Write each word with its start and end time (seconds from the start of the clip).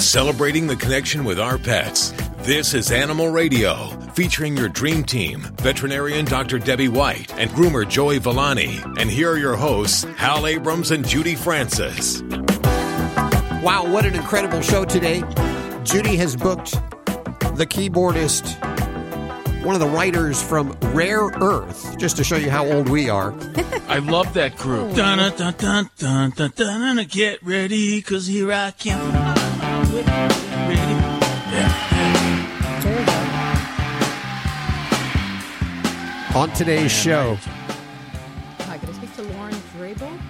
celebrating 0.00 0.66
the 0.66 0.76
connection 0.76 1.24
with 1.24 1.38
our 1.38 1.58
pets. 1.58 2.12
This 2.38 2.72
is 2.72 2.90
Animal 2.90 3.28
Radio, 3.28 3.88
featuring 4.12 4.56
your 4.56 4.68
dream 4.68 5.04
team, 5.04 5.42
veterinarian 5.58 6.24
Dr. 6.24 6.58
Debbie 6.58 6.88
White 6.88 7.32
and 7.34 7.50
groomer 7.50 7.88
Joey 7.88 8.18
Villani. 8.18 8.80
And 8.98 9.10
here 9.10 9.30
are 9.30 9.36
your 9.36 9.56
hosts, 9.56 10.04
Hal 10.16 10.46
Abrams 10.46 10.90
and 10.90 11.06
Judy 11.06 11.34
Francis. 11.34 12.22
Wow, 13.62 13.86
what 13.92 14.06
an 14.06 14.14
incredible 14.14 14.62
show 14.62 14.86
today. 14.86 15.22
Judy 15.84 16.16
has 16.16 16.34
booked 16.34 16.72
the 17.56 17.66
keyboardist, 17.66 18.56
one 19.64 19.74
of 19.74 19.80
the 19.80 19.88
writers 19.88 20.42
from 20.42 20.70
Rare 20.94 21.26
Earth, 21.26 21.98
just 21.98 22.16
to 22.16 22.24
show 22.24 22.36
you 22.36 22.50
how 22.50 22.66
old 22.66 22.88
we 22.88 23.10
are. 23.10 23.34
I 23.86 23.98
love 23.98 24.32
that 24.32 24.56
group. 24.56 24.94
Dun, 24.94 25.18
dun, 25.18 25.36
dun, 25.36 25.54
dun, 25.58 25.90
dun, 25.98 26.30
dun, 26.30 26.52
dun, 26.56 26.96
dun, 26.96 27.06
get 27.06 27.42
ready, 27.42 28.00
cause 28.00 28.26
here 28.26 28.50
I 28.50 28.70
come. 28.70 29.19
On 36.34 36.48
today's 36.52 36.92
show, 36.92 37.36
Hi, 38.60 38.78
can 38.78 38.88
I 38.88 38.92
speak 38.92 39.14
to 39.16 39.22
Lauren 39.34 39.52
Vrabel? 39.76 40.20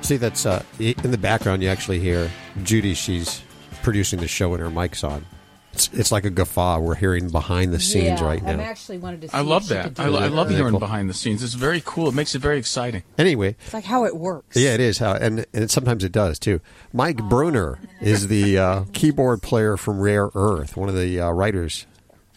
see 0.00 0.16
that's 0.16 0.44
uh, 0.44 0.62
in 0.80 1.10
the 1.12 1.18
background. 1.18 1.62
You 1.62 1.68
actually 1.68 2.00
hear 2.00 2.30
Judy. 2.64 2.94
She's 2.94 3.42
producing 3.82 4.18
the 4.18 4.26
show 4.28 4.52
and 4.54 4.62
her 4.62 4.70
mic's 4.70 5.04
on. 5.04 5.24
It's, 5.72 5.88
it's 5.92 6.10
like 6.12 6.24
a 6.24 6.30
guffaw. 6.30 6.80
We're 6.80 6.96
hearing 6.96 7.28
behind 7.30 7.72
the 7.72 7.78
scenes 7.78 8.20
yeah, 8.20 8.24
right 8.24 8.42
I'm 8.44 8.56
now. 8.56 8.64
actually 8.64 8.98
wanted 8.98 9.20
to 9.22 9.28
see 9.28 9.36
I 9.36 9.42
love 9.42 9.68
that. 9.68 10.00
I, 10.00 10.06
lo- 10.08 10.18
I 10.20 10.26
love 10.26 10.50
hearing 10.50 10.70
cool. 10.72 10.80
behind 10.80 11.08
the 11.08 11.14
scenes. 11.14 11.42
It's 11.44 11.54
very 11.54 11.82
cool. 11.84 12.08
It 12.08 12.14
makes 12.14 12.34
it 12.34 12.40
very 12.40 12.58
exciting. 12.58 13.04
Anyway, 13.16 13.54
It's 13.64 13.74
like 13.74 13.84
how 13.84 14.04
it 14.04 14.16
works. 14.16 14.56
Yeah, 14.56 14.74
it 14.74 14.80
is 14.80 14.98
how, 14.98 15.12
and, 15.14 15.46
and 15.52 15.70
sometimes 15.70 16.02
it 16.02 16.12
does 16.12 16.38
too. 16.40 16.60
Mike 16.92 17.18
Bruner 17.28 17.78
is 18.00 18.26
the 18.28 18.58
uh, 18.58 18.84
keyboard 18.92 19.42
player 19.42 19.76
from 19.76 20.00
Rare 20.00 20.30
Earth, 20.34 20.76
one 20.76 20.88
of 20.88 20.96
the 20.96 21.20
uh, 21.20 21.30
writers 21.30 21.86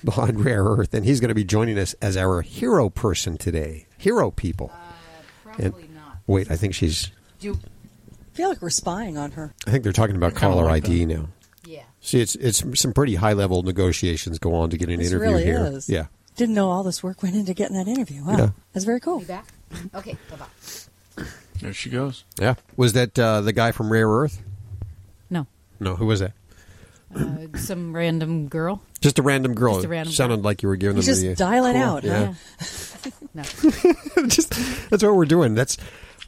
behind 0.04 0.40
Rare 0.46 0.64
Earth, 0.64 0.94
and 0.94 1.06
he's 1.06 1.20
going 1.20 1.30
to 1.30 1.36
be 1.36 1.44
joining 1.44 1.78
us 1.78 1.94
as 2.02 2.16
our 2.18 2.42
hero 2.42 2.90
person 2.90 3.38
today. 3.38 3.86
Hero 3.98 4.32
people. 4.32 4.72
Probably 5.44 5.90
not. 5.94 6.18
Wait, 6.28 6.50
I 6.52 6.56
think 6.56 6.74
she's. 6.74 7.12
I 7.44 7.54
feel 8.34 8.50
like 8.50 8.62
we're 8.62 8.70
spying 8.70 9.18
on 9.18 9.32
her. 9.32 9.54
I 9.68 9.72
think 9.72 9.84
they're 9.84 9.94
talking 9.94 10.16
about 10.16 10.36
caller 10.36 10.64
like 10.66 10.86
ID 10.86 11.06
now. 11.06 11.28
Yeah. 11.66 11.84
See, 12.02 12.22
it's 12.22 12.36
it's 12.36 12.64
some 12.80 12.94
pretty 12.94 13.16
high 13.16 13.34
level 13.34 13.62
negotiations 13.64 14.40
go 14.40 14.54
on 14.56 14.70
to 14.70 14.78
get 14.78 14.90
an 14.90 15.00
This 15.00 15.12
interview 15.12 15.30
really 15.32 15.44
here. 15.44 15.66
is. 15.66 15.90
Yeah, 15.90 16.06
Didn't 16.38 16.56
know 16.56 16.70
all 16.70 16.84
this 16.84 17.04
work 17.04 17.22
went 17.22 17.36
into 17.36 17.54
getting 17.54 17.76
that 17.78 17.88
interview. 17.88 18.24
Wow, 18.24 18.38
Yeah. 18.38 18.50
that's 18.74 18.86
very 18.86 19.00
cool. 19.02 19.20
You 19.20 19.26
back? 19.26 19.46
Okay, 19.94 20.18
bye-bye. 20.30 21.26
There 21.62 21.74
she 21.74 21.90
goes. 21.90 22.24
yeah. 22.40 22.56
Was 22.78 22.94
that 22.94 23.20
uh, 23.20 23.42
the 23.42 23.52
guy 23.52 23.72
from 23.74 23.92
Rare 23.92 24.08
Earth? 24.08 24.42
No. 25.30 25.46
No, 25.80 25.96
who 25.96 26.06
was 26.06 26.22
that? 26.22 26.32
Uh, 27.14 27.58
some 27.58 27.94
random 27.94 28.48
girl? 28.48 28.82
Just 29.02 29.18
a 29.20 29.22
random 29.22 29.54
girl. 29.54 29.76
Just 29.76 29.86
a 29.86 29.90
random 29.90 30.14
Sounded 30.14 30.36
girl. 30.38 30.44
like 30.44 30.62
you 30.64 30.70
were 30.70 30.76
giving 30.76 30.98
He's 30.98 31.06
them 31.06 31.14
just 31.16 31.22
the 31.26 31.36
dialing 31.36 31.74
Cool. 31.74 31.82
out. 31.84 32.04
Yeah. 32.04 32.34
huh? 32.60 33.10
No. 33.34 33.44
just 34.28 34.50
that's 34.90 35.04
what 35.04 35.16
we're 35.16 35.26
doing. 35.26 35.54
That's 35.56 35.78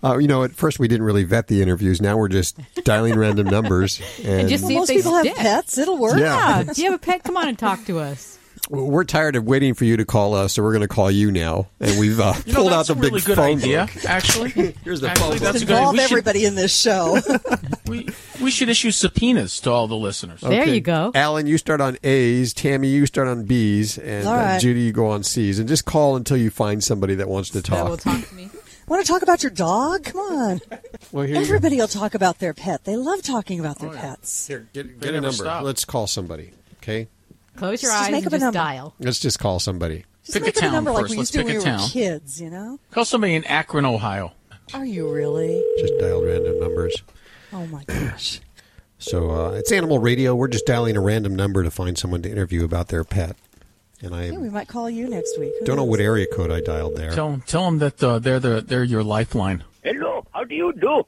uh, 0.03 0.17
you 0.17 0.27
know, 0.27 0.43
at 0.43 0.51
first 0.53 0.79
we 0.79 0.87
didn't 0.87 1.05
really 1.05 1.23
vet 1.23 1.47
the 1.47 1.61
interviews. 1.61 1.99
Now 2.01 2.15
we're 2.17 2.27
just 2.29 2.57
dialing 2.83 3.15
random 3.15 3.47
numbers, 3.47 3.99
and, 4.23 4.47
just 4.47 4.63
Well, 4.63 4.69
See 4.69 4.73
if 4.75 4.79
most 4.79 4.87
they 4.87 4.95
people 4.97 5.19
stick. 5.19 5.35
have 5.37 5.45
pets. 5.63 5.77
It'll 5.77 5.97
work. 5.97 6.19
Yeah. 6.19 6.59
Yeah. 6.63 6.73
Do 6.73 6.81
you 6.81 6.91
have 6.91 6.99
a 6.99 7.03
pet? 7.03 7.23
Come 7.23 7.37
on 7.37 7.47
and 7.49 7.57
talk 7.59 7.83
to 7.85 7.99
us. 7.99 8.37
We're 8.71 9.03
tired 9.03 9.35
of 9.35 9.43
waiting 9.45 9.73
for 9.73 9.85
you 9.85 9.97
to 9.97 10.05
call 10.05 10.33
us, 10.33 10.53
so 10.53 10.63
we're 10.63 10.71
going 10.71 10.81
to 10.81 10.87
call 10.87 11.11
you 11.11 11.29
now. 11.31 11.67
And 11.79 11.99
we've 11.99 12.19
uh, 12.19 12.33
You 12.45 12.53
know, 12.53 12.59
pulled 12.59 12.73
out 12.73 12.87
the 12.87 12.93
a 12.93 12.95
big 12.95 13.03
really 13.11 13.21
good 13.21 13.35
phone 13.35 13.57
idea, 13.57 13.89
book. 13.93 14.05
actually. 14.05 14.49
Here's 14.83 15.01
the 15.01 15.09
Actually, 15.09 15.21
phone 15.23 15.31
book. 15.31 15.39
that's 15.39 15.61
a 15.61 15.65
good 15.65 15.73
Involve 15.77 15.93
we 15.93 15.99
should, 15.99 16.11
everybody 16.11 16.45
in 16.45 16.55
this 16.55 16.75
show. 16.75 17.19
we, 17.87 18.07
we 18.41 18.49
should 18.49 18.69
issue 18.69 18.91
subpoenas 18.91 19.59
to 19.61 19.71
all 19.71 19.87
the 19.87 19.95
listeners. 19.95 20.41
There 20.41 20.61
Okay. 20.61 20.73
you 20.75 20.81
go. 20.81 21.11
Alan, 21.13 21.47
you 21.47 21.57
start 21.57 21.81
on 21.81 21.97
A's. 22.03 22.53
Tammy, 22.53 22.87
you 22.87 23.05
start 23.05 23.27
on 23.27 23.43
B's, 23.43 23.97
and 23.97 24.27
All 24.27 24.33
uh. 24.35 24.59
Judy, 24.59 24.81
you 24.81 24.91
go 24.93 25.07
on 25.09 25.23
C's. 25.23 25.59
And 25.59 25.67
just 25.67 25.85
call 25.85 26.15
until 26.15 26.37
you 26.37 26.49
find 26.49 26.83
somebody 26.83 27.15
that 27.15 27.27
wants 27.27 27.49
to 27.49 27.61
talk. 27.61 27.77
That 27.77 27.81
talk. 27.81 27.89
will 27.89 28.21
talk 28.21 28.29
to 28.29 28.35
me. 28.35 28.49
Want 28.87 29.05
to 29.05 29.09
talk 29.09 29.21
about 29.21 29.41
your 29.41 29.51
dog? 29.51 30.03
Come 30.03 30.19
on. 30.19 30.61
well, 31.13 31.25
here. 31.25 31.37
Everybody 31.37 31.77
will 31.77 31.87
talk 31.87 32.13
about 32.13 32.39
their 32.39 32.53
pet. 32.53 32.83
They 32.83 32.97
love 32.97 33.21
talking 33.21 33.59
about 33.61 33.79
their 33.79 33.91
pets. 33.91 34.47
Here, 34.47 34.67
get, 34.73 34.99
get 34.99 35.11
a 35.13 35.21
number. 35.21 35.31
stop. 35.31 35.63
Let's 35.63 35.85
call 35.85 36.07
somebody. 36.07 36.51
Okay, 36.81 37.07
Close 37.61 37.83
your 37.83 37.91
Just 37.91 38.03
eyes 38.05 38.11
make 38.11 38.25
and 38.25 38.27
up 38.27 38.33
a 38.33 38.35
just 38.37 38.41
number. 38.41 38.57
dial. 38.57 38.95
let's 38.99 39.19
just 39.19 39.37
call 39.37 39.59
somebody. 39.59 40.03
Just 40.23 40.33
Pick 40.33 40.41
a 40.41 40.45
make 40.47 40.57
it 40.57 40.59
town 40.61 40.71
number 40.73 40.91
like 40.91 41.01
first. 41.03 41.11
we 41.11 41.17
Let's 41.17 41.31
used 41.31 41.33
to 41.33 41.37
when 41.39 41.47
pick 41.47 41.63
we 41.63 41.69
a 41.69 41.71
were 41.73 41.77
town. 41.77 41.89
kids. 41.89 42.41
You 42.41 42.49
know? 42.49 42.79
Call 42.89 43.05
somebody 43.05 43.35
in 43.35 43.43
Akron, 43.45 43.85
Ohio. 43.85 44.31
Are 44.73 44.83
you 44.83 45.07
really? 45.13 45.63
Just 45.77 45.93
dialed 45.99 46.25
random 46.25 46.59
numbers. 46.59 47.03
Oh 47.53 47.67
my 47.67 47.83
gosh. 47.87 48.39
So 48.97 49.29
uh, 49.29 49.51
it's 49.51 49.71
Animal 49.71 49.99
Radio. 49.99 50.33
We're 50.33 50.47
just 50.47 50.65
dialing 50.65 50.97
a 50.97 51.01
random 51.01 51.35
number 51.35 51.61
to 51.61 51.69
find 51.69 51.99
someone 51.99 52.23
to 52.23 52.31
interview 52.31 52.65
about 52.65 52.87
their 52.87 53.03
pet. 53.03 53.35
And 54.01 54.15
I 54.15 54.29
Yeah, 54.31 54.39
we 54.39 54.49
might 54.49 54.67
call 54.67 54.89
you 54.89 55.07
next 55.07 55.37
week. 55.39 55.53
Who 55.59 55.65
don't 55.67 55.75
know 55.75 55.83
knows? 55.83 55.89
what 55.91 55.99
area 55.99 56.25
code 56.33 56.49
I 56.49 56.61
dialed 56.61 56.95
there. 56.95 57.11
Tell, 57.11 57.39
tell 57.45 57.65
them 57.65 57.77
that 57.77 58.03
uh, 58.03 58.17
they're, 58.17 58.39
the, 58.39 58.61
they're 58.61 58.83
your 58.83 59.03
lifeline. 59.03 59.63
Hello, 59.83 60.25
how 60.33 60.45
do 60.45 60.55
you 60.55 60.73
do? 60.73 61.03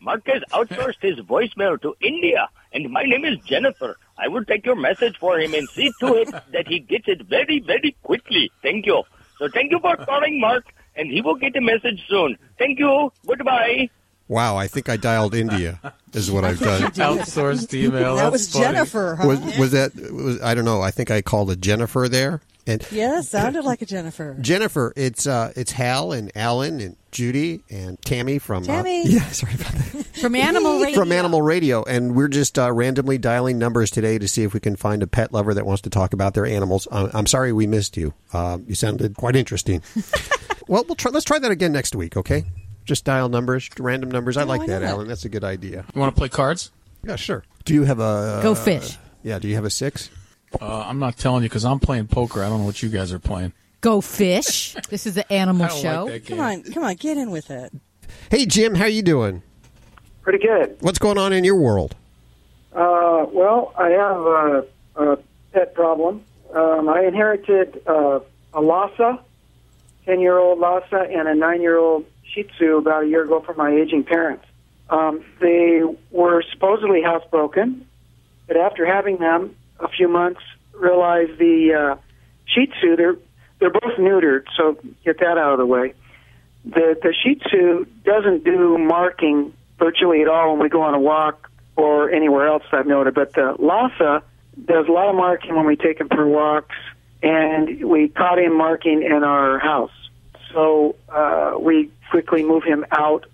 Marquez 0.00 0.42
outsourced 0.52 1.02
his 1.02 1.18
voicemail 1.18 1.78
to 1.82 1.94
India, 2.00 2.48
and 2.72 2.88
my 2.90 3.02
name 3.02 3.26
is 3.26 3.36
Jennifer. 3.44 3.98
I 4.18 4.28
will 4.28 4.44
take 4.44 4.66
your 4.66 4.76
message 4.76 5.16
for 5.18 5.38
him 5.38 5.54
and 5.54 5.68
see 5.68 5.90
to 6.00 6.14
it 6.14 6.30
that 6.52 6.66
he 6.66 6.80
gets 6.80 7.08
it 7.08 7.22
very, 7.22 7.60
very 7.60 7.96
quickly. 8.02 8.50
Thank 8.62 8.86
you. 8.86 9.02
So 9.38 9.48
thank 9.48 9.70
you 9.70 9.78
for 9.78 9.96
calling, 9.96 10.40
Mark, 10.40 10.64
and 10.96 11.08
he 11.08 11.20
will 11.20 11.36
get 11.36 11.56
a 11.56 11.60
message 11.60 12.04
soon. 12.08 12.36
Thank 12.58 12.78
you. 12.78 13.12
Goodbye. 13.26 13.90
Wow, 14.26 14.56
I 14.56 14.66
think 14.66 14.90
I 14.90 14.98
dialed 14.98 15.34
India. 15.34 15.80
Is 16.12 16.30
what 16.30 16.44
I've 16.44 16.58
done. 16.58 16.82
Outsourced 16.92 17.72
email. 17.72 18.16
That 18.16 18.24
That's 18.24 18.32
was 18.32 18.52
funny. 18.52 18.64
Jennifer. 18.64 19.16
Huh? 19.16 19.26
Was 19.28 19.58
was 19.58 19.70
that? 19.72 19.94
Was, 19.94 20.42
I 20.42 20.54
don't 20.54 20.66
know. 20.66 20.82
I 20.82 20.90
think 20.90 21.10
I 21.10 21.22
called 21.22 21.50
a 21.50 21.56
Jennifer 21.56 22.08
there. 22.10 22.42
And 22.68 22.86
yeah, 22.92 23.22
sounded 23.22 23.64
like 23.64 23.80
a 23.80 23.86
Jennifer. 23.86 24.36
Jennifer, 24.38 24.92
it's 24.94 25.26
uh, 25.26 25.52
it's 25.56 25.72
Hal 25.72 26.12
and 26.12 26.30
Alan 26.36 26.80
and 26.80 26.96
Judy 27.10 27.62
and 27.70 28.00
Tammy 28.02 28.38
from 28.38 28.62
Tammy. 28.62 29.00
Uh, 29.00 29.08
yeah, 29.08 29.26
sorry 29.30 29.54
about 29.54 29.72
that. 29.72 30.04
From 30.20 30.34
Animal 30.34 30.80
Radio. 30.82 30.98
from 30.98 31.12
Animal 31.12 31.42
Radio, 31.42 31.82
and 31.84 32.14
we're 32.14 32.28
just 32.28 32.58
uh, 32.58 32.70
randomly 32.72 33.16
dialing 33.18 33.56
numbers 33.56 33.90
today 33.90 34.18
to 34.18 34.26
see 34.28 34.42
if 34.42 34.52
we 34.52 34.58
can 34.60 34.74
find 34.76 35.02
a 35.02 35.06
pet 35.06 35.32
lover 35.32 35.54
that 35.54 35.64
wants 35.64 35.82
to 35.82 35.90
talk 35.90 36.12
about 36.12 36.34
their 36.34 36.44
animals. 36.44 36.88
Uh, 36.90 37.08
I'm 37.14 37.26
sorry 37.26 37.52
we 37.52 37.66
missed 37.68 37.96
you. 37.96 38.12
Uh, 38.32 38.58
you 38.66 38.74
sounded 38.74 39.16
quite 39.16 39.36
interesting. 39.36 39.80
well, 40.68 40.84
we'll 40.88 40.96
try. 40.96 41.10
Let's 41.12 41.24
try 41.24 41.38
that 41.38 41.50
again 41.52 41.72
next 41.72 41.94
week. 41.94 42.16
Okay. 42.16 42.44
Just 42.84 43.04
dial 43.04 43.28
numbers, 43.28 43.70
random 43.78 44.10
numbers. 44.10 44.36
I 44.36 44.42
like 44.42 44.66
that. 44.66 44.82
Alan. 44.82 45.06
That's 45.08 45.24
a 45.24 45.28
good 45.28 45.44
idea. 45.44 45.84
You 45.94 46.00
want 46.00 46.14
to 46.14 46.18
play 46.18 46.28
cards? 46.28 46.70
Yeah, 47.04 47.16
sure. 47.16 47.44
Do 47.64 47.72
you 47.72 47.84
have 47.84 48.00
a 48.00 48.40
Go 48.42 48.54
fish. 48.54 48.98
Yeah. 49.22 49.38
Do 49.38 49.46
you 49.48 49.54
have 49.54 49.64
a 49.64 49.70
six? 49.70 50.10
Uh, 50.60 50.84
I'm 50.86 50.98
not 50.98 51.16
telling 51.16 51.42
you 51.42 51.48
because 51.48 51.64
I'm 51.64 51.78
playing 51.78 52.08
poker. 52.08 52.42
I 52.42 52.48
don't 52.48 52.60
know 52.60 52.66
what 52.66 52.82
you 52.82 52.88
guys 52.88 53.12
are 53.12 53.18
playing. 53.18 53.52
Go 53.80 54.00
fish. 54.00 54.74
This 54.88 55.06
is 55.06 55.14
the 55.14 55.30
animal 55.32 55.64
I 55.64 55.68
don't 55.68 55.80
show. 55.80 56.04
like 56.04 56.12
that 56.12 56.26
game. 56.26 56.36
Come 56.36 56.46
on, 56.46 56.62
come 56.64 56.84
on, 56.84 56.94
get 56.96 57.16
in 57.16 57.30
with 57.30 57.50
it. 57.50 57.72
Hey, 58.30 58.46
Jim. 58.46 58.74
How 58.74 58.86
you 58.86 59.02
doing? 59.02 59.42
Pretty 60.22 60.38
good. 60.44 60.76
What's 60.80 60.98
going 60.98 61.18
on 61.18 61.32
in 61.32 61.44
your 61.44 61.56
world? 61.56 61.94
Uh, 62.72 63.26
well, 63.32 63.72
I 63.78 63.88
have 63.90 64.16
a, 64.16 64.66
a 64.96 65.18
pet 65.52 65.74
problem. 65.74 66.24
Um, 66.54 66.88
I 66.88 67.04
inherited 67.04 67.82
uh, 67.86 68.20
a 68.54 68.60
Lhasa, 68.60 69.20
10 70.06 70.20
year 70.20 70.38
old 70.38 70.58
Lhasa, 70.58 71.06
and 71.10 71.28
a 71.28 71.34
9 71.34 71.62
year 71.62 71.78
old 71.78 72.04
Shih 72.24 72.44
Tzu 72.44 72.76
about 72.78 73.04
a 73.04 73.06
year 73.06 73.24
ago 73.24 73.40
from 73.40 73.56
my 73.56 73.70
aging 73.70 74.04
parents. 74.04 74.44
Um, 74.90 75.24
they 75.40 75.82
were 76.10 76.42
supposedly 76.50 77.02
housebroken, 77.02 77.82
but 78.46 78.56
after 78.56 78.86
having 78.86 79.18
them 79.18 79.54
a 79.80 79.88
few 79.88 80.08
months, 80.08 80.40
realized 80.72 81.38
the 81.38 81.74
uh, 81.74 81.96
Shih 82.46 82.66
Tzu, 82.66 82.96
they're, 82.96 83.16
they're 83.58 83.70
both 83.70 83.98
neutered, 83.98 84.44
so 84.56 84.78
get 85.04 85.18
that 85.20 85.38
out 85.38 85.52
of 85.52 85.58
the 85.58 85.66
way. 85.66 85.94
The, 86.64 86.96
the 87.02 87.14
Shih 87.22 87.36
Tzu 87.36 87.86
doesn't 88.04 88.44
do 88.44 88.78
marking 88.78 89.52
virtually 89.78 90.22
at 90.22 90.28
all 90.28 90.52
when 90.52 90.62
we 90.62 90.68
go 90.68 90.82
on 90.82 90.94
a 90.94 91.00
walk 91.00 91.50
or 91.76 92.10
anywhere 92.10 92.48
else 92.48 92.64
I've 92.72 92.86
noted, 92.86 93.14
but 93.14 93.32
the 93.34 93.54
Lhasa 93.58 94.22
does 94.64 94.88
a 94.88 94.92
lot 94.92 95.08
of 95.08 95.14
marking 95.14 95.54
when 95.54 95.66
we 95.66 95.76
take 95.76 96.00
him 96.00 96.08
for 96.08 96.26
walks, 96.26 96.74
and 97.22 97.84
we 97.84 98.08
caught 98.08 98.38
him 98.38 98.56
marking 98.56 99.02
in 99.02 99.22
our 99.24 99.58
house. 99.58 99.92
So 100.52 100.96
uh, 101.08 101.54
we 101.60 101.90
quickly 102.10 102.42
move 102.44 102.64
him 102.64 102.84
out 102.90 103.26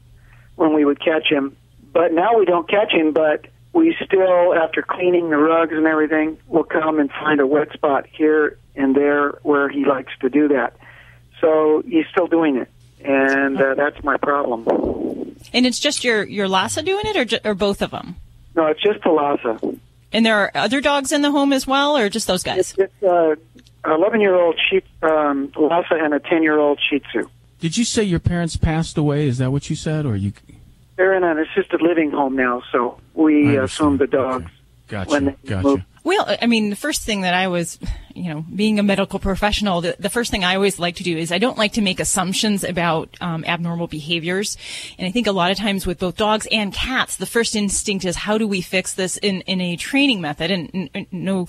when 0.57 0.75
we 0.75 0.85
would 0.85 1.01
catch 1.01 1.27
him. 1.29 1.57
But 1.93 2.13
now 2.13 2.37
we 2.37 2.45
don't 2.45 2.69
catch 2.69 2.93
him, 2.93 3.13
but 3.13 3.47
we 3.75 3.97
still, 4.05 4.55
after 4.55 4.83
cleaning 4.83 5.31
the 5.31 5.37
rugs 5.37 5.73
and 5.73 5.87
everything, 5.87 6.39
will 6.47 6.65
come 6.65 7.01
and 7.01 7.11
find 7.11 7.41
a 7.41 7.47
wet 7.47 7.73
spot 7.73 8.07
here 8.07 8.57
and 8.77 8.95
there 8.95 9.31
where 9.43 9.69
he 9.69 9.85
likes 9.85 10.13
to 10.21 10.31
do 10.31 10.49
that. 10.49 10.77
So 11.41 11.83
he's 11.87 12.07
still 12.11 12.29
doing 12.29 12.57
it, 12.57 12.71
and 13.05 13.61
uh, 13.61 13.75
that's 13.75 14.03
my 14.03 14.17
problem. 14.17 14.65
And 15.53 15.67
it's 15.67 15.81
just 15.81 16.05
your 16.05 16.25
your 16.25 16.49
Lhasa 16.49 16.83
doing 16.83 17.05
it, 17.05 17.17
or 17.17 17.25
ju- 17.25 17.41
or 17.45 17.55
both 17.55 17.83
of 17.83 17.91
them? 17.91 18.17
No, 18.55 18.67
it's 18.67 18.81
just 18.81 19.03
the 19.03 19.11
Lhasa. 19.11 19.59
And 20.13 20.25
there 20.25 20.39
are 20.39 20.51
other 20.55 20.81
dogs 20.81 21.11
in 21.11 21.23
the 21.23 21.33
home 21.33 21.53
as 21.53 21.67
well, 21.67 21.97
or 21.97 22.09
just 22.09 22.29
those 22.29 22.45
guys? 22.45 22.59
It's 22.59 22.79
it's 22.79 23.03
uh, 23.03 23.35
an 23.85 23.93
11 23.93 24.21
year 24.21 24.37
old 24.37 24.59
Shih 24.71 24.83
um, 25.03 25.53
Lhasa 25.57 25.97
and 26.01 26.15
a 26.15 26.21
10 26.21 26.43
year 26.43 26.59
old 26.59 26.81
Shih 26.89 27.01
Tzu. 27.01 27.29
Did 27.59 27.77
you 27.77 27.85
say 27.85 28.05
your 28.05 28.21
parents 28.21 28.57
passed 28.57 28.97
away? 28.97 29.27
Is 29.27 29.39
that 29.39 29.51
what 29.51 29.69
you 29.69 29.77
said, 29.77 30.07
or 30.07 30.17
you? 30.17 30.33
They're 30.97 31.15
in 31.15 31.25
an 31.25 31.39
assisted 31.39 31.83
living 31.83 32.11
home 32.13 32.37
now, 32.37 32.63
so 32.71 32.99
we 33.15 33.57
assume 33.57 33.97
the 33.99 34.05
understand. 34.05 34.11
dogs 34.11 34.51
Gotcha. 34.89 35.11
when 35.11 35.25
they 35.27 35.37
Gotcha. 35.47 35.67
move. 35.67 35.81
Well, 36.05 36.37
I 36.41 36.47
mean, 36.47 36.71
the 36.71 36.77
first 36.77 37.03
thing 37.03 37.23
that 37.23 37.35
I 37.35 37.49
was, 37.49 37.79
you 38.15 38.33
know, 38.33 38.45
being 38.55 38.79
a 38.79 38.83
medical 38.83 39.19
professional, 39.19 39.81
the, 39.81 39.97
the 39.99 40.09
first 40.09 40.31
thing 40.31 40.45
I 40.45 40.55
always 40.55 40.79
like 40.79 40.97
to 40.97 41.03
do 41.03 41.17
is 41.17 41.33
I 41.33 41.39
don't 41.39 41.59
like 41.59 41.73
to 41.73 41.83
make 41.83 41.99
assumptions 41.99 42.63
about 42.63 43.17
um, 43.21 43.45
abnormal 43.45 43.89
behaviors. 43.89 44.57
And 44.99 45.07
I 45.07 45.11
think 45.11 45.27
a 45.27 45.33
lot 45.33 45.51
of 45.51 45.57
times 45.57 45.87
with 45.87 45.99
both 45.99 46.17
dogs 46.17 46.47
and 46.53 46.73
cats, 46.73 47.17
the 47.17 47.27
first 47.27 47.57
instinct 47.57 48.05
is 48.05 48.17
how 48.17 48.39
do 48.39 48.47
we 48.47 48.61
fix 48.61 48.95
this 48.95 49.17
in, 49.17 49.41
in 49.43 49.61
a 49.61 49.77
training 49.77 50.21
method? 50.21 50.51
And, 50.51 50.91
and 50.95 51.07
no, 51.11 51.49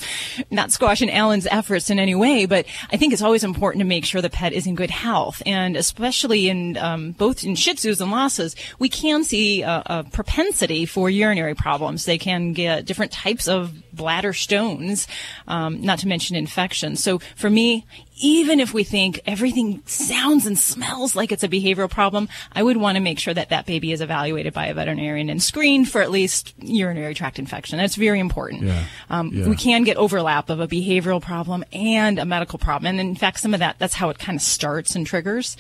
not 0.50 0.72
squashing 0.72 1.12
Alan's 1.12 1.48
efforts 1.48 1.90
in 1.90 2.00
any 2.00 2.16
way, 2.16 2.46
but 2.46 2.66
I 2.92 2.98
think 2.98 3.14
it's 3.14 3.22
always 3.22 3.44
important 3.44 3.82
to 3.82 3.88
make 3.88 4.06
sure 4.06 4.22
the 4.22 4.30
pet 4.30 4.52
is 4.52 4.66
in 4.66 4.76
good 4.76 4.92
health. 4.92 5.44
And 5.46 5.78
especially 5.78 6.50
in 6.50 6.78
um, 6.78 7.12
both 7.12 7.44
in 7.44 7.56
Shih 7.56 7.76
Tzus 7.76 8.02
and 8.02 8.12
Lhasas, 8.12 8.56
we 8.80 8.90
can 8.90 9.24
see 9.24 9.62
a, 9.62 9.84
a 9.86 10.04
propensity 10.04 10.86
for 10.86 11.10
urinary 11.10 11.54
problems. 11.54 12.06
They 12.06 12.18
can 12.18 12.54
get 12.54 12.86
different 12.86 13.12
types 13.12 13.48
of 13.48 13.72
bladder 13.96 14.34
stones, 14.34 15.08
um, 15.48 15.82
not 15.82 16.00
to 16.00 16.08
mention 16.08 16.36
infections. 16.36 17.02
So 17.02 17.20
for 17.36 17.50
me, 17.50 17.86
even 18.18 18.62
if 18.62 18.74
we 18.74 18.86
think 18.86 19.20
everything 19.26 19.84
sounds 19.86 20.46
and 20.46 20.58
smells 20.58 21.16
like 21.16 21.34
it's 21.34 21.44
a 21.44 21.50
behavioral 21.50 21.90
problem, 21.90 22.30
I 22.54 22.64
would 22.64 22.78
want 22.78 22.96
to 22.96 23.02
make 23.02 23.20
sure 23.20 23.34
that 23.34 23.50
that 23.50 23.66
baby 23.66 23.92
is 23.92 24.00
evaluated 24.00 24.54
by 24.54 24.68
a 24.68 24.74
veterinarian 24.74 25.30
and 25.30 25.44
screened 25.44 25.90
for 25.90 26.02
at 26.02 26.12
least 26.12 26.54
urinary 26.60 27.14
tract 27.14 27.40
infection. 27.40 27.78
That's 27.78 27.96
very 27.96 28.20
important. 28.22 28.64
Yeah. 28.64 28.84
Um, 29.10 29.32
Yeah. 29.34 29.50
We 29.50 29.58
can 29.58 29.84
get 29.84 29.98
overlap 29.98 30.50
of 30.50 30.62
a 30.62 30.68
behavioral 30.68 31.22
problem 31.22 31.66
and 31.74 32.18
a 32.18 32.26
medical 32.26 32.58
problem. 32.58 32.98
And 32.98 33.00
in 33.02 33.16
fact, 33.16 33.40
some 33.42 33.54
of 33.54 33.60
that, 33.60 33.80
that's 33.80 33.96
how 33.96 34.10
it 34.10 34.18
kind 34.18 34.38
of 34.38 34.42
starts 34.42 34.96
and 34.96 35.06
triggers. 35.06 35.58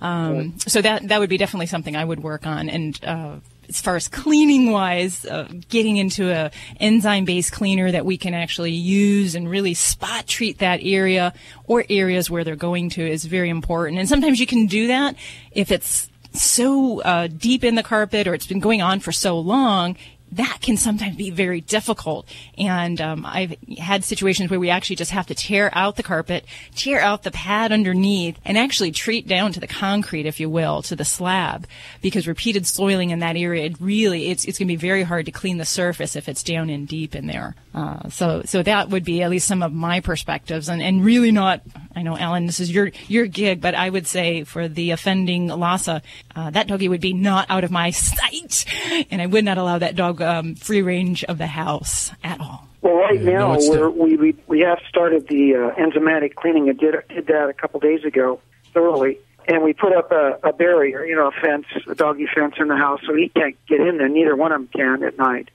Um, 0.00 0.58
so 0.58 0.80
that, 0.80 1.08
that 1.08 1.20
would 1.20 1.28
be 1.28 1.36
definitely 1.36 1.66
something 1.66 1.94
I 1.94 2.04
would 2.04 2.22
work 2.22 2.46
on. 2.46 2.70
And, 2.70 3.04
uh, 3.04 3.36
as 3.70 3.80
far 3.80 3.96
as 3.96 4.08
cleaning 4.22 4.70
wise, 4.70 5.24
uh, 5.24 5.48
getting 5.68 5.96
into 5.96 6.30
a 6.30 6.50
enzyme 6.78 7.24
based 7.24 7.52
cleaner 7.52 7.90
that 7.90 8.04
we 8.04 8.18
can 8.18 8.34
actually 8.34 8.72
use 8.72 9.34
and 9.34 9.48
really 9.48 9.74
spot 9.74 10.26
treat 10.26 10.58
that 10.58 10.80
area 10.82 11.32
or 11.64 11.84
areas 11.88 12.28
where 12.28 12.44
they're 12.44 12.56
going 12.56 12.90
to 12.90 13.08
is 13.08 13.24
very 13.24 13.48
important. 13.48 13.98
And 13.98 14.08
sometimes 14.08 14.38
you 14.38 14.46
can 14.46 14.66
do 14.66 14.88
that 14.88 15.16
if 15.52 15.70
it's 15.70 16.08
so 16.32 17.00
uh, 17.02 17.26
deep 17.28 17.64
in 17.64 17.74
the 17.74 17.82
carpet 17.82 18.28
or 18.28 18.34
it's 18.34 18.46
been 18.46 18.60
going 18.60 18.82
on 18.82 19.00
for 19.00 19.12
so 19.12 19.38
long. 19.38 19.96
That 20.32 20.58
can 20.60 20.76
sometimes 20.76 21.16
be 21.16 21.30
very 21.30 21.60
difficult. 21.60 22.28
And 22.56 23.00
um, 23.00 23.26
I've 23.26 23.56
had 23.78 24.04
situations 24.04 24.50
where 24.50 24.60
we 24.60 24.70
actually 24.70 24.96
just 24.96 25.10
have 25.10 25.26
to 25.26 25.34
tear 25.34 25.70
out 25.72 25.96
the 25.96 26.02
carpet, 26.02 26.44
tear 26.74 27.00
out 27.00 27.24
the 27.24 27.30
pad 27.30 27.72
underneath, 27.72 28.38
and 28.44 28.56
actually 28.56 28.92
treat 28.92 29.26
down 29.26 29.52
to 29.52 29.60
the 29.60 29.66
concrete, 29.66 30.26
if 30.26 30.38
you 30.38 30.48
will, 30.48 30.82
to 30.82 30.94
the 30.94 31.04
slab, 31.04 31.66
because 32.00 32.28
repeated 32.28 32.66
soiling 32.66 33.10
in 33.10 33.18
that 33.20 33.36
area, 33.36 33.64
it 33.64 33.80
really, 33.80 34.28
it's, 34.28 34.44
it's 34.44 34.58
going 34.58 34.68
to 34.68 34.72
be 34.72 34.76
very 34.76 35.02
hard 35.02 35.26
to 35.26 35.32
clean 35.32 35.58
the 35.58 35.64
surface 35.64 36.14
if 36.14 36.28
it's 36.28 36.42
down 36.42 36.70
in 36.70 36.86
deep 36.86 37.14
in 37.14 37.26
there. 37.26 37.54
Uh, 37.74 38.08
so, 38.08 38.42
so 38.44 38.62
that 38.62 38.88
would 38.88 39.04
be 39.04 39.22
at 39.22 39.30
least 39.30 39.48
some 39.48 39.62
of 39.62 39.72
my 39.72 40.00
perspectives, 40.00 40.68
and, 40.68 40.82
and 40.82 41.04
really 41.04 41.32
not. 41.32 41.60
I 42.00 42.02
know, 42.02 42.16
Alan, 42.16 42.46
this 42.46 42.60
is 42.60 42.70
your 42.70 42.92
your 43.08 43.26
gig, 43.26 43.60
but 43.60 43.74
I 43.74 43.90
would 43.90 44.06
say 44.06 44.44
for 44.44 44.68
the 44.68 44.92
offending 44.92 45.48
Lhasa, 45.48 46.00
uh, 46.34 46.48
that 46.48 46.66
doggy 46.66 46.88
would 46.88 47.02
be 47.02 47.12
not 47.12 47.44
out 47.50 47.62
of 47.62 47.70
my 47.70 47.90
sight, 47.90 48.64
and 49.10 49.20
I 49.20 49.26
would 49.26 49.44
not 49.44 49.58
allow 49.58 49.76
that 49.76 49.96
dog 49.96 50.22
um, 50.22 50.54
free 50.54 50.80
range 50.80 51.24
of 51.24 51.36
the 51.36 51.46
house 51.46 52.10
at 52.24 52.40
all. 52.40 52.66
Well, 52.80 52.94
right 52.94 53.20
Yeah, 53.20 53.32
now 53.32 53.52
it's 53.52 53.68
we're, 53.68 53.74
still- 53.74 53.90
we 53.90 54.16
we 54.16 54.34
we 54.46 54.60
have 54.60 54.78
started 54.88 55.28
the 55.28 55.56
uh, 55.56 55.74
enzymatic 55.78 56.36
cleaning 56.36 56.70
and 56.70 56.78
did 56.78 56.94
did 57.10 57.26
that 57.26 57.50
a 57.50 57.52
couple 57.52 57.80
days 57.80 58.02
ago 58.02 58.40
thoroughly, 58.72 59.18
and 59.46 59.62
we 59.62 59.74
put 59.74 59.92
up 59.92 60.10
a, 60.10 60.38
a 60.42 60.54
barrier, 60.54 61.04
you 61.04 61.14
know, 61.14 61.26
a 61.28 61.32
fence, 61.32 61.66
a 61.86 61.94
doggy 61.94 62.28
fence 62.34 62.54
in 62.58 62.68
the 62.68 62.76
house, 62.78 63.00
so 63.06 63.14
he 63.14 63.28
can't 63.28 63.56
get 63.66 63.80
in 63.80 63.98
there. 63.98 64.08
Neither 64.08 64.34
one 64.34 64.52
of 64.52 64.60
them 64.62 64.68
can 64.74 65.02
at 65.04 65.18
night. 65.18 65.50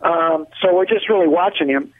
Um, 0.00 0.46
so 0.62 0.72
we're 0.72 0.86
just 0.86 1.08
really 1.08 1.26
watching 1.26 1.66
him, 1.68 1.92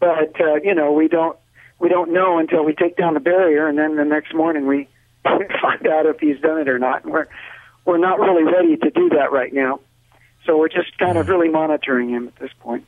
but 0.00 0.38
uh, 0.38 0.56
you 0.56 0.74
know, 0.74 0.92
we 0.92 1.08
don't 1.08 1.38
we 1.80 1.88
don't 1.88 2.12
know 2.12 2.38
until 2.38 2.64
we 2.64 2.74
take 2.74 2.96
down 2.96 3.14
the 3.14 3.20
barrier, 3.20 3.66
and 3.66 3.76
then 3.76 3.96
the 3.96 4.04
next 4.04 4.34
morning 4.34 4.66
we 4.66 4.88
find 5.24 5.86
out 5.86 6.06
if 6.06 6.20
he's 6.20 6.38
done 6.40 6.58
it 6.60 6.68
or 6.68 6.78
not. 6.78 7.04
And 7.04 7.12
we're 7.12 7.26
we're 7.84 7.98
not 7.98 8.20
really 8.20 8.44
ready 8.44 8.76
to 8.76 8.90
do 8.90 9.08
that 9.10 9.32
right 9.32 9.52
now, 9.52 9.80
so 10.44 10.56
we're 10.58 10.68
just 10.68 10.96
kind 10.98 11.18
of 11.18 11.28
really 11.28 11.48
monitoring 11.48 12.10
him 12.10 12.28
at 12.28 12.36
this 12.36 12.52
point. 12.60 12.86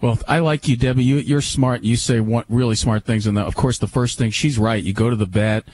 Well, 0.00 0.18
I 0.28 0.40
like 0.40 0.68
you, 0.68 0.76
Debbie. 0.76 1.04
You, 1.04 1.16
you're 1.16 1.40
smart. 1.40 1.82
You 1.82 1.96
say 1.96 2.20
really 2.20 2.76
smart 2.76 3.04
things. 3.04 3.26
And 3.26 3.36
the, 3.36 3.40
of 3.40 3.54
course, 3.54 3.78
the 3.78 3.86
first 3.86 4.18
thing, 4.18 4.30
she's 4.30 4.58
right. 4.58 4.82
You 4.82 4.92
go 4.92 5.08
to 5.08 5.16
the 5.16 5.24
vet 5.24 5.64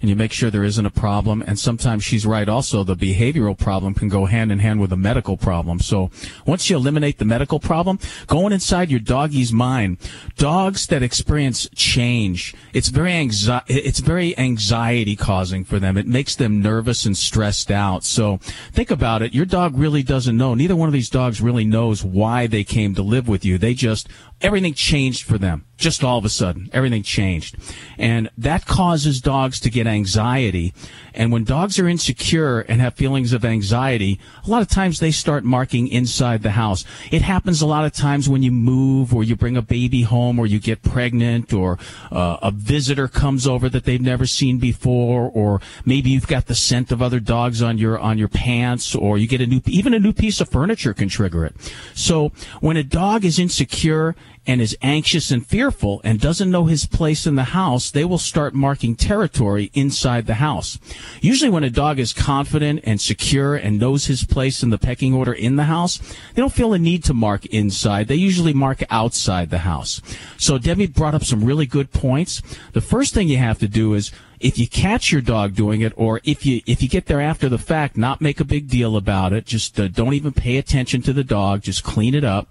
and 0.00 0.08
you 0.08 0.16
make 0.16 0.32
sure 0.32 0.50
there 0.50 0.64
isn't 0.64 0.86
a 0.86 0.90
problem. 0.90 1.42
And 1.46 1.58
sometimes 1.58 2.04
she's 2.04 2.24
right 2.24 2.48
also. 2.48 2.84
The 2.84 2.96
behavioral 2.96 3.58
problem 3.58 3.94
can 3.94 4.08
go 4.08 4.26
hand 4.26 4.50
in 4.50 4.58
hand 4.58 4.80
with 4.80 4.92
a 4.92 4.96
medical 4.96 5.36
problem. 5.36 5.80
So 5.80 6.10
once 6.46 6.70
you 6.70 6.76
eliminate 6.76 7.18
the 7.18 7.24
medical 7.24 7.60
problem, 7.60 7.98
going 8.26 8.52
inside 8.52 8.90
your 8.90 9.00
doggy's 9.00 9.52
mind, 9.52 9.98
dogs 10.36 10.86
that 10.86 11.02
experience 11.02 11.68
change, 11.74 12.54
it's 12.72 12.88
very 12.88 13.12
anxi- 13.12 13.62
it's 13.68 14.00
very 14.00 14.36
anxiety 14.38 15.16
causing 15.16 15.64
for 15.64 15.78
them. 15.78 15.96
It 15.96 16.06
makes 16.06 16.34
them 16.34 16.62
nervous 16.62 17.04
and 17.04 17.16
stressed 17.16 17.70
out. 17.70 18.04
So 18.04 18.38
think 18.72 18.90
about 18.90 19.22
it. 19.22 19.34
Your 19.34 19.46
dog 19.46 19.76
really 19.76 20.02
doesn't 20.02 20.36
know. 20.36 20.54
Neither 20.54 20.76
one 20.76 20.88
of 20.88 20.92
these 20.92 21.10
dogs 21.10 21.40
really 21.40 21.64
knows 21.64 22.02
why 22.02 22.46
they 22.46 22.64
came 22.64 22.94
to 22.94 23.02
live 23.02 23.28
with 23.28 23.44
you. 23.44 23.58
They 23.58 23.74
just, 23.74 24.08
everything 24.40 24.74
changed 24.74 25.24
for 25.24 25.38
them. 25.38 25.66
Just 25.76 26.04
all 26.04 26.18
of 26.18 26.24
a 26.24 26.28
sudden, 26.28 26.68
everything 26.72 27.02
changed. 27.02 27.56
And 27.98 28.30
that 28.36 28.66
causes 28.66 29.20
dogs 29.20 29.58
to 29.60 29.70
get 29.70 29.86
anxiety. 29.90 30.72
And 31.14 31.32
when 31.32 31.44
dogs 31.44 31.78
are 31.78 31.88
insecure 31.88 32.60
and 32.60 32.80
have 32.80 32.94
feelings 32.94 33.32
of 33.32 33.44
anxiety, 33.44 34.20
a 34.46 34.50
lot 34.50 34.62
of 34.62 34.68
times 34.68 35.00
they 35.00 35.10
start 35.10 35.44
marking 35.44 35.88
inside 35.88 36.42
the 36.42 36.52
house. 36.52 36.84
It 37.10 37.22
happens 37.22 37.62
a 37.62 37.66
lot 37.66 37.84
of 37.84 37.92
times 37.92 38.28
when 38.28 38.42
you 38.42 38.52
move 38.52 39.14
or 39.14 39.24
you 39.24 39.36
bring 39.36 39.56
a 39.56 39.62
baby 39.62 40.02
home 40.02 40.38
or 40.38 40.46
you 40.46 40.58
get 40.58 40.82
pregnant 40.82 41.52
or 41.52 41.78
uh, 42.10 42.38
a 42.42 42.50
visitor 42.50 43.08
comes 43.08 43.46
over 43.46 43.68
that 43.68 43.84
they've 43.84 44.00
never 44.00 44.26
seen 44.26 44.58
before 44.58 45.30
or 45.32 45.60
maybe 45.84 46.10
you've 46.10 46.26
got 46.26 46.46
the 46.46 46.54
scent 46.54 46.92
of 46.92 47.02
other 47.02 47.20
dogs 47.20 47.62
on 47.62 47.78
your 47.78 47.98
on 47.98 48.18
your 48.18 48.28
pants 48.28 48.94
or 48.94 49.18
you 49.18 49.26
get 49.26 49.40
a 49.40 49.46
new 49.46 49.60
even 49.66 49.94
a 49.94 49.98
new 49.98 50.12
piece 50.12 50.40
of 50.40 50.48
furniture 50.48 50.94
can 50.94 51.08
trigger 51.08 51.44
it. 51.44 51.54
So 51.94 52.32
when 52.60 52.76
a 52.76 52.84
dog 52.84 53.24
is 53.24 53.38
insecure 53.38 54.14
and 54.46 54.60
is 54.60 54.76
anxious 54.82 55.30
and 55.30 55.46
fearful 55.46 56.00
and 56.02 56.18
doesn't 56.18 56.50
know 56.50 56.64
his 56.64 56.86
place 56.86 57.26
in 57.26 57.36
the 57.36 57.44
house, 57.44 57.90
they 57.90 58.04
will 58.04 58.18
start 58.18 58.54
marking 58.54 58.96
territory 58.96 59.70
inside 59.74 60.26
the 60.26 60.34
house. 60.34 60.78
Usually 61.20 61.50
when 61.50 61.64
a 61.64 61.70
dog 61.70 61.98
is 61.98 62.12
confident 62.12 62.80
and 62.84 63.00
secure 63.00 63.54
and 63.54 63.78
knows 63.78 64.06
his 64.06 64.24
place 64.24 64.62
in 64.62 64.70
the 64.70 64.78
pecking 64.78 65.14
order 65.14 65.32
in 65.32 65.56
the 65.56 65.64
house, 65.64 65.98
they 65.98 66.42
don't 66.42 66.52
feel 66.52 66.72
a 66.72 66.78
need 66.78 67.04
to 67.04 67.14
mark 67.14 67.46
inside. 67.46 68.08
They 68.08 68.14
usually 68.14 68.54
mark 68.54 68.82
outside 68.90 69.50
the 69.50 69.58
house. 69.58 70.00
So 70.36 70.58
Debbie 70.58 70.86
brought 70.86 71.14
up 71.14 71.24
some 71.24 71.44
really 71.44 71.66
good 71.66 71.92
points. 71.92 72.42
The 72.72 72.80
first 72.80 73.14
thing 73.14 73.28
you 73.28 73.38
have 73.38 73.58
to 73.58 73.68
do 73.68 73.94
is 73.94 74.10
if 74.40 74.58
you 74.58 74.66
catch 74.66 75.12
your 75.12 75.20
dog 75.20 75.54
doing 75.54 75.82
it 75.82 75.92
or 75.96 76.20
if 76.24 76.46
you 76.46 76.62
if 76.66 76.82
you 76.82 76.88
get 76.88 77.06
there 77.06 77.20
after 77.20 77.48
the 77.48 77.58
fact 77.58 77.96
not 77.96 78.20
make 78.22 78.40
a 78.40 78.44
big 78.44 78.68
deal 78.68 78.96
about 78.96 79.34
it 79.34 79.44
just 79.44 79.78
uh, 79.78 79.86
don't 79.86 80.14
even 80.14 80.32
pay 80.32 80.56
attention 80.56 81.02
to 81.02 81.12
the 81.12 81.22
dog 81.22 81.60
just 81.60 81.84
clean 81.84 82.14
it 82.14 82.24
up 82.24 82.48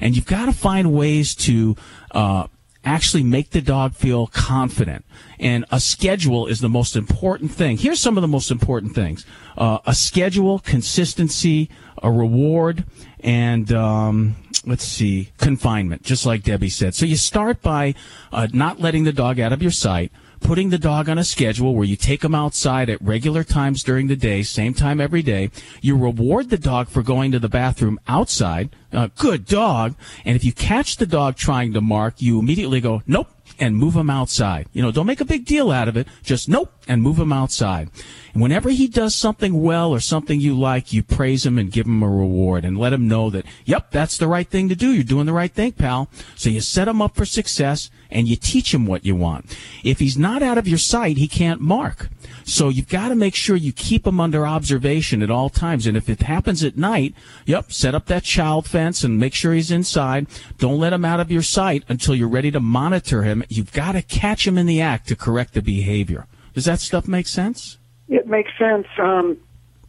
and 0.00 0.14
you've 0.14 0.26
got 0.26 0.44
to 0.46 0.52
find 0.52 0.92
ways 0.92 1.34
to 1.34 1.74
uh, 2.10 2.46
actually 2.84 3.22
make 3.22 3.50
the 3.50 3.60
dog 3.60 3.94
feel 3.94 4.26
confident. 4.28 5.04
And 5.38 5.64
a 5.70 5.80
schedule 5.80 6.46
is 6.46 6.60
the 6.60 6.68
most 6.68 6.96
important 6.96 7.50
thing. 7.52 7.76
Here's 7.76 8.00
some 8.00 8.16
of 8.16 8.22
the 8.22 8.28
most 8.28 8.50
important 8.50 8.94
things. 8.94 9.26
Uh, 9.56 9.78
a 9.86 9.94
schedule 9.94 10.58
consistency 10.60 11.68
a 12.02 12.10
reward 12.10 12.84
and 13.20 13.72
um, 13.72 14.36
let's 14.64 14.84
see 14.84 15.30
confinement 15.38 16.02
just 16.02 16.26
like 16.26 16.42
debbie 16.42 16.68
said. 16.68 16.94
So 16.94 17.06
you 17.06 17.16
start 17.16 17.62
by 17.62 17.94
uh, 18.32 18.48
not 18.52 18.80
letting 18.80 19.04
the 19.04 19.12
dog 19.12 19.38
out 19.38 19.52
of 19.52 19.62
your 19.62 19.70
sight 19.70 20.12
putting 20.40 20.70
the 20.70 20.78
dog 20.78 21.08
on 21.08 21.18
a 21.18 21.24
schedule 21.24 21.74
where 21.74 21.84
you 21.84 21.96
take 21.96 22.24
him 22.24 22.34
outside 22.34 22.88
at 22.88 23.00
regular 23.02 23.44
times 23.44 23.82
during 23.82 24.08
the 24.08 24.16
day, 24.16 24.42
same 24.42 24.74
time 24.74 25.00
every 25.00 25.22
day. 25.22 25.50
You 25.80 25.96
reward 25.96 26.50
the 26.50 26.58
dog 26.58 26.88
for 26.88 27.02
going 27.02 27.32
to 27.32 27.38
the 27.38 27.48
bathroom 27.48 28.00
outside. 28.08 28.74
Uh, 28.92 29.08
good 29.16 29.46
dog. 29.46 29.94
And 30.24 30.36
if 30.36 30.44
you 30.44 30.52
catch 30.52 30.96
the 30.96 31.06
dog 31.06 31.36
trying 31.36 31.72
to 31.74 31.80
mark, 31.80 32.20
you 32.20 32.38
immediately 32.38 32.80
go, 32.80 33.02
nope, 33.06 33.28
and 33.58 33.76
move 33.76 33.94
him 33.94 34.10
outside. 34.10 34.68
You 34.72 34.82
know, 34.82 34.90
don't 34.90 35.06
make 35.06 35.20
a 35.20 35.24
big 35.24 35.44
deal 35.44 35.70
out 35.70 35.88
of 35.88 35.96
it. 35.96 36.08
Just 36.22 36.48
nope 36.48 36.72
and 36.88 37.02
move 37.02 37.18
him 37.18 37.32
outside. 37.32 37.90
And 38.32 38.42
whenever 38.42 38.70
he 38.70 38.88
does 38.88 39.14
something 39.14 39.62
well 39.62 39.92
or 39.92 40.00
something 40.00 40.40
you 40.40 40.58
like, 40.58 40.92
you 40.92 41.02
praise 41.02 41.44
him 41.44 41.58
and 41.58 41.70
give 41.70 41.86
him 41.86 42.02
a 42.02 42.08
reward 42.08 42.64
and 42.64 42.78
let 42.78 42.92
him 42.92 43.06
know 43.06 43.30
that, 43.30 43.44
yep, 43.64 43.90
that's 43.90 44.18
the 44.18 44.28
right 44.28 44.48
thing 44.48 44.68
to 44.68 44.74
do. 44.74 44.90
You're 44.92 45.04
doing 45.04 45.26
the 45.26 45.32
right 45.32 45.52
thing, 45.52 45.72
pal. 45.72 46.08
So 46.34 46.50
you 46.50 46.60
set 46.60 46.88
him 46.88 47.02
up 47.02 47.14
for 47.14 47.24
success 47.24 47.90
and 48.10 48.28
you 48.28 48.36
teach 48.36 48.74
him 48.74 48.86
what 48.86 49.04
you 49.04 49.16
want. 49.16 49.56
If 49.84 49.98
he's 49.98 50.18
not 50.18 50.42
out 50.42 50.58
of 50.58 50.68
your 50.68 50.78
sight, 50.78 51.16
he 51.16 51.28
can't 51.28 51.60
mark. 51.60 52.08
So 52.44 52.68
you've 52.68 52.88
got 52.88 53.08
to 53.08 53.14
make 53.14 53.34
sure 53.34 53.56
you 53.56 53.72
keep 53.72 54.06
him 54.06 54.20
under 54.20 54.46
observation 54.46 55.22
at 55.22 55.30
all 55.30 55.48
times. 55.48 55.86
And 55.86 55.96
if 55.96 56.08
it 56.08 56.22
happens 56.22 56.64
at 56.64 56.76
night, 56.76 57.14
yep, 57.46 57.72
set 57.72 57.94
up 57.94 58.06
that 58.06 58.24
child 58.24 58.66
fence 58.66 59.04
and 59.04 59.18
make 59.18 59.34
sure 59.34 59.52
he's 59.52 59.70
inside. 59.70 60.26
Don't 60.58 60.78
let 60.78 60.92
him 60.92 61.04
out 61.04 61.20
of 61.20 61.30
your 61.30 61.42
sight 61.42 61.84
until 61.88 62.14
you're 62.14 62.28
ready 62.28 62.50
to 62.50 62.60
monitor 62.60 63.22
him. 63.22 63.44
You've 63.48 63.72
got 63.72 63.92
to 63.92 64.02
catch 64.02 64.46
him 64.46 64.58
in 64.58 64.66
the 64.66 64.80
act 64.80 65.08
to 65.08 65.16
correct 65.16 65.54
the 65.54 65.62
behavior. 65.62 66.26
Does 66.54 66.64
that 66.64 66.80
stuff 66.80 67.06
make 67.06 67.28
sense? 67.28 67.78
It 68.08 68.26
makes 68.26 68.50
sense. 68.58 68.86
Um, 68.98 69.38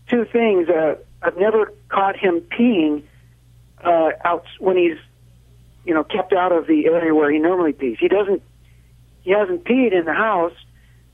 two 0.07 0.25
things. 0.25 0.69
Uh, 0.69 0.95
I've 1.23 1.37
never 1.37 1.73
caught 1.89 2.17
him 2.17 2.41
peeing 2.41 3.03
uh, 3.83 4.11
out 4.23 4.45
when 4.59 4.77
he's 4.77 4.97
you 5.85 5.93
know, 5.93 6.03
kept 6.03 6.33
out 6.33 6.51
of 6.51 6.67
the 6.67 6.85
area 6.85 7.13
where 7.13 7.31
he 7.31 7.39
normally 7.39 7.73
pees. 7.73 7.97
He 7.99 8.07
doesn't. 8.07 8.41
He 9.21 9.31
hasn't 9.31 9.63
peed 9.65 9.93
in 9.93 10.05
the 10.05 10.13
house 10.13 10.53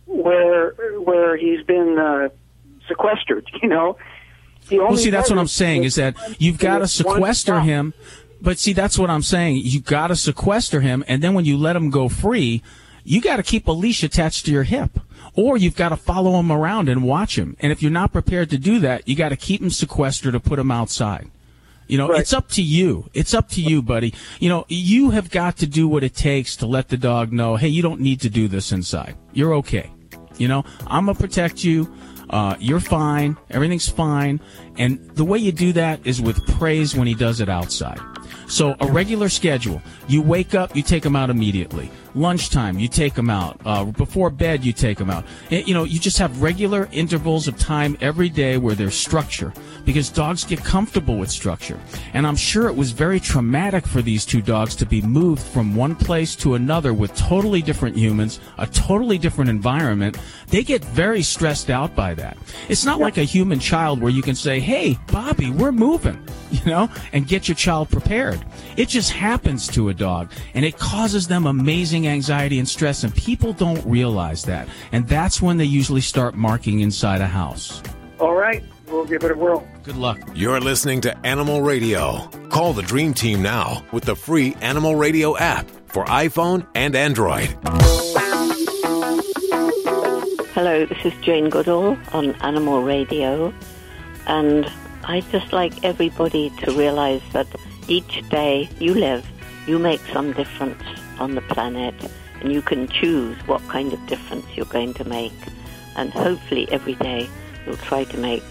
where 0.06 0.72
where 1.00 1.38
he's 1.38 1.64
been 1.66 1.98
uh, 1.98 2.30
sequestered. 2.88 3.48
You 3.62 3.70
know. 3.70 3.98
Well, 4.70 4.98
see, 4.98 5.10
that's 5.10 5.30
what 5.30 5.40
I'm 5.40 5.48
saying 5.48 5.86
is 5.86 5.96
that 5.96 6.16
you've 6.40 6.58
got 6.58 6.80
to 6.80 6.88
sequester 6.88 7.62
him. 7.62 7.94
But 8.42 8.60
see, 8.60 8.74
that's 8.74 9.00
what 9.00 9.10
I'm 9.10 9.22
saying. 9.22 9.62
You 9.64 9.80
got 9.80 10.08
to 10.08 10.16
sequester 10.16 10.82
him, 10.82 11.04
and 11.08 11.24
then 11.24 11.34
when 11.34 11.46
you 11.46 11.58
let 11.58 11.76
him 11.76 11.90
go 11.90 12.10
free, 12.10 12.62
you 13.04 13.22
got 13.22 13.38
to 13.38 13.44
keep 13.44 13.68
a 13.68 13.72
leash 13.72 14.04
attached 14.04 14.46
to 14.46 14.52
your 14.52 14.64
hip, 14.64 15.00
or 15.36 15.58
you've 15.58 15.76
got 15.76 15.90
to 15.90 15.96
follow 15.96 16.38
him 16.40 16.52
around 16.52 16.90
and 16.90 17.04
watch 17.04 17.38
him. 17.38 17.56
And 17.60 17.72
if 17.72 17.82
you're 17.82 17.92
not 17.92 18.12
prepared 18.12 18.50
to 18.50 18.58
do 18.58 18.80
that, 18.80 19.08
you 19.08 19.16
got 19.16 19.30
to 19.30 19.38
keep 19.38 19.62
him 19.62 19.70
sequestered 19.70 20.34
to 20.34 20.40
put 20.40 20.60
him 20.60 20.70
outside. 20.70 21.32
You 21.88 21.98
know, 21.98 22.10
Right. 22.10 22.20
it's 22.22 22.34
up 22.34 22.50
to 22.52 22.62
you. 22.62 23.10
It's 23.14 23.34
up 23.34 23.50
to 23.50 23.62
you, 23.62 23.82
buddy. 23.82 24.14
You 24.40 24.50
know, 24.50 24.66
you 24.68 25.12
have 25.12 25.30
got 25.32 25.58
to 25.58 25.68
do 25.68 25.88
what 25.88 26.04
it 26.04 26.14
takes 26.16 26.56
to 26.58 26.66
let 26.66 26.90
the 26.90 26.98
dog 26.98 27.32
know, 27.32 27.56
hey, 27.56 27.70
you 27.70 27.82
don't 27.82 28.02
need 28.02 28.22
to 28.22 28.30
do 28.30 28.48
this 28.48 28.72
inside. 28.72 29.16
You're 29.34 29.54
okay. 29.56 29.90
You 30.38 30.48
know, 30.48 30.64
I'm 30.86 31.06
gonna 31.06 31.18
protect 31.18 31.64
you. 31.64 31.92
Uh, 32.30 32.56
you're 32.60 32.82
fine. 32.82 33.38
Everything's 33.50 33.88
fine. 33.88 34.42
And 34.78 35.00
the 35.16 35.24
way 35.24 35.40
you 35.40 35.52
do 35.54 35.72
that 35.74 36.06
is 36.06 36.22
with 36.22 36.46
praise 36.60 36.94
when 36.94 37.08
he 37.08 37.16
does 37.16 37.40
it 37.40 37.48
outside. 37.50 38.00
So 38.48 38.76
a 38.80 38.88
regular 38.92 39.30
schedule. 39.30 39.82
You 40.08 40.22
wake 40.22 40.56
up, 40.56 40.76
you 40.76 40.82
take 40.82 41.04
them 41.04 41.16
out 41.16 41.30
immediately. 41.30 41.92
Lunchtime, 42.16 42.80
you 42.80 42.88
take 42.88 43.14
them 43.14 43.30
out. 43.30 43.60
Uh, 43.64 43.86
before 43.86 44.30
bed, 44.32 44.66
you 44.66 44.74
take 44.74 44.98
them 44.98 45.10
out. 45.10 45.24
Eh, 45.52 45.64
You 45.68 45.74
know, 45.76 45.84
you 45.84 46.00
just 46.00 46.18
have 46.18 46.42
regular 46.42 46.90
intervals 46.92 47.48
of 47.48 47.58
time 47.60 47.96
every 48.02 48.30
day 48.30 48.58
where 48.58 48.74
there's 48.74 48.96
structure 48.96 49.54
because 49.86 50.10
dogs 50.10 50.44
get 50.44 50.64
comfortable 50.64 51.18
with 51.18 51.30
structure. 51.30 51.80
And 52.14 52.26
I'm 52.26 52.36
sure 52.36 52.68
it 52.68 52.76
was 52.76 52.92
very 52.92 53.20
traumatic 53.20 53.86
for 53.86 54.02
these 54.02 54.26
two 54.26 54.42
dogs 54.42 54.76
to 54.78 54.86
be 54.86 55.02
moved 55.02 55.44
from 55.44 55.76
one 55.76 55.96
place 55.96 56.36
to 56.38 56.56
another 56.56 56.94
with 56.94 57.14
totally 57.16 57.62
different 57.62 57.96
humans, 57.96 58.40
a 58.58 58.66
totally 58.66 59.18
different 59.20 59.50
environment. 59.52 60.18
They 60.48 60.64
get 60.64 60.84
very 60.86 61.22
stressed 61.22 61.70
out 61.70 61.96
by 61.96 62.16
that. 62.16 62.38
It's 62.68 62.86
not 62.86 63.00
like 63.00 63.18
a 63.18 63.24
human 63.24 63.60
child 63.60 64.02
where 64.02 64.12
you 64.12 64.24
can 64.24 64.36
say, 64.36 64.60
Hey, 64.60 64.98
Bobby, 65.12 65.52
we're 65.52 65.72
moving, 65.72 66.18
you 66.52 66.66
know, 66.66 66.90
and 67.14 67.28
get 67.28 67.48
your 67.48 67.56
child 67.56 67.90
prepared. 67.90 68.37
It 68.76 68.90
just 68.90 69.12
happens 69.12 69.68
to 69.70 69.90
a 69.90 69.94
dog 69.94 70.32
and 70.54 70.64
it 70.64 70.78
causes 70.78 71.28
them 71.28 71.46
amazing 71.46 72.08
anxiety 72.08 72.60
and 72.60 72.68
stress 72.68 73.04
and 73.04 73.14
people 73.16 73.54
don't 73.54 73.84
realize 73.86 74.44
that. 74.44 74.68
And 74.92 75.08
that's 75.08 75.42
when 75.42 75.58
they 75.58 75.66
usually 75.66 76.02
start 76.02 76.36
marking 76.36 76.82
inside 76.82 77.22
a 77.22 77.28
house. 77.28 77.82
All 78.20 78.36
right, 78.36 78.64
we'll 78.88 79.06
give 79.06 79.24
it 79.24 79.32
a 79.32 79.36
whirl. 79.36 79.68
Good 79.84 79.98
luck. 79.98 80.20
You're 80.34 80.60
listening 80.60 81.02
to 81.02 81.18
Animal 81.26 81.62
Radio. 81.62 82.28
Call 82.50 82.74
the 82.74 82.82
Dream 82.82 83.14
Team 83.14 83.42
now 83.42 83.84
with 83.92 84.06
the 84.06 84.16
free 84.16 84.56
Animal 84.62 84.96
Radio 84.96 85.38
app 85.38 85.70
for 85.88 86.06
iPhone 86.06 86.66
and 86.76 86.96
Android. 86.96 87.56
Hello, 90.54 90.86
this 90.88 91.06
is 91.06 91.14
Jane 91.22 91.50
Goodall 91.50 91.98
on 92.14 92.34
Animal 92.42 92.82
Radio, 92.82 93.54
and 94.26 94.68
I'd 95.04 95.30
just 95.32 95.54
like 95.54 95.84
everybody 95.84 96.50
to 96.62 96.72
realize 96.72 97.22
that 97.34 97.46
each 97.88 98.28
day 98.30 98.70
you 98.80 98.94
live, 98.94 99.26
you 99.68 99.80
make 99.80 100.02
some 100.14 100.34
difference 100.34 100.84
on 101.20 101.36
the 101.36 101.42
planet, 101.42 101.96
and 102.42 102.52
you 102.52 102.62
can 102.62 102.88
choose 102.88 103.38
what 103.48 103.62
kind 103.68 103.94
of 103.94 104.06
difference 104.08 104.46
you're 104.56 104.66
going 104.66 104.94
to 104.96 105.04
make. 105.06 105.34
And 105.96 106.12
hopefully, 106.12 106.68
every 106.72 106.96
day 106.96 107.30
you'll 107.66 107.78
try 107.78 108.04
to 108.06 108.18
make 108.18 108.44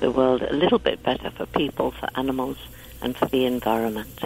the 0.00 0.10
world 0.10 0.42
a 0.42 0.52
little 0.52 0.78
bit 0.78 1.02
better 1.02 1.30
for 1.30 1.46
people, 1.46 1.90
for 1.92 2.08
animals, 2.16 2.58
and 3.02 3.16
for 3.16 3.26
the 3.26 3.44
environment. 3.44 4.20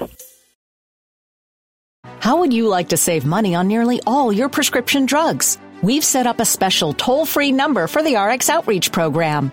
How 2.20 2.38
would 2.38 2.52
you 2.52 2.68
like 2.68 2.88
to 2.88 2.96
save 2.96 3.25
money 3.25 3.54
on 3.54 3.68
nearly 3.68 4.00
all 4.06 4.32
your 4.32 4.49
prescription 4.49 5.06
drugs? 5.06 5.58
We've 5.82 6.04
set 6.04 6.26
up 6.26 6.40
a 6.40 6.44
special 6.44 6.92
toll 6.92 7.26
free 7.26 7.52
number 7.52 7.87
for 7.87 8.02
the 8.02 8.16
RX 8.16 8.50
Outreach 8.50 8.90
Program. 8.90 9.52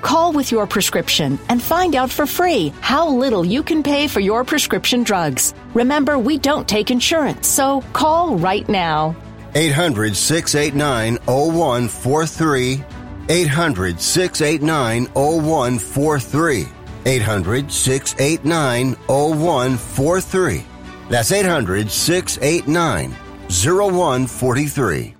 Call 0.00 0.32
with 0.32 0.50
your 0.50 0.66
prescription 0.66 1.38
and 1.48 1.62
find 1.62 1.94
out 1.94 2.10
for 2.10 2.26
free 2.26 2.72
how 2.80 3.08
little 3.08 3.44
you 3.44 3.62
can 3.62 3.82
pay 3.82 4.08
for 4.08 4.20
your 4.20 4.44
prescription 4.44 5.02
drugs. 5.02 5.54
Remember, 5.74 6.18
we 6.18 6.38
don't 6.38 6.68
take 6.68 6.90
insurance, 6.90 7.48
so 7.48 7.82
call 7.92 8.36
right 8.36 8.68
now. 8.68 9.14
800 9.54 10.16
689 10.16 11.16
0143. 11.26 12.84
800 13.28 14.00
689 14.00 15.06
0143. 15.14 16.68
800 17.06 17.72
689 17.72 18.94
0143. 19.06 20.64
That's 21.08 21.32
800 21.32 21.90
689 21.90 23.10
0143. 23.48 25.14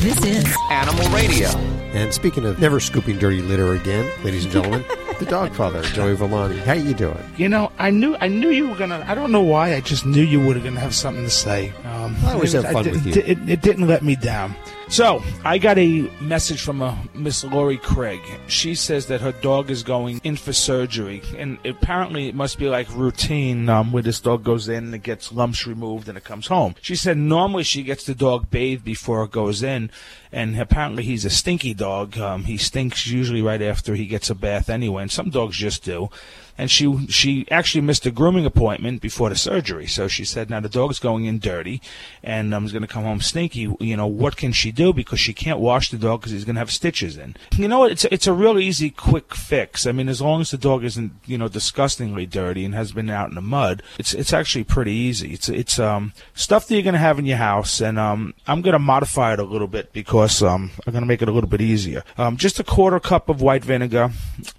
This 0.00 0.24
is 0.24 0.56
Animal 0.70 1.08
Radio. 1.10 1.48
And 1.96 2.12
speaking 2.12 2.44
of 2.44 2.60
never 2.60 2.78
scooping 2.78 3.16
dirty 3.18 3.40
litter 3.40 3.72
again, 3.72 4.04
ladies 4.22 4.44
and 4.44 4.52
gentlemen, 4.52 4.84
the 5.18 5.24
dog 5.24 5.54
father, 5.54 5.80
Joey 5.82 6.14
Villani. 6.14 6.58
How 6.58 6.74
you 6.74 6.92
doing? 6.92 7.16
You 7.38 7.48
know, 7.48 7.72
I 7.78 7.88
knew 7.90 8.16
I 8.20 8.28
knew 8.28 8.50
you 8.50 8.68
were 8.68 8.76
gonna. 8.76 9.02
I 9.08 9.14
don't 9.14 9.32
know 9.32 9.40
why. 9.40 9.74
I 9.74 9.80
just 9.80 10.04
knew 10.04 10.22
you 10.22 10.38
were 10.38 10.52
gonna 10.58 10.78
have 10.78 10.94
something 10.94 11.24
to 11.24 11.30
say. 11.30 11.72
Um, 11.86 12.14
I 12.26 12.34
always 12.34 12.52
it- 12.52 12.64
have 12.64 12.72
fun 12.74 12.86
I- 12.86 12.90
with 12.90 13.06
it- 13.06 13.16
you. 13.16 13.22
It, 13.22 13.48
it 13.48 13.62
didn't 13.62 13.86
let 13.86 14.02
me 14.04 14.14
down. 14.14 14.54
So 14.88 15.20
I 15.44 15.58
got 15.58 15.78
a 15.78 16.08
message 16.20 16.60
from 16.60 16.80
a 16.80 16.96
Miss 17.12 17.42
Lori 17.42 17.76
Craig. 17.76 18.20
She 18.46 18.76
says 18.76 19.06
that 19.06 19.20
her 19.20 19.32
dog 19.32 19.68
is 19.68 19.82
going 19.82 20.20
in 20.22 20.36
for 20.36 20.52
surgery, 20.52 21.22
and 21.36 21.58
apparently 21.64 22.28
it 22.28 22.36
must 22.36 22.56
be 22.56 22.68
like 22.68 22.86
routine 22.94 23.68
um, 23.68 23.90
where 23.90 24.02
this 24.04 24.20
dog 24.20 24.44
goes 24.44 24.68
in 24.68 24.84
and 24.84 24.94
it 24.94 25.02
gets 25.02 25.32
lumps 25.32 25.66
removed 25.66 26.08
and 26.08 26.16
it 26.16 26.22
comes 26.22 26.46
home. 26.46 26.76
She 26.82 26.94
said 26.94 27.16
normally 27.16 27.64
she 27.64 27.82
gets 27.82 28.04
the 28.04 28.14
dog 28.14 28.48
bathed 28.48 28.84
before 28.84 29.24
it 29.24 29.32
goes 29.32 29.60
in, 29.64 29.90
and 30.36 30.60
apparently 30.60 31.02
he's 31.02 31.24
a 31.24 31.30
stinky 31.30 31.72
dog. 31.72 32.18
Um, 32.18 32.44
he 32.44 32.58
stinks 32.58 33.06
usually 33.06 33.40
right 33.40 33.62
after 33.62 33.94
he 33.94 34.04
gets 34.04 34.28
a 34.28 34.34
bath 34.34 34.68
anyway, 34.68 35.00
and 35.00 35.10
some 35.10 35.30
dogs 35.30 35.56
just 35.56 35.82
do. 35.82 36.10
And 36.58 36.70
she 36.70 37.06
she 37.08 37.46
actually 37.50 37.82
missed 37.82 38.06
a 38.06 38.10
grooming 38.10 38.46
appointment 38.46 39.02
before 39.02 39.28
the 39.28 39.36
surgery. 39.36 39.86
So 39.86 40.08
she 40.08 40.24
said, 40.24 40.48
now 40.48 40.60
the 40.60 40.70
dog's 40.70 40.98
going 40.98 41.26
in 41.26 41.38
dirty, 41.38 41.82
and 42.22 42.54
um, 42.54 42.62
he's 42.62 42.72
going 42.72 42.82
to 42.82 42.88
come 42.88 43.04
home 43.04 43.20
stinky. 43.20 43.74
You 43.80 43.96
know 43.96 44.06
what 44.06 44.36
can 44.36 44.52
she 44.52 44.72
do 44.72 44.92
because 44.92 45.20
she 45.20 45.34
can't 45.34 45.58
wash 45.58 45.90
the 45.90 45.98
dog 45.98 46.20
because 46.20 46.32
he's 46.32 46.44
going 46.44 46.56
to 46.56 46.60
have 46.60 46.70
stitches 46.70 47.16
in. 47.16 47.36
You 47.56 47.68
know? 47.68 47.84
It's 47.84 48.04
it's 48.06 48.26
a 48.26 48.32
real 48.32 48.58
easy, 48.58 48.90
quick 48.90 49.34
fix. 49.34 49.86
I 49.86 49.92
mean, 49.92 50.08
as 50.08 50.22
long 50.22 50.40
as 50.42 50.50
the 50.50 50.58
dog 50.58 50.84
isn't 50.84 51.12
you 51.26 51.36
know 51.38 51.48
disgustingly 51.48 52.26
dirty 52.26 52.64
and 52.64 52.74
has 52.74 52.92
been 52.92 53.10
out 53.10 53.28
in 53.28 53.34
the 53.36 53.42
mud, 53.42 53.82
it's 53.98 54.14
it's 54.14 54.32
actually 54.32 54.64
pretty 54.64 54.92
easy. 54.92 55.32
It's 55.32 55.50
it's 55.50 55.78
um 55.78 56.12
stuff 56.34 56.68
that 56.68 56.74
you're 56.74 56.82
going 56.82 56.94
to 56.94 56.98
have 56.98 57.18
in 57.18 57.26
your 57.26 57.38
house, 57.38 57.80
and 57.80 57.98
um 57.98 58.34
I'm 58.46 58.62
going 58.62 58.72
to 58.72 58.78
modify 58.78 59.34
it 59.34 59.40
a 59.40 59.44
little 59.44 59.68
bit 59.68 59.92
because 59.92 60.25
um 60.42 60.70
I'm 60.86 60.92
going 60.92 61.02
to 61.02 61.08
make 61.08 61.22
it 61.22 61.28
a 61.28 61.32
little 61.32 61.48
bit 61.48 61.60
easier. 61.60 62.02
Um, 62.18 62.36
just 62.36 62.60
a 62.60 62.64
quarter 62.64 63.00
cup 63.00 63.28
of 63.28 63.40
white 63.40 63.64
vinegar 63.64 64.10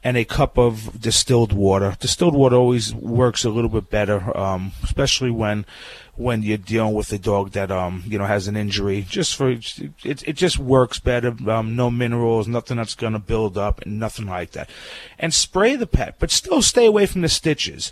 and 0.04 0.18
a 0.18 0.26
cup 0.26 0.58
of 0.58 1.00
distilled 1.00 1.54
water. 1.54 1.96
Distilled 2.00 2.36
water 2.36 2.56
always 2.56 2.94
works 2.94 3.44
a 3.44 3.50
little 3.50 3.70
bit 3.70 3.90
better, 3.90 4.36
um, 4.38 4.72
especially 4.84 5.32
when 5.32 5.66
when 6.16 6.42
you're 6.42 6.58
dealing 6.58 6.96
with 6.96 7.14
a 7.14 7.18
dog 7.20 7.52
that 7.52 7.70
um 7.72 8.04
you 8.08 8.18
know 8.18 8.26
has 8.26 8.48
an 8.48 8.58
injury. 8.58 9.06
Just 9.08 9.36
for 9.36 9.50
it, 9.50 9.80
it 10.04 10.34
just 10.34 10.58
works 10.58 11.00
better. 11.00 11.36
Um, 11.50 11.76
no 11.76 11.90
minerals, 11.92 12.48
nothing 12.48 12.78
that's 12.78 12.96
going 12.96 13.14
to 13.14 13.20
build 13.20 13.58
up, 13.58 13.82
and 13.82 14.00
nothing 14.00 14.28
like 14.28 14.52
that. 14.52 14.70
And 15.20 15.34
spray 15.34 15.76
the 15.76 15.88
pet, 15.88 16.16
but 16.20 16.32
still 16.32 16.62
stay 16.62 16.86
away 16.86 17.06
from 17.06 17.22
the 17.22 17.30
stitches. 17.30 17.92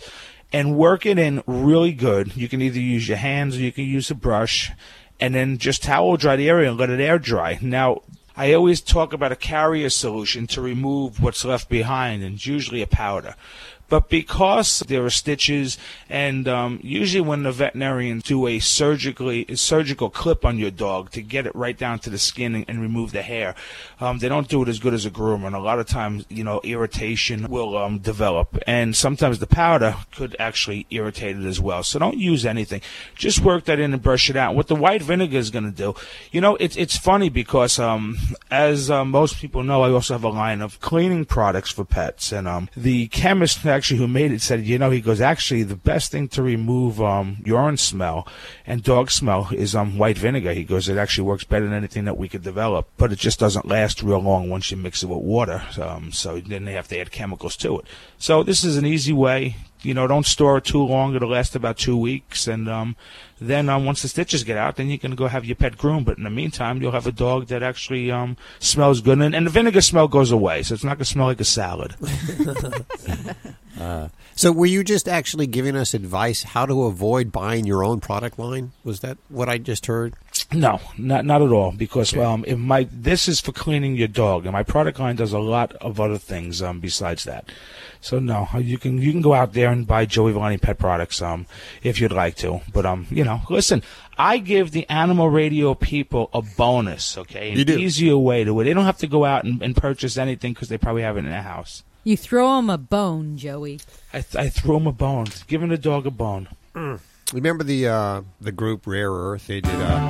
And 0.52 0.78
work 0.78 1.04
it 1.04 1.18
in 1.18 1.42
really 1.44 1.92
good. 1.92 2.36
You 2.36 2.48
can 2.48 2.62
either 2.62 2.78
use 2.78 3.08
your 3.08 3.16
hands 3.16 3.56
or 3.56 3.60
you 3.60 3.72
can 3.72 3.84
use 3.84 4.12
a 4.12 4.14
brush, 4.14 4.70
and 5.20 5.34
then 5.34 5.58
just 5.58 5.82
towel 5.82 6.16
dry 6.16 6.36
the 6.36 6.48
area 6.48 6.70
and 6.70 6.78
let 6.78 6.90
it 6.90 7.00
air 7.00 7.18
dry. 7.18 7.58
Now 7.60 8.02
I 8.36 8.52
always 8.52 8.82
talk 8.82 9.14
about 9.14 9.32
a 9.32 9.36
carrier 9.36 9.88
solution 9.88 10.46
to 10.48 10.60
remove 10.60 11.22
what's 11.22 11.44
left 11.44 11.70
behind, 11.70 12.22
and 12.22 12.34
it's 12.34 12.46
usually 12.46 12.82
a 12.82 12.86
powder. 12.86 13.34
But 13.88 14.08
because 14.08 14.80
there 14.80 15.04
are 15.04 15.10
stitches, 15.10 15.78
and 16.08 16.48
um, 16.48 16.80
usually 16.82 17.20
when 17.20 17.44
the 17.44 17.52
veterinarians 17.52 18.24
do 18.24 18.46
a 18.46 18.58
surgically 18.58 19.46
a 19.48 19.56
surgical 19.56 20.10
clip 20.10 20.44
on 20.44 20.58
your 20.58 20.70
dog 20.70 21.10
to 21.12 21.22
get 21.22 21.46
it 21.46 21.54
right 21.54 21.76
down 21.76 22.00
to 22.00 22.10
the 22.10 22.18
skin 22.18 22.54
and, 22.54 22.64
and 22.68 22.80
remove 22.80 23.12
the 23.12 23.22
hair, 23.22 23.54
um, 24.00 24.18
they 24.18 24.28
don't 24.28 24.48
do 24.48 24.62
it 24.62 24.68
as 24.68 24.78
good 24.78 24.94
as 24.94 25.06
a 25.06 25.10
groomer. 25.10 25.46
And 25.46 25.54
a 25.54 25.60
lot 25.60 25.78
of 25.78 25.86
times, 25.86 26.24
you 26.28 26.42
know, 26.42 26.60
irritation 26.64 27.48
will 27.48 27.76
um, 27.76 27.98
develop, 27.98 28.58
and 28.66 28.96
sometimes 28.96 29.38
the 29.38 29.46
powder 29.46 29.96
could 30.12 30.34
actually 30.38 30.86
irritate 30.90 31.36
it 31.36 31.44
as 31.44 31.60
well. 31.60 31.82
So 31.82 31.98
don't 31.98 32.18
use 32.18 32.44
anything. 32.44 32.80
Just 33.14 33.40
work 33.40 33.64
that 33.66 33.78
in 33.78 33.92
and 33.92 34.02
brush 34.02 34.28
it 34.30 34.36
out. 34.36 34.54
What 34.54 34.66
the 34.66 34.74
white 34.74 35.02
vinegar 35.02 35.38
is 35.38 35.50
going 35.50 35.64
to 35.64 35.70
do, 35.70 35.94
you 36.32 36.40
know, 36.40 36.56
it's 36.56 36.76
it's 36.76 36.96
funny 36.96 37.28
because 37.28 37.78
um, 37.78 38.16
as 38.50 38.90
uh, 38.90 39.04
most 39.04 39.38
people 39.38 39.62
know, 39.62 39.82
I 39.82 39.90
also 39.90 40.14
have 40.14 40.24
a 40.24 40.28
line 40.28 40.60
of 40.60 40.80
cleaning 40.80 41.24
products 41.24 41.70
for 41.70 41.84
pets, 41.84 42.32
and 42.32 42.48
um, 42.48 42.68
the 42.76 43.06
chemist 43.08 43.58
actually 43.76 43.98
who 43.98 44.08
made 44.08 44.32
it 44.32 44.42
said, 44.42 44.64
you 44.64 44.78
know, 44.78 44.90
he 44.90 45.00
goes, 45.00 45.20
actually, 45.20 45.62
the 45.62 45.76
best 45.76 46.10
thing 46.10 46.28
to 46.28 46.42
remove 46.42 47.00
um, 47.00 47.36
urine 47.44 47.76
smell 47.76 48.26
and 48.66 48.82
dog 48.82 49.10
smell 49.10 49.48
is 49.52 49.76
um, 49.76 49.98
white 49.98 50.18
vinegar. 50.18 50.52
He 50.52 50.64
goes, 50.64 50.88
it 50.88 50.98
actually 50.98 51.28
works 51.28 51.44
better 51.44 51.66
than 51.66 51.74
anything 51.74 52.06
that 52.06 52.16
we 52.16 52.28
could 52.28 52.42
develop, 52.42 52.88
but 52.96 53.12
it 53.12 53.18
just 53.18 53.38
doesn't 53.38 53.68
last 53.68 54.02
real 54.02 54.18
long 54.18 54.50
once 54.50 54.70
you 54.70 54.76
mix 54.76 55.02
it 55.02 55.08
with 55.08 55.22
water. 55.22 55.62
Um, 55.80 56.10
so 56.10 56.40
then 56.40 56.64
they 56.64 56.72
have 56.72 56.88
to 56.88 56.98
add 56.98 57.12
chemicals 57.12 57.56
to 57.58 57.78
it. 57.78 57.84
So 58.18 58.42
this 58.42 58.64
is 58.64 58.76
an 58.76 58.86
easy 58.86 59.12
way. 59.12 59.56
You 59.86 59.94
know, 59.94 60.06
don't 60.06 60.26
store 60.26 60.58
it 60.58 60.64
too 60.64 60.82
long. 60.82 61.14
It'll 61.14 61.30
last 61.30 61.54
about 61.54 61.78
two 61.78 61.96
weeks, 61.96 62.46
and 62.46 62.68
um, 62.68 62.96
then 63.40 63.68
um, 63.68 63.84
once 63.84 64.02
the 64.02 64.08
stitches 64.08 64.44
get 64.44 64.58
out, 64.58 64.76
then 64.76 64.88
you 64.88 64.98
can 64.98 65.14
go 65.14 65.28
have 65.28 65.44
your 65.44 65.56
pet 65.56 65.78
groomed. 65.78 66.06
But 66.06 66.18
in 66.18 66.24
the 66.24 66.30
meantime, 66.30 66.82
you'll 66.82 66.92
have 66.92 67.06
a 67.06 67.12
dog 67.12 67.46
that 67.46 67.62
actually 67.62 68.10
um, 68.10 68.36
smells 68.58 69.00
good, 69.00 69.20
and, 69.20 69.34
and 69.34 69.46
the 69.46 69.50
vinegar 69.50 69.80
smell 69.80 70.08
goes 70.08 70.32
away, 70.32 70.62
so 70.62 70.74
it's 70.74 70.84
not 70.84 70.98
going 70.98 70.98
to 70.98 71.04
smell 71.04 71.26
like 71.26 71.40
a 71.40 71.44
salad. 71.44 71.94
Uh, 73.78 74.08
so, 74.34 74.52
were 74.52 74.66
you 74.66 74.82
just 74.82 75.06
actually 75.06 75.46
giving 75.46 75.76
us 75.76 75.92
advice 75.92 76.42
how 76.42 76.64
to 76.64 76.84
avoid 76.84 77.30
buying 77.30 77.66
your 77.66 77.84
own 77.84 78.00
product 78.00 78.38
line? 78.38 78.72
Was 78.84 79.00
that 79.00 79.18
what 79.28 79.48
I 79.48 79.58
just 79.58 79.86
heard? 79.86 80.14
No, 80.52 80.80
not 80.96 81.24
not 81.24 81.42
at 81.42 81.50
all. 81.50 81.72
Because 81.72 82.16
um, 82.16 82.44
if 82.46 82.56
my 82.58 82.86
this 82.92 83.26
is 83.28 83.40
for 83.40 83.50
cleaning 83.52 83.96
your 83.96 84.06
dog, 84.08 84.46
and 84.46 84.52
my 84.52 84.62
product 84.62 85.00
line 85.00 85.16
does 85.16 85.32
a 85.32 85.40
lot 85.40 85.72
of 85.76 86.00
other 86.00 86.18
things 86.18 86.62
um, 86.62 86.78
besides 86.80 87.24
that. 87.24 87.50
So 88.00 88.20
no, 88.20 88.46
you 88.56 88.78
can 88.78 88.98
you 89.02 89.10
can 89.10 89.22
go 89.22 89.34
out 89.34 89.54
there 89.54 89.70
and 89.72 89.86
buy 89.86 90.06
Joey 90.06 90.32
Villani 90.32 90.58
pet 90.58 90.78
products 90.78 91.20
um 91.20 91.46
if 91.82 92.00
you'd 92.00 92.12
like 92.12 92.36
to. 92.36 92.60
But 92.72 92.86
um 92.86 93.06
you 93.10 93.24
know 93.24 93.40
listen, 93.50 93.82
I 94.16 94.38
give 94.38 94.70
the 94.70 94.88
animal 94.88 95.28
radio 95.30 95.74
people 95.74 96.30
a 96.32 96.42
bonus, 96.42 97.18
okay, 97.18 97.50
an 97.50 97.58
You 97.58 97.64
do. 97.64 97.78
easier 97.78 98.16
way 98.16 98.44
to 98.44 98.60
it. 98.60 98.64
They 98.64 98.72
don't 98.74 98.84
have 98.84 98.98
to 98.98 99.08
go 99.08 99.24
out 99.24 99.44
and, 99.44 99.60
and 99.60 99.74
purchase 99.76 100.16
anything 100.16 100.52
because 100.52 100.68
they 100.68 100.78
probably 100.78 101.02
have 101.02 101.16
it 101.16 101.24
in 101.24 101.30
their 101.30 101.42
house. 101.42 101.82
You 102.04 102.16
throw 102.16 102.54
them 102.56 102.70
a 102.70 102.78
bone, 102.78 103.36
Joey. 103.36 103.80
I 104.12 104.20
th- 104.20 104.36
I 104.36 104.48
throw 104.48 104.78
them 104.78 104.86
a 104.86 104.92
bone, 104.92 105.26
giving 105.48 105.70
the 105.70 105.78
dog 105.78 106.06
a 106.06 106.10
bone. 106.12 106.46
Remember 107.32 107.64
the 107.64 107.88
uh, 107.88 108.22
the 108.40 108.52
group 108.52 108.86
Rare 108.86 109.10
Earth? 109.10 109.46
They 109.48 109.60
did. 109.60 109.74
Uh, 109.74 110.08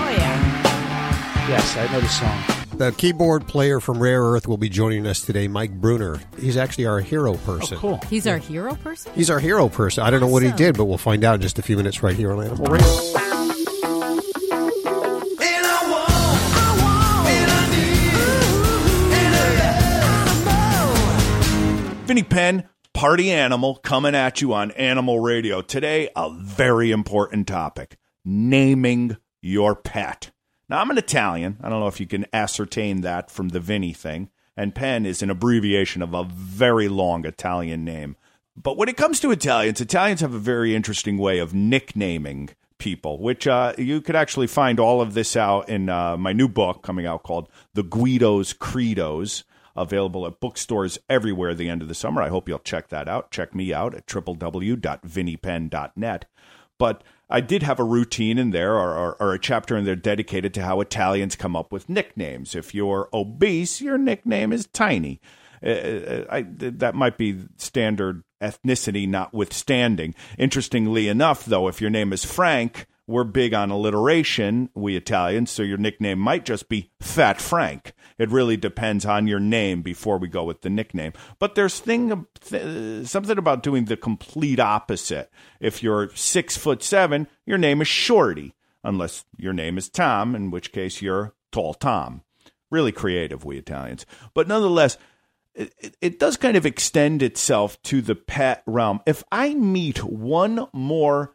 Oh 0.00 0.10
yeah. 0.10 1.48
Yes, 1.48 1.76
I 1.76 1.92
know 1.92 2.00
the 2.00 2.08
song. 2.08 2.78
the 2.78 2.92
keyboard 2.92 3.46
player 3.46 3.80
from 3.80 3.98
Rare 4.02 4.22
Earth 4.22 4.48
will 4.48 4.56
be 4.56 4.68
joining 4.70 5.06
us 5.06 5.20
today, 5.20 5.46
Mike 5.46 5.72
Bruner. 5.72 6.20
He's 6.40 6.56
actually 6.56 6.86
our 6.86 7.00
hero 7.00 7.34
person. 7.34 7.76
Oh, 7.76 7.80
cool. 7.80 8.00
He's 8.08 8.26
our 8.26 8.38
hero 8.38 8.74
person. 8.76 9.12
He's 9.14 9.28
our 9.30 9.40
hero 9.40 9.68
person. 9.68 10.02
I 10.04 10.10
don't 10.10 10.20
know 10.20 10.26
what 10.26 10.42
he 10.42 10.52
did, 10.52 10.76
but 10.78 10.86
we'll 10.86 10.98
find 10.98 11.22
out 11.24 11.36
in 11.36 11.40
just 11.42 11.58
a 11.58 11.62
few 11.62 11.76
minutes 11.76 12.02
right 12.02 12.16
here 12.16 12.32
on 12.32 12.42
Animal 12.44 12.66
Radio. 12.66 12.88
Vinny 22.06 22.22
Penn, 22.22 22.66
party 22.98 23.30
animal, 23.30 23.76
coming 23.76 24.16
at 24.16 24.40
you 24.40 24.52
on 24.52 24.72
Animal 24.72 25.20
Radio. 25.20 25.62
Today, 25.62 26.08
a 26.16 26.30
very 26.32 26.90
important 26.90 27.46
topic 27.46 27.96
naming 28.24 29.16
your 29.40 29.76
pet. 29.76 30.32
Now, 30.68 30.80
I'm 30.80 30.90
an 30.90 30.98
Italian. 30.98 31.58
I 31.62 31.68
don't 31.68 31.78
know 31.78 31.86
if 31.86 32.00
you 32.00 32.08
can 32.08 32.26
ascertain 32.32 33.02
that 33.02 33.30
from 33.30 33.50
the 33.50 33.60
Vinny 33.60 33.92
thing. 33.92 34.30
And 34.56 34.74
Penn 34.74 35.06
is 35.06 35.22
an 35.22 35.30
abbreviation 35.30 36.02
of 36.02 36.12
a 36.12 36.24
very 36.24 36.88
long 36.88 37.24
Italian 37.24 37.84
name. 37.84 38.16
But 38.56 38.76
when 38.76 38.88
it 38.88 38.96
comes 38.96 39.20
to 39.20 39.30
Italians, 39.30 39.80
Italians 39.80 40.20
have 40.20 40.34
a 40.34 40.40
very 40.40 40.74
interesting 40.74 41.18
way 41.18 41.38
of 41.38 41.54
nicknaming 41.54 42.50
people, 42.78 43.20
which 43.20 43.46
uh, 43.46 43.74
you 43.78 44.00
could 44.00 44.16
actually 44.16 44.48
find 44.48 44.80
all 44.80 45.00
of 45.00 45.14
this 45.14 45.36
out 45.36 45.68
in 45.68 45.88
uh, 45.88 46.16
my 46.16 46.32
new 46.32 46.48
book 46.48 46.82
coming 46.82 47.06
out 47.06 47.22
called 47.22 47.48
The 47.74 47.84
Guido's 47.84 48.52
Credos 48.52 49.44
available 49.80 50.26
at 50.26 50.40
bookstores 50.40 50.98
everywhere 51.08 51.54
the 51.54 51.68
end 51.68 51.82
of 51.82 51.88
the 51.88 51.94
summer. 51.94 52.22
I 52.22 52.28
hope 52.28 52.48
you'll 52.48 52.58
check 52.58 52.88
that 52.88 53.08
out. 53.08 53.30
Check 53.30 53.54
me 53.54 53.72
out 53.72 53.94
at 53.94 54.06
www.vinnypenn.net. 54.06 56.24
But 56.78 57.04
I 57.30 57.40
did 57.40 57.62
have 57.62 57.78
a 57.78 57.84
routine 57.84 58.38
in 58.38 58.50
there 58.50 58.74
or, 58.74 58.96
or, 58.96 59.16
or 59.20 59.34
a 59.34 59.38
chapter 59.38 59.76
in 59.76 59.84
there 59.84 59.96
dedicated 59.96 60.54
to 60.54 60.62
how 60.62 60.80
Italians 60.80 61.36
come 61.36 61.56
up 61.56 61.72
with 61.72 61.88
nicknames. 61.88 62.54
If 62.54 62.74
you're 62.74 63.08
obese, 63.12 63.80
your 63.80 63.98
nickname 63.98 64.52
is 64.52 64.66
tiny. 64.66 65.20
Uh, 65.62 65.70
uh, 65.70 66.24
I, 66.30 66.42
that 66.42 66.94
might 66.94 67.18
be 67.18 67.38
standard 67.56 68.22
ethnicity 68.40 69.08
notwithstanding. 69.08 70.14
Interestingly 70.38 71.08
enough, 71.08 71.44
though, 71.44 71.68
if 71.68 71.80
your 71.80 71.90
name 71.90 72.12
is 72.12 72.24
Frank, 72.24 72.86
we're 73.08 73.24
big 73.24 73.54
on 73.54 73.70
alliteration, 73.70 74.68
we 74.74 74.94
Italians, 74.94 75.50
so 75.50 75.62
your 75.64 75.78
nickname 75.78 76.18
might 76.20 76.44
just 76.44 76.68
be 76.68 76.92
Fat 77.00 77.40
Frank. 77.40 77.94
It 78.18 78.30
really 78.30 78.56
depends 78.56 79.04
on 79.06 79.26
your 79.26 79.40
name 79.40 79.82
before 79.82 80.18
we 80.18 80.28
go 80.28 80.44
with 80.44 80.60
the 80.60 80.70
nickname. 80.70 81.14
But 81.38 81.54
there's 81.56 81.80
thing 81.80 82.26
th- 82.40 83.06
something 83.06 83.38
about 83.38 83.62
doing 83.62 83.86
the 83.86 83.96
complete 83.96 84.60
opposite. 84.60 85.30
If 85.58 85.82
you're 85.82 86.10
six 86.14 86.56
foot 86.56 86.82
seven, 86.82 87.26
your 87.46 87.58
name 87.58 87.80
is 87.80 87.88
Shorty, 87.88 88.54
unless 88.84 89.24
your 89.36 89.52
name 89.52 89.78
is 89.78 89.88
Tom, 89.88 90.34
in 90.36 90.50
which 90.50 90.70
case 90.70 91.00
you're 91.02 91.34
Tall 91.50 91.74
Tom. 91.74 92.22
Really 92.70 92.92
creative, 92.92 93.44
we 93.44 93.56
Italians. 93.56 94.04
But 94.34 94.46
nonetheless, 94.48 94.98
it, 95.54 95.72
it- 95.80 95.96
it 96.02 96.18
does 96.18 96.36
kind 96.36 96.56
of 96.56 96.66
extend 96.66 97.22
itself 97.22 97.80
to 97.84 98.02
the 98.02 98.14
pet 98.14 98.62
realm. 98.66 99.00
If 99.06 99.24
I 99.32 99.54
meet 99.54 100.04
one 100.04 100.66
more 100.74 101.34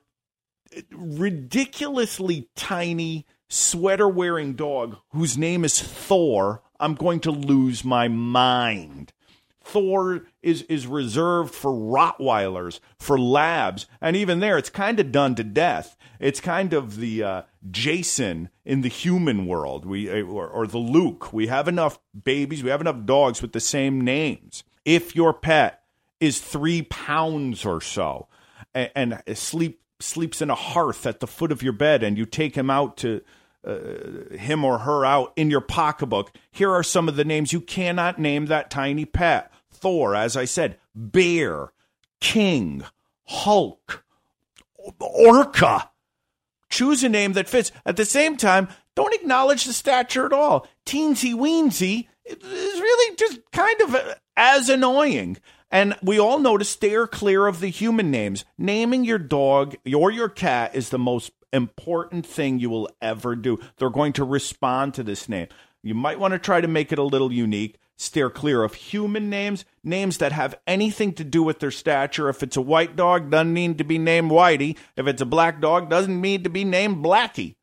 ridiculously 0.91 2.49
tiny 2.55 3.25
sweater 3.49 4.07
wearing 4.09 4.53
dog 4.53 4.97
whose 5.09 5.37
name 5.37 5.63
is 5.63 5.79
Thor, 5.81 6.61
I'm 6.79 6.95
going 6.95 7.19
to 7.21 7.31
lose 7.31 7.83
my 7.83 8.07
mind. 8.07 9.13
Thor 9.63 10.25
is 10.41 10.63
is 10.63 10.85
reserved 10.87 11.53
for 11.53 11.71
Rottweilers, 11.71 12.79
for 12.99 13.17
labs, 13.17 13.85
and 14.01 14.15
even 14.15 14.39
there, 14.39 14.57
it's 14.57 14.69
kind 14.69 14.99
of 14.99 15.11
done 15.11 15.35
to 15.35 15.43
death. 15.43 15.95
It's 16.19 16.41
kind 16.41 16.73
of 16.73 16.97
the 16.97 17.23
uh, 17.23 17.41
Jason 17.71 18.49
in 18.65 18.81
the 18.81 18.89
human 18.89 19.45
world, 19.45 19.85
we 19.85 20.09
uh, 20.09 20.23
or, 20.23 20.47
or 20.47 20.67
the 20.67 20.77
Luke. 20.77 21.31
We 21.31 21.47
have 21.47 21.67
enough 21.67 21.99
babies, 22.23 22.63
we 22.63 22.71
have 22.71 22.81
enough 22.81 23.05
dogs 23.05 23.41
with 23.41 23.53
the 23.53 23.61
same 23.61 24.01
names. 24.01 24.63
If 24.83 25.15
your 25.15 25.33
pet 25.33 25.83
is 26.19 26.39
three 26.39 26.81
pounds 26.81 27.65
or 27.65 27.79
so, 27.79 28.27
and, 28.73 28.91
and 28.95 29.37
sleep 29.37 29.81
sleeps 30.03 30.41
in 30.41 30.49
a 30.49 30.55
hearth 30.55 31.05
at 31.05 31.19
the 31.19 31.27
foot 31.27 31.51
of 31.51 31.63
your 31.63 31.73
bed, 31.73 32.03
and 32.03 32.17
you 32.17 32.25
take 32.25 32.55
him 32.55 32.69
out 32.69 32.97
to 32.97 33.21
uh, 33.65 34.35
him 34.35 34.65
or 34.65 34.79
her 34.79 35.05
out 35.05 35.33
in 35.35 35.49
your 35.49 35.61
pocketbook. 35.61 36.31
Here 36.51 36.71
are 36.71 36.83
some 36.83 37.07
of 37.07 37.15
the 37.15 37.25
names 37.25 37.53
you 37.53 37.61
cannot 37.61 38.19
name 38.19 38.47
that 38.47 38.69
tiny 38.69 39.05
pet 39.05 39.51
Thor, 39.71 40.15
as 40.15 40.37
I 40.37 40.45
said, 40.45 40.77
Bear, 40.95 41.73
King, 42.19 42.83
Hulk, 43.25 44.03
Orca. 44.99 45.89
Choose 46.69 47.03
a 47.03 47.09
name 47.09 47.33
that 47.33 47.49
fits. 47.49 47.71
At 47.85 47.97
the 47.97 48.05
same 48.05 48.37
time, 48.37 48.67
don't 48.95 49.13
acknowledge 49.13 49.65
the 49.65 49.73
stature 49.73 50.25
at 50.25 50.33
all. 50.33 50.67
Teensy 50.85 51.33
weensy 51.33 52.07
is 52.25 52.41
really 52.41 53.15
just 53.15 53.39
kind 53.51 53.81
of 53.81 53.95
uh, 53.95 54.15
as 54.37 54.69
annoying. 54.69 55.37
And 55.73 55.95
we 56.03 56.19
all 56.19 56.37
know 56.37 56.59
to 56.59 56.63
steer 56.63 57.07
clear 57.07 57.47
of 57.47 57.59
the 57.59 57.69
human 57.69 58.11
names. 58.11 58.45
Naming 58.59 59.03
your 59.05 59.17
dog 59.17 59.75
or 59.91 60.11
your 60.11 60.29
cat 60.29 60.75
is 60.75 60.89
the 60.89 60.99
most 60.99 61.31
important 61.51 62.27
thing 62.27 62.59
you 62.59 62.69
will 62.69 62.91
ever 63.01 63.35
do. 63.35 63.59
They're 63.77 63.89
going 63.89 64.13
to 64.13 64.23
respond 64.23 64.93
to 64.93 65.03
this 65.03 65.27
name. 65.27 65.47
You 65.81 65.95
might 65.95 66.19
want 66.19 66.33
to 66.33 66.39
try 66.39 66.61
to 66.61 66.67
make 66.67 66.91
it 66.91 66.99
a 66.99 67.03
little 67.03 67.33
unique. 67.33 67.79
Steer 67.97 68.29
clear 68.29 68.63
of 68.63 68.75
human 68.75 69.31
names, 69.31 69.65
names 69.83 70.19
that 70.19 70.31
have 70.31 70.59
anything 70.67 71.11
to 71.13 71.23
do 71.23 71.41
with 71.41 71.59
their 71.59 71.71
stature. 71.71 72.29
If 72.29 72.43
it's 72.43 72.57
a 72.57 72.61
white 72.61 72.95
dog, 72.95 73.31
doesn't 73.31 73.53
need 73.53 73.79
to 73.79 73.83
be 73.83 73.97
named 73.97 74.29
Whitey. 74.29 74.77
If 74.95 75.07
it's 75.07 75.23
a 75.23 75.25
black 75.25 75.59
dog, 75.59 75.89
doesn't 75.89 76.21
need 76.21 76.43
to 76.43 76.51
be 76.51 76.63
named 76.63 77.03
Blackie. 77.03 77.55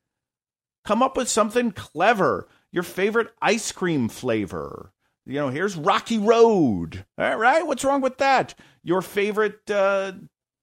Come 0.84 1.00
up 1.00 1.16
with 1.16 1.28
something 1.28 1.70
clever. 1.70 2.48
Your 2.72 2.82
favorite 2.82 3.28
ice 3.40 3.70
cream 3.70 4.08
flavor. 4.08 4.92
You 5.30 5.36
know, 5.36 5.48
here's 5.48 5.76
Rocky 5.76 6.18
Road. 6.18 7.04
All 7.16 7.36
right, 7.36 7.64
what's 7.64 7.84
wrong 7.84 8.00
with 8.00 8.18
that? 8.18 8.56
Your 8.82 9.00
favorite 9.00 9.70
uh, 9.70 10.12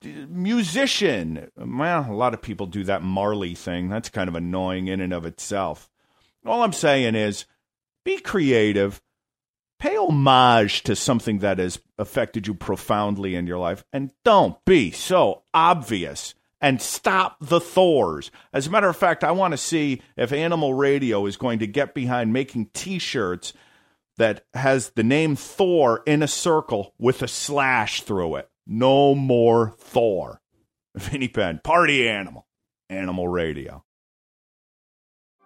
musician. 0.04 1.50
Well, 1.56 2.06
a 2.10 2.14
lot 2.14 2.34
of 2.34 2.42
people 2.42 2.66
do 2.66 2.84
that 2.84 3.02
Marley 3.02 3.56
thing. 3.56 3.88
That's 3.88 4.10
kind 4.10 4.28
of 4.28 4.36
annoying 4.36 4.90
in 4.90 5.00
and 5.00 5.14
of 5.14 5.26
itself. 5.26 5.90
All 6.46 6.64
I'm 6.64 6.74
saying 6.74 7.16
is 7.16 7.46
be 8.04 8.20
creative. 8.20 9.02
pay 9.80 9.96
homage 9.96 10.84
to 10.84 10.98
something 10.98 11.40
that 11.40 11.60
has 11.60 11.80
affected 11.98 12.46
you 12.46 12.54
profoundly 12.54 13.36
in 13.36 13.48
your 13.48 13.60
life 13.60 13.86
and 13.94 14.12
don't 14.26 14.58
be 14.66 14.92
so 14.92 15.44
obvious 15.54 16.36
and 16.60 16.82
stop 16.82 17.38
the 17.40 17.62
Thors. 17.62 18.32
As 18.52 18.68
a 18.68 18.70
matter 18.70 18.90
of 18.90 18.98
fact, 18.98 19.24
I 19.24 19.32
want 19.32 19.54
to 19.54 19.58
see 19.58 20.02
if 20.18 20.34
Animal 20.34 20.74
Radio 20.74 21.26
is 21.26 21.38
going 21.38 21.60
to 21.60 21.68
get 21.68 21.94
behind 21.94 22.34
making 22.34 22.72
t 22.74 23.00
shirts 23.00 23.54
that 24.18 24.46
has 24.54 24.92
the 24.92 25.04
name 25.04 25.36
Thor 25.36 26.02
in 26.06 26.24
a 26.24 26.28
circle 26.28 26.94
with 26.98 27.22
a 27.22 27.28
slash 27.28 28.02
through 28.02 28.38
it. 28.38 28.50
No 28.66 29.16
more 29.16 29.76
Thor. 29.78 30.42
Vinny 30.96 31.28
Penn, 31.28 31.62
party 31.64 32.08
animal, 32.08 32.48
Animal 32.90 33.28
Radio. 33.28 33.84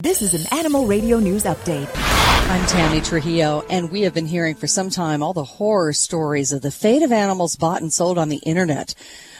This 0.00 0.20
is 0.20 0.34
an 0.34 0.58
Animal 0.58 0.86
Radio 0.86 1.18
News 1.18 1.44
Update. 1.44 1.88
I'm 1.94 2.66
Tammy 2.66 3.00
Trujillo, 3.00 3.64
and 3.70 3.90
we 3.90 4.02
have 4.02 4.12
been 4.12 4.26
hearing 4.26 4.54
for 4.54 4.66
some 4.66 4.90
time 4.90 5.22
all 5.22 5.32
the 5.32 5.42
horror 5.42 5.94
stories 5.94 6.52
of 6.52 6.60
the 6.60 6.70
fate 6.70 7.02
of 7.02 7.10
animals 7.10 7.56
bought 7.56 7.80
and 7.80 7.90
sold 7.90 8.18
on 8.18 8.28
the 8.28 8.42
internet. 8.44 8.94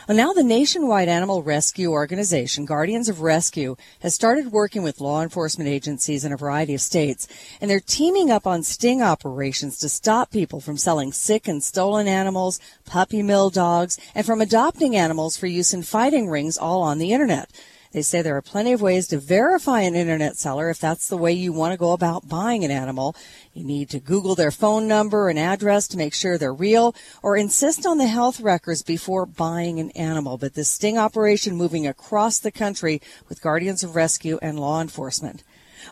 Well, 0.08 0.16
now 0.16 0.32
the 0.32 0.42
nationwide 0.42 1.08
animal 1.08 1.42
rescue 1.42 1.90
organization, 1.90 2.64
Guardians 2.64 3.10
of 3.10 3.20
Rescue, 3.20 3.76
has 4.00 4.14
started 4.14 4.50
working 4.50 4.82
with 4.82 4.98
law 4.98 5.22
enforcement 5.22 5.68
agencies 5.68 6.24
in 6.24 6.32
a 6.32 6.38
variety 6.38 6.74
of 6.74 6.80
states, 6.80 7.28
and 7.60 7.70
they're 7.70 7.78
teaming 7.78 8.30
up 8.30 8.46
on 8.46 8.62
sting 8.62 9.02
operations 9.02 9.76
to 9.80 9.90
stop 9.90 10.30
people 10.30 10.60
from 10.62 10.78
selling 10.78 11.12
sick 11.12 11.46
and 11.46 11.62
stolen 11.62 12.08
animals, 12.08 12.58
puppy 12.86 13.22
mill 13.22 13.50
dogs, 13.50 13.98
and 14.14 14.24
from 14.24 14.40
adopting 14.40 14.96
animals 14.96 15.36
for 15.36 15.48
use 15.48 15.74
in 15.74 15.82
fighting 15.82 16.30
rings 16.30 16.56
all 16.56 16.80
on 16.80 16.96
the 16.96 17.12
internet. 17.12 17.50
They 17.96 18.02
say 18.02 18.20
there 18.20 18.36
are 18.36 18.42
plenty 18.42 18.74
of 18.74 18.82
ways 18.82 19.08
to 19.08 19.16
verify 19.16 19.80
an 19.80 19.94
internet 19.94 20.36
seller 20.36 20.68
if 20.68 20.78
that's 20.78 21.08
the 21.08 21.16
way 21.16 21.32
you 21.32 21.50
want 21.50 21.72
to 21.72 21.78
go 21.78 21.92
about 21.92 22.28
buying 22.28 22.62
an 22.62 22.70
animal. 22.70 23.16
You 23.54 23.64
need 23.64 23.88
to 23.88 23.98
Google 23.98 24.34
their 24.34 24.50
phone 24.50 24.86
number 24.86 25.30
and 25.30 25.38
address 25.38 25.88
to 25.88 25.96
make 25.96 26.12
sure 26.12 26.36
they're 26.36 26.52
real 26.52 26.94
or 27.22 27.38
insist 27.38 27.86
on 27.86 27.96
the 27.96 28.06
health 28.06 28.38
records 28.38 28.82
before 28.82 29.24
buying 29.24 29.80
an 29.80 29.92
animal. 29.92 30.36
But 30.36 30.52
this 30.52 30.68
sting 30.68 30.98
operation 30.98 31.56
moving 31.56 31.86
across 31.86 32.38
the 32.38 32.52
country 32.52 33.00
with 33.30 33.40
Guardians 33.40 33.82
of 33.82 33.96
Rescue 33.96 34.38
and 34.42 34.60
law 34.60 34.82
enforcement. 34.82 35.42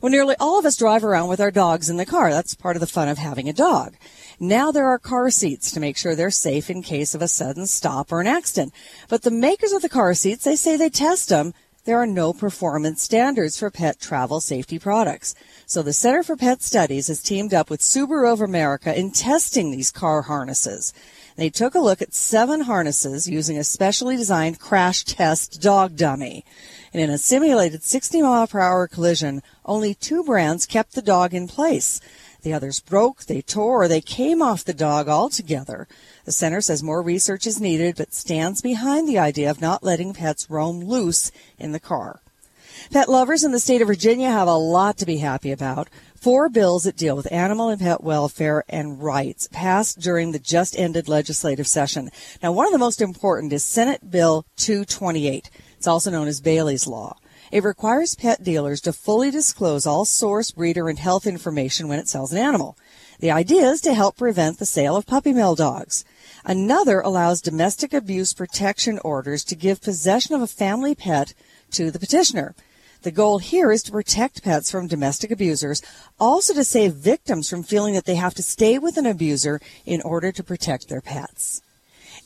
Well, 0.02 0.12
nearly 0.12 0.36
all 0.38 0.58
of 0.58 0.66
us 0.66 0.76
drive 0.76 1.04
around 1.04 1.28
with 1.28 1.40
our 1.40 1.50
dogs 1.50 1.88
in 1.88 1.96
the 1.96 2.04
car. 2.04 2.30
That's 2.30 2.54
part 2.54 2.76
of 2.76 2.80
the 2.80 2.86
fun 2.86 3.08
of 3.08 3.16
having 3.16 3.48
a 3.48 3.54
dog. 3.54 3.94
Now 4.38 4.70
there 4.70 4.88
are 4.88 4.98
car 4.98 5.30
seats 5.30 5.70
to 5.72 5.80
make 5.80 5.96
sure 5.96 6.14
they're 6.14 6.30
safe 6.30 6.68
in 6.68 6.82
case 6.82 7.14
of 7.14 7.22
a 7.22 7.28
sudden 7.28 7.66
stop 7.66 8.12
or 8.12 8.20
an 8.20 8.26
accident. 8.26 8.74
But 9.08 9.22
the 9.22 9.30
makers 9.30 9.72
of 9.72 9.80
the 9.80 9.88
car 9.88 10.12
seats, 10.12 10.44
they 10.44 10.56
say 10.56 10.76
they 10.76 10.90
test 10.90 11.30
them 11.30 11.54
there 11.84 11.98
are 11.98 12.06
no 12.06 12.32
performance 12.32 13.02
standards 13.02 13.58
for 13.58 13.70
pet 13.70 14.00
travel 14.00 14.40
safety 14.40 14.78
products. 14.78 15.34
So 15.66 15.82
the 15.82 15.92
Center 15.92 16.22
for 16.22 16.36
Pet 16.36 16.62
Studies 16.62 17.08
has 17.08 17.22
teamed 17.22 17.52
up 17.52 17.68
with 17.68 17.80
Subaru 17.80 18.32
of 18.32 18.40
America 18.40 18.98
in 18.98 19.10
testing 19.10 19.70
these 19.70 19.90
car 19.90 20.22
harnesses. 20.22 20.94
They 21.36 21.50
took 21.50 21.74
a 21.74 21.80
look 21.80 22.00
at 22.00 22.14
seven 22.14 22.62
harnesses 22.62 23.28
using 23.28 23.58
a 23.58 23.64
specially 23.64 24.16
designed 24.16 24.60
crash 24.60 25.04
test 25.04 25.60
dog 25.60 25.96
dummy. 25.96 26.44
And 26.92 27.02
in 27.02 27.10
a 27.10 27.18
simulated 27.18 27.82
60 27.82 28.22
mile 28.22 28.46
per 28.46 28.60
hour 28.60 28.86
collision, 28.86 29.42
only 29.64 29.94
two 29.94 30.22
brands 30.22 30.64
kept 30.64 30.94
the 30.94 31.02
dog 31.02 31.34
in 31.34 31.48
place. 31.48 32.00
The 32.42 32.52
others 32.52 32.78
broke, 32.78 33.24
they 33.24 33.42
tore, 33.42 33.84
or 33.84 33.88
they 33.88 34.00
came 34.00 34.40
off 34.42 34.64
the 34.64 34.74
dog 34.74 35.08
altogether. 35.08 35.88
The 36.24 36.32
center 36.32 36.60
says 36.60 36.82
more 36.82 37.02
research 37.02 37.46
is 37.46 37.60
needed, 37.60 37.96
but 37.96 38.14
stands 38.14 38.62
behind 38.62 39.06
the 39.06 39.18
idea 39.18 39.50
of 39.50 39.60
not 39.60 39.82
letting 39.82 40.14
pets 40.14 40.48
roam 40.48 40.80
loose 40.80 41.30
in 41.58 41.72
the 41.72 41.80
car. 41.80 42.20
Pet 42.90 43.08
lovers 43.08 43.44
in 43.44 43.52
the 43.52 43.60
state 43.60 43.82
of 43.82 43.88
Virginia 43.88 44.30
have 44.30 44.48
a 44.48 44.54
lot 44.54 44.96
to 44.98 45.06
be 45.06 45.18
happy 45.18 45.52
about. 45.52 45.88
Four 46.14 46.48
bills 46.48 46.84
that 46.84 46.96
deal 46.96 47.16
with 47.16 47.30
animal 47.30 47.68
and 47.68 47.80
pet 47.80 48.02
welfare 48.02 48.64
and 48.68 49.02
rights 49.02 49.48
passed 49.52 50.00
during 50.00 50.32
the 50.32 50.38
just 50.38 50.78
ended 50.78 51.08
legislative 51.08 51.66
session. 51.66 52.10
Now, 52.42 52.52
one 52.52 52.66
of 52.66 52.72
the 52.72 52.78
most 52.78 53.02
important 53.02 53.52
is 53.52 53.62
Senate 53.62 54.10
Bill 54.10 54.46
228. 54.56 55.50
It's 55.76 55.87
also 55.87 56.10
known 56.10 56.26
as 56.26 56.40
Bailey's 56.40 56.87
Law. 56.87 57.18
It 57.52 57.62
requires 57.62 58.14
pet 58.14 58.42
dealers 58.42 58.80
to 58.80 58.92
fully 58.92 59.30
disclose 59.30 59.87
all 59.87 60.04
source, 60.04 60.50
breeder, 60.50 60.88
and 60.88 60.98
health 60.98 61.26
information 61.26 61.88
when 61.88 61.98
it 61.98 62.08
sells 62.08 62.32
an 62.32 62.38
animal. 62.38 62.76
The 63.20 63.30
idea 63.30 63.68
is 63.68 63.80
to 63.82 63.94
help 63.94 64.16
prevent 64.16 64.58
the 64.58 64.66
sale 64.66 64.96
of 64.96 65.06
puppy 65.06 65.32
mill 65.32 65.54
dogs. 65.54 66.04
Another 66.44 67.00
allows 67.00 67.40
domestic 67.40 67.94
abuse 67.94 68.35
protection 68.35 68.98
orders 68.98 69.44
to 69.44 69.54
give 69.54 69.80
possession 69.80 70.35
of 70.35 70.42
a 70.42 70.46
family 70.46 70.94
pet 70.94 71.33
to 71.70 71.90
the 71.90 71.98
petitioner. 71.98 72.54
The 73.02 73.11
goal 73.11 73.38
here 73.38 73.70
is 73.70 73.83
to 73.85 73.92
protect 73.92 74.42
pets 74.42 74.70
from 74.70 74.87
domestic 74.87 75.30
abusers, 75.30 75.83
also 76.18 76.54
to 76.54 76.64
save 76.64 76.94
victims 76.94 77.48
from 77.48 77.62
feeling 77.62 77.94
that 77.94 78.07
they 78.07 78.14
have 78.14 78.35
to 78.35 78.42
stay 78.42 78.78
with 78.78 78.96
an 78.96 79.07
abuser 79.07 79.61
in 79.85 80.00
order 80.02 80.33
to 80.33 80.42
protect 80.42 80.88
their 80.88 81.00
pets. 81.00 81.62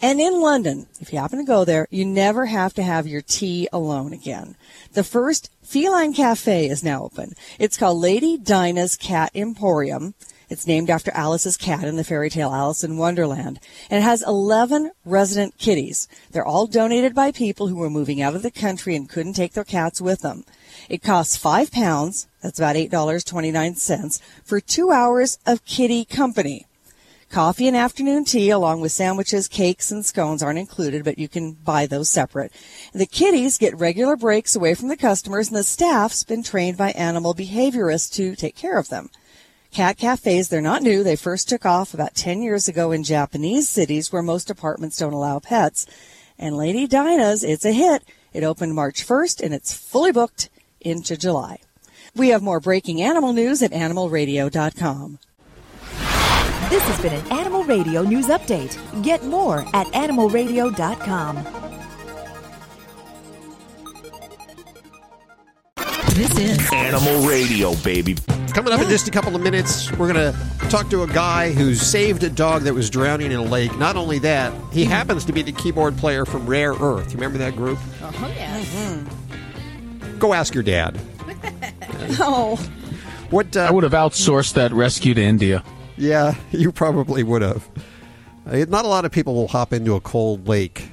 And 0.00 0.20
in 0.20 0.40
London, 0.40 0.86
if 1.00 1.12
you 1.12 1.18
happen 1.18 1.38
to 1.38 1.44
go 1.44 1.64
there, 1.64 1.88
you 1.90 2.04
never 2.04 2.46
have 2.46 2.74
to 2.74 2.82
have 2.84 3.08
your 3.08 3.22
tea 3.22 3.68
alone 3.72 4.12
again. 4.12 4.54
The 4.92 5.02
first 5.02 5.50
feline 5.62 6.12
cafe 6.12 6.68
is 6.68 6.84
now 6.84 7.02
open. 7.02 7.34
It's 7.58 7.76
called 7.76 7.98
Lady 7.98 8.36
Dinah's 8.36 8.96
Cat 8.96 9.32
Emporium. 9.34 10.14
It's 10.50 10.66
named 10.66 10.88
after 10.88 11.10
Alice's 11.10 11.58
cat 11.58 11.84
in 11.84 11.96
the 11.96 12.04
fairy 12.04 12.30
tale 12.30 12.52
Alice 12.52 12.82
in 12.82 12.96
Wonderland. 12.96 13.60
And 13.90 13.98
it 13.98 14.06
has 14.06 14.22
11 14.22 14.92
resident 15.04 15.58
kitties. 15.58 16.08
They're 16.30 16.46
all 16.46 16.66
donated 16.66 17.14
by 17.14 17.32
people 17.32 17.68
who 17.68 17.76
were 17.76 17.90
moving 17.90 18.22
out 18.22 18.34
of 18.34 18.42
the 18.42 18.50
country 18.50 18.96
and 18.96 19.08
couldn't 19.08 19.34
take 19.34 19.52
their 19.52 19.64
cats 19.64 20.00
with 20.00 20.20
them. 20.20 20.44
It 20.88 21.02
costs 21.02 21.36
five 21.36 21.70
pounds, 21.70 22.28
that's 22.42 22.58
about 22.58 22.76
$8.29, 22.76 24.22
for 24.44 24.60
two 24.60 24.90
hours 24.90 25.38
of 25.44 25.64
kitty 25.66 26.04
company. 26.04 26.64
Coffee 27.30 27.68
and 27.68 27.76
afternoon 27.76 28.24
tea, 28.24 28.48
along 28.48 28.80
with 28.80 28.90
sandwiches, 28.90 29.48
cakes, 29.48 29.90
and 29.90 30.04
scones, 30.04 30.42
aren't 30.42 30.58
included, 30.58 31.04
but 31.04 31.18
you 31.18 31.28
can 31.28 31.52
buy 31.52 31.84
those 31.84 32.08
separate. 32.08 32.52
The 32.94 33.04
kitties 33.04 33.58
get 33.58 33.78
regular 33.78 34.16
breaks 34.16 34.56
away 34.56 34.72
from 34.72 34.88
the 34.88 34.96
customers, 34.96 35.48
and 35.48 35.56
the 35.56 35.62
staff's 35.62 36.24
been 36.24 36.42
trained 36.42 36.78
by 36.78 36.92
animal 36.92 37.34
behaviorists 37.34 38.10
to 38.14 38.34
take 38.34 38.56
care 38.56 38.78
of 38.78 38.88
them. 38.88 39.10
Cat 39.72 39.98
cafes, 39.98 40.48
they're 40.48 40.60
not 40.60 40.82
new. 40.82 41.02
They 41.02 41.16
first 41.16 41.48
took 41.48 41.64
off 41.66 41.94
about 41.94 42.14
10 42.14 42.42
years 42.42 42.68
ago 42.68 42.90
in 42.90 43.04
Japanese 43.04 43.68
cities 43.68 44.12
where 44.12 44.22
most 44.22 44.50
apartments 44.50 44.98
don't 44.98 45.12
allow 45.12 45.38
pets. 45.38 45.86
And 46.38 46.56
Lady 46.56 46.86
Dinah's, 46.86 47.44
it's 47.44 47.64
a 47.64 47.72
hit. 47.72 48.02
It 48.32 48.44
opened 48.44 48.74
March 48.74 49.06
1st 49.06 49.42
and 49.42 49.54
it's 49.54 49.72
fully 49.72 50.12
booked 50.12 50.48
into 50.80 51.16
July. 51.16 51.58
We 52.14 52.28
have 52.28 52.42
more 52.42 52.60
breaking 52.60 53.02
animal 53.02 53.32
news 53.32 53.62
at 53.62 53.72
animalradio.com. 53.72 55.18
This 56.70 56.82
has 56.82 57.00
been 57.00 57.14
an 57.14 57.32
Animal 57.32 57.64
Radio 57.64 58.02
News 58.02 58.26
Update. 58.26 58.76
Get 59.02 59.24
more 59.24 59.60
at 59.74 59.86
animalradio.com. 59.88 61.67
This 66.18 66.36
is 66.36 66.72
Animal 66.72 67.28
Radio, 67.28 67.76
baby. 67.76 68.16
Coming 68.52 68.72
up 68.72 68.80
in 68.80 68.88
just 68.88 69.06
a 69.06 69.10
couple 69.12 69.36
of 69.36 69.40
minutes, 69.40 69.88
we're 69.92 70.12
going 70.12 70.32
to 70.32 70.68
talk 70.68 70.90
to 70.90 71.04
a 71.04 71.06
guy 71.06 71.52
who 71.52 71.76
saved 71.76 72.24
a 72.24 72.28
dog 72.28 72.62
that 72.62 72.74
was 72.74 72.90
drowning 72.90 73.30
in 73.30 73.38
a 73.38 73.42
lake. 73.44 73.78
Not 73.78 73.94
only 73.94 74.18
that, 74.18 74.52
he 74.72 74.84
happens 74.84 75.24
to 75.26 75.32
be 75.32 75.42
the 75.42 75.52
keyboard 75.52 75.96
player 75.96 76.24
from 76.24 76.44
Rare 76.44 76.72
Earth. 76.72 77.12
You 77.12 77.18
remember 77.18 77.38
that 77.38 77.54
group? 77.54 77.78
Oh, 78.02 78.32
yes. 78.34 79.06
Go 80.18 80.34
ask 80.34 80.54
your 80.54 80.64
dad. 80.64 80.98
Oh. 82.20 82.56
What 83.30 83.56
uh, 83.56 83.60
I 83.60 83.70
would 83.70 83.84
have 83.84 83.92
outsourced 83.92 84.54
that 84.54 84.72
rescue 84.72 85.14
to 85.14 85.22
India. 85.22 85.62
Yeah, 85.96 86.34
you 86.50 86.72
probably 86.72 87.22
would 87.22 87.42
have. 87.42 87.68
Uh, 88.44 88.64
Not 88.68 88.84
a 88.84 88.88
lot 88.88 89.04
of 89.04 89.12
people 89.12 89.36
will 89.36 89.46
hop 89.46 89.72
into 89.72 89.94
a 89.94 90.00
cold 90.00 90.48
lake, 90.48 90.88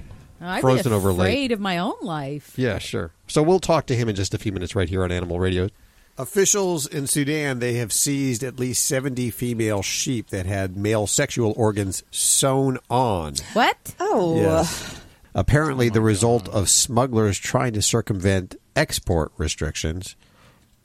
I'd 0.47 0.61
frozen 0.61 0.91
be 0.91 0.95
over 0.95 1.11
lake. 1.11 1.29
afraid 1.29 1.51
of 1.51 1.59
my 1.59 1.77
own 1.77 1.95
life. 2.01 2.53
Yeah, 2.57 2.77
sure. 2.79 3.11
So 3.27 3.41
we'll 3.43 3.59
talk 3.59 3.85
to 3.87 3.95
him 3.95 4.07
in 4.09 4.15
just 4.15 4.33
a 4.33 4.37
few 4.37 4.51
minutes 4.51 4.75
right 4.75 4.89
here 4.89 5.03
on 5.03 5.11
Animal 5.11 5.39
Radio. 5.39 5.69
Officials 6.17 6.87
in 6.87 7.07
Sudan, 7.07 7.59
they 7.59 7.73
have 7.73 7.91
seized 7.91 8.41
at 8.43 8.57
least 8.57 8.85
70 8.87 9.31
female 9.31 9.81
sheep 9.81 10.29
that 10.29 10.45
had 10.45 10.77
male 10.77 11.07
sexual 11.07 11.53
organs 11.57 12.03
sewn 12.09 12.77
on. 12.89 13.35
What? 13.53 13.95
Oh. 13.99 14.37
Yes. 14.37 15.01
Apparently, 15.33 15.89
the 15.89 15.99
result 15.99 16.47
of 16.49 16.69
smugglers 16.69 17.37
trying 17.37 17.73
to 17.73 17.81
circumvent 17.81 18.55
export 18.77 19.33
restrictions. 19.37 20.15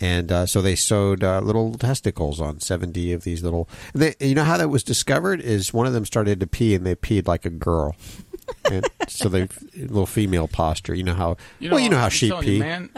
And 0.01 0.33
uh, 0.33 0.47
so 0.47 0.61
they 0.63 0.75
sewed 0.75 1.23
uh, 1.23 1.41
little 1.41 1.75
testicles 1.75 2.41
on 2.41 2.59
70 2.59 3.13
of 3.13 3.23
these 3.23 3.45
little. 3.45 3.69
They, 3.95 4.15
you 4.19 4.35
know 4.35 4.45
how 4.45 4.57
that 4.57 4.69
was 4.69 4.83
discovered? 4.83 5.41
Is 5.41 5.73
one 5.73 5.87
of 5.87 5.93
them 5.93 6.05
started 6.07 6.41
to 6.41 6.47
pee 6.49 6.75
and 6.75 6.85
they 6.85 6.97
peed 6.97 7.29
like 7.29 7.45
a 7.45 7.51
girl. 7.51 7.95
And 8.71 8.87
so 9.09 9.29
they 9.29 9.49
little 9.75 10.07
female 10.07 10.49
posture. 10.49 10.95
You 10.95 11.05
know 11.05 11.15
how 11.15 11.37
well 11.61 11.79
you 11.79 11.89
know 11.89 11.99
how 11.99 12.05
I'm 12.05 12.11
sheep 12.11 12.35
pee. 12.41 12.55
you, 12.55 12.61
man. 12.61 12.91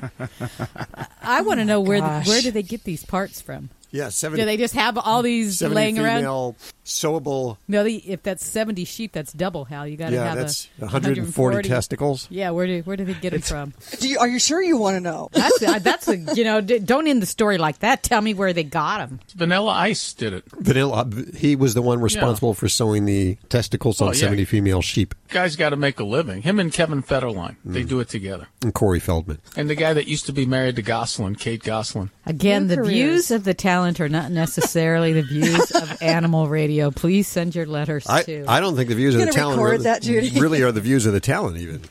I 1.23 1.43
want 1.43 1.61
to 1.61 1.65
know 1.65 1.79
oh, 1.79 1.81
where 1.81 2.01
the, 2.01 2.23
where 2.25 2.43
do 2.43 2.51
they 2.51 2.63
get 2.63 2.85
these 2.85 3.05
parts 3.05 3.41
from? 3.41 3.71
Yeah, 3.93 4.09
70, 4.09 4.43
Do 4.43 4.47
they 4.47 4.57
just 4.57 4.75
have 4.75 4.99
all 4.99 5.23
these 5.23 5.63
laying 5.63 5.99
around? 5.99 6.17
female 6.21 6.57
sewable. 6.85 7.59
No, 7.69 7.85
the, 7.85 7.97
if 7.97 8.23
that's 8.23 8.45
seventy 8.45 8.85
sheep, 8.85 9.13
that's 9.13 9.33
double. 9.33 9.65
Hal, 9.67 9.87
you 9.87 9.97
got 9.97 10.09
to 10.11 10.15
Yeah, 10.17 10.25
have 10.25 10.37
that's 10.39 10.69
a 10.81 10.85
140 10.87 11.69
testicles. 11.69 12.27
Yeah, 12.31 12.51
where 12.51 12.67
do 12.67 12.81
where 12.83 12.97
do 12.97 13.05
they 13.05 13.15
get 13.15 13.33
it 13.35 13.45
from? 13.45 13.73
Do 14.01 14.09
you, 14.09 14.19
are 14.19 14.27
you 14.29 14.39
sure 14.39 14.61
you 14.63 14.77
want 14.77 14.97
to 14.97 15.01
know? 15.01 15.29
That's 15.43 15.63
a, 15.63 15.79
that's 15.81 16.09
a 16.09 16.17
you 16.35 16.45
know 16.45 16.61
don't 16.61 17.07
end 17.07 17.21
the 17.23 17.27
story 17.27 17.59
like 17.59 17.81
that. 17.81 18.03
Tell 18.03 18.21
me 18.21 18.35
where 18.35 18.53
they 18.53 18.65
got 18.65 18.99
them. 18.99 19.21
Vanilla 19.35 19.73
Ice 19.73 20.13
did 20.13 20.33
it. 20.33 20.45
Vanilla. 20.59 21.09
He 21.37 21.55
was 21.57 21.75
the 21.75 21.83
one 21.83 22.01
responsible 22.01 22.55
for 22.55 22.69
sewing 22.69 23.05
the 23.05 23.37
testicles 23.49 24.01
on 24.01 24.09
Oh, 24.09 24.13
yeah. 24.13 24.19
70 24.21 24.45
female 24.47 24.83
sheep. 24.83 25.15
Guy's 25.29 25.57
got 25.57 25.71
to 25.71 25.77
make 25.77 25.99
a 26.01 26.05
living. 26.05 26.43
Him 26.43 26.59
and 26.61 26.73
Kevin 26.73 27.03
Federline, 27.03 27.57
Mm. 27.67 27.73
they 27.75 27.83
do 27.85 28.01
it 28.01 28.09
together. 28.09 28.49
And 28.63 28.73
Corey 28.75 29.01
Feldman. 29.01 29.39
And 29.57 29.69
the 29.71 29.75
guy 29.75 29.93
that 29.95 30.07
used 30.09 30.27
to 30.27 30.33
be 30.33 30.47
married 30.47 30.77
to 30.77 30.83
Gosselin, 30.83 31.37
Kate 31.37 31.63
Gosselin. 31.63 32.11
Again, 32.27 32.63
New 32.63 32.69
the 32.69 32.77
careers. 32.77 32.91
views 32.91 33.31
of 33.31 33.45
the 33.45 33.55
talent 33.83 34.01
are 34.01 34.09
not 34.09 34.31
necessarily 34.31 35.13
the 35.13 35.23
views 35.23 35.73
of 35.73 36.01
Animal 36.03 36.49
Radio. 36.49 36.93
Please 36.93 37.27
send 37.27 37.55
your 37.55 37.67
letters 37.67 38.07
I, 38.07 38.23
to. 38.23 38.45
I 38.47 38.61
don't 38.61 38.77
think 38.77 38.89
the 38.89 38.95
views 38.95 39.17
of 39.17 39.23
the 39.23 39.33
talent 39.33 39.59
record 39.59 39.71
really, 39.73 39.85
that, 39.85 40.03
Judy? 40.03 40.41
really 40.41 40.63
are 40.63 40.71
the 40.71 40.81
views 40.81 41.05
of 41.05 41.13
the 41.13 41.21
talent, 41.21 41.57
even. 41.57 41.83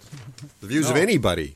The 0.62 0.68
views 0.68 0.90
of 0.90 0.96
anybody. 0.96 1.56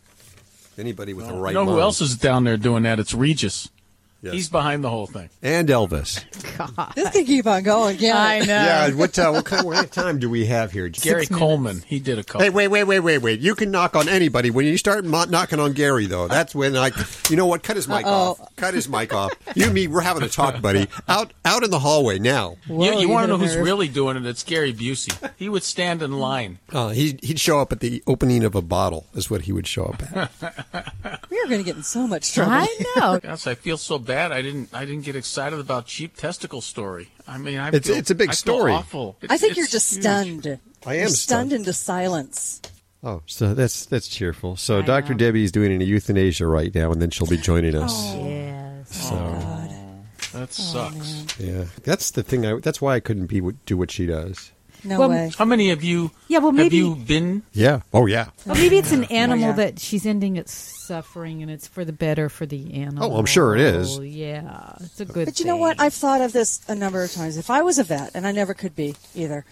Anybody 0.77 1.13
with 1.13 1.27
the 1.27 1.33
right 1.33 1.51
you 1.51 1.53
know 1.53 1.63
mind. 1.63 1.75
who 1.75 1.81
else 1.81 2.01
is 2.01 2.17
down 2.17 2.43
there 2.43 2.57
doing 2.57 2.83
that? 2.83 2.99
It's 2.99 3.13
Regis. 3.13 3.69
Yes. 4.21 4.33
He's 4.33 4.49
behind 4.49 4.83
the 4.83 4.89
whole 4.89 5.05
thing. 5.05 5.29
And 5.43 5.67
Elvis. 5.67 6.23
God. 6.75 6.93
This 6.95 7.09
can 7.11 7.25
keep 7.25 7.45
on 7.45 7.61
going. 7.63 7.97
Yeah. 7.99 8.17
I 8.19 8.39
know. 8.39 8.45
Yeah, 8.45 8.89
what, 8.93 9.19
uh, 9.19 9.31
what 9.31 9.45
kind 9.45 9.65
what 9.65 9.91
time 9.91 10.17
do 10.19 10.29
we 10.29 10.47
have 10.47 10.71
here? 10.71 10.87
Gary 10.89 11.27
Coleman, 11.27 11.83
he 11.85 11.99
did 11.99 12.17
a 12.17 12.23
couple. 12.23 12.41
Hey, 12.41 12.49
wait, 12.49 12.69
wait, 12.69 12.85
wait, 12.85 13.01
wait, 13.01 13.19
wait. 13.19 13.39
You 13.39 13.53
can 13.53 13.69
knock 13.69 13.95
on 13.95 14.09
anybody. 14.09 14.49
When 14.49 14.65
you 14.65 14.77
start 14.77 15.05
mo- 15.05 15.25
knocking 15.25 15.59
on 15.59 15.73
Gary, 15.73 16.07
though, 16.07 16.27
that's 16.27 16.55
when 16.55 16.75
I, 16.75 16.89
you 17.29 17.35
know 17.35 17.45
what? 17.45 17.61
Cut 17.61 17.75
his 17.75 17.87
mic 17.87 18.05
Uh-oh. 18.05 18.11
off. 18.41 18.55
Cut 18.55 18.73
his 18.73 18.89
mic 18.89 19.13
off. 19.13 19.31
You 19.53 19.65
and 19.65 19.73
me, 19.73 19.87
we're 19.87 20.01
having 20.01 20.23
a 20.23 20.29
talk, 20.29 20.59
buddy. 20.61 20.87
Out, 21.07 21.31
out 21.43 21.63
in 21.63 21.69
the 21.69 21.79
hallway 21.79 22.17
now. 22.17 22.57
you 22.67 22.73
Whoa, 22.75 22.91
you 22.93 22.99
you 23.01 23.09
want 23.09 23.25
to 23.25 23.27
know 23.27 23.37
who's 23.37 23.55
nerve. 23.55 23.63
really 23.65 23.87
doing 23.87 24.17
it? 24.17 24.25
It's 24.25 24.43
Gary 24.43 24.73
Busey. 24.73 25.31
He 25.37 25.49
would 25.49 25.63
stand 25.63 26.01
in 26.01 26.13
line. 26.17 26.57
Uh, 26.71 26.89
he, 26.89 27.19
he'd 27.21 27.39
show 27.39 27.59
up 27.59 27.71
at 27.71 27.79
the 27.79 28.01
opening 28.07 28.43
of 28.43 28.55
a 28.55 28.61
bottle. 28.61 29.05
Is 29.13 29.29
what 29.29 29.41
he 29.43 29.51
would 29.51 29.67
show 29.67 29.85
up 29.85 30.01
at. 30.15 30.91
We 31.29 31.39
are 31.41 31.47
going 31.47 31.59
to 31.59 31.63
get 31.65 31.75
in 31.75 31.83
so 31.83 32.07
much 32.07 32.33
trouble. 32.33 32.53
I 32.53 32.67
know. 32.95 33.19
Gosh, 33.19 33.45
I 33.45 33.55
feel 33.55 33.77
so 33.77 33.99
bad. 34.05 34.31
I 34.31 34.41
didn't. 34.41 34.69
I 34.73 34.85
didn't 34.85 35.03
get 35.05 35.15
excited 35.15 35.59
about 35.59 35.85
cheap 35.87 36.15
testicle 36.15 36.61
story. 36.61 37.09
I 37.27 37.37
mean, 37.37 37.57
I 37.57 37.67
It's- 37.69 37.87
feel- 37.87 37.95
it's 37.97 38.11
a 38.11 38.15
big 38.15 38.29
I 38.29 38.31
feel 38.33 38.37
story. 38.37 38.71
awful. 38.73 39.17
I 39.29 39.37
think 39.37 39.57
you're 39.57 39.67
just 39.67 39.91
huge. 39.93 40.01
stunned. 40.03 40.59
I 40.85 40.93
You're 40.95 41.03
am 41.03 41.09
stunned 41.09 41.49
stunned. 41.49 41.51
into 41.53 41.73
silence. 41.73 42.61
Oh, 43.03 43.21
so 43.25 43.53
that's 43.53 43.85
that's 43.85 44.07
cheerful. 44.07 44.55
So 44.55 44.79
I 44.79 44.81
Dr. 44.81 45.13
know. 45.13 45.17
Debbie 45.19 45.43
is 45.43 45.51
doing 45.51 45.79
a 45.81 45.85
euthanasia 45.85 46.47
right 46.47 46.73
now, 46.73 46.91
and 46.91 47.01
then 47.01 47.09
she'll 47.11 47.27
be 47.27 47.37
joining 47.37 47.75
us. 47.75 47.91
Oh. 47.95 48.27
Yes. 48.27 49.09
Oh, 49.11 50.03
that 50.33 50.43
oh, 50.43 50.45
sucks. 50.51 51.39
Yeah, 51.39 51.65
that's 51.83 52.11
the 52.11 52.23
thing. 52.23 52.45
I, 52.45 52.59
that's 52.59 52.81
why 52.81 52.95
I 52.95 52.99
couldn't 52.99 53.27
be 53.27 53.41
do 53.65 53.77
what 53.77 53.91
she 53.91 54.05
does. 54.05 54.51
No 54.85 54.99
Well, 54.99 55.09
way. 55.09 55.31
How 55.37 55.45
many 55.45 55.71
of 55.71 55.83
you? 55.83 56.11
Yeah, 56.27 56.39
well, 56.39 56.51
have 56.53 56.71
you 56.71 56.95
been? 56.95 57.43
Yeah. 57.53 57.81
Oh, 57.93 58.05
yeah. 58.05 58.29
Well, 58.45 58.55
maybe 58.55 58.77
it's 58.77 58.91
an 58.91 59.05
oh, 59.05 59.13
animal 59.13 59.49
yeah. 59.49 59.53
that 59.53 59.79
she's 59.79 60.05
ending 60.05 60.37
its 60.37 60.53
suffering, 60.53 61.41
and 61.41 61.49
it's 61.49 61.67
for 61.67 61.83
the 61.83 61.93
better 61.93 62.29
for 62.29 62.45
the 62.45 62.75
animal. 62.75 63.11
Oh, 63.11 63.17
I'm 63.17 63.25
sure 63.25 63.55
it 63.55 63.61
is. 63.61 63.97
Oh, 63.97 64.01
yeah, 64.01 64.75
it's 64.79 65.01
a 65.01 65.05
good. 65.05 65.25
But 65.25 65.39
you 65.39 65.45
know 65.45 65.57
what? 65.57 65.79
I've 65.79 65.93
thought 65.93 66.21
of 66.21 66.33
this 66.33 66.61
a 66.67 66.75
number 66.75 67.03
of 67.03 67.11
times. 67.11 67.37
If 67.37 67.49
I 67.49 67.63
was 67.63 67.79
a 67.79 67.83
vet, 67.83 68.11
and 68.13 68.27
I 68.27 68.31
never 68.31 68.53
could 68.53 68.75
be 68.75 68.95
either, 69.15 69.43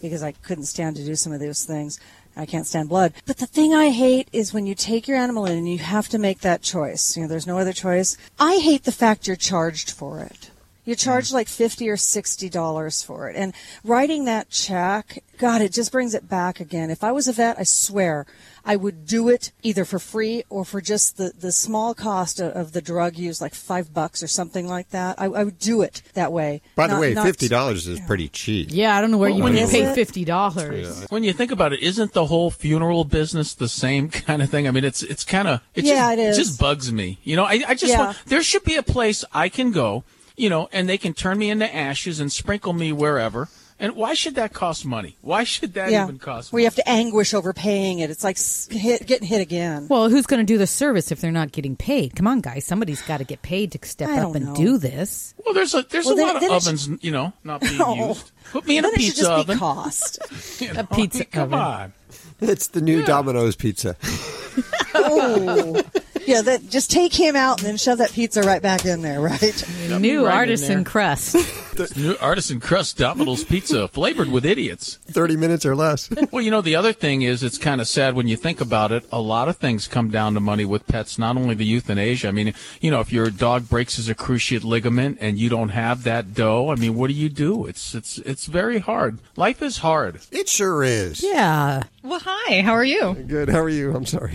because 0.00 0.22
I 0.22 0.32
couldn't 0.32 0.66
stand 0.66 0.96
to 0.96 1.04
do 1.04 1.16
some 1.16 1.32
of 1.32 1.40
those 1.40 1.64
things. 1.64 1.98
I 2.38 2.44
can't 2.44 2.66
stand 2.66 2.90
blood. 2.90 3.14
But 3.24 3.38
the 3.38 3.46
thing 3.46 3.74
I 3.74 3.88
hate 3.88 4.28
is 4.30 4.52
when 4.52 4.66
you 4.66 4.74
take 4.74 5.08
your 5.08 5.16
animal 5.16 5.46
in 5.46 5.56
and 5.56 5.68
you 5.68 5.78
have 5.78 6.08
to 6.10 6.18
make 6.18 6.40
that 6.40 6.60
choice. 6.60 7.16
You 7.16 7.22
know, 7.22 7.28
there's 7.28 7.46
no 7.46 7.58
other 7.58 7.72
choice. 7.72 8.18
I 8.38 8.58
hate 8.58 8.84
the 8.84 8.92
fact 8.92 9.26
you're 9.26 9.36
charged 9.36 9.90
for 9.90 10.20
it. 10.20 10.50
You 10.86 10.94
charge 10.94 11.32
like 11.32 11.48
fifty 11.48 11.88
or 11.90 11.96
sixty 11.98 12.48
dollars 12.48 13.02
for 13.02 13.28
it, 13.28 13.36
and 13.36 13.52
writing 13.84 14.24
that 14.26 14.48
check, 14.50 15.22
God, 15.36 15.60
it 15.60 15.72
just 15.72 15.90
brings 15.92 16.14
it 16.14 16.28
back 16.28 16.60
again. 16.60 16.90
If 16.90 17.02
I 17.04 17.10
was 17.12 17.26
a 17.28 17.32
vet, 17.32 17.58
I 17.58 17.64
swear 17.64 18.24
I 18.64 18.76
would 18.76 19.04
do 19.06 19.28
it 19.28 19.50
either 19.62 19.84
for 19.84 19.98
free 19.98 20.44
or 20.48 20.64
for 20.64 20.80
just 20.80 21.16
the, 21.18 21.32
the 21.38 21.52
small 21.52 21.92
cost 21.94 22.40
of, 22.40 22.52
of 22.52 22.72
the 22.72 22.80
drug 22.80 23.16
use, 23.18 23.40
like 23.40 23.54
five 23.54 23.92
bucks 23.92 24.22
or 24.22 24.26
something 24.28 24.66
like 24.68 24.90
that. 24.90 25.20
I, 25.20 25.24
I 25.26 25.44
would 25.44 25.58
do 25.58 25.82
it 25.82 26.02
that 26.14 26.32
way. 26.32 26.62
By 26.76 26.86
the 26.86 26.94
Not- 26.94 27.00
way, 27.00 27.14
not- 27.14 27.26
fifty 27.26 27.48
dollars 27.48 27.86
is 27.88 27.98
pretty 28.00 28.28
cheap. 28.28 28.68
Yeah, 28.70 28.96
I 28.96 29.00
don't 29.00 29.10
know 29.10 29.18
where 29.18 29.28
you 29.30 29.42
When 29.42 29.54
would 29.54 29.62
you- 29.62 29.68
pay 29.68 29.82
it? 29.90 29.94
fifty 29.94 30.24
dollars. 30.24 31.04
When 31.10 31.24
you 31.24 31.32
think 31.32 31.50
about 31.50 31.72
it, 31.72 31.80
isn't 31.80 32.12
the 32.12 32.26
whole 32.26 32.50
funeral 32.52 33.04
business 33.04 33.54
the 33.54 33.68
same 33.68 34.08
kind 34.26 34.40
of 34.40 34.50
thing? 34.50 34.68
I 34.68 34.70
mean, 34.70 34.84
it's 34.84 35.02
it's 35.02 35.24
kind 35.24 35.48
of 35.48 35.60
it 35.74 35.84
Yeah, 35.84 36.14
just, 36.14 36.18
it 36.18 36.22
is. 36.22 36.36
just 36.38 36.60
bugs 36.60 36.92
me. 36.92 37.18
You 37.24 37.34
know, 37.36 37.44
I, 37.44 37.62
I 37.66 37.74
just 37.74 37.92
Yeah. 37.92 38.06
want, 38.06 38.18
there 38.26 38.42
should 38.42 38.62
be 38.64 38.76
a 38.76 38.82
place 38.82 39.24
I 39.32 39.48
can 39.48 39.70
go, 39.72 40.04
you 40.36 40.48
know, 40.48 40.68
and 40.72 40.88
they 40.88 40.98
can 40.98 41.14
turn 41.14 41.38
me 41.38 41.50
into 41.50 41.72
ashes 41.74 42.20
and 42.20 42.30
sprinkle 42.30 42.72
me 42.72 42.92
wherever. 42.92 43.48
And 43.78 43.94
why 43.94 44.14
should 44.14 44.36
that 44.36 44.54
cost 44.54 44.86
money? 44.86 45.18
Why 45.20 45.44
should 45.44 45.74
that 45.74 45.90
yeah, 45.90 46.04
even 46.04 46.18
cost? 46.18 46.50
where 46.50 46.60
you 46.60 46.66
have 46.66 46.76
to 46.76 46.88
anguish 46.88 47.34
over 47.34 47.52
paying 47.52 47.98
it. 47.98 48.08
It's 48.08 48.24
like 48.24 48.38
hit, 48.70 49.06
getting 49.06 49.28
hit 49.28 49.42
again. 49.42 49.86
Well, 49.90 50.08
who's 50.08 50.24
going 50.24 50.40
to 50.40 50.46
do 50.50 50.56
the 50.56 50.66
service 50.66 51.12
if 51.12 51.20
they're 51.20 51.30
not 51.30 51.52
getting 51.52 51.76
paid? 51.76 52.16
Come 52.16 52.26
on, 52.26 52.40
guys, 52.40 52.64
somebody's 52.64 53.02
got 53.02 53.18
to 53.18 53.24
get 53.24 53.42
paid 53.42 53.72
to 53.72 53.86
step 53.86 54.08
I 54.08 54.20
up 54.20 54.34
and 54.34 54.46
know. 54.46 54.54
do 54.54 54.78
this. 54.78 55.34
Well, 55.44 55.52
there's 55.52 55.74
a 55.74 55.82
there's 55.90 56.06
Well, 56.06 56.14
a 56.14 56.16
then- 56.16 56.26
lot 56.26 56.36
of 56.36 56.40
then 56.40 56.50
it 56.52 56.54
ovens, 56.56 56.88
you 57.04 57.10
know, 57.10 57.34
not 57.44 57.60
being 57.60 57.78
Oh. 57.82 58.08
used. 58.08 58.30
Put 58.50 58.66
me 58.66 58.78
in 58.78 58.84
a 58.86 58.88
then 58.88 58.94
it 58.94 59.00
should 59.02 59.06
pizza 59.08 59.20
just 59.20 59.30
oven. 59.30 59.56
be 59.56 59.60
cost. 59.60 60.18
You 60.62 60.72
know, 60.72 60.86
pizza 60.86 61.24
Come 61.26 61.52
oven. 61.52 61.58
on. 61.58 61.92
It's 62.40 62.68
the 62.68 62.80
new 62.80 63.04
Domino's 63.04 63.56
pizza. 63.56 63.94
oh, 64.94 65.82
yeah. 66.26 66.42
That 66.42 66.68
just 66.68 66.90
take 66.90 67.14
him 67.14 67.36
out 67.36 67.58
and 67.60 67.66
then 67.68 67.76
shove 67.76 67.98
that 67.98 68.12
pizza 68.12 68.42
right 68.42 68.60
back 68.62 68.84
in 68.84 69.02
there, 69.02 69.20
right? 69.20 69.40
Got 69.88 70.00
New 70.00 70.26
right 70.26 70.34
artisan 70.34 70.76
there. 70.78 70.84
crust. 70.84 71.36
New 71.96 72.16
artisan 72.20 72.58
crust 72.60 72.96
Domino's 72.96 73.44
pizza 73.44 73.86
flavored 73.88 74.28
with 74.28 74.44
idiots. 74.46 74.96
Thirty 75.06 75.36
minutes 75.36 75.64
or 75.66 75.74
less. 75.76 76.08
Well, 76.32 76.42
you 76.42 76.50
know, 76.50 76.60
the 76.60 76.74
other 76.76 76.92
thing 76.92 77.22
is 77.22 77.42
it's 77.42 77.56
kind 77.58 77.80
of 77.80 77.86
sad 77.86 78.14
when 78.14 78.26
you 78.26 78.36
think 78.36 78.60
about 78.60 78.90
it. 78.92 79.04
A 79.12 79.20
lot 79.20 79.48
of 79.48 79.56
things 79.56 79.86
come 79.86 80.10
down 80.10 80.34
to 80.34 80.40
money 80.40 80.64
with 80.64 80.86
pets, 80.86 81.18
not 81.18 81.36
only 81.36 81.54
the 81.54 81.64
euthanasia. 81.64 82.28
I 82.28 82.32
mean, 82.32 82.52
you 82.80 82.90
know, 82.90 83.00
if 83.00 83.12
your 83.12 83.30
dog 83.30 83.68
breaks 83.68 83.96
his 83.96 84.08
cruciate 84.08 84.64
ligament 84.64 85.18
and 85.20 85.38
you 85.38 85.48
don't 85.48 85.68
have 85.70 86.02
that 86.02 86.34
dough, 86.34 86.70
I 86.70 86.74
mean, 86.74 86.94
what 86.96 87.08
do 87.08 87.14
you 87.14 87.28
do? 87.28 87.66
It's 87.66 87.94
it's 87.94 88.18
it's 88.18 88.46
very 88.46 88.78
hard. 88.80 89.18
Life 89.36 89.62
is 89.62 89.78
hard. 89.78 90.20
It 90.32 90.48
sure 90.48 90.82
is. 90.82 91.22
yeah. 91.22 91.84
Well, 92.02 92.20
hi. 92.22 92.60
How 92.62 92.72
are 92.72 92.84
you? 92.84 93.14
Good. 93.14 93.48
How 93.48 93.60
are 93.60 93.68
you? 93.68 93.94
I'm 93.94 94.06
sorry. 94.06 94.34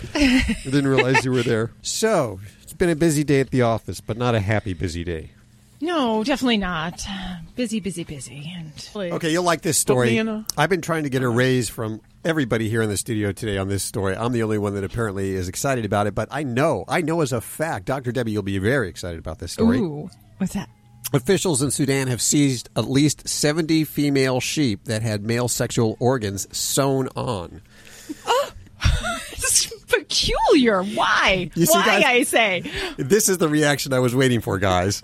I 0.14 0.56
didn't 0.64 0.86
realize 0.88 1.24
you 1.24 1.32
were 1.32 1.42
there. 1.42 1.70
So 1.82 2.40
it's 2.62 2.72
been 2.72 2.90
a 2.90 2.96
busy 2.96 3.24
day 3.24 3.40
at 3.40 3.50
the 3.50 3.62
office, 3.62 4.00
but 4.00 4.16
not 4.16 4.34
a 4.34 4.40
happy 4.40 4.72
busy 4.74 5.04
day. 5.04 5.30
No, 5.80 6.22
definitely 6.22 6.58
not. 6.58 7.02
Busy, 7.56 7.80
busy, 7.80 8.04
busy. 8.04 8.52
And 8.56 9.12
Okay, 9.14 9.32
you'll 9.32 9.42
like 9.42 9.62
this 9.62 9.76
story. 9.78 10.16
in 10.16 10.28
a- 10.28 10.46
I've 10.56 10.70
been 10.70 10.80
trying 10.80 11.02
to 11.02 11.08
get 11.10 11.22
a 11.22 11.28
raise 11.28 11.68
from 11.68 12.00
everybody 12.24 12.68
here 12.68 12.82
in 12.82 12.88
the 12.88 12.96
studio 12.96 13.32
today 13.32 13.58
on 13.58 13.66
this 13.66 13.82
story. 13.82 14.14
I'm 14.16 14.30
the 14.32 14.44
only 14.44 14.58
one 14.58 14.74
that 14.74 14.84
apparently 14.84 15.34
is 15.34 15.48
excited 15.48 15.84
about 15.84 16.06
it, 16.06 16.14
but 16.14 16.28
I 16.30 16.44
know, 16.44 16.84
I 16.86 17.00
know 17.00 17.20
as 17.20 17.32
a 17.32 17.40
fact, 17.40 17.86
Dr. 17.86 18.12
Debbie, 18.12 18.30
you'll 18.30 18.42
be 18.44 18.58
very 18.58 18.88
excited 18.88 19.18
about 19.18 19.40
this 19.40 19.50
story. 19.52 19.78
Ooh, 19.80 20.08
what's 20.38 20.54
that? 20.54 20.68
Officials 21.12 21.60
in 21.62 21.72
Sudan 21.72 22.06
have 22.06 22.22
seized 22.22 22.70
at 22.76 22.88
least 22.88 23.28
70 23.28 23.82
female 23.82 24.38
sheep 24.38 24.84
that 24.84 25.02
had 25.02 25.24
male 25.24 25.48
sexual 25.48 25.96
organs 25.98 26.46
sewn 26.56 27.08
on. 27.16 27.60
It's 29.44 29.66
peculiar. 29.84 30.82
Why? 30.82 31.50
You 31.54 31.66
see, 31.66 31.72
Why? 31.72 31.84
guys- 32.00 32.04
I 32.04 32.22
say. 32.22 32.70
This 32.96 33.28
is 33.28 33.38
the 33.38 33.48
reaction 33.48 33.92
I 33.92 33.98
was 33.98 34.14
waiting 34.14 34.40
for, 34.40 34.58
guys. 34.58 35.02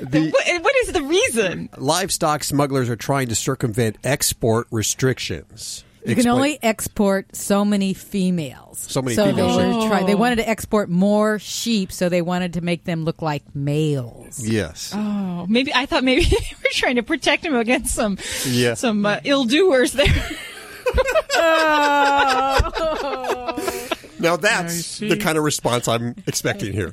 The 0.00 0.30
What, 0.30 0.62
what 0.62 0.76
is 0.82 0.92
the 0.92 1.02
reason? 1.02 1.68
livestock 1.76 2.44
smugglers 2.44 2.88
are 2.90 2.96
trying 2.96 3.28
to 3.28 3.34
circumvent 3.34 3.96
export 4.04 4.66
restrictions. 4.70 5.84
You 6.02 6.14
can 6.14 6.18
Explain- 6.20 6.34
only 6.34 6.58
export 6.62 7.34
so 7.36 7.64
many 7.64 7.92
females. 7.92 8.78
So 8.78 9.02
many 9.02 9.14
so 9.16 9.26
female 9.26 9.56
they 9.56 9.64
sheep. 9.72 9.82
were 9.82 9.88
try- 9.88 10.02
They 10.04 10.14
Oh. 10.14 10.16
wanted 10.16 10.36
to 10.36 10.48
export 10.48 10.88
more 10.88 11.38
sheep, 11.38 11.92
so 11.92 12.08
they 12.08 12.22
wanted 12.22 12.54
to 12.54 12.60
make 12.60 12.84
them 12.84 13.04
look 13.04 13.20
like 13.20 13.42
males. 13.54 14.40
Yes. 14.42 14.92
Oh, 14.94 15.46
maybe 15.48 15.74
I 15.74 15.86
thought 15.86 16.04
maybe 16.04 16.24
they 16.24 16.36
were 16.36 16.70
trying 16.72 16.96
to 16.96 17.02
protect 17.02 17.44
him 17.44 17.54
against 17.56 17.94
some 17.94 18.16
Yeah. 18.46 18.74
some 18.74 19.04
uh, 19.04 19.18
ill 19.24 19.44
doers 19.44 19.92
there. 19.92 20.06
Now 24.20 24.36
that's 24.36 24.98
the 24.98 25.16
kind 25.16 25.38
of 25.38 25.44
response 25.44 25.86
I'm 25.86 26.16
expecting 26.26 26.72
here. 26.72 26.90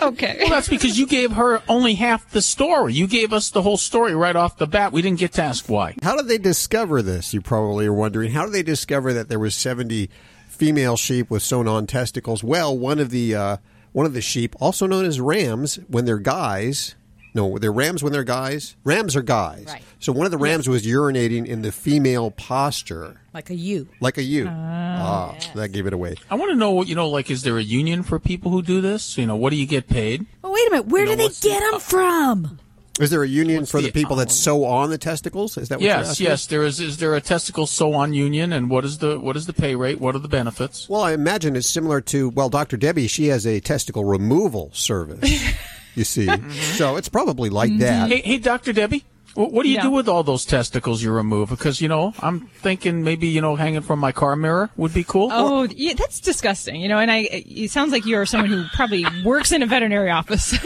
okay. 0.00 0.36
Well, 0.40 0.50
that's 0.50 0.68
because 0.68 0.98
you 0.98 1.06
gave 1.06 1.32
her 1.32 1.62
only 1.68 1.94
half 1.94 2.28
the 2.30 2.42
story. 2.42 2.94
You 2.94 3.06
gave 3.06 3.32
us 3.32 3.50
the 3.50 3.62
whole 3.62 3.76
story 3.76 4.14
right 4.14 4.34
off 4.34 4.58
the 4.58 4.66
bat. 4.66 4.92
We 4.92 5.00
didn't 5.00 5.20
get 5.20 5.32
to 5.34 5.42
ask 5.42 5.68
why. 5.68 5.94
How 6.02 6.16
did 6.16 6.26
they 6.26 6.38
discover 6.38 7.00
this? 7.00 7.32
You 7.32 7.40
probably 7.40 7.86
are 7.86 7.92
wondering. 7.92 8.32
How 8.32 8.44
did 8.44 8.54
they 8.54 8.64
discover 8.64 9.12
that 9.12 9.28
there 9.28 9.38
was 9.38 9.54
70 9.54 10.10
female 10.48 10.96
sheep 10.96 11.30
with 11.30 11.42
sewn-on 11.42 11.86
testicles? 11.86 12.42
Well, 12.42 12.76
one 12.76 12.98
of 12.98 13.10
the 13.10 13.36
uh, 13.36 13.56
one 13.92 14.06
of 14.06 14.12
the 14.12 14.20
sheep, 14.20 14.56
also 14.60 14.88
known 14.88 15.04
as 15.04 15.20
rams, 15.20 15.76
when 15.86 16.06
they're 16.06 16.18
guys. 16.18 16.96
No, 17.34 17.58
they're 17.58 17.72
rams 17.72 18.02
when 18.02 18.12
they're 18.12 18.22
guys. 18.22 18.76
Rams 18.84 19.16
are 19.16 19.22
guys. 19.22 19.64
Right. 19.66 19.82
So 19.98 20.12
one 20.12 20.24
of 20.24 20.30
the 20.30 20.38
rams 20.38 20.68
was 20.68 20.86
urinating 20.86 21.46
in 21.46 21.62
the 21.62 21.72
female 21.72 22.30
posture, 22.30 23.20
Like 23.34 23.50
a 23.50 23.54
U. 23.56 23.88
like 24.00 24.18
a 24.18 24.22
U. 24.22 24.44
ewe. 24.44 24.48
Ah, 24.48 25.34
that 25.56 25.70
gave 25.70 25.86
it 25.88 25.92
away. 25.92 26.14
I 26.30 26.36
want 26.36 26.50
to 26.52 26.56
know, 26.56 26.82
you 26.82 26.94
know, 26.94 27.08
like, 27.08 27.30
is 27.30 27.42
there 27.42 27.58
a 27.58 27.62
union 27.62 28.04
for 28.04 28.20
people 28.20 28.52
who 28.52 28.62
do 28.62 28.80
this? 28.80 29.18
You 29.18 29.26
know, 29.26 29.34
what 29.34 29.50
do 29.50 29.56
you 29.56 29.66
get 29.66 29.88
paid? 29.88 30.26
Well, 30.42 30.52
wait 30.52 30.68
a 30.68 30.70
minute. 30.70 30.86
Where 30.86 31.02
You 31.02 31.06
know, 31.06 31.12
do 31.12 31.16
they 31.16 31.24
what's 31.24 31.40
the- 31.40 31.48
get 31.48 31.70
them 31.72 31.80
from? 31.80 32.58
Is 33.00 33.10
there 33.10 33.24
a 33.24 33.28
union 33.28 33.66
for 33.66 33.80
the, 33.80 33.88
the- 33.88 33.92
people 33.92 34.14
that 34.16 34.30
sew 34.30 34.64
on 34.64 34.90
the 34.90 34.98
testicles? 34.98 35.58
Is 35.58 35.68
that 35.70 35.78
what 35.80 35.82
you're 35.84 35.96
Yes, 35.96 36.10
asking? 36.10 36.26
yes. 36.26 36.46
There 36.46 36.62
is. 36.62 36.78
Is 36.78 36.98
there 36.98 37.16
a 37.16 37.20
testicle 37.20 37.66
sew-on 37.66 38.14
union, 38.14 38.52
and 38.52 38.70
what 38.70 38.84
is 38.84 38.98
the 38.98 39.18
what 39.18 39.36
is 39.36 39.46
the 39.46 39.52
pay 39.52 39.74
rate? 39.74 40.00
What 40.00 40.14
are 40.14 40.20
the 40.20 40.28
benefits? 40.28 40.88
Well, 40.88 41.00
I 41.00 41.10
imagine 41.12 41.56
it's 41.56 41.68
similar 41.68 42.00
to 42.02 42.28
well, 42.28 42.48
Dr. 42.48 42.76
Debbie. 42.76 43.08
She 43.08 43.26
has 43.26 43.44
a 43.48 43.58
testicle 43.58 44.04
removal 44.04 44.70
service. 44.72 45.28
you 45.94 46.04
see, 46.04 46.26
mm-hmm. 46.28 46.50
so 46.50 46.96
it's 46.96 47.08
probably 47.08 47.50
like 47.50 47.70
mm-hmm. 47.70 47.80
that. 47.80 48.10
Hey, 48.10 48.20
hey, 48.20 48.38
Doctor 48.38 48.72
Debbie, 48.72 49.04
wh- 49.34 49.52
what 49.52 49.62
do 49.62 49.68
you 49.68 49.76
Yeah. 49.76 49.82
do 49.82 49.90
with 49.90 50.08
all 50.08 50.22
those 50.22 50.44
testicles 50.44 51.02
you 51.02 51.12
remove? 51.12 51.50
Because 51.50 51.80
you 51.80 51.88
know, 51.88 52.14
I'm 52.20 52.40
thinking 52.40 53.04
maybe 53.04 53.28
you 53.28 53.40
know, 53.40 53.56
hanging 53.56 53.82
from 53.82 53.98
my 53.98 54.12
car 54.12 54.36
mirror 54.36 54.70
would 54.76 54.94
be 54.94 55.04
cool. 55.04 55.28
Oh, 55.32 55.64
yeah, 55.64 55.94
that's 55.94 56.20
disgusting. 56.20 56.80
You 56.80 56.88
know, 56.88 56.98
and 56.98 57.10
I 57.10 57.28
it 57.30 57.70
sounds 57.70 57.92
like 57.92 58.06
you're 58.06 58.26
someone 58.26 58.50
who 58.50 58.64
probably 58.74 59.04
works 59.24 59.52
in 59.52 59.62
a 59.62 59.66
veterinary 59.66 60.10
office. 60.10 60.52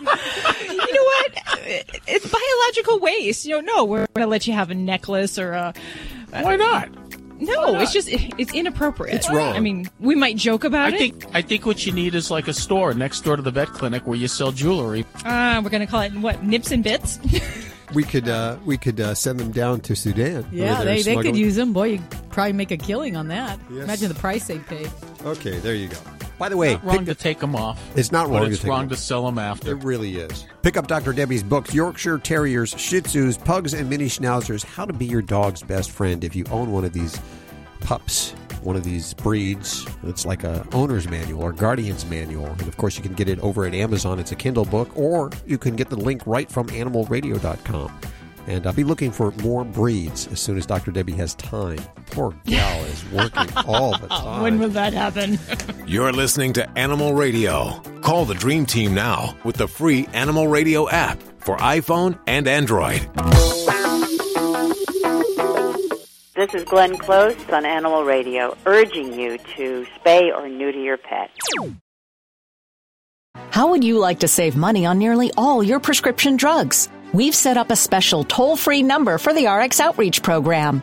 you 0.00 0.06
know 0.06 1.04
what? 1.04 1.32
It's 2.06 2.30
biological 2.30 3.00
waste. 3.00 3.46
You 3.46 3.60
know, 3.62 3.74
no, 3.76 3.84
we're 3.84 4.06
going 4.14 4.26
to 4.26 4.30
let 4.30 4.46
you 4.46 4.52
have 4.52 4.70
a 4.70 4.74
necklace 4.74 5.38
or 5.38 5.52
a. 5.52 5.74
Why 6.30 6.56
not? 6.56 6.88
No, 7.40 7.78
it's 7.80 7.92
just 7.92 8.08
it's 8.10 8.52
inappropriate. 8.54 9.14
It's 9.16 9.30
wrong. 9.30 9.54
I 9.54 9.60
mean, 9.60 9.88
we 10.00 10.14
might 10.14 10.36
joke 10.36 10.64
about 10.64 10.92
I 10.92 10.96
it. 10.96 10.98
think 10.98 11.26
I 11.34 11.42
think 11.42 11.66
what 11.66 11.84
you 11.86 11.92
need 11.92 12.14
is 12.14 12.30
like 12.30 12.48
a 12.48 12.52
store 12.54 12.94
next 12.94 13.22
door 13.22 13.36
to 13.36 13.42
the 13.42 13.50
vet 13.50 13.68
clinic 13.68 14.06
where 14.06 14.16
you 14.18 14.28
sell 14.28 14.52
jewelry. 14.52 15.04
uh, 15.24 15.60
we're 15.62 15.70
going 15.70 15.80
to 15.84 15.86
call 15.90 16.02
it 16.02 16.14
what 16.14 16.42
nips 16.44 16.70
and 16.70 16.82
bits. 16.84 17.18
We 17.92 18.02
could 18.02 18.28
uh, 18.28 18.56
we 18.64 18.76
could 18.76 18.98
uh, 18.98 19.14
send 19.14 19.38
them 19.38 19.52
down 19.52 19.80
to 19.82 19.94
Sudan. 19.94 20.44
Yeah, 20.50 20.78
where 20.78 20.84
they're 20.84 20.94
they, 20.96 21.02
they 21.02 21.14
could 21.14 21.22
smuggling- 21.26 21.34
use 21.36 21.54
them. 21.54 21.72
Boy, 21.72 21.84
you'd 21.90 22.10
probably 22.30 22.54
make 22.54 22.72
a 22.72 22.76
killing 22.76 23.14
on 23.14 23.28
that. 23.28 23.60
Yes. 23.70 23.84
Imagine 23.84 24.08
the 24.08 24.14
price 24.16 24.46
they'd 24.48 24.66
pay. 24.66 24.86
Okay, 25.24 25.58
there 25.60 25.74
you 25.76 25.88
go. 25.88 25.96
By 26.38 26.48
the 26.48 26.56
way, 26.56 26.72
Not 26.74 26.84
wrong 26.84 26.98
pick- 26.98 27.06
to 27.06 27.14
take 27.14 27.38
them 27.38 27.54
off. 27.54 27.80
It's 27.96 28.10
not 28.10 28.28
wrong 28.28 28.50
It's 28.50 28.60
to 28.62 28.66
wrong 28.68 28.88
to 28.88 28.96
sell 28.96 29.24
them 29.24 29.38
after. 29.38 29.70
It 29.72 29.84
really 29.84 30.16
is. 30.16 30.46
Pick 30.62 30.76
up 30.76 30.86
Dr. 30.88 31.12
Debbie's 31.12 31.42
books, 31.42 31.72
Yorkshire 31.72 32.18
Terriers, 32.18 32.74
Shih 32.76 33.00
Tzus, 33.02 33.42
Pugs, 33.44 33.72
and 33.74 33.88
Mini 33.88 34.06
Schnauzers, 34.06 34.64
How 34.64 34.84
to 34.84 34.92
Be 34.92 35.06
Your 35.06 35.22
Dog's 35.22 35.62
Best 35.62 35.90
Friend. 35.90 36.22
If 36.24 36.34
you 36.34 36.44
own 36.50 36.72
one 36.72 36.84
of 36.84 36.92
these 36.92 37.20
pups, 37.80 38.32
one 38.62 38.76
of 38.76 38.82
these 38.82 39.12
breeds, 39.14 39.86
it's 40.04 40.24
like 40.24 40.42
a 40.42 40.66
owner's 40.72 41.06
manual 41.08 41.42
or 41.42 41.52
guardian's 41.52 42.04
manual. 42.06 42.46
And 42.46 42.62
of 42.62 42.76
course, 42.78 42.96
you 42.96 43.02
can 43.02 43.12
get 43.12 43.28
it 43.28 43.38
over 43.40 43.66
at 43.66 43.74
Amazon. 43.74 44.18
It's 44.18 44.32
a 44.32 44.36
Kindle 44.36 44.64
book, 44.64 44.90
or 44.96 45.30
you 45.46 45.58
can 45.58 45.76
get 45.76 45.90
the 45.90 45.96
link 45.96 46.22
right 46.26 46.50
from 46.50 46.68
animalradio.com. 46.68 47.92
And 48.46 48.66
I'll 48.66 48.72
be 48.74 48.84
looking 48.84 49.10
for 49.10 49.30
more 49.42 49.64
breeds 49.64 50.26
as 50.28 50.38
soon 50.40 50.58
as 50.58 50.66
Dr. 50.66 50.90
Debbie 50.90 51.12
has 51.12 51.34
time. 51.36 51.78
Poor 52.10 52.34
gal 52.44 52.84
is 52.84 53.04
working 53.10 53.48
all 53.66 53.96
the 53.98 54.06
time. 54.08 54.42
when 54.42 54.58
will 54.58 54.68
that 54.70 54.92
happen? 54.92 55.38
You're 55.86 56.12
listening 56.12 56.52
to 56.54 56.78
Animal 56.78 57.14
Radio. 57.14 57.80
Call 58.02 58.24
the 58.26 58.34
Dream 58.34 58.66
Team 58.66 58.92
now 58.94 59.34
with 59.44 59.56
the 59.56 59.66
free 59.68 60.06
Animal 60.12 60.46
Radio 60.48 60.88
app 60.90 61.22
for 61.38 61.56
iPhone 61.56 62.18
and 62.26 62.46
Android. 62.46 63.00
This 66.36 66.52
is 66.52 66.64
Glenn 66.64 66.98
Close 66.98 67.36
on 67.50 67.64
Animal 67.64 68.04
Radio, 68.04 68.56
urging 68.66 69.18
you 69.18 69.38
to 69.56 69.86
spay 69.98 70.36
or 70.36 70.48
neuter 70.48 70.80
your 70.80 70.96
pet. 70.98 71.30
How 73.50 73.68
would 73.70 73.84
you 73.84 73.98
like 73.98 74.18
to 74.20 74.28
save 74.28 74.56
money 74.56 74.84
on 74.84 74.98
nearly 74.98 75.30
all 75.36 75.62
your 75.62 75.78
prescription 75.80 76.36
drugs? 76.36 76.88
We've 77.14 77.32
set 77.32 77.56
up 77.56 77.70
a 77.70 77.76
special 77.76 78.24
toll 78.24 78.56
free 78.56 78.82
number 78.82 79.18
for 79.18 79.32
the 79.32 79.46
RX 79.46 79.78
Outreach 79.78 80.20
Program. 80.20 80.82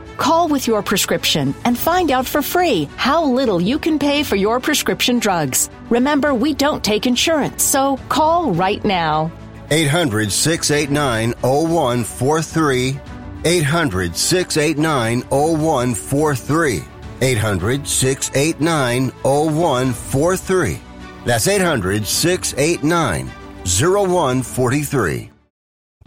Call 0.21 0.47
with 0.47 0.67
your 0.67 0.83
prescription 0.83 1.55
and 1.65 1.75
find 1.75 2.11
out 2.11 2.27
for 2.27 2.43
free 2.43 2.87
how 2.95 3.23
little 3.23 3.59
you 3.59 3.79
can 3.79 3.97
pay 3.97 4.21
for 4.21 4.35
your 4.35 4.59
prescription 4.59 5.17
drugs. 5.17 5.71
Remember, 5.89 6.35
we 6.35 6.53
don't 6.53 6.83
take 6.83 7.07
insurance, 7.07 7.63
so 7.63 7.97
call 8.07 8.53
right 8.53 8.85
now. 8.85 9.31
800 9.71 10.31
689 10.31 11.33
0143. 11.41 12.99
800 13.45 14.15
689 14.15 15.21
0143. 15.21 16.83
800 17.21 17.87
689 17.87 19.09
0143. 19.23 20.79
That's 21.25 21.47
800 21.47 22.05
689 22.05 23.25
0143. 23.65 25.31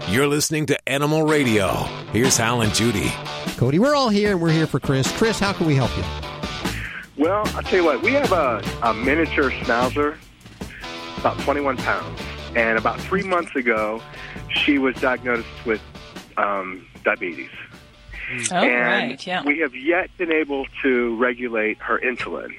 You're 0.07 0.29
listening 0.29 0.67
to 0.67 0.89
Animal 0.89 1.25
Radio. 1.25 1.73
Here's 2.13 2.37
Hal 2.37 2.63
and 2.63 2.73
Judy. 2.73 3.13
Cody, 3.57 3.79
we're 3.79 3.95
all 3.95 4.09
here 4.09 4.33
and 4.33 4.41
we're 4.43 4.51
here 4.51 4.67
for 4.67 4.81
Chris. 4.81 5.11
Chris, 5.17 5.39
how 5.39 5.53
can 5.53 5.67
we 5.67 5.77
help 5.77 5.97
you? 5.97 6.03
Well, 7.17 7.43
I'll 7.55 7.63
tell 7.63 7.79
you 7.79 7.85
what, 7.85 8.03
we 8.03 8.13
have 8.13 8.33
a, 8.33 8.63
a 8.83 8.93
miniature 8.93 9.51
schnauzer, 9.51 10.17
about 11.19 11.39
21 11.41 11.77
pounds. 11.77 12.21
And 12.57 12.79
about 12.79 13.01
three 13.01 13.23
months 13.23 13.55
ago, 13.57 14.03
she 14.49 14.79
was 14.79 14.95
diagnosed 14.97 15.47
with 15.65 15.81
um, 16.37 16.87
diabetes. 17.05 17.51
Oh, 18.51 18.57
and 18.57 19.11
right, 19.11 19.27
yeah. 19.27 19.43
we 19.45 19.59
have 19.61 19.75
yet 19.75 20.11
been 20.19 20.33
able 20.33 20.67
to 20.83 21.17
regulate 21.17 21.79
her 21.79 21.99
insulin. 22.01 22.51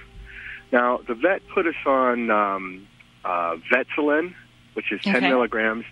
Now, 0.72 1.00
the 1.08 1.16
vet 1.16 1.42
put 1.54 1.66
us 1.68 1.76
on 1.86 2.30
um, 2.30 2.88
uh, 3.24 3.56
Vetsulin, 3.72 4.34
which 4.74 4.92
is 4.92 5.02
10 5.02 5.18
Okay. 5.18 5.30
milligrams. 5.30 5.86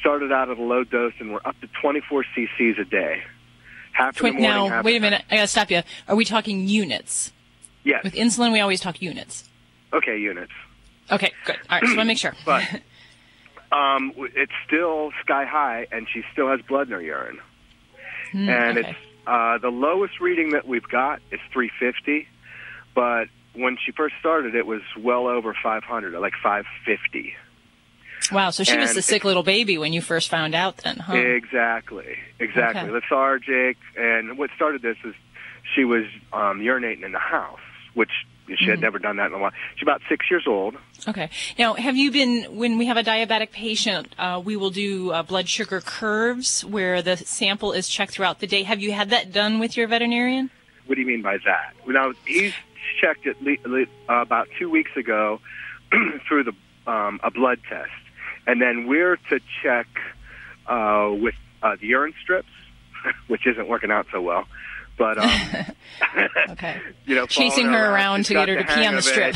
Started 0.00 0.32
out 0.32 0.48
at 0.50 0.58
a 0.58 0.62
low 0.62 0.82
dose, 0.84 1.12
and 1.20 1.32
we're 1.32 1.40
up 1.44 1.60
to 1.60 1.68
24 1.80 2.24
cc's 2.36 2.78
a 2.78 2.84
day. 2.84 3.22
Half 4.00 4.20
in 4.22 4.36
the 4.36 4.40
morning, 4.40 4.70
now, 4.70 4.82
wait 4.82 4.96
a 4.96 5.00
minute. 5.00 5.22
I 5.30 5.36
got 5.36 5.42
to 5.42 5.48
stop 5.48 5.70
you. 5.70 5.82
Are 6.08 6.16
we 6.16 6.24
talking 6.24 6.68
units? 6.68 7.32
Yes. 7.84 8.02
With 8.02 8.14
insulin, 8.14 8.52
we 8.52 8.60
always 8.60 8.80
talk 8.80 9.00
units. 9.02 9.48
Okay, 9.92 10.18
units. 10.18 10.52
Okay, 11.10 11.32
good. 11.44 11.56
All 11.68 11.76
right, 11.76 11.82
just 11.82 11.96
want 11.96 12.00
to 12.00 12.04
make 12.06 12.18
sure. 12.18 12.34
But 12.44 12.64
um, 13.72 14.12
it's 14.34 14.52
still 14.66 15.12
sky 15.22 15.44
high, 15.44 15.86
and 15.92 16.06
she 16.12 16.22
still 16.32 16.48
has 16.48 16.60
blood 16.62 16.88
in 16.88 16.92
her 16.92 17.02
urine. 17.02 17.38
Hmm, 18.32 18.48
and 18.48 18.78
okay. 18.78 18.90
it's 18.90 18.98
uh, 19.26 19.58
the 19.58 19.68
lowest 19.68 20.18
reading 20.20 20.50
that 20.50 20.66
we've 20.66 20.88
got 20.88 21.20
is 21.30 21.40
350, 21.52 22.26
but 22.94 23.28
when 23.54 23.76
she 23.84 23.92
first 23.92 24.14
started, 24.18 24.54
it 24.54 24.66
was 24.66 24.82
well 24.98 25.26
over 25.26 25.54
500, 25.62 26.18
like 26.18 26.32
550. 26.42 27.34
Wow, 28.32 28.50
so 28.50 28.64
she 28.64 28.76
was 28.76 28.90
And 28.90 28.98
the 28.98 29.02
sick 29.02 29.24
little 29.24 29.42
baby 29.42 29.78
when 29.78 29.92
you 29.92 30.00
first 30.02 30.28
found 30.28 30.54
out 30.54 30.78
then, 30.78 30.96
huh? 30.98 31.14
Exactly, 31.14 32.16
exactly. 32.38 32.82
Okay. 32.82 32.90
Lethargic, 32.90 33.76
and 33.96 34.36
what 34.38 34.50
started 34.56 34.82
this 34.82 34.96
is 35.04 35.14
she 35.74 35.84
was 35.84 36.04
um, 36.32 36.60
urinating 36.60 37.02
in 37.04 37.12
the 37.12 37.18
house, 37.18 37.58
which 37.94 38.10
she 38.58 38.66
had 38.66 38.78
Mhm. 38.78 38.82
never 38.82 38.98
done 38.98 39.16
that 39.16 39.26
in 39.28 39.34
a 39.34 39.38
while. 39.38 39.52
She's 39.76 39.82
about 39.84 40.02
six 40.08 40.28
years 40.30 40.44
old. 40.46 40.76
Okay. 41.08 41.30
Now, 41.58 41.74
have 41.74 41.96
you 41.96 42.10
been, 42.10 42.44
when 42.56 42.78
we 42.78 42.86
have 42.86 42.96
a 42.96 43.04
diabetic 43.04 43.52
patient, 43.52 44.12
uh, 44.18 44.40
we 44.44 44.56
will 44.56 44.70
do 44.70 45.12
uh, 45.12 45.22
blood 45.22 45.48
sugar 45.48 45.80
curves 45.80 46.64
where 46.64 47.00
the 47.00 47.16
sample 47.16 47.72
is 47.72 47.88
checked 47.88 48.12
throughout 48.12 48.40
the 48.40 48.46
day. 48.48 48.64
Have 48.64 48.80
you 48.80 48.90
had 48.92 49.10
that 49.10 49.32
done 49.32 49.60
with 49.60 49.76
your 49.76 49.86
veterinarian? 49.86 50.50
What 50.86 50.96
do 50.96 51.00
you 51.00 51.06
mean 51.06 51.22
by 51.22 51.38
that? 51.44 51.74
Now 51.86 52.12
he's 52.26 52.52
checked 53.00 53.24
it 53.26 53.36
le- 53.40 53.68
le- 53.68 53.86
uh, 54.08 54.20
about 54.22 54.48
two 54.58 54.68
weeks 54.68 54.90
ago 54.96 55.40
through 56.28 56.44
the 56.44 56.52
um, 56.90 57.20
a 57.22 57.30
blood 57.30 57.60
test, 57.68 57.90
and 58.46 58.60
then 58.60 58.86
we're 58.86 59.16
to 59.16 59.40
check 59.62 59.86
uh, 60.66 61.10
with 61.12 61.34
uh, 61.62 61.76
the 61.80 61.86
urine 61.86 62.14
strips, 62.22 62.48
which 63.28 63.46
isn't 63.46 63.68
working 63.68 63.90
out 63.90 64.06
so 64.12 64.20
well. 64.20 64.44
But 64.98 65.18
um, 65.18 65.30
okay, 66.50 66.80
you 67.06 67.14
know, 67.14 67.26
Chasing 67.26 67.66
her 67.66 67.92
around 67.92 68.20
she's 68.20 68.28
to 68.28 68.34
get 68.34 68.48
her 68.48 68.56
to 68.56 68.64
pee 68.64 68.86
on 68.86 68.96
the 68.96 69.02
strip. 69.02 69.34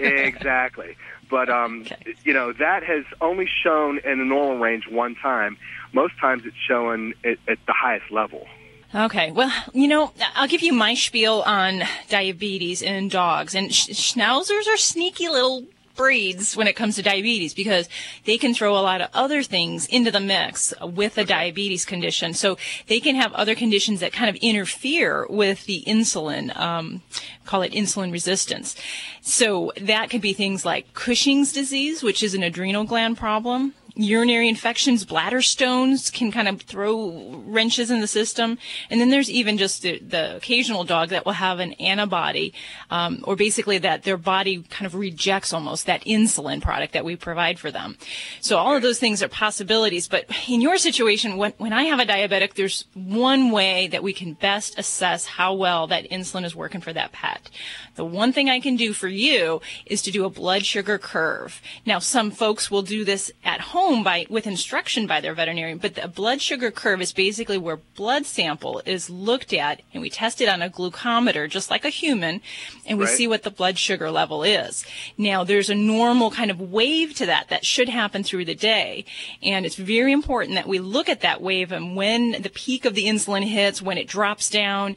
exactly. 0.00 0.96
But 1.28 1.48
um, 1.48 1.86
you 2.24 2.34
know, 2.34 2.52
that 2.52 2.82
has 2.84 3.04
only 3.20 3.48
shown 3.64 3.98
in 4.04 4.18
the 4.18 4.24
normal 4.24 4.58
range 4.58 4.84
one 4.88 5.14
time. 5.16 5.56
Most 5.92 6.18
times, 6.20 6.42
it's 6.44 6.56
showing 6.68 7.14
it 7.24 7.38
at 7.48 7.58
the 7.66 7.72
highest 7.72 8.10
level. 8.10 8.46
Okay, 8.94 9.32
well, 9.32 9.50
you 9.72 9.88
know, 9.88 10.12
I'll 10.34 10.48
give 10.48 10.60
you 10.60 10.74
my 10.74 10.92
spiel 10.92 11.42
on 11.46 11.82
diabetes 12.10 12.82
in 12.82 13.08
dogs. 13.08 13.54
And 13.54 13.74
sch- 13.74 13.88
schnauzers 13.88 14.68
are 14.68 14.76
sneaky 14.76 15.28
little 15.28 15.64
breeds 15.94 16.56
when 16.56 16.66
it 16.66 16.76
comes 16.76 16.96
to 16.96 17.02
diabetes 17.02 17.54
because 17.54 17.88
they 18.24 18.38
can 18.38 18.54
throw 18.54 18.76
a 18.76 18.80
lot 18.80 19.00
of 19.00 19.10
other 19.14 19.42
things 19.42 19.86
into 19.86 20.10
the 20.10 20.20
mix 20.20 20.72
with 20.80 21.18
a 21.18 21.24
diabetes 21.24 21.84
condition. 21.84 22.34
So 22.34 22.56
they 22.86 23.00
can 23.00 23.16
have 23.16 23.32
other 23.32 23.54
conditions 23.54 24.00
that 24.00 24.12
kind 24.12 24.28
of 24.28 24.36
interfere 24.36 25.26
with 25.28 25.66
the 25.66 25.82
insulin, 25.86 26.56
um, 26.56 27.02
call 27.44 27.62
it 27.62 27.72
insulin 27.72 28.12
resistance. 28.12 28.76
So 29.20 29.72
that 29.80 30.10
could 30.10 30.20
be 30.20 30.32
things 30.32 30.64
like 30.64 30.94
Cushing's 30.94 31.52
disease, 31.52 32.02
which 32.02 32.22
is 32.22 32.34
an 32.34 32.42
adrenal 32.42 32.84
gland 32.84 33.18
problem 33.18 33.74
urinary 33.94 34.48
infections, 34.48 35.04
bladder 35.04 35.42
stones 35.42 36.10
can 36.10 36.32
kind 36.32 36.48
of 36.48 36.62
throw 36.62 37.42
wrenches 37.46 37.90
in 37.90 38.00
the 38.00 38.06
system. 38.06 38.58
And 38.90 39.00
then 39.00 39.10
there's 39.10 39.30
even 39.30 39.58
just 39.58 39.82
the, 39.82 39.98
the 39.98 40.36
occasional 40.36 40.84
dog 40.84 41.10
that 41.10 41.26
will 41.26 41.32
have 41.32 41.60
an 41.60 41.72
antibody, 41.74 42.54
um, 42.90 43.22
or 43.24 43.36
basically 43.36 43.78
that 43.78 44.04
their 44.04 44.16
body 44.16 44.62
kind 44.70 44.86
of 44.86 44.94
rejects 44.94 45.52
almost 45.52 45.86
that 45.86 46.04
insulin 46.04 46.62
product 46.62 46.92
that 46.94 47.04
we 47.04 47.16
provide 47.16 47.58
for 47.58 47.70
them. 47.70 47.96
So 48.40 48.56
all 48.56 48.74
of 48.74 48.82
those 48.82 48.98
things 48.98 49.22
are 49.22 49.28
possibilities. 49.28 50.08
But 50.08 50.26
in 50.48 50.60
your 50.60 50.78
situation, 50.78 51.36
when, 51.36 51.52
when 51.58 51.72
I 51.72 51.84
have 51.84 52.00
a 52.00 52.06
diabetic, 52.06 52.54
there's 52.54 52.86
one 52.94 53.50
way 53.50 53.88
that 53.88 54.02
we 54.02 54.12
can 54.12 54.34
best 54.34 54.78
assess 54.78 55.26
how 55.26 55.54
well 55.54 55.86
that 55.88 56.10
insulin 56.10 56.44
is 56.44 56.56
working 56.56 56.80
for 56.80 56.92
that 56.92 57.12
pet. 57.12 57.50
The 57.96 58.04
one 58.04 58.32
thing 58.32 58.48
I 58.48 58.60
can 58.60 58.76
do 58.76 58.92
for 58.92 59.08
you 59.08 59.60
is 59.84 60.00
to 60.02 60.10
do 60.10 60.24
a 60.24 60.30
blood 60.30 60.64
sugar 60.64 60.98
curve. 60.98 61.60
Now, 61.84 61.98
some 61.98 62.30
folks 62.30 62.70
will 62.70 62.82
do 62.82 63.04
this 63.04 63.30
at 63.44 63.60
home 63.60 63.81
by 63.82 64.26
with 64.30 64.46
instruction 64.46 65.06
by 65.06 65.20
their 65.20 65.34
veterinarian, 65.34 65.78
but 65.78 65.96
the 65.96 66.06
blood 66.06 66.40
sugar 66.40 66.70
curve 66.70 67.00
is 67.02 67.12
basically 67.12 67.58
where 67.58 67.78
blood 67.96 68.24
sample 68.26 68.80
is 68.86 69.10
looked 69.10 69.52
at 69.52 69.82
and 69.92 70.00
we 70.00 70.08
test 70.08 70.40
it 70.40 70.48
on 70.48 70.62
a 70.62 70.70
glucometer 70.70 71.48
just 71.50 71.68
like 71.68 71.84
a 71.84 71.88
human 71.88 72.40
and 72.86 72.98
we 72.98 73.06
Right. 73.06 73.14
see 73.16 73.26
what 73.26 73.42
the 73.42 73.50
blood 73.50 73.78
sugar 73.78 74.10
level 74.10 74.44
is. 74.44 74.84
Now, 75.18 75.42
there's 75.42 75.68
a 75.68 75.74
normal 75.74 76.30
kind 76.30 76.50
of 76.50 76.60
wave 76.60 77.14
to 77.16 77.26
that 77.26 77.48
that 77.48 77.66
should 77.66 77.88
happen 77.88 78.22
through 78.22 78.44
the 78.44 78.54
day, 78.54 79.04
and 79.42 79.66
it's 79.66 79.76
very 79.76 80.12
important 80.12 80.54
that 80.54 80.68
we 80.68 80.78
look 80.78 81.08
at 81.08 81.20
that 81.22 81.42
wave 81.42 81.72
and 81.72 81.96
when 81.96 82.40
the 82.40 82.50
peak 82.50 82.84
of 82.84 82.94
the 82.94 83.06
insulin 83.06 83.44
hits, 83.44 83.82
when 83.82 83.98
it 83.98 84.06
drops 84.06 84.48
down, 84.48 84.94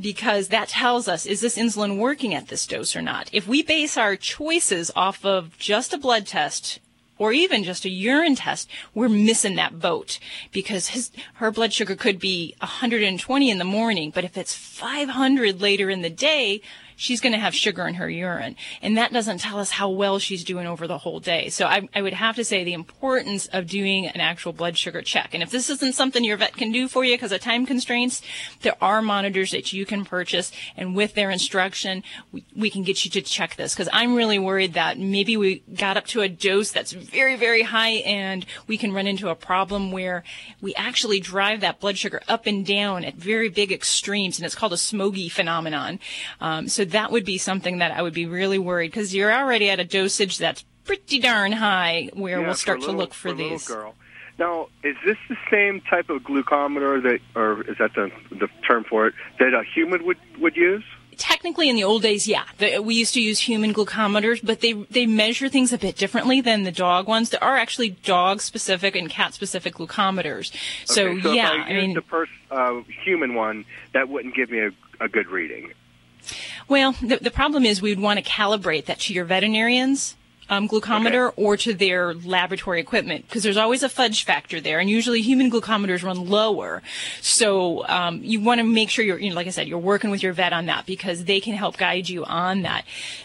because 0.00 0.48
that 0.48 0.68
tells 0.68 1.06
us 1.06 1.26
is 1.26 1.42
this 1.42 1.58
insulin 1.58 1.98
working 1.98 2.32
at 2.34 2.48
this 2.48 2.66
dose 2.66 2.96
or 2.96 3.02
not. 3.02 3.28
If 3.30 3.46
we 3.46 3.62
base 3.62 3.98
our 3.98 4.16
choices 4.16 4.90
off 4.96 5.22
of 5.24 5.58
just 5.58 5.92
a 5.92 5.98
blood 5.98 6.26
test 6.26 6.80
or 7.22 7.32
even 7.32 7.62
just 7.62 7.84
a 7.84 7.88
urine 7.88 8.34
test, 8.34 8.68
we're 8.94 9.08
missing 9.08 9.54
that 9.54 9.78
boat 9.78 10.18
because 10.50 10.88
his, 10.88 11.12
her 11.34 11.52
blood 11.52 11.72
sugar 11.72 11.94
could 11.94 12.18
be 12.18 12.52
120 12.58 13.48
in 13.48 13.58
the 13.58 13.64
morning, 13.64 14.10
but 14.12 14.24
if 14.24 14.36
it's 14.36 14.56
500 14.56 15.60
later 15.60 15.88
in 15.88 16.02
the 16.02 16.10
day, 16.10 16.60
she's 17.02 17.20
going 17.20 17.32
to 17.32 17.38
have 17.38 17.52
sugar 17.52 17.84
in 17.88 17.94
her 17.94 18.08
urine. 18.08 18.54
And 18.80 18.96
that 18.96 19.12
doesn't 19.12 19.38
tell 19.38 19.58
us 19.58 19.72
how 19.72 19.90
well 19.90 20.20
she's 20.20 20.44
doing 20.44 20.68
over 20.68 20.86
the 20.86 20.98
whole 20.98 21.18
day. 21.18 21.48
So 21.48 21.66
I, 21.66 21.88
I 21.92 22.00
would 22.00 22.12
have 22.12 22.36
to 22.36 22.44
say 22.44 22.62
the 22.62 22.74
importance 22.74 23.48
of 23.48 23.66
doing 23.66 24.06
an 24.06 24.20
actual 24.20 24.52
blood 24.52 24.78
sugar 24.78 25.02
check. 25.02 25.30
And 25.34 25.42
if 25.42 25.50
this 25.50 25.68
isn't 25.68 25.96
something 25.96 26.22
your 26.22 26.36
vet 26.36 26.56
can 26.56 26.70
do 26.70 26.86
for 26.86 27.04
you 27.04 27.16
because 27.16 27.32
of 27.32 27.40
time 27.40 27.66
constraints, 27.66 28.22
there 28.60 28.76
are 28.80 29.02
monitors 29.02 29.50
that 29.50 29.72
you 29.72 29.84
can 29.84 30.04
purchase. 30.04 30.52
And 30.76 30.94
with 30.94 31.14
their 31.14 31.30
instruction, 31.30 32.04
we, 32.30 32.44
we 32.54 32.70
can 32.70 32.84
get 32.84 33.04
you 33.04 33.10
to 33.10 33.20
check 33.20 33.56
this 33.56 33.74
because 33.74 33.88
I'm 33.92 34.14
really 34.14 34.38
worried 34.38 34.74
that 34.74 34.96
maybe 34.96 35.36
we 35.36 35.64
got 35.74 35.96
up 35.96 36.06
to 36.08 36.20
a 36.20 36.28
dose 36.28 36.70
that's 36.70 36.92
very, 36.92 37.34
very 37.34 37.62
high 37.62 38.02
and 38.06 38.46
we 38.68 38.78
can 38.78 38.92
run 38.92 39.08
into 39.08 39.28
a 39.28 39.34
problem 39.34 39.90
where 39.90 40.22
we 40.60 40.72
actually 40.76 41.18
drive 41.18 41.62
that 41.62 41.80
blood 41.80 41.98
sugar 41.98 42.22
up 42.28 42.46
and 42.46 42.64
down 42.64 43.04
at 43.04 43.16
very 43.16 43.48
big 43.48 43.72
extremes. 43.72 44.38
And 44.38 44.46
it's 44.46 44.54
called 44.54 44.72
a 44.72 44.76
Somogyi 44.76 45.32
phenomenon. 45.32 45.98
Um, 46.40 46.68
so 46.68 46.84
that 46.92 47.10
would 47.12 47.24
be 47.24 47.38
something 47.38 47.78
that 47.78 47.92
I 47.92 48.02
would 48.02 48.14
be 48.14 48.26
really 48.26 48.58
worried 48.58 48.90
because 48.90 49.14
you're 49.14 49.32
already 49.32 49.68
at 49.70 49.80
a 49.80 49.84
dosage 49.84 50.38
that's 50.38 50.64
pretty 50.84 51.18
darn 51.20 51.52
high 51.52 52.10
where 52.12 52.40
Yeah, 52.40 52.46
we'll 52.46 52.54
start 52.54 52.82
a 52.82 52.86
to 52.86 52.92
look 52.92 53.14
for, 53.14 53.30
little 53.32 53.50
these. 53.50 53.66
girl. 53.68 53.94
Now, 54.38 54.68
is 54.82 54.96
this 55.04 55.18
the 55.28 55.36
same 55.50 55.80
type 55.82 56.08
of 56.08 56.22
glucometer 56.22 57.02
that, 57.02 57.20
or 57.36 57.62
is 57.70 57.76
that 57.78 57.94
the 57.94 58.10
the 58.30 58.48
term 58.66 58.84
for 58.84 59.06
it 59.08 59.14
that 59.38 59.52
a 59.54 59.62
human 59.74 60.04
would 60.06 60.16
would 60.38 60.56
use? 60.56 60.82
Technically, 61.18 61.68
in 61.68 61.76
the 61.76 61.84
old 61.84 62.00
days, 62.00 62.26
yeah, 62.26 62.44
the, 62.56 62.78
we 62.78 62.94
used 62.94 63.12
to 63.14 63.20
use 63.20 63.38
human 63.38 63.74
glucometers, 63.74 64.40
but 64.42 64.60
they 64.60 64.72
they 64.72 65.04
measure 65.04 65.50
things 65.50 65.70
a 65.72 65.78
bit 65.78 65.96
differently 65.96 66.40
than 66.40 66.62
the 66.62 66.72
dog 66.72 67.06
ones. 67.06 67.28
There 67.28 67.44
are 67.44 67.56
actually 67.58 67.90
dog-specific 67.90 68.96
and 68.96 69.10
cat-specific 69.10 69.74
glucometers. 69.74 70.50
So, 70.86 71.08
Okay, 71.08 71.20
so 71.20 71.32
yeah, 71.32 71.54
if 71.54 71.66
I, 71.66 71.70
I 71.70 71.72
mean, 71.74 71.92
the 71.94 72.00
pers- 72.02 72.28
uh, 72.50 72.80
human 73.04 73.34
one, 73.34 73.66
that 73.92 74.08
wouldn't 74.08 74.34
give 74.34 74.50
me 74.50 74.60
a, 74.60 74.70
a 75.04 75.08
good 75.08 75.28
reading. 75.28 75.72
Well, 76.68 76.92
the, 76.92 77.18
the 77.20 77.30
problem 77.30 77.64
is 77.64 77.82
we 77.82 77.90
would 77.90 78.02
want 78.02 78.18
to 78.18 78.24
calibrate 78.24 78.86
that 78.86 79.00
to 79.00 79.14
your 79.14 79.24
veterinarian's 79.24 80.16
um, 80.48 80.68
glucometer 80.68 81.32
or 81.36 81.56
to 81.56 81.72
their 81.72 82.12
laboratory 82.14 82.80
equipment 82.80 83.26
because 83.26 83.42
there's 83.42 83.56
always 83.56 83.82
a 83.82 83.88
fudge 83.88 84.24
factor 84.24 84.60
there, 84.60 84.80
and 84.80 84.90
usually 84.90 85.22
human 85.22 85.50
glucometers 85.50 86.02
run 86.02 86.28
lower. 86.28 86.82
So 87.20 87.86
um, 87.88 88.20
you 88.22 88.40
want 88.40 88.58
to 88.58 88.64
make 88.64 88.90
sure 88.90 89.04
you're, 89.04 89.18
you 89.18 89.30
know, 89.30 89.36
like 89.36 89.46
I 89.46 89.50
said, 89.50 89.66
you're 89.66 89.78
working 89.78 90.10
with 90.10 90.22
your 90.22 90.34
vet 90.34 90.52
on 90.52 90.66
that 90.66 90.84
because 90.84 91.24
they 91.24 91.40
can 91.40 91.54
help 91.54 91.78
guide 91.78 92.08
you 92.08 92.24
on 92.24 92.62
that. 92.62 92.84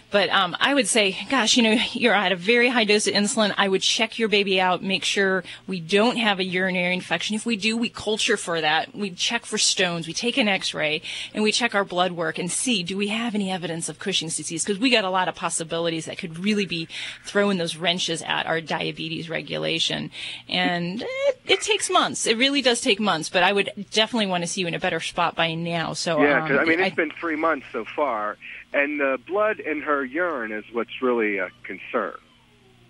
But 0.09 0.29
um, 0.29 0.55
I 0.59 0.73
would 0.73 0.87
say, 0.87 1.17
gosh, 1.29 1.57
you 1.57 1.63
know, 1.63 1.77
you're 1.91 2.13
at 2.13 2.31
a 2.31 2.35
very 2.35 2.69
high 2.69 2.85
dose 2.85 3.07
of 3.07 3.13
insulin. 3.13 3.53
I 3.57 3.67
would 3.67 3.81
check 3.81 4.17
your 4.17 4.29
baby 4.29 4.59
out, 4.59 4.81
make 4.81 5.03
sure 5.03 5.43
we 5.67 5.79
don't 5.79 6.17
have 6.17 6.39
a 6.39 6.43
urinary 6.43 6.93
infection. 6.93 7.35
If 7.35 7.45
we 7.45 7.57
do, 7.57 7.75
we 7.77 7.89
culture 7.89 8.37
for 8.37 8.61
that. 8.61 8.95
We 8.95 9.11
check 9.11 9.45
for 9.45 9.57
stones. 9.57 10.07
We 10.07 10.13
take 10.13 10.37
an 10.37 10.47
X-ray 10.47 11.01
and 11.33 11.43
we 11.43 11.51
check 11.51 11.75
our 11.75 11.83
blood 11.83 12.13
work 12.13 12.39
and 12.39 12.49
see 12.49 12.83
do 12.83 12.95
we 12.95 13.07
have 13.09 13.35
any 13.35 13.51
evidence 13.51 13.89
of 13.89 13.99
Cushing's 13.99 14.37
disease 14.37 14.63
because 14.63 14.79
we 14.79 14.89
got 14.89 15.03
a 15.03 15.09
lot 15.09 15.27
of 15.27 15.35
possibilities 15.35 16.05
that 16.05 16.17
could 16.17 16.39
really 16.39 16.65
be 16.65 16.87
throwing 17.25 17.57
those 17.57 17.75
wrenches 17.75 18.21
at 18.21 18.45
our 18.45 18.61
diabetes 18.61 19.29
regulation. 19.29 20.09
And 20.47 21.01
it, 21.01 21.41
it 21.45 21.61
takes 21.61 21.89
months. 21.89 22.27
It 22.27 22.37
really 22.37 22.61
does 22.61 22.81
take 22.81 22.99
months. 22.99 23.29
But 23.29 23.43
I 23.43 23.51
would 23.51 23.71
definitely 23.91 24.27
want 24.27 24.43
to 24.43 24.47
see 24.47 24.61
you 24.61 24.67
in 24.67 24.73
a 24.73 24.79
better 24.79 24.99
spot 24.99 25.35
by 25.35 25.53
now. 25.53 25.93
So 25.93 26.21
yeah, 26.21 26.45
um, 26.45 26.59
I 26.59 26.65
mean 26.65 26.79
it's 26.79 26.95
been 26.95 27.11
three 27.19 27.35
months 27.35 27.65
so 27.71 27.85
far, 27.95 28.37
and 28.77 28.99
the 28.99 29.17
blood 29.27 29.59
in 29.59 29.81
her 29.81 30.03
urine 30.05 30.51
is 30.51 30.63
what's 30.71 31.01
really 31.01 31.37
a 31.37 31.49
concern. 31.63 32.13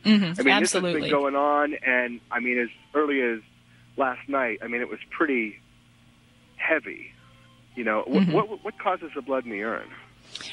Mhm, 0.06 0.40
I 0.40 0.44
mean, 0.44 0.54
absolutely. 0.54 0.60
this 0.62 0.72
has 0.74 1.02
been 1.02 1.10
going 1.12 1.36
on, 1.36 1.74
and 1.76 2.20
I 2.32 2.40
mean, 2.40 2.58
as 2.60 2.70
early 2.94 3.22
as 3.22 3.40
last 3.98 4.28
night, 4.30 4.60
I 4.64 4.68
mean, 4.68 4.82
it 4.82 4.90
was 4.90 5.00
pretty 5.10 5.60
heavy. 6.56 7.12
You 7.76 7.84
know, 7.84 8.04
wh- 8.08 8.28
Mhm. 8.28 8.32
what 8.34 8.64
what 8.64 8.78
causes 8.80 9.12
the 9.16 9.22
blood 9.22 9.46
in 9.46 9.52
the 9.52 9.58
urine? 9.58 9.90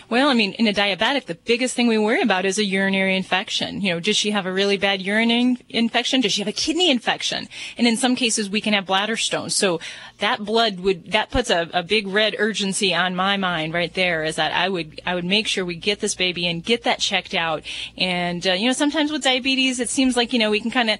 Well, 0.08 0.28
I 0.28 0.34
mean, 0.34 0.52
in 0.54 0.66
a 0.66 0.72
diabetic, 0.72 1.26
the 1.26 1.34
biggest 1.34 1.74
thing 1.74 1.86
we 1.86 1.98
worry 1.98 2.20
about 2.20 2.44
is 2.44 2.58
a 2.58 2.64
urinary 2.64 3.16
infection. 3.16 3.80
You 3.80 3.94
know, 3.94 4.00
does 4.00 4.16
she 4.16 4.30
have 4.30 4.46
a 4.46 4.52
really 4.52 4.76
bad 4.76 5.02
urinary 5.02 5.56
infection? 5.68 6.20
Does 6.20 6.32
she 6.32 6.40
have 6.40 6.48
a 6.48 6.52
kidney 6.52 6.90
infection? 6.90 7.48
And 7.76 7.86
in 7.86 7.96
some 7.96 8.14
cases, 8.14 8.50
we 8.50 8.60
can 8.60 8.74
have 8.74 8.86
bladder 8.86 9.16
stones. 9.16 9.56
So 9.56 9.80
that 10.18 10.44
blood 10.44 10.80
would, 10.80 11.12
that 11.12 11.30
puts 11.30 11.50
a, 11.50 11.68
a 11.72 11.82
big 11.82 12.06
red 12.06 12.36
urgency 12.38 12.94
on 12.94 13.16
my 13.16 13.36
mind 13.36 13.72
right 13.74 13.92
there 13.92 14.24
is 14.24 14.36
that 14.36 14.52
I 14.52 14.68
would, 14.68 15.00
I 15.06 15.14
would 15.14 15.24
make 15.24 15.46
sure 15.46 15.64
we 15.64 15.76
get 15.76 16.00
this 16.00 16.14
baby 16.14 16.46
and 16.46 16.62
get 16.62 16.84
that 16.84 17.00
checked 17.00 17.34
out. 17.34 17.62
And, 17.96 18.46
uh, 18.46 18.52
you 18.52 18.66
know, 18.66 18.72
sometimes 18.72 19.10
with 19.10 19.22
diabetes, 19.22 19.80
it 19.80 19.88
seems 19.88 20.16
like, 20.16 20.32
you 20.32 20.38
know, 20.38 20.50
we 20.50 20.60
can 20.60 20.70
kind 20.70 20.90
of, 20.90 20.98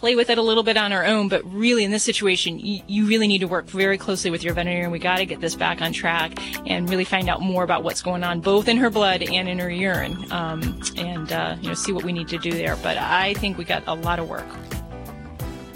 play 0.00 0.16
with 0.16 0.30
it 0.30 0.38
a 0.38 0.42
little 0.42 0.62
bit 0.62 0.78
on 0.78 0.92
our 0.92 1.04
own, 1.04 1.28
but 1.28 1.44
really 1.52 1.84
in 1.84 1.90
this 1.90 2.02
situation, 2.02 2.58
you, 2.58 2.80
you 2.86 3.06
really 3.06 3.28
need 3.28 3.40
to 3.40 3.46
work 3.46 3.66
very 3.66 3.98
closely 3.98 4.30
with 4.30 4.42
your 4.42 4.54
veterinarian. 4.54 4.90
We 4.90 4.98
got 4.98 5.18
to 5.18 5.26
get 5.26 5.40
this 5.40 5.54
back 5.54 5.82
on 5.82 5.92
track 5.92 6.38
and 6.66 6.88
really 6.88 7.04
find 7.04 7.28
out 7.28 7.42
more 7.42 7.62
about 7.62 7.84
what's 7.84 8.00
going 8.00 8.24
on, 8.24 8.40
both 8.40 8.66
in 8.66 8.78
her 8.78 8.88
blood 8.88 9.22
and 9.22 9.46
in 9.46 9.58
her 9.58 9.70
urine, 9.70 10.32
um, 10.32 10.80
and 10.96 11.30
uh, 11.30 11.56
you 11.60 11.68
know 11.68 11.74
see 11.74 11.92
what 11.92 12.02
we 12.02 12.14
need 12.14 12.28
to 12.28 12.38
do 12.38 12.50
there. 12.50 12.76
But 12.76 12.96
I 12.96 13.34
think 13.34 13.58
we 13.58 13.64
got 13.64 13.82
a 13.86 13.94
lot 13.94 14.18
of 14.18 14.26
work. 14.26 14.46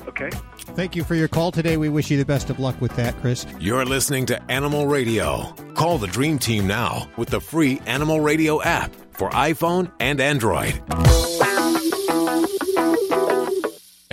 Okay. 0.09 0.31
Thank 0.59 0.97
you 0.97 1.05
for 1.05 1.15
your 1.15 1.29
call 1.29 1.53
today. 1.53 1.77
We 1.77 1.91
wish 1.91 2.11
you 2.11 2.17
the 2.17 2.25
best 2.25 2.49
of 2.49 2.59
luck 2.59 2.81
with 2.81 2.97
that, 2.97 3.15
Chris. 3.21 3.45
You're 3.61 3.85
listening 3.85 4.25
to 4.27 4.43
Animal 4.51 4.87
Radio. 4.87 5.53
Call 5.75 5.99
the 5.99 6.07
Dream 6.07 6.39
Team 6.39 6.67
now 6.67 7.11
with 7.19 7.29
the 7.29 7.41
free 7.41 7.81
Animal 7.85 8.21
Radio 8.21 8.63
app 8.63 8.95
for 9.13 9.29
iPhone 9.31 9.93
and 10.01 10.19
Android. 10.19 10.83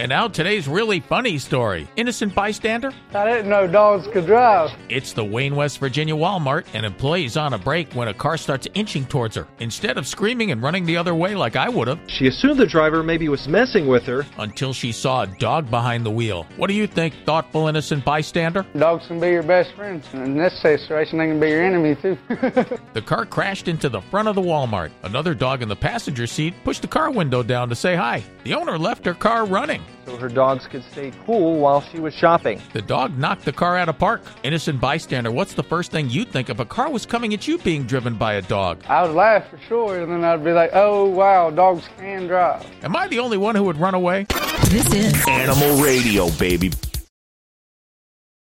And 0.02 0.10
now 0.10 0.28
today's 0.28 0.68
really 0.68 1.00
funny 1.00 1.38
story. 1.38 1.88
Innocent 1.96 2.34
bystander? 2.34 2.92
I 3.14 3.24
didn't 3.24 3.48
know 3.52 3.68
dogs 3.68 4.08
could 4.12 4.26
drive. 4.26 4.72
It's 4.90 5.14
the 5.14 5.24
Wayne, 5.24 5.56
West 5.56 5.78
Virginia 5.78 6.16
Walmart. 6.16 6.66
An 6.74 6.86
employee's 6.86 7.38
on 7.38 7.54
a 7.54 7.60
break 7.60 7.94
when 7.94 8.08
a 8.08 8.14
car 8.16 8.36
starts 8.36 8.68
inching 8.74 9.06
towards 9.06 9.36
her. 9.36 9.48
Instead 9.60 10.00
of 10.00 10.08
screaming 10.08 10.50
and 10.50 10.64
running 10.64 10.88
the 10.88 10.98
other 10.98 11.14
way 11.14 11.36
like 11.36 11.56
I 11.56 11.70
would 11.70 11.88
have, 11.88 12.00
She 12.08 12.26
assumed 12.26 12.60
the 12.60 12.66
driver 12.66 13.04
maybe 13.04 13.30
was 13.30 13.48
messing 13.48 13.86
with 13.88 14.02
her. 14.06 14.26
until 14.40 14.74
she 14.74 14.92
saw 14.92 15.22
a 15.22 15.28
dog 15.28 15.70
behind 15.70 16.04
the 16.04 16.10
wheel. 16.10 16.48
What 16.58 16.66
do 16.66 16.74
you 16.74 16.88
think, 16.88 17.14
thoughtful 17.24 17.68
innocent 17.68 18.04
bystander? 18.04 18.66
Dogs 18.76 19.06
can 19.06 19.20
be 19.20 19.28
your 19.28 19.44
best 19.44 19.72
friend. 19.76 20.04
In 20.14 20.36
this 20.36 20.60
situation, 20.64 21.20
they 21.20 21.28
can 21.28 21.40
be 21.40 21.50
your 21.50 21.62
enemy, 21.64 21.94
too. 22.02 22.18
The 22.94 23.02
car 23.04 23.26
crashed 23.28 23.68
into 23.68 23.88
the 23.88 24.02
front 24.02 24.28
of 24.28 24.34
the 24.36 24.42
Walmart. 24.42 24.90
Another 25.04 25.34
dog 25.36 25.62
in 25.62 25.70
the 25.70 25.76
passenger 25.76 26.26
seat 26.28 26.56
pushed 26.64 26.82
the 26.82 26.88
car 26.88 27.12
window 27.12 27.44
down 27.44 27.70
to 27.70 27.76
say 27.76 27.96
hi. 27.96 28.24
The 28.44 28.56
owner 28.56 28.78
left 28.80 29.06
her 29.06 29.14
car 29.14 29.46
running. 29.46 29.82
So 30.06 30.18
her 30.18 30.30
dogs 30.30 30.68
could 30.68 30.84
stay 30.92 31.12
cool 31.26 31.60
while 31.60 31.82
she 31.82 32.00
was 32.00 32.14
shopping. 32.14 32.62
The 32.74 32.82
dog 32.82 33.18
knocked 33.18 33.46
the 33.46 33.52
car 33.52 33.78
out 33.78 33.88
of 33.90 34.00
park. 34.00 34.22
Innocent 34.44 34.82
bystander, 34.82 35.32
what's 35.32 35.54
the 35.54 35.64
first 35.64 35.92
thing 35.92 36.10
you'd 36.10 36.32
think 36.32 36.50
if 36.50 36.60
a 36.60 36.66
car 36.66 36.90
was 36.90 37.06
coming 37.06 37.34
at 37.34 37.48
you 37.48 37.58
being 37.60 37.84
driven 37.84 38.16
by 38.16 38.34
a 38.34 38.42
dog? 38.42 38.84
I 38.88 39.04
would 39.04 39.16
laugh 39.16 39.50
for 39.50 39.60
sure, 39.68 40.02
and 40.02 40.12
then 40.12 40.24
I'd 40.24 40.44
be 40.44 40.52
like, 40.52 40.72
oh, 40.74 41.06
wow, 41.06 41.50
dogs 41.50 41.88
can 41.98 42.28
drive. 42.28 42.66
Am 42.84 42.96
I 42.96 43.08
the 43.08 43.20
only 43.20 43.38
one 43.38 43.56
who 43.56 43.64
would 43.64 43.78
run 43.78 43.94
away? 43.94 44.26
This 44.70 44.92
is 44.94 45.28
Animal 45.28 45.84
Radio, 45.84 46.30
baby. 46.32 46.72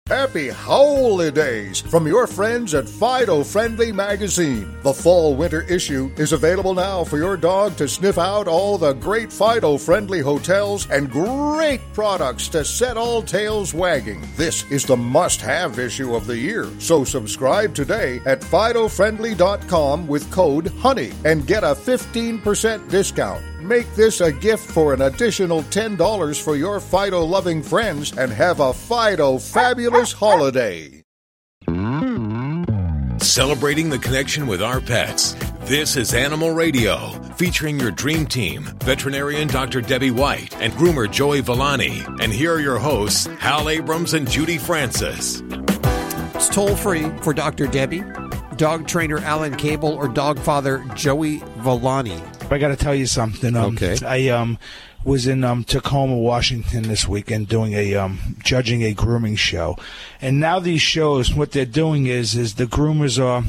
Happy 0.10 0.50
holidays 0.50 1.80
from 1.80 2.06
your 2.06 2.28
friends 2.28 2.74
at 2.74 2.90
Fido 2.90 3.42
Friendly 3.42 3.94
Magazine. 3.94 4.76
The 4.82 4.94
fall 4.94 5.34
winter 5.34 5.62
issue 5.62 6.12
is 6.18 6.34
available 6.34 6.74
now 6.74 7.06
for 7.06 7.18
your 7.18 7.38
dog 7.38 7.78
to 7.78 7.88
sniff 7.88 8.18
out 8.18 8.50
all 8.50 8.78
the 8.78 8.92
great 8.92 9.32
Fido 9.32 9.78
Friendly 9.78 10.20
hotels 10.20 10.90
and 10.90 11.10
great 11.10 11.80
products 11.94 12.50
to 12.50 12.66
set 12.66 12.98
all 12.98 13.22
tails 13.22 13.74
wagging. 13.74 14.22
This 14.36 14.70
is 14.70 14.84
the 14.84 14.98
must 14.98 15.40
have 15.40 15.80
issue 15.80 16.16
of 16.16 16.28
the 16.28 16.38
year. 16.38 16.70
So 16.80 17.06
subscribe 17.06 17.74
today 17.74 18.20
at 18.26 18.42
FidoFriendly.com 18.42 20.06
with 20.06 20.30
code 20.30 20.68
HONEY 20.68 21.14
and 21.24 21.48
get 21.48 21.64
a 21.64 21.74
15% 21.74 22.90
discount. 22.90 23.53
Make 23.74 23.96
this 23.96 24.22
a 24.22 24.32
gift 24.32 24.70
for 24.70 24.94
an 24.94 25.02
additional 25.02 25.64
$10 25.64 26.40
for 26.40 26.56
your 26.56 26.80
Fido 26.80 27.24
loving 27.24 27.64
friends 27.64 28.16
and 28.16 28.32
have 28.32 28.60
a 28.60 28.72
Fido 28.72 29.40
fabulous 29.40 30.12
holiday. 30.12 31.02
Celebrating 33.18 33.90
the 33.90 33.98
connection 34.00 34.46
with 34.46 34.62
our 34.62 34.80
pets. 34.80 35.36
This 35.62 35.98
is 35.98 36.14
Animal 36.14 36.52
Radio, 36.52 37.14
featuring 37.34 37.80
your 37.80 37.90
dream 37.90 38.28
team, 38.28 38.66
veterinarian 38.84 39.48
Dr. 39.48 39.82
Debbie 39.82 40.12
White 40.12 40.56
and 40.62 40.72
groomer 40.74 41.12
Joey 41.12 41.42
Villani. 41.42 42.04
And 42.22 42.32
here 42.32 42.54
are 42.54 42.62
your 42.62 42.78
hosts, 42.78 43.26
Hal 43.40 43.70
Abrams 43.70 44.14
and 44.14 44.30
Judy 44.30 44.60
Francis. 44.60 45.42
It's 46.36 46.48
toll 46.48 46.76
free 46.76 47.10
for 47.24 47.34
Dr. 47.34 47.66
Debbie, 47.66 48.04
dog 48.56 48.88
trainer 48.88 49.18
Alan 49.18 49.56
Cable, 49.56 49.94
or 49.94 50.08
dog 50.08 50.38
father 50.38 50.86
Joey 50.94 51.38
Villani. 51.58 52.22
I 52.50 52.58
got 52.58 52.70
to 52.70 52.76
tell 52.76 52.96
you 52.96 53.06
something. 53.06 53.56
Um, 53.56 53.76
Okay. 53.78 53.98
I 54.06 54.30
um 54.30 54.58
was 55.06 55.28
in 55.28 55.44
um, 55.44 55.66
Tacoma, 55.66 56.16
Washington 56.16 56.84
this 56.84 57.06
weekend 57.08 57.50
doing 57.50 57.74
a 57.74 57.96
um, 57.96 58.38
judging 58.42 58.84
a 58.84 58.94
grooming 58.94 59.36
show, 59.36 59.78
and 60.22 60.40
now 60.40 60.60
these 60.60 60.82
shows, 60.82 61.34
what 61.34 61.52
they're 61.52 61.66
doing 61.66 62.06
is 62.06 62.36
is 62.36 62.56
the 62.56 62.66
groomers 62.66 63.22
are 63.22 63.44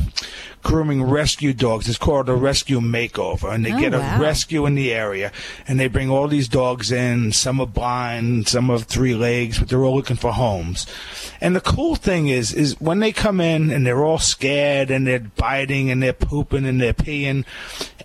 grooming 0.65 1.05
rescue 1.05 1.53
dogs. 1.53 1.89
It's 1.89 1.99
called 1.99 2.29
a 2.29 2.35
rescue 2.35 2.81
makeover, 2.81 3.55
and 3.55 3.65
they 3.65 3.73
Oh, 3.73 3.79
get 3.79 3.95
a 3.95 3.99
wow. 4.01 4.21
rescue 4.21 4.67
in 4.67 4.75
the 4.75 4.93
area, 4.93 5.31
and 5.69 5.79
they 5.79 5.87
bring 5.87 6.11
all 6.11 6.27
these 6.27 6.49
dogs 6.49 6.91
in. 6.91 7.31
Some 7.31 7.61
are 7.61 7.67
blind, 7.67 8.49
some 8.49 8.69
have 8.71 8.85
three 8.85 9.15
legs, 9.15 9.59
but 9.61 9.69
they're 9.69 9.85
all 9.85 9.95
looking 9.95 10.17
for 10.17 10.33
homes. 10.33 10.87
And 11.41 11.55
the 11.55 11.61
cool 11.61 11.95
thing 11.95 12.27
is, 12.29 12.53
is 12.53 12.81
when 12.81 12.99
they 13.01 13.13
come 13.13 13.41
in 13.41 13.71
and 13.71 13.87
they're 13.87 14.03
all 14.05 14.19
scared 14.19 14.91
and 14.91 15.07
they're 15.07 15.21
biting 15.21 15.91
and 15.91 16.03
they're 16.03 16.13
pooping 16.13 16.67
and 16.67 16.81
they're 16.81 16.95
peeing, 16.95 17.45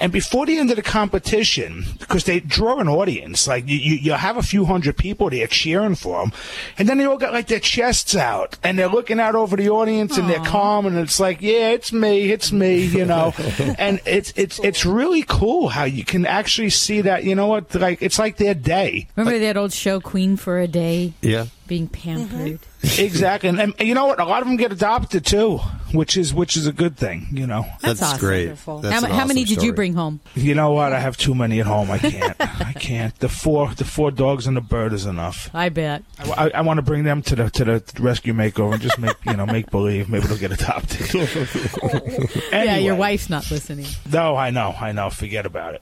and 0.01 0.11
before 0.11 0.45
the 0.45 0.57
end 0.57 0.69
of 0.69 0.75
the 0.75 0.81
competition, 0.81 1.85
because 1.99 2.25
they 2.25 2.39
draw 2.39 2.79
an 2.79 2.87
audience, 2.87 3.47
like 3.47 3.67
you, 3.67 3.77
you, 3.77 3.95
you 3.95 4.11
have 4.13 4.37
a 4.37 4.41
few 4.43 4.65
hundred 4.65 4.97
people 4.97 5.29
there 5.29 5.47
cheering 5.47 5.95
for 5.95 6.21
them, 6.21 6.31
and 6.77 6.87
then 6.87 6.97
they 6.97 7.05
all 7.05 7.17
got 7.17 7.33
like 7.33 7.47
their 7.47 7.59
chests 7.59 8.15
out 8.15 8.57
and 8.63 8.77
they're 8.77 8.87
looking 8.87 9.19
out 9.19 9.35
over 9.35 9.55
the 9.55 9.69
audience 9.69 10.17
and 10.17 10.29
they're 10.29 10.43
calm 10.43 10.85
and 10.85 10.97
it's 10.97 11.19
like, 11.19 11.41
yeah, 11.41 11.69
it's 11.69 11.91
me, 11.93 12.31
it's 12.31 12.48
me, 12.51 12.83
you 12.85 13.05
know, 13.05 13.33
and 13.77 13.99
it's 14.05 14.33
it's 14.35 14.59
it's 14.59 14.85
really 14.85 15.23
cool 15.23 15.69
how 15.69 15.83
you 15.83 16.03
can 16.03 16.25
actually 16.25 16.69
see 16.69 17.01
that, 17.01 17.23
you 17.23 17.35
know 17.35 17.47
what, 17.47 17.73
like 17.75 18.01
it's 18.01 18.19
like 18.19 18.37
their 18.37 18.53
day. 18.53 19.07
Remember 19.15 19.39
that 19.39 19.57
old 19.57 19.73
show, 19.73 19.99
Queen 19.99 20.37
for 20.37 20.59
a 20.59 20.67
Day? 20.67 21.13
Yeah. 21.21 21.47
Being 21.69 21.87
mm-hmm. 21.87 22.27
pampered. 22.27 22.59
exactly, 22.97 23.49
and, 23.49 23.59
and 23.59 23.75
you 23.79 23.93
know 23.93 24.07
what? 24.07 24.19
A 24.19 24.25
lot 24.25 24.41
of 24.41 24.47
them 24.47 24.57
get 24.57 24.71
adopted 24.71 25.23
too, 25.23 25.59
which 25.93 26.17
is 26.17 26.33
which 26.33 26.57
is 26.57 26.65
a 26.65 26.73
good 26.73 26.97
thing. 26.97 27.27
You 27.31 27.45
know, 27.45 27.61
That's 27.81 27.99
That's 27.99 28.01
awesome. 28.01 28.19
great. 28.19 28.45
That's 28.47 28.65
How 28.65 28.79
an 28.81 29.11
how 29.11 29.25
many 29.25 29.43
awesome 29.43 29.55
did 29.55 29.63
you 29.63 29.73
bring 29.73 29.93
home? 29.93 30.19
You 30.33 30.55
know 30.55 30.71
what? 30.71 30.93
I 30.93 30.99
have 30.99 31.15
too 31.15 31.35
many 31.35 31.59
at 31.59 31.67
home. 31.67 31.91
I 31.91 31.99
can't. 31.99 32.35
I 32.39 32.73
can't. 32.73 33.17
The 33.19 33.29
four, 33.29 33.71
the 33.75 33.85
four 33.85 34.09
dogs 34.09 34.47
and 34.47 34.57
the 34.57 34.61
bird 34.61 34.93
is 34.93 35.05
enough. 35.05 35.49
I 35.53 35.69
bet. 35.69 36.03
I, 36.19 36.49
I, 36.55 36.61
want 36.61 36.79
to 36.79 36.81
bring 36.81 37.03
them 37.03 37.21
to 37.21 37.35
the 37.35 37.49
to 37.51 37.65
the 37.65 37.83
rescue 37.99 38.33
makeover 38.33 38.73
and 38.73 38.81
just 38.81 38.97
make 38.97 39.15
you 39.27 39.37
know 39.37 39.45
make 39.45 39.69
believe. 39.69 40.09
Maybe 40.09 40.25
they'll 40.25 40.37
get 40.37 40.51
adopted. 40.51 41.07
Yeah, 42.51 42.77
your 42.77 42.95
wife's 42.95 43.29
not 43.29 43.49
listening. 43.51 43.85
No, 44.11 44.35
I 44.35 44.49
know. 44.49 44.75
I 44.79 44.91
know. 44.91 45.09
Forget 45.09 45.45
about 45.45 45.75
it. 45.75 45.81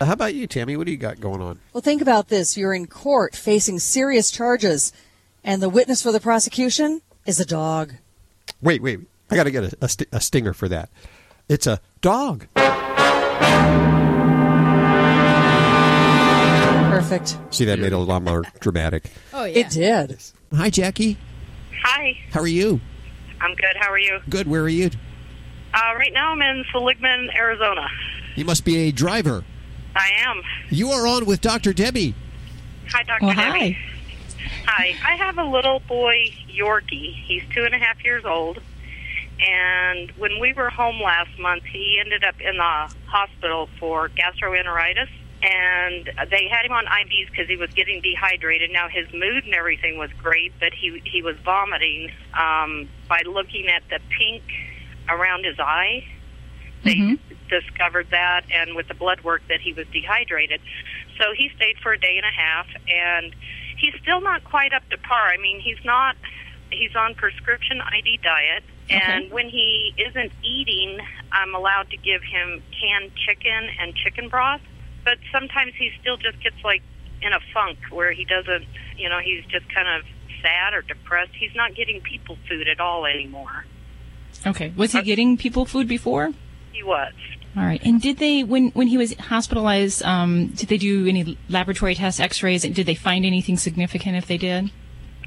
How 0.00 0.12
about 0.12 0.34
you, 0.34 0.46
Tammy? 0.46 0.76
What 0.76 0.86
do 0.86 0.92
you 0.92 0.98
got 0.98 1.20
going 1.20 1.40
on? 1.40 1.60
Well, 1.72 1.80
think 1.80 2.02
about 2.02 2.28
this. 2.28 2.56
You're 2.56 2.74
in 2.74 2.86
court 2.86 3.36
facing 3.36 3.78
serious 3.78 4.30
charges, 4.30 4.92
and 5.44 5.62
the 5.62 5.68
witness 5.68 6.02
for 6.02 6.10
the 6.12 6.20
prosecution 6.20 7.02
is 7.26 7.38
a 7.38 7.44
dog. 7.44 7.94
Wait, 8.62 8.82
wait. 8.82 9.00
I 9.30 9.36
got 9.36 9.44
to 9.44 9.50
get 9.50 9.64
a, 9.64 9.76
a, 9.82 9.88
st- 9.88 10.08
a 10.12 10.20
stinger 10.20 10.52
for 10.52 10.68
that. 10.68 10.88
It's 11.48 11.66
a 11.66 11.80
dog. 12.00 12.46
Perfect. 16.90 17.36
See, 17.50 17.64
that 17.66 17.78
made 17.78 17.88
it 17.88 17.92
a 17.92 17.98
lot 17.98 18.22
more 18.22 18.44
dramatic. 18.60 19.10
Oh, 19.32 19.44
yeah. 19.44 19.58
It 19.58 19.70
did. 19.70 20.18
Hi, 20.54 20.70
Jackie. 20.70 21.18
Hi, 21.82 22.16
How 22.30 22.40
are 22.40 22.46
you? 22.46 22.80
I'm 23.40 23.54
good. 23.56 23.76
How 23.78 23.90
are 23.90 23.98
you? 23.98 24.20
Good. 24.28 24.46
Where 24.46 24.62
are 24.62 24.68
you? 24.68 24.90
Uh, 25.74 25.94
right 25.98 26.12
now 26.14 26.30
I'm 26.32 26.40
in 26.40 26.64
Seligman, 26.72 27.30
Arizona. 27.36 27.88
You 28.36 28.44
must 28.44 28.64
be 28.64 28.76
a 28.88 28.92
driver. 28.92 29.44
I 29.94 30.08
am. 30.20 30.40
You 30.70 30.90
are 30.90 31.06
on 31.06 31.26
with 31.26 31.40
Dr. 31.40 31.72
Debbie. 31.74 32.14
Hi, 32.90 33.02
Dr. 33.02 33.26
Well, 33.26 33.34
Debbie. 33.34 33.72
Hi. 33.72 33.93
I 35.04 35.16
have 35.16 35.38
a 35.38 35.44
little 35.44 35.80
boy, 35.80 36.32
Yorkie. 36.48 37.14
He's 37.24 37.42
two 37.54 37.64
and 37.64 37.74
a 37.74 37.78
half 37.78 38.02
years 38.04 38.24
old. 38.24 38.60
And 39.40 40.10
when 40.12 40.40
we 40.40 40.52
were 40.52 40.70
home 40.70 41.00
last 41.02 41.38
month, 41.38 41.64
he 41.64 41.98
ended 42.00 42.24
up 42.24 42.40
in 42.40 42.56
the 42.56 42.94
hospital 43.06 43.68
for 43.78 44.08
gastroenteritis. 44.08 45.08
And 45.42 46.10
they 46.30 46.48
had 46.48 46.64
him 46.64 46.72
on 46.72 46.86
IVs 46.86 47.30
because 47.30 47.48
he 47.48 47.56
was 47.56 47.70
getting 47.70 48.00
dehydrated. 48.00 48.70
Now 48.72 48.88
his 48.88 49.12
mood 49.12 49.44
and 49.44 49.54
everything 49.54 49.98
was 49.98 50.10
great, 50.22 50.54
but 50.58 50.72
he 50.72 51.02
he 51.04 51.20
was 51.20 51.36
vomiting 51.44 52.10
um, 52.32 52.88
by 53.08 53.22
looking 53.26 53.66
at 53.68 53.82
the 53.90 53.98
pink 54.16 54.42
around 55.08 55.44
his 55.44 55.58
eye. 55.58 56.06
They 56.82 57.18
discovered 57.50 58.08
that, 58.10 58.42
and 58.50 58.74
with 58.74 58.88
the 58.88 58.94
blood 58.94 59.22
work, 59.22 59.42
that 59.48 59.60
he 59.60 59.72
was 59.72 59.86
dehydrated. 59.92 60.60
So 61.18 61.32
he 61.36 61.50
stayed 61.56 61.76
for 61.82 61.92
a 61.92 61.98
day 61.98 62.16
and 62.16 62.24
a 62.24 62.30
half, 62.30 62.66
and 62.88 63.34
he's 63.84 64.00
still 64.00 64.20
not 64.20 64.44
quite 64.44 64.72
up 64.72 64.88
to 64.90 64.98
par. 64.98 65.28
I 65.28 65.36
mean, 65.36 65.60
he's 65.60 65.82
not. 65.84 66.16
He's 66.70 66.96
on 66.96 67.14
prescription 67.14 67.80
ID 67.80 68.18
diet, 68.22 68.64
and 68.90 69.30
when 69.30 69.48
he 69.48 69.94
isn't 69.96 70.32
eating, 70.42 70.98
I'm 71.30 71.54
allowed 71.54 71.90
to 71.90 71.96
give 71.96 72.22
him 72.22 72.62
canned 72.80 73.12
chicken 73.14 73.68
and 73.80 73.94
chicken 73.94 74.28
broth. 74.28 74.60
But 75.04 75.18
sometimes 75.30 75.72
he 75.78 75.90
still 76.00 76.16
just 76.16 76.42
gets 76.42 76.56
like 76.64 76.82
in 77.22 77.32
a 77.32 77.38
funk 77.52 77.78
where 77.90 78.12
he 78.12 78.24
doesn't. 78.24 78.64
You 78.96 79.08
know, 79.08 79.20
he's 79.20 79.44
just 79.44 79.72
kind 79.72 79.88
of 79.88 80.04
sad 80.42 80.74
or 80.74 80.82
depressed. 80.82 81.32
He's 81.38 81.54
not 81.54 81.74
getting 81.74 82.00
people 82.00 82.38
food 82.48 82.66
at 82.66 82.80
all 82.80 83.06
anymore. 83.06 83.66
Okay. 84.46 84.72
Was 84.76 84.92
he 84.92 84.98
uh, 84.98 85.02
getting 85.02 85.36
people 85.36 85.64
food 85.64 85.86
before? 85.86 86.32
He 86.72 86.82
was. 86.82 87.12
All 87.56 87.64
right. 87.64 87.80
And 87.84 88.00
did 88.00 88.18
they, 88.18 88.42
when 88.42 88.70
when 88.70 88.88
he 88.88 88.98
was 88.98 89.14
hospitalized, 89.14 90.02
um, 90.02 90.48
did 90.48 90.68
they 90.68 90.78
do 90.78 91.06
any 91.06 91.38
laboratory 91.48 91.94
tests, 91.94 92.18
X-rays? 92.18 92.62
Did 92.62 92.86
they 92.86 92.96
find 92.96 93.24
anything 93.24 93.56
significant 93.56 94.16
if 94.16 94.26
they 94.26 94.38
did? 94.38 94.72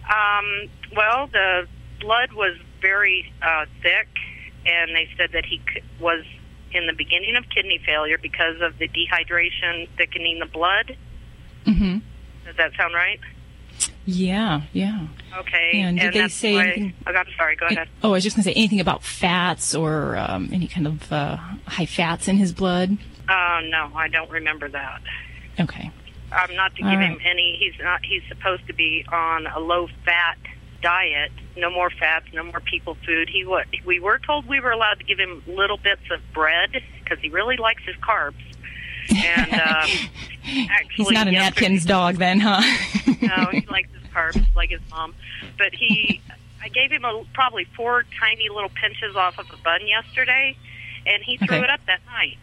Um, 0.10 0.70
well, 0.96 1.28
the 1.28 1.68
blood 2.02 2.34
was 2.34 2.58
very 2.82 3.32
uh, 3.42 3.66
thick, 3.82 4.10
and 4.66 4.94
they 4.96 5.10
said 5.18 5.32
that 5.34 5.46
he 5.46 5.62
c- 5.74 5.82
was 6.02 6.26
in 6.74 6.86
the 6.86 6.94
beginning 6.94 7.38
of 7.38 7.46
kidney 7.50 7.82
failure 7.86 8.18
because 8.22 8.62
of 8.62 8.78
the 8.78 8.90
dehydration 8.90 9.88
thickening 9.98 10.40
the 10.40 10.46
blood. 10.46 10.98
Mm-hmm. 11.66 12.00
Does 12.46 12.56
that 12.58 12.72
sound 12.78 12.94
right? 12.94 13.20
Yeah. 14.08 14.62
Yeah. 14.72 15.08
Okay. 15.38 15.82
And 15.82 16.00
did 16.00 16.14
they 16.14 16.28
say 16.30 16.58
anything- 16.58 16.94
Oh, 17.06 17.12
I'm 17.12 17.26
sorry. 17.38 17.58
Go 17.58 17.66
ahead. 17.68 17.90
Oh, 18.02 18.10
I 18.10 18.14
was 18.14 18.24
just 18.24 18.38
going 18.38 18.44
to 18.46 18.50
say 18.50 18.54
anything 18.54 18.80
about 18.80 19.04
fats 19.04 19.76
or 19.76 20.16
um, 20.16 20.50
any 20.54 20.68
kind 20.68 20.88
of 20.88 21.12
uh, 21.12 21.36
high 21.66 21.86
fats 21.86 22.30
in 22.30 22.38
his 22.38 22.54
blood. 22.54 22.98
Uh, 23.28 23.60
no, 23.66 23.92
I 23.94 24.08
don't 24.08 24.32
remember 24.32 24.70
that. 24.70 25.02
Okay. 25.60 25.92
I'm 26.32 26.56
not 26.56 26.74
to 26.76 26.82
give 26.82 26.88
right. 26.88 27.10
him 27.10 27.20
any. 27.26 27.58
He's 27.60 27.74
not. 27.84 28.00
He's 28.06 28.24
supposed 28.30 28.66
to 28.68 28.74
be 28.74 29.06
on 29.12 29.46
a 29.48 29.60
low 29.60 29.88
fat 30.06 30.38
diet. 30.82 31.32
No 31.58 31.70
more 31.70 31.90
fats. 31.90 32.28
No 32.34 32.44
more 32.44 32.62
people 32.62 32.98
food. 33.06 33.30
He 33.30 33.46
what? 33.46 33.66
We 33.86 34.00
were 34.00 34.20
told 34.20 34.48
we 34.48 34.60
were 34.62 34.72
allowed 34.72 35.00
to 35.00 35.04
give 35.04 35.20
him 35.20 35.44
little 35.48 35.78
bits 35.78 36.04
of 36.12 36.22
bread 36.34 36.82
because 37.04 37.20
he 37.20 37.30
really 37.30 37.58
likes 37.58 37.84
his 37.84 37.96
carbs. 37.98 38.36
And 39.10 39.54
um, 39.54 39.90
actually, 40.70 41.06
He's 41.06 41.12
not 41.12 41.28
an 41.28 41.36
Atkins 41.36 41.86
dog 41.86 42.16
then, 42.16 42.40
huh? 42.40 42.62
no, 43.22 43.46
he 43.52 43.66
likes 43.68 43.90
his 43.94 44.10
carbs 44.12 44.46
like 44.56 44.70
his 44.70 44.82
mom. 44.90 45.14
But 45.58 45.74
he, 45.74 46.22
I 46.62 46.70
gave 46.70 46.92
him 46.92 47.04
a, 47.06 47.24
probably 47.34 47.66
four 47.76 48.04
tiny 48.20 48.50
little 48.50 48.70
pinches 48.70 49.16
off 49.16 49.38
of 49.40 49.46
a 49.52 49.58
bun 49.64 49.88
yesterday, 49.88 50.56
and 51.06 51.24
he 51.24 51.38
threw 51.38 51.58
Okay. 51.58 51.64
it 51.64 51.70
up 51.70 51.82
that 51.88 52.00
night. 52.06 52.38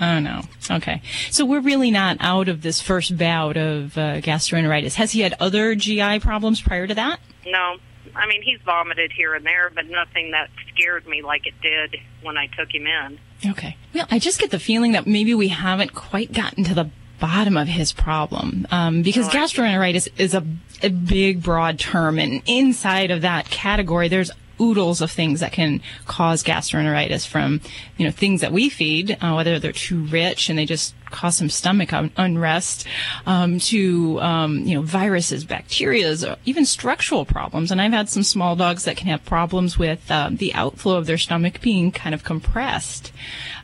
Oh 0.00 0.18
no. 0.18 0.40
Okay. 0.70 1.02
So 1.30 1.44
we're 1.44 1.60
really 1.60 1.90
not 1.90 2.16
out 2.20 2.48
of 2.48 2.62
this 2.62 2.80
first 2.80 3.16
bout 3.18 3.56
of 3.56 3.96
uh, 3.98 4.20
gastroenteritis. 4.20 4.94
Has 4.94 5.12
he 5.12 5.20
had 5.20 5.34
other 5.38 5.74
GI 5.74 6.20
problems 6.20 6.60
prior 6.60 6.86
to 6.86 6.94
that? 6.94 7.20
No, 7.46 7.76
I 8.16 8.26
mean 8.26 8.42
he's 8.42 8.58
vomited 8.64 9.12
here 9.12 9.34
and 9.34 9.44
there, 9.44 9.70
but 9.72 9.86
nothing 9.88 10.30
that 10.32 10.48
scared 10.74 11.06
me 11.06 11.20
like 11.22 11.46
it 11.46 11.54
did 11.60 11.96
when 12.22 12.36
I 12.38 12.46
took 12.48 12.74
him 12.74 12.86
in. 12.86 13.18
Okay. 13.50 13.76
Well, 13.94 14.06
I 14.10 14.18
just 14.18 14.40
get 14.40 14.50
the 14.50 14.58
feeling 14.58 14.92
that 14.92 15.06
maybe 15.06 15.34
we 15.34 15.48
haven't 15.48 15.94
quite 15.94 16.32
gotten 16.32 16.64
to 16.64 16.74
the 16.74 16.90
bottom 17.22 17.56
of 17.56 17.68
his 17.68 17.92
problem. 17.92 18.66
Um, 18.72 19.02
because 19.02 19.28
gastroenteritis 19.28 20.08
is 20.18 20.34
a, 20.34 20.44
a 20.82 20.90
big, 20.90 21.40
broad 21.40 21.78
term, 21.78 22.18
and 22.18 22.42
inside 22.46 23.12
of 23.12 23.22
that 23.22 23.48
category, 23.48 24.08
there's 24.08 24.32
oodles 24.60 25.00
of 25.00 25.10
things 25.10 25.38
that 25.40 25.52
can 25.52 25.80
cause 26.06 26.42
gastroenteritis 26.42 27.26
from 27.26 27.60
you 27.96 28.04
know 28.04 28.12
things 28.12 28.42
that 28.42 28.52
we 28.52 28.68
feed 28.68 29.16
uh, 29.20 29.32
whether 29.32 29.58
they're 29.58 29.72
too 29.72 30.04
rich 30.04 30.50
and 30.50 30.58
they 30.58 30.66
just 30.66 30.94
cause 31.12 31.36
some 31.36 31.50
stomach 31.50 31.92
un- 31.92 32.10
unrest 32.16 32.86
um, 33.26 33.58
to 33.58 34.20
um, 34.20 34.58
you 34.60 34.74
know 34.74 34.82
viruses 34.82 35.44
bacterias 35.44 36.36
even 36.44 36.64
structural 36.64 37.24
problems 37.24 37.70
and 37.70 37.80
i've 37.80 37.92
had 37.92 38.08
some 38.08 38.22
small 38.22 38.56
dogs 38.56 38.84
that 38.84 38.96
can 38.96 39.08
have 39.08 39.24
problems 39.24 39.78
with 39.78 40.10
uh, 40.10 40.30
the 40.32 40.52
outflow 40.54 40.96
of 40.96 41.06
their 41.06 41.18
stomach 41.18 41.60
being 41.60 41.92
kind 41.92 42.14
of 42.14 42.24
compressed 42.24 43.12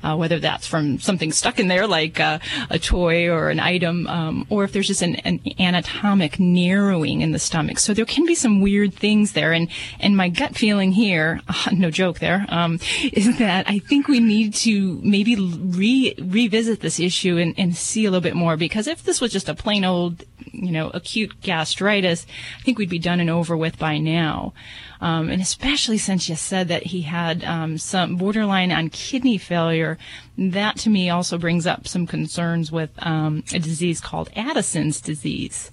uh, 0.02 0.16
whether 0.16 0.38
that's 0.38 0.66
from 0.66 0.98
something 0.98 1.32
stuck 1.32 1.58
in 1.58 1.68
there 1.68 1.86
like 1.86 2.20
uh, 2.20 2.38
a 2.70 2.78
toy 2.78 3.28
or 3.28 3.50
an 3.50 3.60
item, 3.60 4.06
um, 4.06 4.46
or 4.48 4.64
if 4.64 4.72
there's 4.72 4.86
just 4.86 5.02
an, 5.02 5.16
an 5.16 5.40
anatomic 5.58 6.38
narrowing 6.38 7.20
in 7.20 7.32
the 7.32 7.38
stomach. 7.38 7.78
So 7.78 7.94
there 7.94 8.04
can 8.04 8.26
be 8.26 8.34
some 8.34 8.60
weird 8.60 8.94
things 8.94 9.32
there. 9.32 9.52
And, 9.52 9.68
and 10.00 10.16
my 10.16 10.28
gut 10.28 10.56
feeling 10.56 10.92
here, 10.92 11.40
no 11.72 11.90
joke 11.90 12.18
there, 12.18 12.46
um, 12.48 12.78
is 13.12 13.38
that 13.38 13.68
I 13.68 13.78
think 13.80 14.08
we 14.08 14.20
need 14.20 14.54
to 14.54 15.00
maybe 15.02 15.36
re- 15.36 16.14
revisit 16.18 16.80
this 16.80 17.00
issue 17.00 17.37
and, 17.38 17.54
and 17.58 17.76
see 17.76 18.04
a 18.04 18.10
little 18.10 18.22
bit 18.22 18.36
more 18.36 18.56
because 18.56 18.86
if 18.86 19.02
this 19.02 19.20
was 19.20 19.32
just 19.32 19.48
a 19.48 19.54
plain 19.54 19.84
old, 19.84 20.24
you 20.52 20.70
know, 20.70 20.90
acute 20.90 21.40
gastritis, 21.40 22.26
I 22.58 22.62
think 22.62 22.78
we'd 22.78 22.88
be 22.88 22.98
done 22.98 23.20
and 23.20 23.30
over 23.30 23.56
with 23.56 23.78
by 23.78 23.98
now. 23.98 24.52
Um, 25.00 25.28
and 25.28 25.40
especially 25.40 25.98
since 25.98 26.28
you 26.28 26.34
said 26.34 26.68
that 26.68 26.84
he 26.84 27.02
had 27.02 27.44
um, 27.44 27.78
some 27.78 28.16
borderline 28.16 28.72
on 28.72 28.90
kidney 28.90 29.38
failure, 29.38 29.96
that 30.36 30.76
to 30.78 30.90
me 30.90 31.10
also 31.10 31.38
brings 31.38 31.66
up 31.66 31.86
some 31.86 32.06
concerns 32.06 32.72
with 32.72 32.90
um, 32.98 33.44
a 33.52 33.58
disease 33.58 34.00
called 34.00 34.30
Addison's 34.34 35.00
disease, 35.00 35.70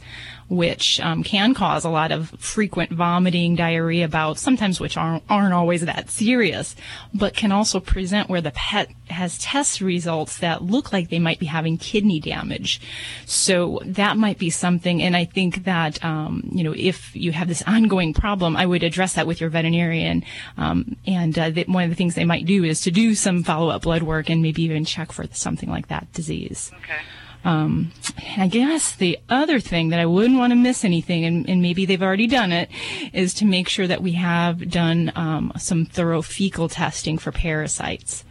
which 0.48 1.00
um, 1.00 1.24
can 1.24 1.54
cause 1.54 1.84
a 1.84 1.90
lot 1.90 2.12
of 2.12 2.30
frequent 2.40 2.92
vomiting, 2.92 3.56
diarrhea 3.56 4.08
bouts, 4.08 4.42
sometimes 4.42 4.80
which 4.80 4.96
aren't, 4.96 5.24
aren't 5.30 5.54
always 5.54 5.82
that 5.82 6.10
serious, 6.10 6.76
but 7.14 7.36
can 7.36 7.52
also 7.52 7.80
present 7.80 8.30
where 8.30 8.42
the 8.42 8.52
pet 8.52 8.90
has 9.10 9.38
test 9.40 9.82
results 9.82 10.40
that 10.40 10.64
look 10.64 10.94
like 10.94 11.10
they 11.10 11.20
might 11.20 11.40
be 11.40 11.46
having 11.46 11.78
kidney 11.78 12.20
damage. 12.20 12.80
So 13.26 13.80
that 13.86 14.18
might 14.18 14.38
be 14.38 14.50
something, 14.50 15.02
and 15.02 15.16
I 15.16 15.26
think 15.26 15.64
that 15.64 16.04
um, 16.04 16.50
you 16.52 16.64
know 16.64 16.74
if 16.76 17.16
you 17.16 17.32
have 17.32 17.48
this 17.48 17.64
ongoing 17.64 18.14
problem, 18.14 18.56
I 18.56 18.66
would 18.66 18.84
address 18.84 19.14
that 19.14 19.28
with 19.28 19.42
your 19.42 19.50
veterinarian. 19.50 20.24
Um, 20.58 20.96
and 21.08 21.38
uh, 21.38 21.52
one 21.68 21.84
of 21.84 21.90
the 21.90 21.96
things 21.96 22.16
they 22.16 22.26
might 22.26 22.46
do 22.46 22.64
is 22.64 22.82
to 22.82 22.92
do 22.92 23.16
some 23.16 23.44
follow-up 23.44 23.84
blood 23.84 24.04
work 24.04 24.30
and 24.30 24.42
maybe 24.42 24.64
even 24.64 24.86
check 24.86 25.12
for 25.12 25.26
something 25.32 25.70
like 25.70 25.88
that 25.88 26.12
disease. 26.14 26.72
Okay. 26.84 27.00
Um, 27.46 27.92
and 28.34 28.42
I 28.44 28.48
guess 28.48 28.96
the 28.96 29.20
other 29.30 29.60
thing 29.60 29.90
that 29.90 30.00
I 30.00 30.06
wouldn't 30.06 30.38
want 30.40 30.52
to 30.52 30.56
miss 30.56 30.84
anything, 30.84 31.24
and, 31.26 31.48
and 31.48 31.62
maybe 31.62 31.86
they've 31.86 32.02
already 32.02 32.28
done 32.28 32.52
it, 32.52 32.70
is 33.14 33.34
to 33.36 33.46
make 33.46 33.70
sure 33.70 33.88
that 33.88 34.02
we 34.02 34.14
have 34.14 34.70
done 34.70 35.12
um, 35.16 35.54
some 35.58 35.86
thorough 35.86 36.22
fecal 36.24 36.68
testing 36.68 37.18
for 37.18 37.32
parasites. 37.32 38.26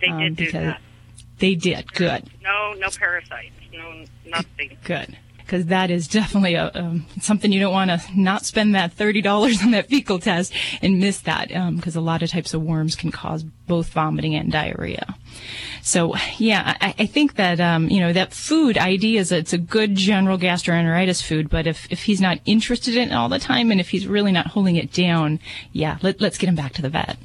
They 0.00 0.08
Um, 0.08 0.18
did 0.20 0.36
do 0.36 0.52
that. 0.52 0.80
They 1.38 1.54
did. 1.54 1.92
Good. 1.94 2.28
No, 2.42 2.74
no 2.74 2.88
parasites. 2.90 3.54
No, 3.72 4.04
nothing. 4.26 4.76
Good. 4.84 5.16
Because 5.48 5.64
that 5.66 5.90
is 5.90 6.06
definitely 6.06 6.56
a, 6.56 6.70
um, 6.74 7.06
something 7.22 7.50
you 7.50 7.58
don't 7.58 7.72
want 7.72 7.90
to 7.90 8.02
not 8.14 8.44
spend 8.44 8.74
that 8.74 8.94
$30 8.94 9.64
on 9.64 9.70
that 9.70 9.88
fecal 9.88 10.18
test 10.18 10.52
and 10.82 10.98
miss 10.98 11.20
that 11.20 11.48
because 11.74 11.96
a 11.96 12.02
lot 12.02 12.22
of 12.22 12.28
types 12.28 12.52
of 12.52 12.62
worms 12.62 12.94
can 12.94 13.10
cause 13.10 13.44
both 13.66 13.88
vomiting 13.88 14.34
and 14.34 14.52
diarrhea. 14.52 15.16
So 15.80 16.14
yeah, 16.36 16.76
I, 16.82 16.94
I 16.98 17.06
think 17.06 17.36
that, 17.36 17.60
um, 17.60 17.88
you 17.88 18.00
know, 18.00 18.12
that 18.12 18.34
food 18.34 18.76
ID 18.76 19.16
is, 19.16 19.32
it's 19.32 19.54
a 19.54 19.58
good 19.58 19.94
general 19.94 20.36
gastroenteritis 20.36 21.22
food, 21.22 21.48
but 21.48 21.66
if, 21.66 21.90
if 21.90 22.02
he's 22.02 22.20
not 22.20 22.40
interested 22.44 22.94
in 22.94 23.08
it 23.08 23.14
all 23.14 23.30
the 23.30 23.38
time 23.38 23.70
and 23.70 23.80
if 23.80 23.88
he's 23.88 24.06
really 24.06 24.32
not 24.32 24.48
holding 24.48 24.76
it 24.76 24.92
down, 24.92 25.40
yeah, 25.72 25.96
let, 26.02 26.20
let's 26.20 26.36
get 26.36 26.50
him 26.50 26.56
back 26.56 26.74
to 26.74 26.82
the 26.82 26.90
vet. 26.90 27.16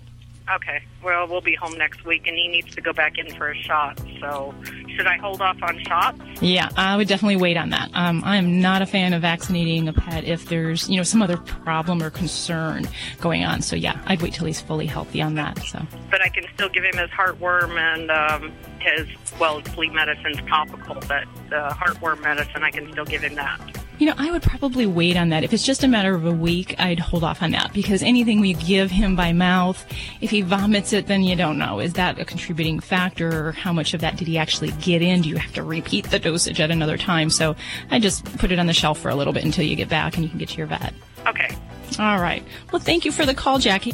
Okay. 0.56 0.84
Well, 1.04 1.28
we'll 1.28 1.42
be 1.42 1.56
home 1.56 1.78
next 1.78 2.06
week, 2.06 2.28
and 2.28 2.38
he 2.38 2.48
needs 2.48 2.74
to 2.76 2.82
go 2.82 2.94
back 2.94 3.18
in 3.18 3.34
for 3.36 3.52
a 3.52 3.62
shot. 3.64 4.00
So, 4.20 4.54
should 4.96 5.08
I 5.08 5.18
hold 5.18 5.42
off 5.42 5.58
on 5.64 5.84
shots? 5.84 6.20
Yeah, 6.42 6.70
I 6.78 6.96
would 6.96 7.08
definitely 7.08 7.38
wait 7.38 7.58
on 7.58 7.70
that. 7.72 7.90
Um, 7.94 8.22
I 8.24 8.38
am 8.38 8.62
not 8.62 8.82
a 8.82 8.86
fan 8.86 9.14
of 9.14 9.22
vaccinating 9.22 9.88
a 9.88 9.94
pet 9.94 10.24
if 10.24 10.46
there's, 10.46 10.90
you 10.90 10.98
know, 10.98 11.04
some 11.04 11.22
other 11.22 11.38
problem 11.38 12.02
or 12.02 12.10
concern 12.10 12.88
going 13.20 13.44
on. 13.44 13.62
So 13.62 13.76
yeah, 13.76 14.02
I'd 14.06 14.22
wait 14.22 14.34
till 14.34 14.46
he's 14.46 14.62
fully 14.62 14.86
healthy 14.86 15.22
on 15.22 15.36
that. 15.36 15.60
So 15.66 15.86
But 16.12 16.22
I 16.22 16.30
can 16.30 16.46
still 16.54 16.70
give 16.70 16.84
him 16.84 16.98
his 16.98 17.10
heartworm 17.10 17.78
and 17.78 18.12
um, 18.12 18.54
his 18.80 19.08
well, 19.40 19.62
flea 19.62 19.90
medicine's 19.90 20.38
topical, 20.48 20.96
but 21.08 21.26
the 21.50 21.70
heartworm 21.72 22.22
medicine 22.22 22.64
I 22.64 22.72
can 22.72 22.92
still 22.92 23.06
give 23.06 23.22
him 23.24 23.36
that. 23.36 23.60
You 24.00 24.08
know, 24.08 24.16
I 24.18 24.32
would 24.32 24.42
probably 24.42 24.86
wait 24.86 25.16
on 25.16 25.30
that. 25.30 25.44
If 25.44 25.54
it's 25.54 25.64
just 25.64 25.84
a 25.84 25.88
matter 25.88 26.16
of 26.16 26.26
a 26.26 26.32
week, 26.32 26.76
I'd 26.80 27.00
hold 27.00 27.24
off 27.24 27.42
on 27.44 27.52
that 27.52 27.72
because 27.74 28.02
anything 28.02 28.42
we 28.42 28.54
give 28.54 28.90
him 28.92 29.16
by 29.16 29.34
mouth, 29.34 29.86
if 30.20 30.32
he 30.32 30.42
vomits 30.42 30.94
it, 30.94 31.08
then 31.08 31.22
you 31.24 31.36
don't 31.36 31.58
know. 31.58 31.80
Is 31.80 31.94
that 31.94 32.20
a 32.20 32.26
contributing 32.26 32.80
factor 32.80 33.48
or 33.48 33.52
how 33.52 33.72
much 33.72 33.94
of 33.94 34.02
that 34.02 34.18
did 34.18 34.28
he 34.28 34.38
actually 34.38 34.72
get 34.82 35.02
in? 35.02 35.22
Do 35.22 35.30
you 35.30 35.38
have 35.38 35.54
to 35.54 35.64
repeat 35.64 36.10
the 36.10 36.20
dosage 36.20 36.60
at 36.60 36.72
another 36.72 36.98
time? 36.98 37.30
So 37.30 37.56
I 37.92 38.00
just 38.00 38.26
put 38.40 38.52
it 38.52 38.60
on 38.60 38.66
the 38.66 38.74
shelf 38.74 39.00
for 39.00 39.10
a 39.10 39.16
little 39.16 39.32
bit 39.32 39.46
until 39.46 39.64
you 39.64 39.76
get 39.76 39.90
back 39.90 40.16
and 40.16 40.24
you 40.24 40.30
can 40.30 40.40
get 40.40 40.50
to 40.50 40.58
your 40.58 40.68
vet. 40.68 40.94
Okay. 41.28 41.56
All 42.00 42.20
right. 42.20 42.44
Well, 42.72 42.82
thank 42.82 43.06
you 43.06 43.12
for 43.12 43.26
the 43.26 43.36
call, 43.36 43.60
Jackie. 43.60 43.94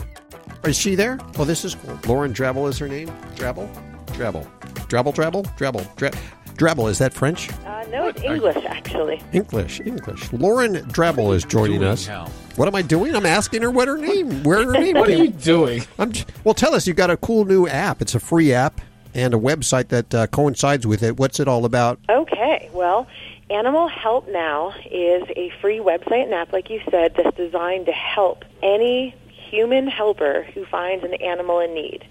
Is 0.64 0.78
she 0.78 0.96
there? 0.96 1.20
Oh, 1.38 1.44
this 1.46 1.64
is 1.66 1.76
cool. 1.76 2.00
Lauren 2.08 2.34
Drabble 2.34 2.70
is 2.70 2.78
her 2.80 2.88
name. 2.88 3.10
Drabble? 3.36 3.70
Drabble. 4.08 4.48
Drabble, 4.88 5.14
Drabble? 5.14 5.46
Drabble. 5.58 5.96
Dra- 5.98 6.12
Drabble, 6.56 6.90
is 6.90 6.98
that 7.00 7.14
French? 7.14 7.50
Uh, 7.66 7.79
no, 7.92 8.08
it's 8.08 8.22
English, 8.22 8.64
actually. 8.66 9.22
English, 9.34 9.80
English. 9.86 10.32
Lauren 10.34 10.76
Drabble 10.90 11.34
is 11.36 11.44
joining 11.44 11.84
us. 11.84 12.08
Hal? 12.08 12.30
What 12.56 12.68
am 12.68 12.76
I 12.76 12.82
doing? 12.82 13.16
I'm 13.16 13.26
asking 13.26 13.62
her 13.62 13.72
what 13.72 13.88
her 13.88 13.98
name, 13.98 14.44
where 14.44 14.64
her 14.66 14.72
name. 14.74 14.96
What 15.00 15.10
are 15.10 15.16
you 15.16 15.30
doing? 15.30 15.84
I'm 15.98 16.12
j- 16.12 16.26
well, 16.44 16.54
tell 16.54 16.74
us. 16.76 16.88
You've 16.88 16.98
got 16.98 17.10
a 17.10 17.18
cool 17.18 17.46
new 17.46 17.68
app. 17.68 18.02
It's 18.02 18.16
a 18.16 18.20
free 18.20 18.54
app 18.54 18.82
and 19.14 19.34
a 19.34 19.38
website 19.38 19.88
that 19.90 20.14
uh, 20.14 20.28
coincides 20.28 20.86
with 20.86 21.04
it. 21.04 21.18
What's 21.18 21.40
it 21.40 21.48
all 21.48 21.66
about? 21.66 22.00
Okay, 22.10 22.70
well, 22.74 23.08
Animal 23.50 23.88
Help 23.88 24.28
Now 24.30 24.74
is 24.92 25.24
a 25.36 25.52
free 25.62 25.80
website 25.80 26.24
and 26.26 26.34
app, 26.34 26.54
like 26.54 26.70
you 26.70 26.82
said, 26.92 27.14
that's 27.16 27.36
designed 27.36 27.88
to 27.88 27.92
help 27.92 28.46
any 28.62 29.16
human 29.50 29.88
helper 29.88 30.44
who 30.54 30.66
finds 30.66 31.04
an 31.04 31.16
animal 31.16 31.60
in 31.60 31.74
need. 31.74 32.06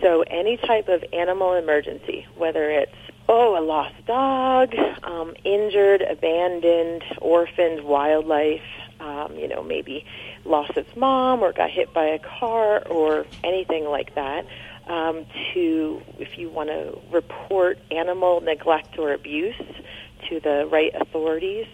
So, 0.00 0.22
any 0.22 0.56
type 0.56 0.88
of 0.88 1.04
animal 1.12 1.54
emergency, 1.54 2.26
whether 2.36 2.70
it's 2.70 2.94
oh, 3.28 3.58
a 3.58 3.62
lost 3.62 3.94
dog, 4.06 4.74
um, 5.02 5.34
injured, 5.44 6.02
abandoned, 6.02 7.02
orphaned 7.20 7.84
wildlife, 7.84 8.62
um, 9.00 9.36
you 9.36 9.48
know, 9.48 9.62
maybe 9.62 10.04
lost 10.44 10.76
its 10.76 10.94
mom 10.96 11.42
or 11.42 11.52
got 11.52 11.70
hit 11.70 11.92
by 11.92 12.04
a 12.04 12.18
car 12.18 12.86
or 12.86 13.26
anything 13.42 13.84
like 13.84 14.14
that. 14.14 14.46
Um, 14.86 15.24
to 15.54 16.02
if 16.18 16.36
you 16.36 16.50
want 16.50 16.68
to 16.68 16.98
report 17.10 17.78
animal 17.90 18.42
neglect 18.42 18.98
or 18.98 19.14
abuse 19.14 19.56
to 20.28 20.40
the 20.40 20.68
right 20.70 20.94
authorities. 20.94 21.66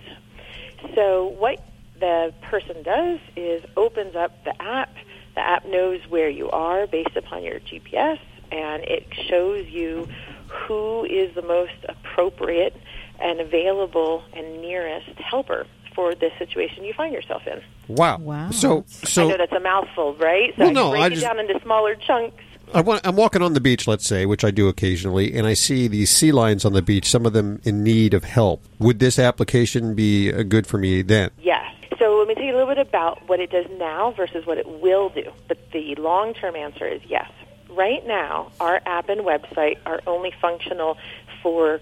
So 0.95 1.27
what 1.27 1.61
the 1.99 2.33
person 2.43 2.83
does 2.83 3.19
is 3.37 3.63
opens 3.77 4.15
up 4.17 4.45
the 4.45 4.61
app. 4.63 4.95
The 5.35 5.41
app 5.41 5.67
knows 5.67 6.01
where 6.09 6.29
you 6.29 6.51
are 6.51 6.87
based 6.87 7.17
upon 7.17 7.43
your 7.43 7.61
GPS, 7.61 8.19
and 8.51 8.83
it 8.85 9.07
shows 9.29 9.67
you 9.67 10.09
who 10.51 11.05
is 11.05 11.35
the 11.35 11.43
most 11.43 11.73
appropriate 11.89 12.77
and 13.21 13.41
available 13.41 14.23
and 14.35 14.61
nearest 14.61 15.09
helper 15.19 15.67
for 15.95 16.15
the 16.15 16.31
situation 16.39 16.85
you 16.85 16.93
find 16.95 17.13
yourself 17.13 17.43
in. 17.47 17.61
Wow. 17.89 18.19
Wow. 18.19 18.51
So, 18.51 18.85
I 19.03 19.07
so 19.07 19.29
know 19.29 19.37
that's 19.37 19.53
a 19.53 19.61
mouthful, 19.61 20.15
right? 20.17 20.55
So 20.57 20.63
Well, 20.65 20.71
I 20.71 20.73
no, 20.73 20.91
break 20.91 21.03
I 21.03 21.07
it 21.07 21.11
just- 21.11 21.23
down 21.23 21.39
into 21.39 21.61
smaller 21.63 21.95
chunks. 21.97 22.43
I 22.73 22.83
want, 22.83 23.05
I'm 23.05 23.17
walking 23.17 23.43
on 23.43 23.55
the 23.55 23.61
beach, 23.61 23.89
let's 23.89 24.07
say, 24.07 24.27
which 24.27 24.45
I 24.45 24.53
do 24.53 24.69
occasionally, 24.69 25.35
and 25.37 25.45
I 25.45 25.55
see 25.55 25.89
these 25.89 26.09
sea 26.09 26.31
lions 26.31 26.65
on 26.65 26.73
the 26.73 26.83
beach, 26.83 27.09
some 27.11 27.27
of 27.27 27.33
them 27.33 27.61
in 27.65 27.83
need 27.83 28.15
of 28.15 28.23
help. 28.23 28.63
Would 28.79 29.01
this 29.01 29.19
application 29.19 29.97
be 29.97 30.33
uh, 30.33 30.45
good 30.45 30.69
for 30.69 30.79
me 30.79 31.03
then? 31.03 31.31
Yes. 31.43 31.65
So 31.99 32.17
let 32.17 32.29
me 32.29 32.35
tell 32.37 32.45
you 32.45 32.53
a 32.53 32.59
little 32.59 32.73
bit 32.73 32.79
about 32.79 33.29
what 33.29 33.41
it 33.41 33.51
does 33.51 33.67
now 33.77 34.13
versus 34.13 34.47
what 34.47 34.57
it 34.57 34.69
will 34.81 35.09
do. 35.09 35.33
But 35.49 35.59
the 35.73 35.97
long 35.97 36.33
term 36.33 36.55
answer 36.55 36.87
is 36.87 37.01
yes. 37.09 37.29
Right 37.71 38.05
now, 38.07 38.51
our 38.59 38.81
app 38.85 39.09
and 39.09 39.21
website 39.21 39.79
are 39.87 40.01
only 40.07 40.33
functional 40.41 40.99
for 41.43 41.81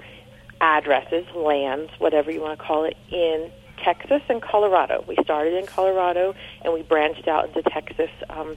addresses, 0.60 1.24
lands, 1.34 1.90
whatever 1.98 2.30
you 2.30 2.40
want 2.40 2.58
to 2.58 2.64
call 2.64 2.84
it, 2.84 2.96
in 3.10 3.50
Texas 3.82 4.22
and 4.28 4.42
Colorado. 4.42 5.04
We 5.06 5.16
started 5.22 5.54
in 5.54 5.66
Colorado 5.66 6.34
and 6.62 6.74
we 6.74 6.82
branched 6.82 7.28
out 7.28 7.46
into 7.48 7.62
Texas 7.62 8.10
um, 8.28 8.56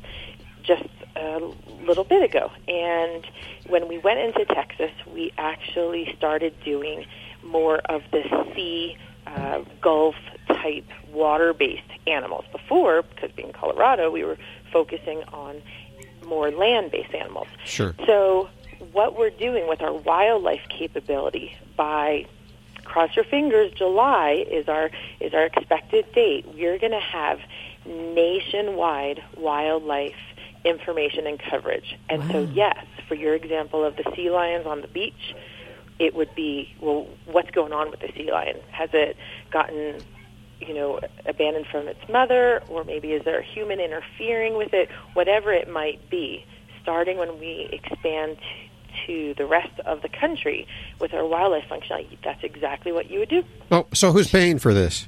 just 0.63 0.89
a 1.15 1.39
little 1.84 2.03
bit 2.03 2.23
ago. 2.23 2.51
And 2.67 3.25
when 3.67 3.88
we 3.88 3.97
went 3.97 4.19
into 4.19 4.45
Texas, 4.45 4.91
we 5.13 5.32
actually 5.38 6.13
started 6.17 6.53
doing 6.63 7.05
more 7.43 7.77
of 7.77 8.01
the 8.11 8.23
sea, 8.55 8.97
uh, 9.27 9.63
Gulf 9.82 10.15
type 10.47 10.86
water 11.11 11.53
based 11.53 11.84
animals. 12.07 12.45
Before, 12.51 13.03
because 13.03 13.32
being 13.32 13.53
Colorado, 13.53 14.09
we 14.11 14.23
were 14.23 14.38
focusing 14.71 15.23
on 15.32 15.61
more 16.26 16.51
land 16.51 16.91
based 16.91 17.13
animals. 17.13 17.47
Sure. 17.65 17.95
So, 18.05 18.49
what 18.91 19.17
we're 19.17 19.30
doing 19.30 19.67
with 19.67 19.82
our 19.82 19.93
wildlife 19.93 20.61
capability 20.69 21.55
by 21.76 22.26
cross 22.84 23.15
your 23.15 23.26
fingers 23.26 23.72
July 23.72 24.45
is 24.49 24.67
our 24.67 24.91
is 25.19 25.34
our 25.34 25.45
expected 25.45 26.11
date. 26.13 26.45
We're 26.53 26.78
going 26.78 26.91
to 26.91 26.99
have 26.99 27.39
nationwide 27.86 29.24
wildlife 29.38 30.15
information 30.63 31.26
and 31.26 31.39
coverage. 31.39 31.97
And 32.09 32.30
so 32.32 32.47
yes, 32.53 32.86
for 33.07 33.15
your 33.15 33.34
example 33.34 33.84
of 33.84 33.95
the 33.95 34.03
sea 34.15 34.30
lions 34.30 34.65
on 34.65 34.82
the 34.82 34.88
beach, 34.88 35.36
it 35.99 36.13
would 36.15 36.34
be 36.36 36.74
well 36.80 37.07
what's 37.26 37.51
going 37.51 37.74
on 37.74 37.91
with 37.91 37.99
the 37.99 38.11
sea 38.15 38.32
lion? 38.32 38.57
Has 38.72 38.89
it 38.93 39.17
gotten 39.51 39.95
you 40.62 40.74
know, 40.74 40.99
abandoned 41.26 41.68
from 41.72 41.88
its 41.88 41.99
mother, 42.09 42.62
or 42.70 42.84
maybe 42.84 43.14
is 43.14 43.24
there 43.24 43.39
a 43.39 43.43
human 43.43 43.80
interfering 43.80 44.55
with 44.55 44.74
it? 44.74 44.89
Whatever 45.14 45.51
it 45.51 45.70
might 45.70 46.09
be, 46.09 46.45
starting 46.82 47.18
when 47.18 47.39
we 47.39 47.70
expand 47.72 48.38
to 49.07 49.34
the 49.38 49.45
rest 49.45 49.80
of 49.86 50.01
the 50.01 50.09
country 50.09 50.68
with 50.99 51.14
our 51.14 51.26
wildlife 51.26 51.64
functionality, 51.70 52.18
that's 52.24 52.43
exactly 52.43 52.91
what 52.91 53.09
you 53.09 53.20
would 53.20 53.30
do. 53.30 53.43
Oh, 53.72 53.88
so 53.93 54.12
who's 54.12 54.30
paying 54.30 54.59
for 54.59 54.74
this? 54.74 55.07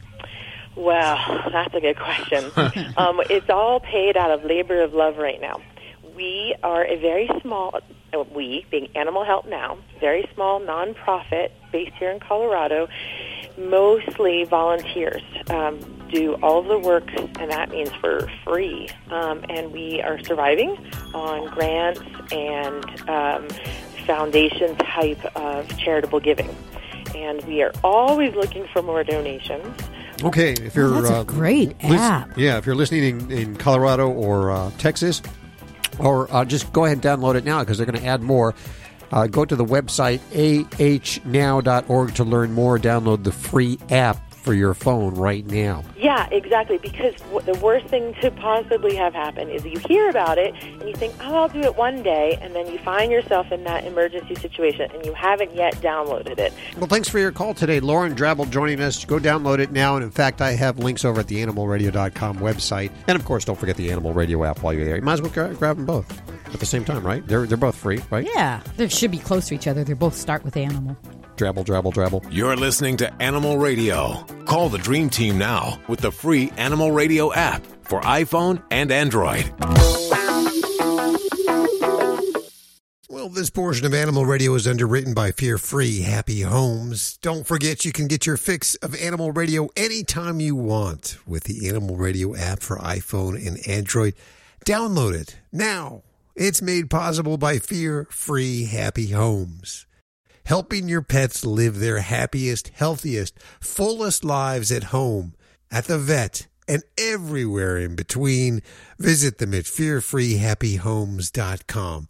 Well, 0.76 1.18
that's 1.52 1.74
a 1.76 1.80
good 1.80 1.98
question. 1.98 2.46
um, 2.98 3.22
it's 3.30 3.50
all 3.50 3.80
paid 3.80 4.18
out 4.18 4.32
of 4.32 4.44
labor 4.44 4.82
of 4.82 4.94
love 4.94 5.18
right 5.18 5.40
now. 5.40 5.62
We 6.16 6.56
are 6.64 6.84
a 6.84 6.98
very 6.98 7.30
small, 7.42 7.80
uh, 8.14 8.24
we 8.34 8.66
being 8.72 8.88
Animal 8.96 9.24
Help 9.24 9.48
Now, 9.48 9.78
very 10.00 10.28
small 10.34 10.60
nonprofit 10.60 11.52
based 11.72 11.94
here 11.98 12.12
in 12.12 12.20
Colorado, 12.20 12.88
mostly 13.58 14.44
volunteers. 14.46 15.22
Um, 15.50 15.80
do 16.12 16.36
all 16.44 16.60
of 16.60 16.68
the 16.68 16.78
work, 16.78 17.08
and 17.40 17.50
that 17.50 17.70
means 17.72 17.90
for 18.00 18.30
free. 18.44 18.88
Um, 19.10 19.44
and 19.50 19.72
we 19.72 20.00
are 20.02 20.24
surviving 20.24 20.78
on 21.16 21.48
grants 21.50 22.02
and 22.32 23.10
um, 23.10 23.48
foundation 24.06 24.76
type 24.78 25.24
of 25.36 25.76
charitable 25.80 26.20
giving. 26.20 26.56
And 27.16 27.44
we 27.46 27.64
are 27.64 27.72
always 27.84 28.36
looking 28.36 28.68
for 28.68 28.82
more 28.84 29.04
donations. 29.04 29.66
Okay, 30.24 30.52
if 30.54 30.76
you're 30.76 30.94
Oh, 30.94 31.02
that's 31.02 31.10
a 31.10 31.16
uh, 31.18 31.24
great 31.24 31.82
lis- 31.84 32.00
app. 32.00 32.38
yeah, 32.38 32.58
if 32.58 32.66
you're 32.68 32.76
listening 32.76 33.22
in, 33.22 33.32
in 33.32 33.56
Colorado 33.56 34.10
or 34.10 34.52
uh, 34.52 34.72
Texas, 34.78 35.22
or 36.00 36.32
uh, 36.34 36.46
just 36.46 36.72
go 36.74 36.86
ahead 36.86 37.04
and 37.04 37.04
download 37.04 37.36
it 37.36 37.44
now 37.44 37.60
because 37.62 37.78
they're 37.78 37.88
going 37.88 38.00
to 38.00 38.06
add 38.06 38.22
more. 38.22 38.54
Uh, 39.14 39.28
go 39.28 39.46
to 39.46 39.56
the 39.56 39.64
website 39.64 40.20
ahnow.org 40.32 42.16
to 42.16 42.24
learn 42.24 42.52
more. 42.52 42.80
Download 42.80 43.24
the 43.24 43.32
free 43.32 43.78
app 43.92 44.33
for 44.44 44.54
your 44.54 44.74
phone 44.74 45.16
right 45.16 45.46
now. 45.48 45.84
Yeah, 45.98 46.28
exactly. 46.32 46.78
Because 46.78 47.16
w- 47.32 47.42
the 47.42 47.58
worst 47.60 47.88
thing 47.88 48.14
to 48.22 48.30
possibly 48.32 48.96
have 48.96 49.14
happen 49.14 49.50
is 49.50 49.64
you 49.66 49.80
hear 49.88 50.10
about 50.10 50.38
it 50.38 50.54
and 50.62 50.82
you 50.88 50.94
think, 50.96 51.14
oh, 51.22 51.34
I'll 51.36 51.50
do 51.50 51.62
it 51.62 51.76
one 51.78 52.04
day, 52.04 52.38
and 52.42 52.54
then 52.54 52.68
you 52.72 52.78
find 52.80 53.12
yourself 53.12 53.52
in 53.52 53.64
that 53.64 53.86
emergency 53.86 54.36
situation 54.36 54.92
and 54.94 55.06
you 55.06 55.14
haven't 55.14 55.56
yet 55.56 55.74
downloaded 55.76 56.38
it. 56.40 56.54
Well, 56.78 56.88
thanks 56.88 57.08
for 57.08 57.20
your 57.20 57.32
call 57.32 57.54
today. 57.54 57.80
Lauren 57.80 58.16
Drabble 58.16 58.50
joining 58.50 58.82
us. 58.82 59.06
Go 59.06 59.18
download 59.18 59.60
it 59.60 59.72
now. 59.72 59.96
And 59.96 60.04
in 60.04 60.12
fact, 60.12 60.42
I 60.42 60.52
have 60.52 60.78
links 60.80 61.06
over 61.06 61.22
at 61.22 61.28
the 61.28 61.38
animalradio.com 61.44 62.40
website. 62.40 62.92
And 63.08 63.16
of 63.18 63.26
course, 63.26 63.46
don't 63.46 63.58
forget 63.60 63.78
the 63.78 63.92
Animal 63.92 64.14
Radio 64.14 64.44
app 64.44 64.62
while 64.62 64.74
you're 64.74 64.86
there. 64.86 64.98
You 64.98 65.02
might 65.02 65.14
as 65.14 65.22
well 65.22 65.32
gra- 65.32 65.54
grab 65.56 65.78
them 65.78 65.86
both 65.86 66.22
at 66.54 66.60
the 66.60 66.66
same 66.66 66.84
time, 66.86 67.06
right? 67.06 67.26
They're, 67.26 67.46
they're 67.48 67.58
both 67.58 67.76
free, 67.76 68.02
right? 68.12 68.28
Yeah, 68.36 68.62
they 68.78 68.88
should 68.90 69.12
be 69.12 69.18
close 69.20 69.48
to 69.48 69.56
each 69.56 69.68
other. 69.68 69.84
They 69.84 69.94
both 69.94 70.16
start 70.16 70.44
with 70.44 70.58
animal. 70.58 70.98
Drabble, 71.36 71.66
drabble, 71.66 71.94
drabble. 71.94 72.26
You're 72.32 72.56
listening 72.56 72.98
to 72.98 73.12
Animal 73.22 73.58
Radio. 73.58 74.24
Call 74.46 74.70
the 74.70 74.78
Dream 74.78 75.10
Team 75.10 75.38
now 75.38 75.80
with 75.88 76.00
the 76.00 76.12
free 76.12 76.52
Animal 76.58 76.92
Radio 76.92 77.34
app 77.34 77.66
for 77.82 78.02
iPhone 78.02 78.62
and 78.70 78.92
Android. 78.92 79.52
Well, 83.10 83.30
this 83.30 83.50
portion 83.50 83.86
of 83.86 83.94
Animal 83.94 84.26
Radio 84.26 84.54
is 84.54 84.68
underwritten 84.68 85.14
by 85.14 85.32
Fear 85.32 85.58
Free 85.58 86.02
Happy 86.02 86.42
Homes. 86.42 87.18
Don't 87.18 87.48
forget 87.48 87.84
you 87.84 87.92
can 87.92 88.08
get 88.08 88.26
your 88.28 88.38
fix 88.38 88.76
of 88.76 88.96
Animal 88.96 89.32
Radio 89.32 89.70
anytime 89.76 90.40
you 90.40 90.56
want 90.56 91.18
with 91.26 91.46
the 91.46 91.68
Animal 91.68 91.96
Radio 91.96 92.36
app 92.36 92.60
for 92.60 92.78
iPhone 92.78 93.36
and 93.48 93.58
Android. 93.68 94.14
Download 94.66 95.14
it 95.14 95.40
now. 95.52 96.04
It's 96.36 96.62
made 96.62 96.90
possible 96.90 97.38
by 97.38 97.60
Fear 97.60 98.08
Free 98.10 98.66
Happy 98.66 99.08
Homes. 99.12 99.86
Helping 100.46 100.90
your 100.90 101.02
pets 101.02 101.46
live 101.46 101.80
their 101.80 102.00
happiest, 102.00 102.68
healthiest, 102.70 103.40
fullest 103.62 104.26
lives 104.26 104.72
at 104.72 104.86
home, 104.86 105.34
at 105.72 105.86
the 105.86 105.98
vet, 105.98 106.48
and 106.68 106.84
everywhere 106.98 107.78
in 107.78 107.96
between. 107.96 108.62
Visit 109.00 109.38
them 109.38 109.54
at 109.54 109.64
fearfreehappyhomes.com. 109.64 112.08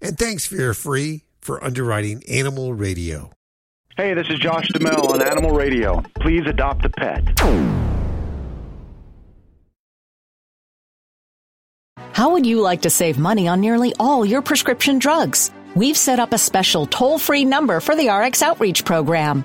And 0.00 0.18
thanks, 0.18 0.46
Fear 0.46 0.72
Free, 0.74 1.24
for 1.40 1.62
underwriting 1.62 2.22
Animal 2.28 2.72
Radio. 2.74 3.30
Hey, 3.96 4.12
this 4.14 4.28
is 4.28 4.40
Josh 4.40 4.66
Duhamel 4.68 5.12
on 5.12 5.22
Animal 5.22 5.52
Radio. 5.52 6.02
Please 6.20 6.44
adopt 6.46 6.84
a 6.84 6.88
pet. 6.88 7.22
How 12.12 12.30
would 12.30 12.44
you 12.46 12.60
like 12.60 12.82
to 12.82 12.90
save 12.90 13.18
money 13.18 13.46
on 13.46 13.60
nearly 13.60 13.94
all 14.00 14.24
your 14.24 14.42
prescription 14.42 14.98
drugs? 14.98 15.52
We've 15.74 15.96
set 15.96 16.20
up 16.20 16.32
a 16.32 16.38
special 16.38 16.86
toll 16.86 17.18
free 17.18 17.44
number 17.44 17.80
for 17.80 17.96
the 17.96 18.08
RX 18.08 18.42
Outreach 18.42 18.84
Program. 18.84 19.44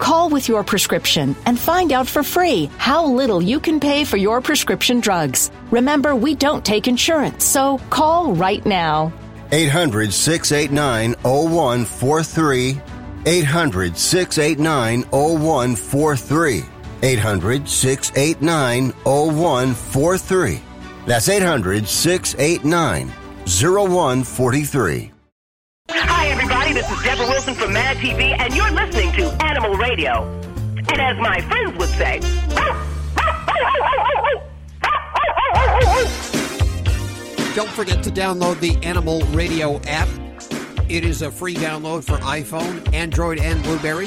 Call 0.00 0.30
with 0.30 0.48
your 0.48 0.64
prescription 0.64 1.36
and 1.44 1.58
find 1.58 1.92
out 1.92 2.08
for 2.08 2.22
free 2.22 2.70
how 2.78 3.04
little 3.04 3.42
you 3.42 3.60
can 3.60 3.78
pay 3.78 4.04
for 4.04 4.16
your 4.16 4.40
prescription 4.40 5.00
drugs. 5.00 5.50
Remember, 5.70 6.16
we 6.16 6.34
don't 6.34 6.64
take 6.64 6.88
insurance, 6.88 7.44
so 7.44 7.76
call 7.90 8.32
right 8.34 8.64
now. 8.64 9.12
800 9.52 10.12
689 10.12 11.14
0143. 11.22 12.80
800 13.26 13.96
689 13.98 15.02
0143. 15.10 16.64
800 17.02 17.68
689 17.68 18.92
0143. 19.04 20.60
That's 21.06 21.28
800 21.28 21.86
689 21.86 23.12
0143. 23.46 25.12
Hi. 27.20 27.26
This 27.26 27.36
is 27.36 27.44
Deborah 27.44 27.52
Wilson 27.52 27.54
from 27.54 27.72
Mad 27.74 27.96
TV, 27.98 28.38
and 28.38 28.54
you're 28.54 28.70
listening 28.70 29.12
to 29.12 29.44
Animal 29.44 29.74
Radio. 29.74 30.24
And 30.76 31.00
as 31.00 31.18
my 31.18 31.40
friends 31.42 31.76
would 31.76 31.88
say, 31.90 32.20
Don't 37.54 37.68
forget 37.70 38.02
to 38.04 38.10
download 38.10 38.60
the 38.60 38.78
Animal 38.82 39.20
Radio 39.32 39.80
app. 39.82 40.08
It 40.88 41.04
is 41.04 41.22
a 41.22 41.30
free 41.30 41.54
download 41.54 42.04
for 42.04 42.16
iPhone, 42.18 42.92
Android, 42.94 43.38
and 43.38 43.62
Blueberry. 43.62 44.06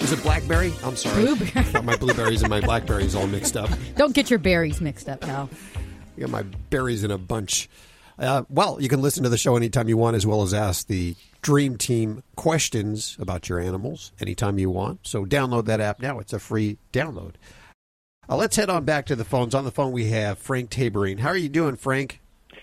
Is 0.00 0.12
it 0.12 0.22
Blackberry? 0.22 0.74
I'm 0.84 0.96
sorry. 0.96 1.24
Blueberry. 1.24 1.52
I 1.54 1.72
got 1.72 1.84
my 1.84 1.96
blueberries 1.96 2.42
and 2.42 2.50
my 2.50 2.60
blackberries 2.60 3.14
all 3.14 3.26
mixed 3.26 3.56
up. 3.56 3.70
Don't 3.96 4.14
get 4.14 4.30
your 4.30 4.38
berries 4.38 4.80
mixed 4.80 5.08
up, 5.08 5.20
pal. 5.20 5.48
I 6.16 6.20
got 6.20 6.30
my 6.30 6.42
berries 6.42 7.02
in 7.04 7.10
a 7.10 7.18
bunch. 7.18 7.68
Uh, 8.18 8.42
well, 8.50 8.78
you 8.80 8.88
can 8.88 9.00
listen 9.00 9.22
to 9.22 9.28
the 9.30 9.38
show 9.38 9.56
anytime 9.56 9.88
you 9.88 9.96
want, 9.96 10.16
as 10.16 10.26
well 10.26 10.42
as 10.42 10.52
ask 10.52 10.86
the 10.86 11.16
Dream 11.42 11.76
Team 11.76 12.22
questions 12.36 13.16
about 13.20 13.48
your 13.48 13.58
animals 13.58 14.12
anytime 14.20 14.58
you 14.58 14.70
want. 14.70 15.06
So 15.06 15.26
download 15.26 15.66
that 15.66 15.80
app 15.80 16.00
now. 16.00 16.20
It's 16.20 16.32
a 16.32 16.38
free 16.38 16.78
download. 16.92 17.34
Uh, 18.28 18.36
let's 18.36 18.56
head 18.56 18.70
on 18.70 18.84
back 18.84 19.06
to 19.06 19.16
the 19.16 19.24
phones. 19.24 19.54
On 19.54 19.64
the 19.64 19.72
phone, 19.72 19.92
we 19.92 20.10
have 20.10 20.38
Frank 20.38 20.70
Taborine. 20.70 21.18
How 21.18 21.28
are 21.28 21.36
you 21.36 21.48
doing, 21.48 21.76
Frank? 21.76 22.20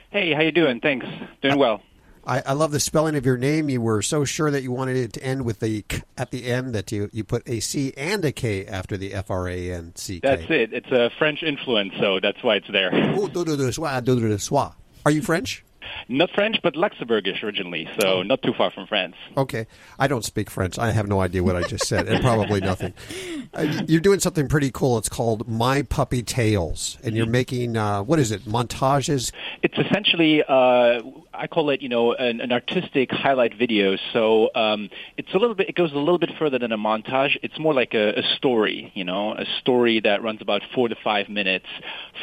Hey, 0.10 0.34
how 0.34 0.42
you 0.42 0.54
doing? 0.54 0.80
Thanks. 0.80 1.06
Doing 1.42 1.60
well. 1.60 1.82
I, 2.26 2.42
I 2.46 2.54
love 2.54 2.72
the 2.72 2.80
spelling 2.80 3.16
of 3.16 3.26
your 3.26 3.38
name. 3.38 3.70
You 3.70 3.82
were 3.82 4.02
so 4.02 4.24
sure 4.24 4.52
that 4.52 4.64
you 4.64 4.72
wanted 4.72 4.98
it 4.98 5.14
to 5.14 5.24
end 5.24 5.46
with 5.46 5.60
the 5.60 5.82
k 5.84 6.02
at 6.18 6.32
the 6.32 6.46
end 6.46 6.74
that 6.76 6.92
you, 6.92 7.10
you 7.12 7.24
put 7.24 7.48
a 7.48 7.60
C 7.60 7.94
and 7.98 8.24
a 8.24 8.32
K 8.32 8.66
after 8.66 8.98
the 8.98 9.14
F 9.14 9.30
R 9.30 9.48
A 9.50 9.72
N 9.72 9.94
C 9.96 10.20
K. 10.22 10.28
That's 10.28 10.50
it. 10.50 10.74
It's 10.74 10.92
a 10.92 11.10
French 11.18 11.44
influence, 11.44 11.94
so 12.00 12.20
that's 12.20 12.42
why 12.44 12.56
it's 12.56 12.68
there. 12.72 12.92
Oh, 12.94 13.28
do, 13.28 13.44
do, 13.44 13.58
do, 13.58 13.72
soir, 13.72 14.00
do, 14.02 14.20
do, 14.20 14.28
do, 14.28 14.38
soir. 14.38 14.76
Are 15.06 15.12
you 15.12 15.22
French? 15.22 15.64
Not 16.08 16.30
French, 16.32 16.58
but 16.64 16.76
Luxembourgish 16.76 17.44
originally, 17.44 17.88
Oh. 17.92 18.00
so 18.02 18.24
not 18.24 18.42
too 18.42 18.54
far 18.58 18.72
from 18.72 18.88
France. 18.88 19.16
Okay. 19.38 19.68
I 19.98 20.08
don't 20.08 20.26
speak 20.26 20.50
French. 20.50 20.78
I 20.80 20.92
have 20.92 21.08
no 21.08 21.22
idea 21.22 21.44
what 21.44 21.56
I 21.56 21.64
just 21.64 21.86
said, 21.88 22.08
and 22.08 22.22
probably 22.24 22.60
nothing. 22.62 22.94
Uh, 23.54 23.84
you're 23.88 24.02
doing 24.02 24.20
something 24.20 24.48
pretty 24.48 24.72
cool. 24.72 24.98
It's 24.98 25.10
called 25.10 25.48
My 25.48 25.82
Puppy 25.82 26.22
Tales, 26.24 26.98
and 27.04 27.16
you're 27.16 27.26
making, 27.26 27.78
uh, 27.78 28.02
what 28.04 28.20
is 28.20 28.32
it, 28.32 28.46
montages? 28.46 29.32
It's 29.64 29.78
essentially, 29.78 30.44
uh, 30.44 31.02
I 31.34 31.48
call 31.48 31.70
it, 31.70 31.82
you 31.82 31.90
know, 31.90 32.14
an, 32.14 32.42
an 32.42 32.52
artistic 32.52 33.12
highlight 33.12 33.56
video. 33.58 33.98
So 34.14 34.50
um, 34.56 34.90
it's 35.18 35.34
a 35.34 35.38
little 35.38 35.56
bit, 35.56 35.70
it 35.70 35.76
goes 35.76 35.92
a 35.94 35.98
little 35.98 36.18
bit 36.20 36.32
further 36.38 36.60
than 36.60 36.72
a 36.72 36.78
montage. 36.78 37.38
It's 37.44 37.58
more 37.60 37.74
like 37.74 37.94
a, 37.94 38.20
a 38.20 38.24
story, 38.38 38.92
you 38.96 39.04
know, 39.04 39.34
a 39.34 39.46
story 39.60 40.00
that 40.02 40.22
runs 40.24 40.42
about 40.42 40.62
four 40.74 40.88
to 40.90 40.96
five 41.04 41.30
minutes, 41.30 41.66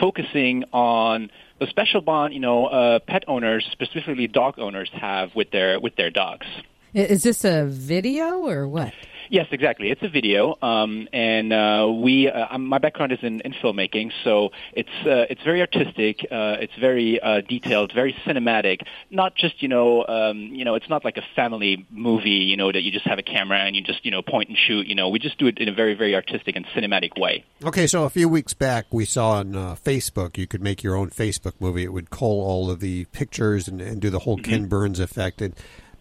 focusing 0.01 0.65
on 0.73 1.31
the 1.59 1.67
special 1.67 2.01
bond, 2.01 2.35
you 2.35 2.41
know, 2.41 2.67
uh, 2.67 2.99
pet 3.01 3.25
owners, 3.29 3.67
specifically 3.73 4.27
dog 4.27 4.59
owners, 4.59 4.91
have 4.93 5.35
with 5.35 5.51
their 5.51 5.81
with 5.81 5.97
their 5.97 6.11
dogs. 6.11 6.47
Is 6.95 7.23
this 7.23 7.45
a 7.45 7.67
video 7.67 8.47
or 8.47 8.67
what? 8.67 8.93
Yes, 9.31 9.47
exactly. 9.51 9.91
It's 9.91 10.03
a 10.03 10.09
video, 10.09 10.57
um, 10.63 11.09
and 11.13 11.53
uh, 11.53 11.89
we. 11.93 12.31
Uh, 12.31 12.59
my 12.59 12.79
background 12.79 13.13
is 13.13 13.19
in, 13.23 13.41
in 13.41 13.53
filmmaking, 13.53 14.13
so 14.25 14.51
it's 14.73 14.89
uh, 15.05 15.27
it's 15.31 15.43
very 15.43 15.61
artistic. 15.61 16.27
Uh, 16.31 16.57
it's 16.61 16.73
very 16.79 17.21
uh, 17.21 17.41
detailed, 17.41 17.93
very 17.93 18.15
cinematic. 18.27 18.87
Not 19.11 19.35
just 19.35 19.63
you 19.63 19.69
know, 19.69 20.07
um, 20.07 20.39
you 20.39 20.65
know, 20.65 20.75
it's 20.75 20.89
not 20.89 21.05
like 21.05 21.17
a 21.17 21.25
family 21.35 21.87
movie, 21.91 22.31
you 22.31 22.57
know, 22.57 22.71
that 22.71 22.83
you 22.83 22.91
just 22.91 23.07
have 23.07 23.19
a 23.19 23.23
camera 23.23 23.59
and 23.59 23.75
you 23.75 23.83
just 23.83 24.05
you 24.05 24.11
know 24.11 24.23
point 24.23 24.49
and 24.49 24.59
shoot. 24.59 24.87
You 24.87 24.95
know, 24.95 25.09
we 25.09 25.19
just 25.19 25.39
do 25.39 25.47
it 25.47 25.59
in 25.59 25.69
a 25.69 25.75
very 25.75 25.95
very 25.95 26.15
artistic 26.15 26.57
and 26.57 26.67
cinematic 26.67 27.19
way. 27.19 27.45
Okay, 27.65 27.87
so 27.87 28.05
a 28.05 28.11
few 28.11 28.29
weeks 28.29 28.55
back, 28.55 28.87
we 28.93 29.05
saw 29.05 29.33
on 29.33 29.57
uh, 29.57 29.77
Facebook 29.77 30.37
you 30.39 30.47
could 30.47 30.63
make 30.63 30.83
your 30.83 30.97
own 30.97 31.11
Facebook 31.11 31.55
movie. 31.61 31.85
It 31.85 31.93
would 31.93 32.11
cull 32.11 32.41
all 32.41 32.71
of 32.71 32.81
the 32.81 33.07
pictures 33.07 33.69
and, 33.69 33.81
and 33.81 34.01
do 34.01 34.11
the 34.11 34.21
whole 34.21 34.37
Ken 34.37 34.67
Burns 34.67 35.01
effect 35.01 35.41
and 35.41 35.55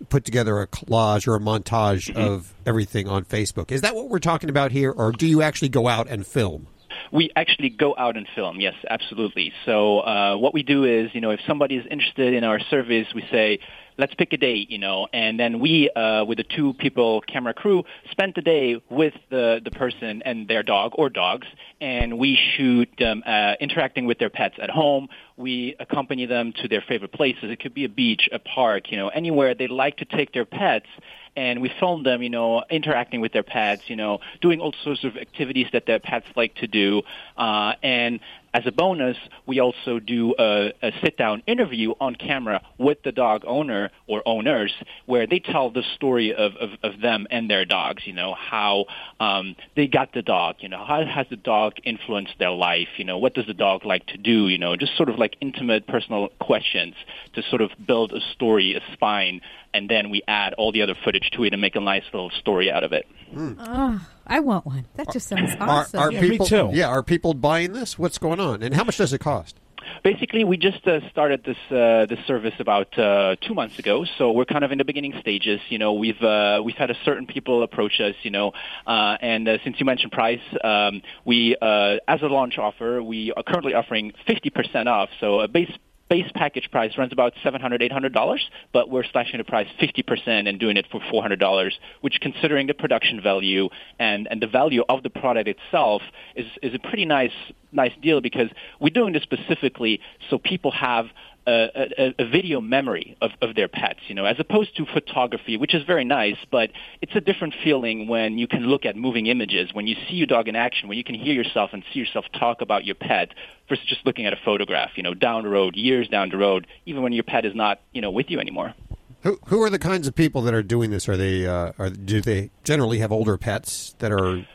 put 0.10 0.26
together 0.26 0.62
a 0.62 0.68
collage 0.68 1.28
or 1.28 1.36
a 1.36 1.40
montage 1.40 2.12
mm-hmm. 2.12 2.20
of 2.20 2.54
everything 2.66 3.08
on 3.08 3.26
Facebook. 3.26 3.72
Is 3.72 3.82
that 3.82 3.96
what 3.96 4.10
we're 4.10 4.20
talking 4.20 4.50
about 4.50 4.72
here, 4.72 4.92
or 4.92 5.12
do 5.12 5.28
you 5.28 5.42
actually 5.42 5.70
go 5.70 5.88
out 5.88 6.08
and 6.08 6.26
film? 6.26 6.68
We 7.12 7.32
actually 7.36 7.70
go 7.70 7.96
out 7.98 8.18
and 8.18 8.28
film. 8.36 8.60
Yes, 8.60 8.76
absolutely. 8.90 9.54
So 9.66 10.00
uh, 10.00 10.38
what 10.38 10.54
we 10.54 10.64
do 10.64 10.84
is, 10.84 11.12
you 11.14 11.22
know, 11.22 11.32
if 11.32 11.40
somebody 11.48 11.76
is 11.76 11.86
interested 11.90 12.34
in 12.34 12.44
our 12.44 12.60
service, 12.60 13.08
we 13.14 13.24
say, 13.32 13.60
let's 13.98 14.14
pick 14.16 14.34
a 14.34 14.38
date, 14.38 14.70
you 14.70 14.78
know, 14.78 15.08
and 15.14 15.40
then 15.40 15.60
we, 15.60 15.90
uh, 15.96 16.26
with 16.26 16.40
a 16.40 16.44
two 16.44 16.74
people 16.74 17.22
camera 17.22 17.54
crew, 17.54 17.84
spend 18.12 18.34
the 18.36 18.42
day 18.42 18.82
with 18.90 19.14
the 19.30 19.62
the 19.64 19.72
person 19.72 20.22
and 20.26 20.48
their 20.48 20.64
dog 20.64 20.94
or 20.96 21.10
dogs, 21.10 21.48
and 21.80 22.18
we 22.18 22.38
shoot 22.56 22.90
them 23.00 23.24
uh, 23.26 23.54
interacting 23.60 24.06
with 24.06 24.20
their 24.20 24.30
pets 24.30 24.56
at 24.62 24.70
home. 24.70 25.08
We 25.38 25.76
accompany 25.80 26.26
them 26.26 26.54
to 26.62 26.68
their 26.68 26.84
favorite 26.88 27.14
places. 27.14 27.46
It 27.46 27.60
could 27.60 27.74
be 27.74 27.86
a 27.86 27.90
beach, 27.90 28.30
a 28.32 28.40
park, 28.40 28.92
you 28.92 28.98
know, 28.98 29.10
anywhere 29.10 29.56
they 29.56 29.68
like 29.68 29.98
to 29.98 30.06
take 30.06 30.34
their 30.34 30.46
pets 30.46 30.88
and 31.36 31.62
we 31.62 31.72
film 31.80 32.04
them, 32.04 32.22
you 32.22 32.30
know, 32.30 32.64
interacting 32.70 33.22
with 33.22 33.34
their 33.34 33.44
pets, 33.44 33.84
you 33.88 33.96
know, 33.96 34.20
doing 34.42 34.60
all 34.60 34.74
sorts 34.84 35.04
of 35.04 35.18
activities 35.18 35.68
that 35.74 35.86
their 35.86 36.00
pets 36.00 36.26
like 36.36 36.56
to 36.56 36.68
do. 36.68 37.02
Uh, 37.38 37.74
and 37.84 38.20
as 38.56 38.66
a 38.66 38.72
bonus, 38.72 39.18
we 39.46 39.60
also 39.60 40.00
do 40.00 40.34
a, 40.40 40.72
a 40.82 40.92
sit-down 41.04 41.44
interview 41.46 41.94
on 42.00 42.16
camera 42.16 42.62
with 42.78 43.04
the 43.04 43.12
dog 43.12 43.44
owner 43.46 43.92
or 44.08 44.24
owners, 44.26 44.72
where 45.06 45.28
they 45.28 45.40
tell 45.40 45.72
the 45.72 45.84
story 45.96 46.34
of, 46.34 46.54
of, 46.56 46.70
of 46.82 47.02
them 47.02 47.28
and 47.30 47.50
their 47.50 47.66
dogs. 47.66 48.04
You 48.08 48.14
know 48.14 48.34
how 48.34 48.86
um, 49.20 49.58
they 49.76 49.88
got 49.88 50.14
the 50.14 50.22
dog. 50.22 50.56
You 50.60 50.70
know 50.70 50.86
how 50.86 51.04
has 51.04 51.28
the 51.30 51.36
dog 51.36 51.74
influenced 51.84 52.36
their 52.40 52.52
life. 52.52 52.88
You 52.96 53.04
know 53.04 53.18
what 53.18 53.34
does 53.34 53.46
the 53.46 53.54
dog 53.54 53.86
like 53.86 54.06
to 54.08 54.18
do. 54.18 54.48
You 54.48 54.58
know 54.58 54.78
just 54.78 54.96
sort 54.96 55.10
of 55.10 55.20
like 55.20 55.36
intimate, 55.42 55.86
personal 55.86 56.30
questions 56.40 56.96
to 57.34 57.44
sort 57.50 57.62
of 57.62 57.72
build 57.86 58.14
a 58.14 58.22
story, 58.36 58.76
a 58.76 58.94
spine, 58.94 59.42
and 59.76 59.90
then 59.90 60.10
we 60.10 60.24
add 60.28 60.54
all 60.54 60.72
the 60.72 60.82
other 60.82 60.96
footage 61.04 61.30
to 61.32 61.44
it 61.44 61.52
and 61.54 61.62
make 61.62 61.76
a 61.76 61.82
nice 61.82 62.04
little 62.14 62.30
story 62.30 62.72
out 62.72 62.84
of 62.84 62.94
it. 62.94 63.06
Oh, 63.38 64.08
I 64.26 64.40
want 64.40 64.66
one. 64.66 64.86
That 64.96 65.12
just 65.12 65.28
sounds 65.28 65.54
Are, 65.60 65.70
awesome. 65.70 66.00
are 66.00 66.12
people, 66.12 66.74
Yeah, 66.74 66.88
are 66.88 67.04
people 67.04 67.34
buying 67.34 67.74
this? 67.74 68.00
What's 68.00 68.18
going 68.18 68.40
on? 68.40 68.64
And 68.64 68.74
how 68.74 68.86
much 68.86 68.98
does 68.98 69.12
it 69.12 69.20
cost? 69.20 69.60
Basically, 70.04 70.44
we 70.44 70.58
just 70.58 70.86
uh, 70.88 71.00
started 71.12 71.44
this 71.44 71.58
uh, 71.70 72.06
this 72.08 72.20
service 72.26 72.54
about 72.60 72.98
uh, 72.98 73.36
two 73.42 73.54
months 73.54 73.78
ago, 73.78 74.06
so 74.18 74.32
we're 74.32 74.46
kind 74.46 74.64
of 74.64 74.72
in 74.72 74.80
the 74.80 74.86
beginning 74.86 75.14
stages. 75.20 75.60
You 75.70 75.78
know, 75.78 75.94
we've 75.94 76.22
uh, 76.22 76.62
we've 76.64 76.76
had 76.76 76.90
a 76.90 76.96
certain 77.06 77.28
people 77.28 77.62
approach 77.62 78.00
us. 78.00 78.16
You 78.24 78.32
know, 78.32 78.52
uh, 78.88 79.18
and 79.22 79.48
uh, 79.48 79.58
since 79.64 79.80
you 79.80 79.86
mentioned 79.86 80.12
price, 80.12 80.42
um, 80.64 81.02
we 81.24 81.56
uh, 81.62 81.98
as 82.08 82.22
a 82.24 82.28
launch 82.28 82.58
offer, 82.58 83.02
we 83.02 83.32
are 83.34 83.44
currently 83.44 83.74
offering 83.74 84.14
50% 84.28 84.88
off. 84.88 85.10
So 85.20 85.40
a 85.42 85.48
base 85.48 85.72
base 86.10 86.30
package 86.36 86.70
price 86.72 86.98
runs 86.98 87.12
about 87.12 87.34
$700, 87.44 87.82
$800, 87.92 88.40
but 88.74 88.90
we're 88.90 89.04
slashing 89.12 89.40
the 89.40 89.44
price 89.44 89.68
50% 89.82 90.48
and 90.48 90.60
doing 90.60 90.78
it 90.78 90.86
for 90.92 91.00
$400, 91.00 91.72
which 92.02 92.20
considering 92.22 92.68
the 92.68 92.74
production 92.74 93.22
value 93.22 93.70
and, 94.00 94.28
and 94.30 94.42
the 94.42 94.48
value 94.48 94.84
of 94.88 95.04
the 95.04 95.10
product 95.10 95.48
itself 95.48 96.02
is, 96.36 96.46
is 96.62 96.74
a 96.76 96.80
pretty 96.80 97.06
nice, 97.06 97.32
nice 97.72 97.94
deal 98.02 98.22
because 98.22 98.50
we're 98.80 98.90
doing 98.90 99.14
this 99.14 99.24
specifically 99.24 100.00
so 100.30 100.38
people 100.38 100.72
have 100.72 101.08
a, 101.48 101.70
a, 101.98 102.16
a 102.20 102.26
video 102.30 102.60
memory 102.62 103.18
of, 103.22 103.32
of 103.42 103.56
their 103.56 103.68
pets, 103.68 104.00
you 104.08 104.16
know, 104.16 104.26
as 104.26 104.38
opposed 104.40 104.76
to 104.78 104.86
photography, 104.86 105.58
which 105.58 105.74
is 105.74 105.84
very 105.84 106.04
nice, 106.04 106.38
but 106.52 106.72
it's 107.02 107.16
a 107.16 107.22
different 107.22 107.54
feeling 107.64 108.08
when 108.08 108.38
you 108.38 108.48
can 108.48 108.68
look 108.68 108.86
at 108.86 108.96
moving 108.96 109.28
images, 109.28 109.74
when 109.74 109.88
you 109.88 109.96
see 110.08 110.16
your 110.16 110.28
dog 110.28 110.48
in 110.48 110.56
action, 110.56 110.90
when 110.90 110.98
you 110.98 111.04
can 111.04 111.16
hear 111.16 111.34
yourself 111.34 111.72
and 111.74 111.84
see 111.94 112.00
yourself 112.00 112.26
talk 112.34 112.62
about 112.62 112.86
your 112.86 112.96
pet 112.96 113.30
versus 113.70 113.86
just 113.86 114.06
looking 114.06 114.26
at 114.26 114.34
a 114.34 114.40
photograph, 114.44 114.92
you 114.96 115.04
know, 115.04 115.14
down 115.14 115.44
the 115.44 115.50
road, 115.50 115.76
years 115.76 116.08
down 116.08 116.30
the 116.30 116.38
road, 116.38 116.68
even 116.86 117.04
when 117.04 117.14
your 117.14 117.24
pet 117.24 117.46
is 117.46 117.54
not, 117.56 117.80
you 117.94 118.02
know, 118.02 118.12
with 118.12 118.30
you 118.30 118.40
anymore. 118.40 118.74
Who 119.22 119.40
who 119.48 119.64
are 119.64 119.72
the 119.72 119.80
kinds 119.80 120.08
of 120.08 120.14
people 120.14 120.44
that 120.44 120.54
are 120.54 120.62
doing 120.62 120.92
this? 120.92 121.10
Are 121.10 121.18
they 121.18 121.48
uh, 121.48 121.72
are 121.80 121.90
do 121.90 122.22
they 122.22 122.52
generally 122.64 123.00
have 123.00 123.12
older 123.12 123.38
pets 123.38 123.96
that 123.98 124.12
are 124.12 124.46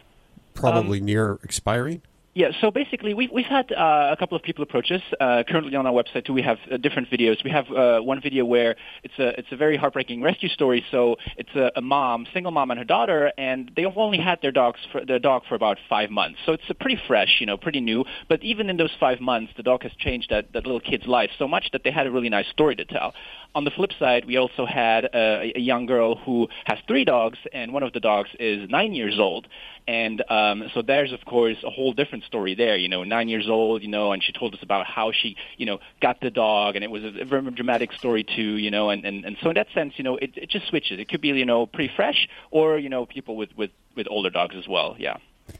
probably 0.54 1.00
Um, 1.00 1.06
near 1.06 1.38
expiring? 1.42 2.02
Yeah, 2.32 2.52
so 2.60 2.70
basically, 2.70 3.12
we've 3.12 3.30
we've 3.32 3.44
had 3.44 3.72
uh, 3.72 4.10
a 4.12 4.16
couple 4.16 4.36
of 4.36 4.44
people 4.44 4.62
approach 4.62 4.92
us. 4.92 5.02
Uh, 5.18 5.42
currently 5.48 5.74
on 5.74 5.84
our 5.84 5.92
website 5.92 6.26
too, 6.26 6.32
we 6.32 6.42
have 6.42 6.58
uh, 6.70 6.76
different 6.76 7.10
videos. 7.10 7.42
We 7.42 7.50
have 7.50 7.68
uh, 7.72 7.98
one 8.02 8.20
video 8.20 8.44
where 8.44 8.76
it's 9.02 9.18
a 9.18 9.36
it's 9.36 9.48
a 9.50 9.56
very 9.56 9.76
heartbreaking 9.76 10.22
rescue 10.22 10.48
story. 10.48 10.84
So 10.92 11.16
it's 11.36 11.50
a, 11.56 11.72
a 11.74 11.80
mom, 11.80 12.28
single 12.32 12.52
mom, 12.52 12.70
and 12.70 12.78
her 12.78 12.84
daughter, 12.84 13.32
and 13.36 13.72
they've 13.74 13.86
only 13.96 14.18
had 14.18 14.38
their 14.42 14.52
dogs 14.52 14.78
for 14.92 15.04
their 15.04 15.18
dog 15.18 15.42
for 15.48 15.56
about 15.56 15.78
five 15.88 16.10
months. 16.10 16.38
So 16.46 16.52
it's 16.52 16.62
pretty 16.78 17.00
fresh, 17.08 17.38
you 17.40 17.46
know, 17.46 17.56
pretty 17.56 17.80
new. 17.80 18.04
But 18.28 18.44
even 18.44 18.70
in 18.70 18.76
those 18.76 18.92
five 19.00 19.20
months, 19.20 19.52
the 19.56 19.64
dog 19.64 19.82
has 19.82 19.92
changed 19.98 20.30
that 20.30 20.52
that 20.52 20.66
little 20.66 20.78
kid's 20.80 21.08
life 21.08 21.30
so 21.36 21.48
much 21.48 21.70
that 21.72 21.82
they 21.82 21.90
had 21.90 22.06
a 22.06 22.12
really 22.12 22.28
nice 22.28 22.46
story 22.48 22.76
to 22.76 22.84
tell. 22.84 23.12
On 23.56 23.64
the 23.64 23.72
flip 23.72 23.90
side, 23.98 24.26
we 24.26 24.36
also 24.36 24.64
had 24.64 25.06
a, 25.06 25.52
a 25.56 25.58
young 25.58 25.84
girl 25.86 26.14
who 26.14 26.46
has 26.66 26.78
three 26.86 27.04
dogs, 27.04 27.38
and 27.52 27.72
one 27.72 27.82
of 27.82 27.92
the 27.92 27.98
dogs 27.98 28.30
is 28.38 28.70
nine 28.70 28.92
years 28.92 29.18
old. 29.18 29.48
And 29.88 30.22
um, 30.30 30.70
so 30.72 30.82
there's, 30.82 31.12
of 31.12 31.24
course, 31.24 31.56
a 31.64 31.70
whole 31.70 31.92
different 31.92 32.19
story 32.22 32.54
there. 32.54 32.76
You 32.76 32.88
know, 32.88 33.04
nine 33.04 33.28
years 33.28 33.48
old, 33.48 33.82
you 33.82 33.88
know, 33.88 34.12
and 34.12 34.22
she 34.22 34.32
told 34.32 34.54
us 34.54 34.62
about 34.62 34.86
how 34.86 35.12
she, 35.12 35.36
you 35.56 35.66
know, 35.66 35.78
got 36.00 36.20
the 36.20 36.30
dog, 36.30 36.76
and 36.76 36.84
it 36.84 36.90
was 36.90 37.04
a 37.04 37.24
very 37.24 37.42
dramatic 37.50 37.92
story 37.92 38.24
too, 38.24 38.56
you 38.56 38.70
know. 38.70 38.90
And, 38.90 39.04
and, 39.04 39.24
and 39.24 39.36
so 39.42 39.50
in 39.50 39.54
that 39.54 39.68
sense, 39.74 39.94
you 39.96 40.04
know, 40.04 40.16
it, 40.16 40.30
it 40.36 40.50
just 40.50 40.66
switches. 40.68 40.98
It 40.98 41.08
could 41.08 41.20
be, 41.20 41.28
you 41.28 41.46
know, 41.46 41.66
pretty 41.66 41.92
fresh, 41.94 42.28
or 42.50 42.78
you 42.78 42.88
know, 42.88 43.06
people 43.06 43.36
with 43.36 43.50
with 43.56 43.70
with 43.96 44.06
older 44.10 44.30
dogs 44.30 44.56
as 44.56 44.68
well. 44.68 44.96
Yeah. 44.98 45.16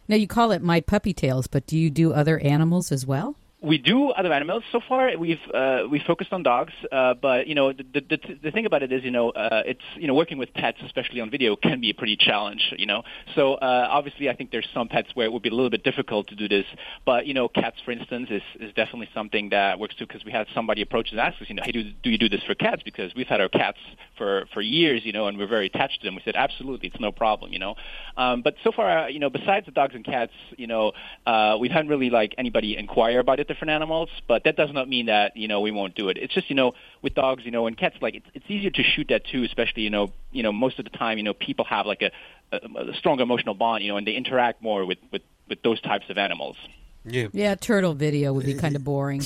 Now 0.09 0.17
you 0.17 0.27
call 0.27 0.53
it 0.53 0.63
My 0.63 0.81
Puppy 0.81 1.13
Tales, 1.13 1.47
but 1.47 1.67
do 1.67 1.77
you 1.77 1.91
do 1.91 2.13
other 2.13 2.39
animals 2.39 2.93
as 2.93 3.07
well? 3.07 3.37
We 3.63 3.77
do 3.77 4.09
other 4.09 4.33
animals. 4.33 4.63
So 4.73 4.81
far, 4.89 5.11
we've 5.19 5.37
uh, 5.53 5.83
we 5.91 6.03
focused 6.07 6.33
on 6.33 6.43
dogs, 6.43 6.73
uh, 6.91 7.13
but 7.13 7.47
you 7.47 7.55
know 7.55 7.75
the, 7.75 7.85
the 7.93 8.19
the 8.43 8.51
thing 8.51 8.65
about 8.65 8.83
it 8.83 8.91
is, 8.91 9.05
you 9.05 9.11
know, 9.11 9.31
uh, 9.31 9.63
it's 9.67 9.83
you 9.97 10.07
know 10.07 10.15
working 10.15 10.39
with 10.39 10.55
pets, 10.55 10.79
especially 10.87 11.21
on 11.21 11.31
video, 11.31 11.57
can 11.57 11.79
be 11.79 11.91
a 11.91 11.95
pretty 11.95 12.17
challenge. 12.17 12.73
You 12.79 12.87
know, 12.87 13.03
so 13.35 13.55
uh, 13.55 13.87
obviously, 13.91 14.31
I 14.31 14.35
think 14.35 14.51
there's 14.51 14.69
some 14.73 14.89
pets 14.89 15.09
where 15.13 15.27
it 15.27 15.33
would 15.33 15.43
be 15.43 15.51
a 15.51 15.55
little 15.55 15.69
bit 15.69 15.85
difficult 15.85 16.29
to 16.29 16.37
do 16.37 16.49
this, 16.49 16.65
but 17.05 17.27
you 17.27 17.35
know, 17.35 17.49
cats, 17.49 17.77
for 17.85 17.91
instance, 17.91 18.29
is 18.31 18.41
is 18.59 18.73
definitely 18.73 19.11
something 19.13 19.51
that 19.51 19.79
works 19.79 19.95
too. 19.95 20.07
Because 20.07 20.25
we 20.25 20.33
had 20.33 20.47
somebody 20.55 20.81
approach 20.81 21.11
and 21.11 21.21
ask 21.21 21.43
us, 21.43 21.49
you 21.51 21.55
know, 21.55 21.63
hey, 21.63 21.73
do 21.73 21.83
do 22.03 22.09
you 22.09 22.17
do 22.17 22.31
this 22.31 22.43
for 22.47 22.55
cats? 22.55 22.81
Because 22.83 23.15
we've 23.15 23.29
had 23.29 23.43
our 23.43 23.51
cats 23.51 23.79
for 24.17 24.47
for 24.55 24.63
years, 24.63 25.03
you 25.05 25.13
know, 25.13 25.27
and 25.27 25.37
we're 25.37 25.47
very 25.47 25.67
attached 25.67 26.01
to 26.01 26.07
them. 26.07 26.15
We 26.15 26.23
said, 26.25 26.35
absolutely, 26.35 26.89
it's 26.89 27.01
no 27.01 27.13
problem, 27.13 27.53
you 27.53 27.59
know. 27.59 27.75
Um, 28.17 28.41
but 28.41 28.55
so 28.65 28.73
far, 28.73 29.01
uh, 29.01 29.09
you 29.09 29.19
know, 29.19 29.29
besides 29.29 29.67
the 29.67 29.73
dogs 29.73 29.95
and 29.95 30.03
cats, 30.03 30.33
you 30.57 30.67
know, 30.67 30.93
uh, 31.27 31.59
we 31.61 31.69
haven't 31.69 31.89
really 31.89 32.09
like 32.09 32.35
anybody 32.39 32.79
inquire 32.79 33.19
about 33.19 33.39
it 33.39 33.50
different 33.51 33.73
animals, 33.73 34.09
but 34.29 34.45
that 34.45 34.57
does 34.57 34.73
not 34.73 34.89
mean 34.89 35.07
that 35.07 35.37
you 35.37 35.49
know 35.49 35.61
we 35.61 35.73
won't 35.73 35.95
do 35.95 36.09
it. 36.09 36.17
It's 36.17 36.33
just 36.33 36.49
you 36.49 36.57
know 36.57 36.73
with 37.03 37.15
dogs, 37.15 37.45
you 37.45 37.51
know, 37.51 37.67
and 37.67 37.77
cats, 37.77 37.97
like 38.01 38.15
it's, 38.15 38.27
it's 38.33 38.47
easier 38.49 38.71
to 38.71 38.83
shoot 38.83 39.09
that 39.09 39.27
too, 39.27 39.43
especially 39.43 39.83
you 39.83 39.91
know 39.91 40.13
you 40.31 40.43
know 40.43 40.53
most 40.53 40.79
of 40.79 40.85
the 40.85 40.91
time 40.91 41.19
you 41.19 41.25
know 41.25 41.35
people 41.35 41.65
have 41.65 41.87
like 41.87 42.03
a, 42.03 42.57
a, 42.57 42.91
a 42.91 42.95
strong 42.95 43.21
emotional 43.21 43.55
bond, 43.55 43.83
you 43.83 43.91
know, 43.91 43.97
and 43.97 44.07
they 44.07 44.13
interact 44.13 44.63
more 44.63 44.87
with 44.87 44.99
with 45.13 45.23
with 45.49 45.61
those 45.63 45.81
types 45.81 46.09
of 46.09 46.17
animals. 46.17 46.57
Yeah. 47.05 47.27
Yeah, 47.33 47.55
turtle 47.57 47.95
video 47.95 48.33
would 48.33 48.47
be 48.47 48.55
kind 48.55 48.77
of 48.77 48.85
boring. 48.91 49.23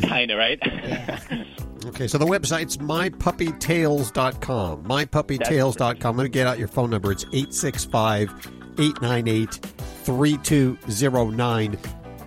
Kind 0.00 0.30
of 0.30 0.38
right. 0.38 0.60
Okay, 1.86 2.08
so 2.08 2.18
the 2.18 2.26
website's 2.26 2.78
mypuppytales.com. 2.78 4.84
Mypuppytales.com. 4.84 6.10
I'm 6.10 6.16
going 6.16 6.26
to 6.26 6.28
get 6.28 6.48
out 6.48 6.58
your 6.58 6.66
phone 6.66 6.90
number. 6.90 7.12
It's 7.12 7.22
865 7.32 8.28
898 8.78 9.54
3209. 10.02 11.78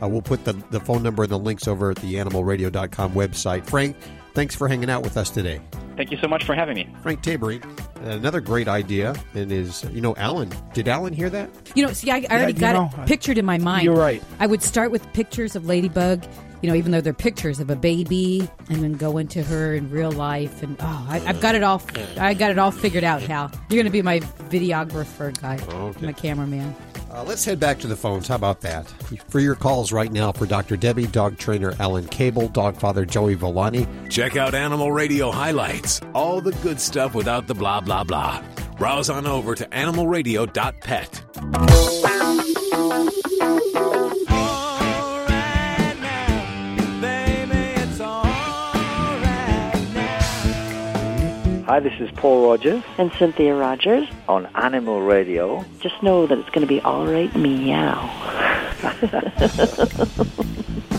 Uh, 0.01 0.07
We'll 0.07 0.21
put 0.21 0.45
the, 0.45 0.53
the 0.71 0.79
phone 0.79 1.03
number 1.03 1.23
and 1.23 1.31
the 1.31 1.39
links 1.39 1.67
over 1.67 1.91
at 1.91 1.97
the 1.97 2.15
animalradio.com 2.15 3.13
website. 3.13 3.65
Frank, 3.67 3.95
thanks 4.33 4.55
for 4.55 4.67
hanging 4.67 4.89
out 4.89 5.03
with 5.03 5.17
us 5.17 5.29
today. 5.29 5.61
Thank 5.97 6.11
you 6.11 6.17
so 6.17 6.27
much 6.27 6.45
for 6.45 6.55
having 6.55 6.75
me. 6.75 6.87
Frank 7.01 7.21
Tabering, 7.21 7.61
another 8.03 8.39
great 8.39 8.67
idea, 8.69 9.13
and 9.33 9.51
is, 9.51 9.83
you 9.91 9.99
know, 9.99 10.15
Alan. 10.15 10.49
Did 10.73 10.87
Alan 10.87 11.11
hear 11.13 11.29
that? 11.29 11.49
You 11.75 11.85
know, 11.85 11.91
see, 11.91 12.09
I, 12.09 12.25
I 12.29 12.37
already 12.37 12.53
you 12.53 12.59
got 12.59 12.73
know, 12.73 13.01
it 13.03 13.07
pictured 13.07 13.37
in 13.37 13.45
my 13.45 13.57
mind. 13.57 13.83
you're 13.83 13.95
right. 13.97 14.23
I 14.39 14.47
would 14.47 14.63
start 14.63 14.91
with 14.91 15.11
pictures 15.11 15.57
of 15.57 15.65
Ladybug, 15.65 16.23
you 16.61 16.69
know, 16.69 16.75
even 16.75 16.91
though 16.91 17.01
they're 17.01 17.13
pictures 17.13 17.59
of 17.59 17.69
a 17.69 17.75
baby, 17.75 18.47
and 18.69 18.83
then 18.83 18.93
go 18.93 19.17
into 19.17 19.43
her 19.43 19.73
in 19.75 19.89
real 19.89 20.11
life. 20.11 20.61
And 20.63 20.75
oh, 20.79 21.05
I, 21.09 21.21
I've 21.25 21.41
got 21.41 21.55
it 21.55 21.63
all. 21.63 21.81
I 22.17 22.33
got 22.33 22.51
it 22.51 22.59
all 22.59 22.71
figured 22.71 23.03
out. 23.03 23.21
Hal, 23.21 23.51
you're 23.69 23.77
going 23.81 23.85
to 23.85 23.91
be 23.91 24.01
my 24.01 24.19
videographer 24.49 25.39
guy, 25.41 25.59
Okay. 25.73 26.05
my 26.05 26.13
cameraman. 26.13 26.75
Uh, 27.11 27.23
let's 27.23 27.43
head 27.43 27.59
back 27.59 27.79
to 27.79 27.87
the 27.87 27.95
phones. 27.95 28.27
How 28.27 28.35
about 28.35 28.61
that? 28.61 28.87
For 29.29 29.39
your 29.39 29.55
calls 29.55 29.91
right 29.91 30.11
now 30.11 30.31
for 30.31 30.45
Dr. 30.45 30.77
Debbie, 30.77 31.07
dog 31.07 31.39
trainer 31.39 31.73
Alan 31.79 32.07
Cable, 32.07 32.49
dog 32.49 32.75
father 32.77 33.03
Joey 33.03 33.33
Villani. 33.33 33.87
Check 34.09 34.35
out 34.35 34.53
Animal 34.53 34.91
Radio 34.91 35.31
highlights. 35.31 36.01
All 36.13 36.39
the 36.39 36.51
good 36.61 36.79
stuff 36.79 37.15
without 37.15 37.47
the 37.47 37.55
blah, 37.55 37.81
blah, 37.81 38.03
blah. 38.03 38.43
Browse 38.77 39.09
on 39.09 39.25
over 39.25 39.55
to 39.55 39.65
animalradio.pet. 39.65 41.23
Hi, 51.69 51.79
this 51.79 51.93
is 51.99 52.09
Paul 52.15 52.49
Rogers. 52.49 52.83
And 52.97 53.11
Cynthia 53.19 53.53
Rogers. 53.53 54.07
On 54.27 54.47
Animal 54.55 55.01
Radio. 55.01 55.63
Just 55.79 56.01
know 56.01 56.25
that 56.25 56.39
it's 56.39 56.49
going 56.49 56.61
to 56.61 56.67
be 56.67 56.81
all 56.81 57.05
right, 57.05 57.31
meow. 57.35 58.09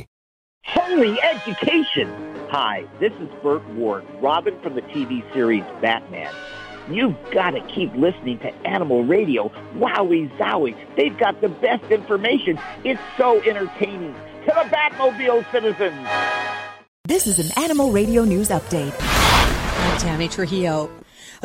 Holy 0.63 1.19
education! 1.21 2.07
Hi, 2.49 2.85
this 2.99 3.11
is 3.13 3.29
Burt 3.41 3.65
Ward, 3.69 4.05
Robin 4.21 4.59
from 4.61 4.75
the 4.75 4.81
TV 4.83 5.23
series 5.33 5.63
Batman. 5.81 6.31
You've 6.89 7.15
got 7.31 7.51
to 7.51 7.61
keep 7.61 7.93
listening 7.95 8.39
to 8.39 8.53
Animal 8.67 9.03
Radio. 9.03 9.49
Wowie 9.75 10.29
zowie. 10.37 10.75
They've 10.95 11.17
got 11.17 11.41
the 11.41 11.49
best 11.49 11.83
information. 11.91 12.59
It's 12.83 13.01
so 13.17 13.41
entertaining. 13.41 14.13
To 14.13 14.47
the 14.47 14.75
Batmobile 14.75 15.49
citizens! 15.51 16.07
This 17.05 17.27
is 17.27 17.39
an 17.39 17.63
Animal 17.63 17.91
Radio 17.91 18.23
News 18.23 18.49
Update. 18.49 18.93
I'm 18.99 19.97
Tammy 19.99 20.27
Trujillo. 20.27 20.89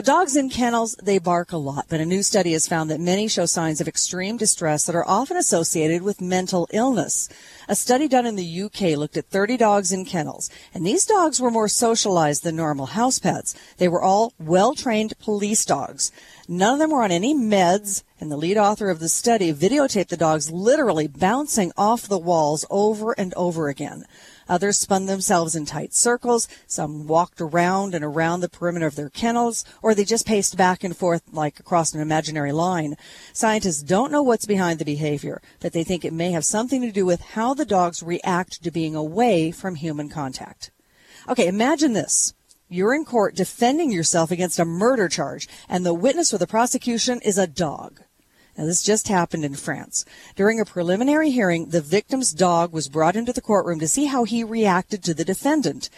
Dogs 0.02 0.36
in 0.36 0.50
kennels, 0.50 0.94
they 1.02 1.18
bark 1.18 1.52
a 1.52 1.56
lot, 1.56 1.86
but 1.88 2.00
a 2.00 2.04
new 2.04 2.22
study 2.22 2.52
has 2.52 2.68
found 2.68 2.90
that 2.90 3.00
many 3.00 3.28
show 3.28 3.46
signs 3.46 3.80
of 3.80 3.88
extreme 3.88 4.36
distress 4.36 4.84
that 4.84 4.94
are 4.94 5.08
often 5.08 5.38
associated 5.38 6.02
with 6.02 6.20
mental 6.20 6.68
illness. 6.70 7.30
A 7.66 7.74
study 7.74 8.06
done 8.06 8.26
in 8.26 8.36
the 8.36 8.62
UK 8.62 8.96
looked 8.96 9.16
at 9.16 9.30
30 9.30 9.56
dogs 9.56 9.92
in 9.92 10.04
kennels, 10.04 10.50
and 10.74 10.86
these 10.86 11.06
dogs 11.06 11.40
were 11.40 11.50
more 11.50 11.66
socialized 11.66 12.44
than 12.44 12.56
normal 12.56 12.86
house 12.86 13.18
pets. 13.18 13.54
They 13.78 13.88
were 13.88 14.02
all 14.02 14.34
well-trained 14.38 15.18
police 15.18 15.64
dogs. 15.64 16.12
None 16.46 16.74
of 16.74 16.78
them 16.78 16.90
were 16.90 17.02
on 17.02 17.10
any 17.10 17.34
meds, 17.34 18.02
and 18.20 18.30
the 18.30 18.36
lead 18.36 18.58
author 18.58 18.90
of 18.90 19.00
the 19.00 19.08
study 19.08 19.52
videotaped 19.52 20.08
the 20.08 20.16
dogs 20.18 20.50
literally 20.50 21.08
bouncing 21.08 21.72
off 21.76 22.02
the 22.02 22.18
walls 22.18 22.66
over 22.70 23.12
and 23.12 23.32
over 23.34 23.68
again. 23.68 24.04
Others 24.48 24.78
spun 24.78 25.06
themselves 25.06 25.54
in 25.54 25.66
tight 25.66 25.94
circles. 25.94 26.48
Some 26.66 27.06
walked 27.06 27.40
around 27.40 27.94
and 27.94 28.04
around 28.04 28.40
the 28.40 28.48
perimeter 28.48 28.86
of 28.86 28.96
their 28.96 29.10
kennels, 29.10 29.64
or 29.82 29.94
they 29.94 30.04
just 30.04 30.26
paced 30.26 30.56
back 30.56 30.84
and 30.84 30.96
forth 30.96 31.22
like 31.32 31.58
across 31.60 31.94
an 31.94 32.00
imaginary 32.00 32.52
line. 32.52 32.96
Scientists 33.32 33.82
don't 33.82 34.12
know 34.12 34.22
what's 34.22 34.46
behind 34.46 34.78
the 34.78 34.84
behavior, 34.84 35.42
but 35.60 35.72
they 35.72 35.84
think 35.84 36.04
it 36.04 36.12
may 36.12 36.30
have 36.30 36.44
something 36.44 36.80
to 36.82 36.92
do 36.92 37.04
with 37.04 37.20
how 37.20 37.54
the 37.54 37.64
dogs 37.64 38.02
react 38.02 38.62
to 38.62 38.70
being 38.70 38.94
away 38.94 39.50
from 39.50 39.74
human 39.74 40.08
contact. 40.08 40.70
Okay, 41.28 41.48
imagine 41.48 41.92
this. 41.92 42.34
You're 42.68 42.94
in 42.94 43.04
court 43.04 43.36
defending 43.36 43.92
yourself 43.92 44.30
against 44.30 44.58
a 44.58 44.64
murder 44.64 45.08
charge, 45.08 45.48
and 45.68 45.86
the 45.86 45.94
witness 45.94 46.30
for 46.30 46.38
the 46.38 46.46
prosecution 46.46 47.20
is 47.20 47.38
a 47.38 47.46
dog. 47.46 48.00
Now, 48.56 48.64
this 48.64 48.82
just 48.82 49.08
happened 49.08 49.44
in 49.44 49.54
France. 49.54 50.04
During 50.34 50.60
a 50.60 50.64
preliminary 50.64 51.30
hearing, 51.30 51.66
the 51.70 51.82
victim's 51.82 52.32
dog 52.32 52.72
was 52.72 52.88
brought 52.88 53.16
into 53.16 53.32
the 53.32 53.42
courtroom 53.42 53.80
to 53.80 53.88
see 53.88 54.06
how 54.06 54.24
he 54.24 54.42
reacted 54.42 55.04
to 55.04 55.14
the 55.14 55.24
defendant. 55.24 55.90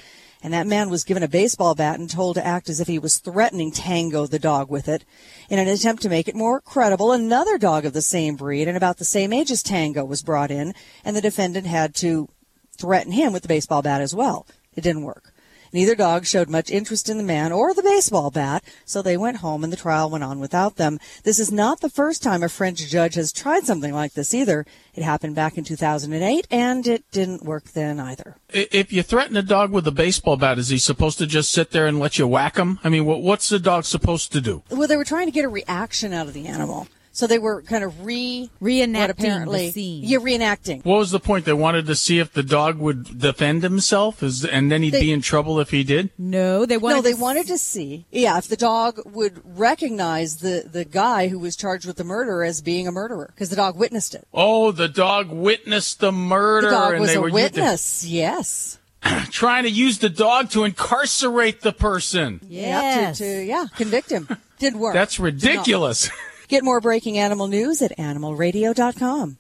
And 0.43 0.53
that 0.53 0.67
man 0.67 0.89
was 0.89 1.05
given 1.05 1.23
a 1.23 1.29
baseball 1.29 1.75
bat 1.75 1.99
and 1.99 2.09
told 2.09 2.35
to 2.37 2.47
act 2.47 2.69
as 2.69 2.81
if 2.81 2.87
he 2.87 2.99
was 2.99 3.19
threatening 3.19 3.73
Tango 3.73 4.27
the 4.27 4.39
dog 4.39 4.71
with 4.71 4.89
it. 4.89 5.05
In 5.49 5.59
an 5.59 5.69
attempt 5.69 6.03
to 6.03 6.09
make 6.09 6.29
it 6.29 6.37
more 6.37 6.61
credible, 6.61 7.13
another 7.13 7.59
dog 7.59 7.85
of 7.85 7.93
the 7.93 8.03
same 8.03 8.37
breed 8.37 8.69
and 8.69 8.77
about 8.77 8.99
the 8.99 9.05
same 9.05 9.33
age 9.33 9.51
as 9.51 9.63
Tango 9.63 10.05
was 10.05 10.23
brought 10.23 10.51
in, 10.51 10.75
and 11.05 11.17
the 11.17 11.21
defendant 11.21 11.67
had 11.67 11.95
to 11.97 12.29
threaten 12.77 13.13
him 13.13 13.33
with 13.33 13.43
the 13.43 13.49
baseball 13.49 13.83
bat 13.83 14.01
as 14.01 14.15
well. 14.15 14.47
It 14.77 14.83
didn't 14.83 15.03
work. 15.03 15.33
Neither 15.73 15.95
dog 15.95 16.27
showed 16.27 16.49
much 16.49 16.71
interest 16.71 17.09
in 17.09 17.19
the 17.19 17.25
man 17.25 17.53
or 17.53 17.75
the 17.75 17.83
baseball 17.83 18.31
bat, 18.31 18.65
so 18.85 19.03
they 19.03 19.17
went 19.17 19.39
home 19.39 19.65
and 19.65 19.73
the 19.73 19.77
trial 19.77 20.11
went 20.11 20.25
on 20.25 20.41
without 20.41 20.77
them. 20.77 20.99
This 21.25 21.39
is 21.39 21.53
not 21.53 21.81
the 21.81 21.91
first 21.91 22.23
time 22.23 22.43
a 22.43 22.49
French 22.49 22.87
judge 22.89 23.15
has 23.15 23.33
tried 23.33 23.65
something 23.65 23.93
like 23.93 24.15
this 24.15 24.33
either. 24.35 24.65
It 24.95 25.03
happened 25.03 25.35
back 25.35 25.59
in 25.59 25.65
2008 25.65 26.47
and 26.51 26.87
it 26.87 27.05
didn't 27.11 27.45
work 27.45 27.65
then 27.73 28.01
either. 28.01 28.37
If 28.51 28.93
you 28.93 29.03
threaten 29.03 29.37
a 29.37 29.43
dog 29.43 29.71
with 29.71 29.87
a 29.87 29.93
baseball 29.93 30.37
bat, 30.37 30.59
is 30.59 30.69
he 30.69 30.79
supposed 30.79 31.19
to 31.19 31.27
just 31.27 31.51
sit 31.51 31.71
there 31.71 31.87
and 31.87 31.99
let 31.99 32.19
you 32.19 32.27
whack 32.27 32.57
him? 32.57 32.79
I 32.83 32.89
mean, 32.89 33.05
what's 33.05 33.49
the 33.49 33.59
dog 33.59 33.85
supposed 33.85 34.33
to 34.33 34.41
do? 34.41 34.63
Well, 34.71 34.89
they 34.89 34.97
were 34.97 35.05
trying 35.05 35.27
to 35.27 35.33
get 35.33 35.45
a 35.45 35.49
reaction 35.49 36.13
out 36.13 36.27
of 36.27 36.35
the 36.35 36.47
animal. 36.47 36.89
So 37.19 37.27
they 37.27 37.41
were 37.41 37.63
kind 37.63 37.83
of 37.83 38.07
re 38.07 38.49
reenacting 38.63 39.09
apparently, 39.09 39.67
the 39.67 39.73
scene. 39.73 40.05
Yeah, 40.05 40.19
reenacting. 40.19 40.85
What 40.85 40.99
was 40.99 41.11
the 41.11 41.19
point? 41.19 41.47
They 41.47 41.53
wanted 41.53 41.87
to 41.87 41.97
see 41.97 42.21
if 42.21 42.33
the 42.33 42.45
dog 42.45 42.79
would 42.79 43.19
defend 43.19 43.65
himself, 43.65 44.23
is, 44.23 44.45
and 44.45 44.71
then 44.71 44.85
he'd 44.85 44.93
They- 44.93 45.01
be 45.01 45.13
in 45.13 45.21
trouble 45.21 45.59
if 45.59 45.71
he 45.71 45.83
did. 45.83 46.11
No, 46.17 46.65
they 46.65 46.77
wanted. 46.77 46.95
no, 46.95 47.03
they 47.03 47.15
to 47.15 47.21
wanted 47.21 47.49
to 47.49 47.59
see, 47.59 48.07
yeah, 48.13 48.39
if 48.39 48.47
the 48.47 48.55
dog 48.57 49.01
would 49.05 49.43
recognize 49.45 50.37
the 50.37 50.69
the 50.71 50.85
guy 50.85 51.27
who 51.27 51.41
was 51.41 51.57
charged 51.57 51.87
with 51.87 51.97
the 51.97 52.05
murder 52.05 52.45
as 52.45 52.61
being 52.61 52.87
a 52.87 52.93
murderer, 52.93 53.33
because 53.35 53.51
the 53.51 53.57
dog 53.57 53.77
witnessed 53.77 54.15
it. 54.15 54.25
Oh, 54.33 54.71
the 54.71 54.87
dog 54.87 55.29
witnessed 55.29 55.99
the 55.99 56.13
murder, 56.13 56.69
the 56.69 56.77
dog 56.77 56.93
and 56.93 57.01
was 57.01 57.11
they 57.11 57.17
a 57.17 57.21
were 57.21 57.31
witness. 57.31 58.05
Yes. 58.07 58.79
trying 59.33 59.65
to 59.65 59.71
use 59.71 59.99
the 59.99 60.09
dog 60.09 60.51
to 60.51 60.63
incarcerate 60.63 61.63
the 61.63 61.73
person. 61.73 62.41
Yeah, 62.49 63.11
to, 63.13 63.25
to 63.25 63.45
yeah, 63.45 63.67
convict 63.75 64.09
him. 64.09 64.29
Didn't 64.61 64.79
work. 64.79 64.95
That's 64.95 65.17
Did 65.17 65.23
not 65.23 65.25
ridiculous. 65.25 66.11
Get 66.49 66.65
more 66.65 66.81
breaking 66.81 67.19
animal 67.19 67.47
news 67.47 67.83
at 67.83 67.97
animalradio.com. 67.99 69.39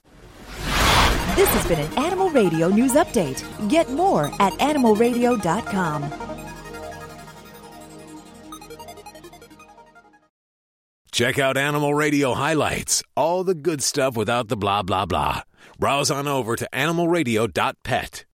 This 1.36 1.48
has 1.48 1.66
been 1.66 1.80
an 1.80 1.98
Animal 1.98 2.30
Radio 2.30 2.68
News 2.68 2.92
Update. 2.92 3.42
Get 3.68 3.90
more 3.90 4.26
at 4.40 4.52
animalradio.com. 4.54 6.12
Check 11.12 11.38
out 11.38 11.56
Animal 11.56 11.94
Radio 11.94 12.34
highlights, 12.34 13.02
all 13.16 13.42
the 13.42 13.54
good 13.54 13.82
stuff 13.82 14.16
without 14.16 14.48
the 14.48 14.56
blah 14.56 14.82
blah 14.82 15.06
blah. 15.06 15.42
Browse 15.78 16.10
on 16.10 16.28
over 16.28 16.56
to 16.56 16.68
animalradio.pet. 16.72 18.27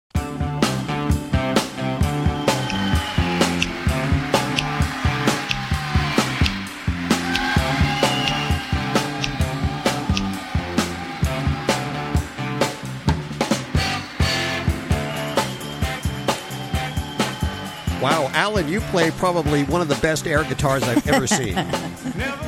Wow, 18.03 18.29
Alan, 18.33 18.67
you 18.67 18.81
play 18.81 19.11
probably 19.11 19.63
one 19.63 19.81
of 19.81 19.87
the 19.87 19.95
best 19.95 20.27
air 20.27 20.43
guitars 20.43 20.83
I've 20.83 21.07
ever 21.07 21.25
seen. 21.39 21.55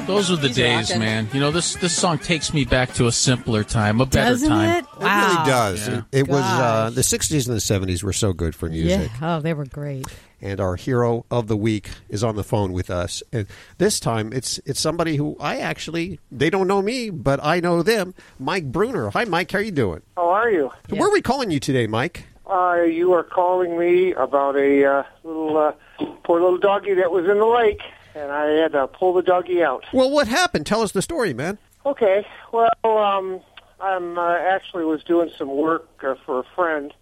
Those 0.06 0.30
are 0.30 0.36
the 0.36 0.48
He's 0.50 0.56
days, 0.58 0.90
rocking. 0.90 1.00
man. 1.00 1.28
You 1.34 1.40
know 1.40 1.50
this 1.52 1.76
this 1.76 1.94
song 1.96 2.18
takes 2.20 2.54
me 2.54 2.66
back 2.66 2.94
to 2.96 3.08
a 3.08 3.12
simpler 3.12 3.64
time, 3.64 4.02
a 4.02 4.06
better 4.06 4.32
Doesn't 4.32 4.50
time. 4.50 4.70
it? 4.84 4.86
It 5.00 5.04
really 5.04 5.46
does. 5.50 5.88
Yeah. 5.88 5.98
It, 6.12 6.20
it 6.20 6.28
was 6.28 6.42
uh, 6.44 6.90
the 6.94 7.02
60s 7.02 7.48
and 7.48 7.56
the 7.56 7.92
70s 7.94 8.04
were 8.04 8.14
so 8.14 8.34
good 8.34 8.54
for 8.54 8.70
music. 8.70 9.10
Yeah. 9.22 9.38
Oh, 9.38 9.42
they 9.42 9.54
were 9.54 9.66
great. 9.66 10.06
And 10.42 10.60
our 10.60 10.76
hero 10.76 11.26
of 11.32 11.48
the 11.48 11.58
week 11.58 11.90
is 12.10 12.24
on 12.24 12.36
the 12.36 12.44
phone 12.44 12.72
with 12.74 12.90
us. 12.92 13.24
And 13.32 13.48
this 13.78 14.00
time 14.00 14.34
it's 14.34 14.60
it's 14.66 14.80
somebody 14.82 15.16
who 15.16 15.38
I 15.40 15.58
actually 15.60 16.20
they 16.32 16.50
don't 16.50 16.68
know 16.68 16.82
me, 16.82 17.10
but 17.10 17.40
I 17.42 17.62
know 17.62 17.82
them. 17.82 18.14
Mike 18.38 18.72
Bruner. 18.72 19.10
Hi 19.12 19.24
Mike, 19.24 19.52
how 19.52 19.60
are 19.60 19.62
you 19.62 19.72
doing? 19.72 20.02
How 20.18 20.30
are 20.30 20.52
you? 20.52 20.70
Where 20.90 21.08
are 21.08 21.14
we 21.14 21.22
calling 21.22 21.50
you 21.50 21.60
today, 21.62 21.88
Mike? 21.88 22.26
Uh, 22.48 22.84
you 22.84 23.14
are 23.14 23.24
calling 23.24 23.78
me 23.78 24.14
about 24.14 24.56
a 24.56 24.86
uh, 24.86 25.04
little 25.24 25.58
uh, 25.58 25.72
poor 26.24 26.40
little 26.40 26.60
doggy 26.60 26.94
that 26.94 27.12
was 27.12 27.26
in 27.26 27.40
the 27.40 27.46
lake, 27.46 27.82
and 28.14 28.32
I 28.32 28.46
had 28.52 28.74
to 28.74 28.88
pull 28.88 29.14
the 29.14 29.24
doggy 29.24 29.64
out. 29.64 29.84
Well, 29.92 30.12
what 30.12 30.28
happened? 30.28 30.66
Tell 30.66 30.82
us 30.82 30.92
the 30.92 31.02
story, 31.02 31.34
man. 31.34 31.58
Okay. 31.86 32.26
Well, 32.52 32.70
um, 32.84 33.42
I'm 33.80 34.18
uh, 34.18 34.36
actually 34.38 34.86
was 34.86 35.04
doing 35.04 35.32
some 35.38 35.56
work 35.56 35.88
uh, 36.04 36.16
for 36.26 36.40
a 36.40 36.44
friend 36.56 36.94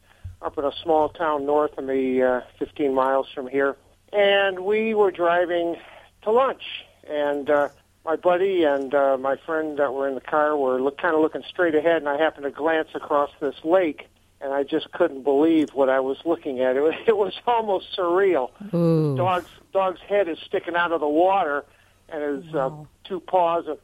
up 0.42 0.58
in 0.58 0.66
a 0.66 0.72
small 0.72 1.10
town 1.10 1.46
north 1.46 1.78
of 1.78 1.86
me, 1.86 2.22
uh, 2.22 2.42
15 2.60 2.94
miles 2.94 3.28
from 3.34 3.48
here, 3.48 3.78
and 4.12 4.60
we 4.62 4.94
were 4.94 5.12
driving 5.12 5.78
to 6.24 6.32
lunch, 6.32 6.64
and 7.10 7.50
uh, 7.50 7.70
my 8.06 8.16
buddy 8.16 8.64
and 8.64 8.94
uh, 8.94 9.18
my 9.18 9.38
friend 9.46 9.78
that 9.80 9.94
were 9.94 10.08
in 10.08 10.16
the 10.16 10.22
car 10.22 10.58
were 10.58 10.82
look, 10.82 10.98
kind 10.98 11.16
of 11.16 11.22
looking 11.22 11.44
straight 11.48 11.76
ahead, 11.76 11.98
and 11.98 12.10
I 12.10 12.18
happened 12.18 12.44
to 12.44 12.52
glance 12.52 12.90
across 12.94 13.30
this 13.40 13.56
lake. 13.64 14.08
And 14.44 14.54
I 14.54 14.64
just 14.64 14.92
couldn't 14.92 15.24
believe 15.24 15.70
what 15.74 15.90
I 15.90 16.02
was 16.02 16.18
looking 16.26 16.60
at. 16.60 16.76
It 16.78 16.82
was, 16.82 16.94
it 17.08 17.18
was 17.18 17.34
almost 17.48 17.88
surreal. 17.98 18.50
Ooh. 18.74 19.16
Dog's 19.16 19.48
dog's 19.72 20.02
head 20.02 20.28
is 20.28 20.38
sticking 20.46 20.76
out 20.76 20.92
of 20.92 21.00
the 21.00 21.08
water, 21.08 21.64
and 22.10 22.44
his 22.44 22.54
uh, 22.54 22.70
two 23.06 23.20
paws 23.22 23.66
are 23.68 23.78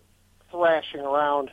thrashing 0.52 1.00
around. 1.02 1.50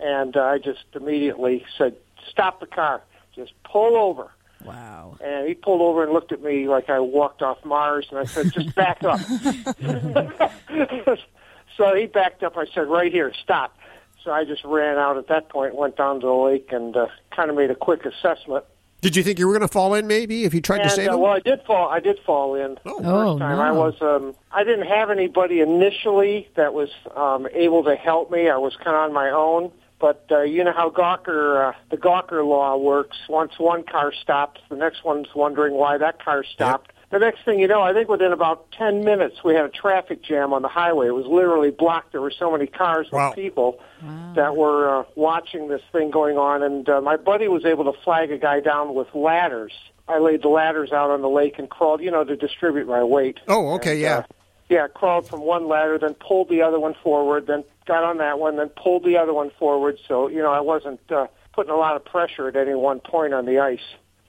And 0.00 0.36
uh, 0.36 0.42
I 0.42 0.58
just 0.58 0.84
immediately 0.94 1.64
said, 1.76 1.96
"Stop 2.28 2.60
the 2.60 2.66
car! 2.66 3.02
Just 3.34 3.52
pull 3.64 3.96
over!" 3.96 4.30
Wow. 4.64 5.16
And 5.22 5.46
he 5.46 5.54
pulled 5.54 5.82
over 5.82 6.04
and 6.04 6.12
looked 6.12 6.32
at 6.32 6.42
me 6.42 6.68
like 6.68 6.88
I 6.88 7.00
walked 7.00 7.42
off 7.42 7.64
Mars. 7.64 8.06
And 8.10 8.18
I 8.18 8.24
said, 8.24 8.52
"Just 8.52 8.74
back 8.74 9.02
up." 9.02 9.20
so 11.76 11.94
he 11.94 12.06
backed 12.06 12.42
up. 12.42 12.56
I 12.56 12.66
said, 12.74 12.88
"Right 12.88 13.12
here, 13.12 13.32
stop." 13.42 13.76
So 14.24 14.32
I 14.32 14.44
just 14.44 14.64
ran 14.64 14.96
out 14.96 15.18
at 15.18 15.28
that 15.28 15.50
point, 15.50 15.74
went 15.74 15.96
down 15.96 16.20
to 16.20 16.26
the 16.26 16.32
lake, 16.32 16.72
and 16.72 16.96
uh, 16.96 17.08
kind 17.36 17.50
of 17.50 17.56
made 17.56 17.70
a 17.70 17.74
quick 17.74 18.06
assessment. 18.06 18.64
Did 19.02 19.16
you 19.16 19.22
think 19.22 19.38
you 19.38 19.46
were 19.46 19.52
going 19.52 19.60
to 19.60 19.68
fall 19.68 19.92
in 19.92 20.06
maybe 20.06 20.44
if 20.44 20.54
you 20.54 20.62
tried 20.62 20.80
and, 20.80 20.88
to 20.88 20.96
save 20.96 21.10
uh, 21.10 21.14
him? 21.14 21.20
well, 21.20 21.32
I 21.32 21.40
did 21.40 21.62
fall. 21.66 21.90
I 21.90 22.00
did 22.00 22.18
fall 22.24 22.54
in. 22.54 22.78
Oh, 22.86 23.00
the 23.02 23.08
Oh, 23.10 23.32
first 23.32 23.40
time 23.40 23.56
no. 23.58 23.62
I 23.62 23.70
was. 23.70 23.94
Um, 24.00 24.34
I 24.50 24.64
didn't 24.64 24.86
have 24.86 25.10
anybody 25.10 25.60
initially 25.60 26.48
that 26.56 26.72
was 26.72 26.88
um, 27.14 27.46
able 27.52 27.84
to 27.84 27.96
help 27.96 28.30
me. 28.30 28.48
I 28.48 28.56
was 28.56 28.74
kind 28.76 28.96
of 28.96 29.02
on 29.02 29.12
my 29.12 29.28
own. 29.28 29.70
But 30.00 30.26
uh, 30.30 30.40
you 30.42 30.64
know 30.64 30.72
how 30.72 30.90
Gawker, 30.90 31.68
uh, 31.68 31.72
the 31.90 31.96
Gawker 31.96 32.46
law 32.46 32.76
works. 32.76 33.16
Once 33.28 33.52
one 33.58 33.84
car 33.84 34.12
stops, 34.12 34.60
the 34.70 34.76
next 34.76 35.04
one's 35.04 35.28
wondering 35.34 35.74
why 35.74 35.98
that 35.98 36.22
car 36.22 36.42
stopped. 36.44 36.92
The 37.10 37.18
next 37.18 37.44
thing 37.44 37.58
you 37.60 37.68
know, 37.68 37.82
I 37.82 37.92
think 37.92 38.08
within 38.08 38.32
about 38.32 38.70
10 38.72 39.04
minutes, 39.04 39.44
we 39.44 39.54
had 39.54 39.64
a 39.64 39.68
traffic 39.68 40.22
jam 40.22 40.52
on 40.52 40.62
the 40.62 40.68
highway. 40.68 41.08
It 41.08 41.14
was 41.14 41.26
literally 41.26 41.70
blocked. 41.70 42.12
There 42.12 42.20
were 42.20 42.32
so 42.36 42.50
many 42.50 42.66
cars 42.66 43.08
with 43.12 43.34
people 43.34 43.78
that 44.34 44.56
were 44.56 45.00
uh, 45.00 45.04
watching 45.14 45.68
this 45.68 45.82
thing 45.92 46.10
going 46.10 46.38
on. 46.38 46.62
And 46.62 46.88
uh, 46.88 47.00
my 47.00 47.16
buddy 47.16 47.48
was 47.48 47.64
able 47.64 47.84
to 47.92 47.98
flag 48.02 48.30
a 48.30 48.38
guy 48.38 48.60
down 48.60 48.94
with 48.94 49.14
ladders. 49.14 49.72
I 50.08 50.18
laid 50.18 50.42
the 50.42 50.48
ladders 50.48 50.92
out 50.92 51.10
on 51.10 51.22
the 51.22 51.28
lake 51.28 51.58
and 51.58 51.70
crawled, 51.70 52.00
you 52.00 52.10
know, 52.10 52.24
to 52.24 52.36
distribute 52.36 52.86
my 52.86 53.02
weight. 53.02 53.38
Oh, 53.48 53.74
okay, 53.74 53.98
yeah. 53.98 54.24
Yeah, 54.68 54.88
crawled 54.88 55.28
from 55.28 55.40
one 55.40 55.68
ladder, 55.68 55.98
then 55.98 56.14
pulled 56.14 56.48
the 56.48 56.62
other 56.62 56.80
one 56.80 56.94
forward, 57.02 57.46
then 57.46 57.64
got 57.86 58.02
on 58.02 58.18
that 58.18 58.38
one, 58.38 58.56
then 58.56 58.70
pulled 58.70 59.04
the 59.04 59.18
other 59.18 59.32
one 59.32 59.50
forward. 59.58 59.98
So, 60.08 60.28
you 60.28 60.42
know, 60.42 60.52
I 60.52 60.60
wasn't 60.60 61.00
uh, 61.10 61.26
putting 61.52 61.72
a 61.72 61.76
lot 61.76 61.96
of 61.96 62.04
pressure 62.04 62.48
at 62.48 62.56
any 62.56 62.74
one 62.74 63.00
point 63.00 63.34
on 63.34 63.44
the 63.46 63.58
ice. 63.58 63.78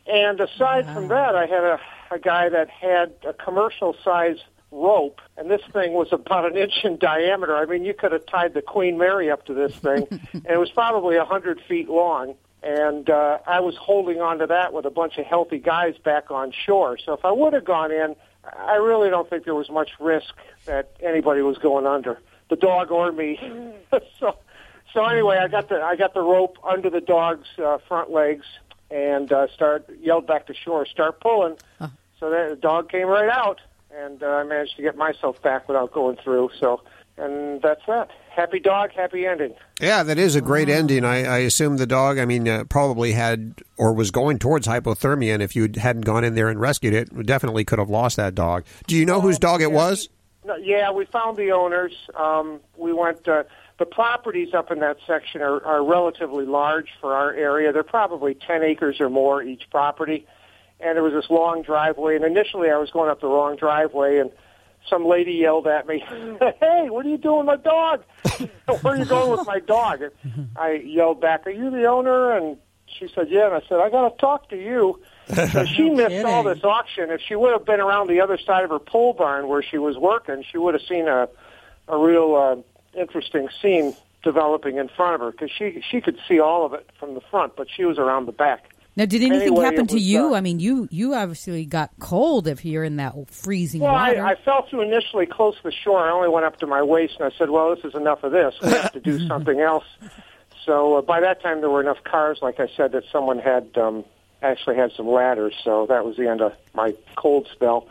And 0.07 0.39
aside 0.39 0.85
from 0.85 1.07
that, 1.07 1.35
I 1.35 1.45
had 1.45 1.63
a, 1.63 1.79
a 2.11 2.19
guy 2.19 2.49
that 2.49 2.69
had 2.69 3.13
a 3.27 3.33
commercial 3.33 3.95
size 4.03 4.37
rope, 4.71 5.21
and 5.37 5.49
this 5.49 5.61
thing 5.71 5.93
was 5.93 6.09
about 6.11 6.45
an 6.45 6.57
inch 6.57 6.83
in 6.83 6.97
diameter. 6.97 7.55
I 7.55 7.65
mean, 7.65 7.85
you 7.85 7.93
could 7.93 8.11
have 8.11 8.25
tied 8.25 8.53
the 8.53 8.61
Queen 8.61 8.97
Mary 8.97 9.31
up 9.31 9.45
to 9.45 9.53
this 9.53 9.75
thing, 9.75 10.07
and 10.33 10.45
it 10.45 10.59
was 10.59 10.71
probably 10.71 11.15
a 11.15 11.25
hundred 11.25 11.61
feet 11.67 11.89
long. 11.89 12.35
And 12.61 13.09
uh, 13.11 13.39
I 13.45 13.59
was 13.59 13.75
holding 13.75 14.21
on 14.21 14.39
to 14.39 14.47
that 14.47 14.73
with 14.73 14.85
a 14.85 14.89
bunch 14.89 15.19
of 15.19 15.25
healthy 15.25 15.59
guys 15.59 15.97
back 16.03 16.31
on 16.31 16.51
shore. 16.51 16.97
So 16.97 17.13
if 17.13 17.23
I 17.23 17.31
would 17.31 17.53
have 17.53 17.63
gone 17.63 17.91
in, 17.91 18.15
I 18.43 18.75
really 18.77 19.09
don't 19.09 19.29
think 19.29 19.45
there 19.45 19.53
was 19.53 19.69
much 19.69 19.91
risk 19.99 20.33
that 20.65 20.91
anybody 20.99 21.41
was 21.41 21.59
going 21.59 21.85
under, 21.85 22.19
the 22.49 22.55
dog 22.55 22.91
or 22.91 23.11
me. 23.11 23.39
so, 24.19 24.37
so 24.93 25.05
anyway, 25.05 25.37
I 25.37 25.47
got 25.47 25.69
the 25.69 25.81
I 25.81 25.95
got 25.95 26.13
the 26.13 26.21
rope 26.21 26.57
under 26.63 26.89
the 26.89 27.01
dog's 27.01 27.47
uh, 27.63 27.77
front 27.87 28.09
legs 28.11 28.45
and 28.91 29.31
uh, 29.31 29.47
start 29.53 29.89
yelled 30.01 30.27
back 30.27 30.47
to 30.47 30.53
shore, 30.53 30.85
start 30.85 31.19
pulling. 31.19 31.57
So 32.19 32.29
that 32.29 32.49
the 32.49 32.55
dog 32.55 32.89
came 32.89 33.07
right 33.07 33.29
out, 33.29 33.59
and 33.93 34.23
uh, 34.23 34.27
I 34.27 34.43
managed 34.43 34.77
to 34.77 34.81
get 34.81 34.95
myself 34.95 35.41
back 35.41 35.67
without 35.67 35.91
going 35.91 36.15
through. 36.15 36.51
So, 36.57 36.81
and 37.17 37.61
that's 37.61 37.81
that. 37.87 38.09
Happy 38.29 38.59
dog, 38.59 38.91
happy 38.93 39.25
ending. 39.25 39.53
Yeah, 39.81 40.03
that 40.03 40.17
is 40.17 40.35
a 40.35 40.41
great 40.41 40.69
ending. 40.69 41.03
I, 41.03 41.25
I 41.25 41.37
assume 41.39 41.77
the 41.77 41.85
dog, 41.85 42.17
I 42.17 42.25
mean, 42.25 42.47
uh, 42.47 42.63
probably 42.65 43.11
had 43.11 43.61
or 43.77 43.93
was 43.93 44.11
going 44.11 44.39
towards 44.39 44.65
hypothermia, 44.65 45.33
and 45.33 45.43
if 45.43 45.55
you 45.55 45.69
hadn't 45.75 46.03
gone 46.03 46.23
in 46.23 46.35
there 46.35 46.47
and 46.47 46.59
rescued 46.59 46.93
it, 46.93 47.11
we 47.11 47.23
definitely 47.23 47.65
could 47.65 47.79
have 47.79 47.89
lost 47.89 48.15
that 48.15 48.33
dog. 48.33 48.65
Do 48.87 48.95
you 48.95 49.05
know 49.05 49.19
whose 49.19 49.37
dog 49.37 49.61
it 49.61 49.71
was? 49.71 50.07
No, 50.45 50.55
yeah, 50.57 50.91
we 50.91 51.05
found 51.05 51.37
the 51.37 51.51
owners. 51.51 51.93
Um, 52.15 52.61
we 52.77 52.93
went. 52.93 53.27
Uh, 53.27 53.43
the 53.77 53.85
properties 53.85 54.53
up 54.53 54.71
in 54.71 54.79
that 54.79 54.97
section 55.05 55.41
are, 55.41 55.63
are 55.65 55.83
relatively 55.83 56.45
large 56.45 56.89
for 57.01 57.13
our 57.13 57.33
area. 57.33 57.73
They're 57.73 57.83
probably 57.83 58.33
10 58.33 58.63
acres 58.63 59.01
or 59.01 59.09
more 59.09 59.43
each 59.43 59.63
property. 59.69 60.25
And 60.79 60.95
there 60.95 61.03
was 61.03 61.13
this 61.13 61.29
long 61.29 61.61
driveway. 61.61 62.15
And 62.15 62.23
initially, 62.23 62.69
I 62.69 62.77
was 62.77 62.91
going 62.91 63.09
up 63.09 63.21
the 63.21 63.27
wrong 63.27 63.55
driveway, 63.55 64.19
and 64.19 64.31
some 64.89 65.05
lady 65.05 65.33
yelled 65.33 65.67
at 65.67 65.87
me, 65.87 65.99
"Hey, 66.59 66.89
what 66.89 67.05
are 67.05 67.09
you 67.09 67.17
doing, 67.17 67.45
with 67.45 67.47
my 67.47 67.55
dog? 67.55 68.03
Where 68.81 68.93
are 68.93 68.97
you 68.97 69.05
going 69.05 69.31
with 69.31 69.47
my 69.47 69.59
dog?" 69.59 70.01
And 70.01 70.49
I 70.57 70.73
yelled 70.73 71.21
back, 71.21 71.47
"Are 71.47 71.51
you 71.51 71.69
the 71.71 71.85
owner?" 71.85 72.33
And 72.33 72.57
she 72.87 73.07
said, 73.15 73.27
"Yeah." 73.29 73.47
And 73.47 73.55
I 73.55 73.61
said, 73.69 73.79
"I 73.79 73.89
got 73.89 74.09
to 74.09 74.17
talk 74.17 74.49
to 74.49 74.57
you." 74.57 75.01
So 75.33 75.65
she 75.65 75.89
missed 75.89 76.25
all 76.25 76.43
this 76.43 76.63
auction. 76.63 77.09
If 77.09 77.21
she 77.21 77.35
would 77.35 77.53
have 77.53 77.65
been 77.65 77.79
around 77.79 78.07
the 78.07 78.19
other 78.19 78.37
side 78.37 78.65
of 78.65 78.69
her 78.69 78.79
pole 78.79 79.13
barn 79.13 79.47
where 79.47 79.63
she 79.63 79.77
was 79.77 79.97
working, 79.97 80.43
she 80.51 80.57
would 80.57 80.73
have 80.73 80.83
seen 80.83 81.07
a 81.07 81.29
a 81.87 81.97
real 81.97 82.35
uh, 82.35 82.74
interesting 82.97 83.49
scene 83.61 83.95
developing 84.23 84.77
in 84.77 84.87
front 84.89 85.15
of 85.15 85.21
her 85.21 85.31
because 85.31 85.51
she 85.51 85.81
she 85.89 86.01
could 86.01 86.17
see 86.27 86.39
all 86.39 86.65
of 86.65 86.73
it 86.73 86.89
from 86.99 87.13
the 87.13 87.21
front, 87.21 87.55
but 87.55 87.67
she 87.69 87.85
was 87.85 87.97
around 87.97 88.25
the 88.25 88.31
back. 88.31 88.71
Now, 88.97 89.03
did 89.05 89.21
anything 89.23 89.49
Anyway, 89.49 89.65
happen 89.65 89.87
to 89.87 89.95
was, 89.95 90.03
you? 90.03 90.33
uh, 90.33 90.37
I 90.37 90.41
mean, 90.41 90.59
you 90.59 90.87
you 90.89 91.13
obviously 91.13 91.65
got 91.65 91.91
cold 91.99 92.47
if 92.47 92.63
you're 92.63 92.83
in 92.85 92.95
that 92.95 93.13
freezing 93.29 93.81
Well, 93.81 93.93
I, 93.93 94.09
water. 94.13 94.25
I 94.25 94.35
fell 94.35 94.65
through 94.69 94.81
initially 94.83 95.25
close 95.25 95.57
to 95.57 95.63
the 95.63 95.71
shore. 95.71 95.99
I 95.99 96.11
only 96.11 96.29
went 96.29 96.45
up 96.45 96.59
to 96.59 96.67
my 96.67 96.81
waist, 96.81 97.15
and 97.19 97.31
I 97.31 97.37
said, 97.37 97.49
"Well, 97.49 97.75
this 97.75 97.83
is 97.83 97.93
enough 97.93 98.23
of 98.23 98.31
this. 98.31 98.55
We 98.61 98.69
have 98.69 98.93
to 98.93 98.99
do 99.01 99.25
something 99.27 99.59
else." 99.59 99.85
So 100.65 100.95
uh, 100.95 101.01
by 101.01 101.19
that 101.19 101.41
time, 101.43 101.59
there 101.61 101.69
were 101.69 101.81
enough 101.81 102.03
cars, 102.03 102.39
like 102.41 102.59
I 102.59 102.67
said, 102.75 102.93
that 102.93 103.03
someone 103.11 103.37
had 103.37 103.77
um, 103.77 104.05
actually 104.41 104.77
had 104.77 104.91
some 104.93 105.07
ladders. 105.09 105.53
So 105.63 105.85
that 105.87 106.05
was 106.05 106.15
the 106.17 106.27
end 106.29 106.41
of 106.41 106.53
my 106.73 106.95
cold 107.17 107.47
spell. 107.51 107.87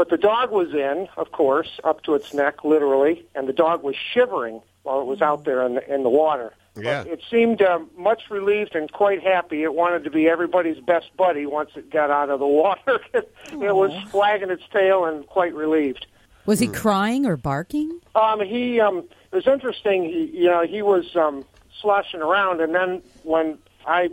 But 0.00 0.08
the 0.08 0.16
dog 0.16 0.50
was 0.50 0.72
in, 0.72 1.08
of 1.18 1.30
course, 1.30 1.78
up 1.84 2.02
to 2.04 2.14
its 2.14 2.32
neck, 2.32 2.64
literally, 2.64 3.26
and 3.34 3.46
the 3.46 3.52
dog 3.52 3.82
was 3.82 3.94
shivering 4.14 4.62
while 4.82 5.02
it 5.02 5.06
was 5.06 5.20
out 5.20 5.44
there 5.44 5.62
in 5.66 5.74
the, 5.74 5.94
in 5.94 6.04
the 6.04 6.08
water. 6.08 6.54
Yeah. 6.74 7.02
It 7.02 7.20
seemed 7.30 7.60
uh, 7.60 7.80
much 7.98 8.30
relieved 8.30 8.74
and 8.74 8.90
quite 8.90 9.22
happy. 9.22 9.62
It 9.62 9.74
wanted 9.74 10.04
to 10.04 10.10
be 10.10 10.26
everybody's 10.26 10.80
best 10.80 11.14
buddy 11.18 11.44
once 11.44 11.72
it 11.76 11.90
got 11.90 12.10
out 12.10 12.30
of 12.30 12.40
the 12.40 12.46
water. 12.46 12.98
it 13.12 13.28
was 13.52 13.92
flagging 14.08 14.48
its 14.48 14.62
tail 14.72 15.04
and 15.04 15.26
quite 15.26 15.52
relieved. 15.52 16.06
Was 16.46 16.60
he 16.60 16.68
crying 16.68 17.26
or 17.26 17.36
barking? 17.36 18.00
Um, 18.14 18.40
he 18.40 18.80
um, 18.80 19.04
it 19.32 19.36
was 19.36 19.46
interesting. 19.46 20.04
He, 20.04 20.30
you 20.32 20.46
know, 20.46 20.66
he 20.66 20.80
was 20.80 21.14
um, 21.14 21.44
sloshing 21.78 22.22
around, 22.22 22.62
and 22.62 22.74
then 22.74 23.02
when 23.22 23.58
I 23.86 24.08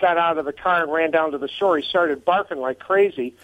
got 0.00 0.18
out 0.18 0.36
of 0.38 0.46
the 0.46 0.52
car 0.52 0.82
and 0.82 0.92
ran 0.92 1.12
down 1.12 1.30
to 1.30 1.38
the 1.38 1.46
shore, 1.46 1.76
he 1.78 1.88
started 1.88 2.24
barking 2.24 2.58
like 2.58 2.80
crazy. 2.80 3.36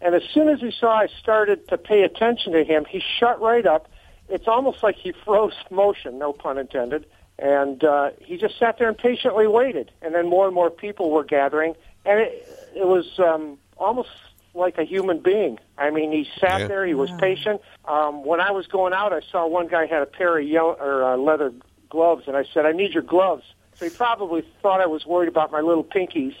And 0.00 0.14
as 0.14 0.22
soon 0.32 0.48
as 0.48 0.60
he 0.60 0.70
saw 0.70 0.98
I 1.00 1.08
started 1.20 1.68
to 1.68 1.78
pay 1.78 2.02
attention 2.02 2.52
to 2.52 2.64
him, 2.64 2.84
he 2.84 3.00
shut 3.18 3.40
right 3.40 3.66
up. 3.66 3.88
It's 4.28 4.48
almost 4.48 4.82
like 4.82 4.96
he 4.96 5.12
froze 5.24 5.54
motion, 5.70 6.18
no 6.18 6.32
pun 6.32 6.58
intended. 6.58 7.06
And 7.38 7.82
uh, 7.84 8.10
he 8.20 8.36
just 8.36 8.58
sat 8.58 8.78
there 8.78 8.88
and 8.88 8.96
patiently 8.98 9.46
waited. 9.46 9.90
And 10.02 10.14
then 10.14 10.28
more 10.28 10.46
and 10.46 10.54
more 10.54 10.70
people 10.70 11.10
were 11.10 11.24
gathering, 11.24 11.74
and 12.04 12.20
it, 12.20 12.46
it 12.74 12.86
was 12.86 13.18
um, 13.18 13.58
almost 13.78 14.10
like 14.52 14.76
a 14.78 14.84
human 14.84 15.20
being. 15.20 15.58
I 15.78 15.90
mean, 15.90 16.12
he 16.12 16.28
sat 16.38 16.60
Yeah. 16.60 16.66
there. 16.66 16.84
He 16.86 16.94
was 16.94 17.10
patient. 17.18 17.62
Um, 17.86 18.24
when 18.24 18.40
I 18.40 18.50
was 18.50 18.66
going 18.66 18.92
out, 18.92 19.12
I 19.12 19.20
saw 19.30 19.46
one 19.46 19.68
guy 19.68 19.86
had 19.86 20.02
a 20.02 20.06
pair 20.06 20.38
of 20.38 20.46
yellow 20.46 20.76
or 20.78 21.04
uh, 21.04 21.16
leather 21.16 21.52
gloves, 21.88 22.24
and 22.26 22.36
I 22.36 22.44
said, 22.52 22.66
"I 22.66 22.72
need 22.72 22.92
your 22.92 23.02
gloves." 23.02 23.44
So 23.80 23.86
he 23.88 23.90
probably 23.90 24.44
thought 24.62 24.80
I 24.80 24.86
was 24.86 25.04
worried 25.06 25.28
about 25.28 25.50
my 25.50 25.60
little 25.60 25.82
pinkies. 25.84 26.34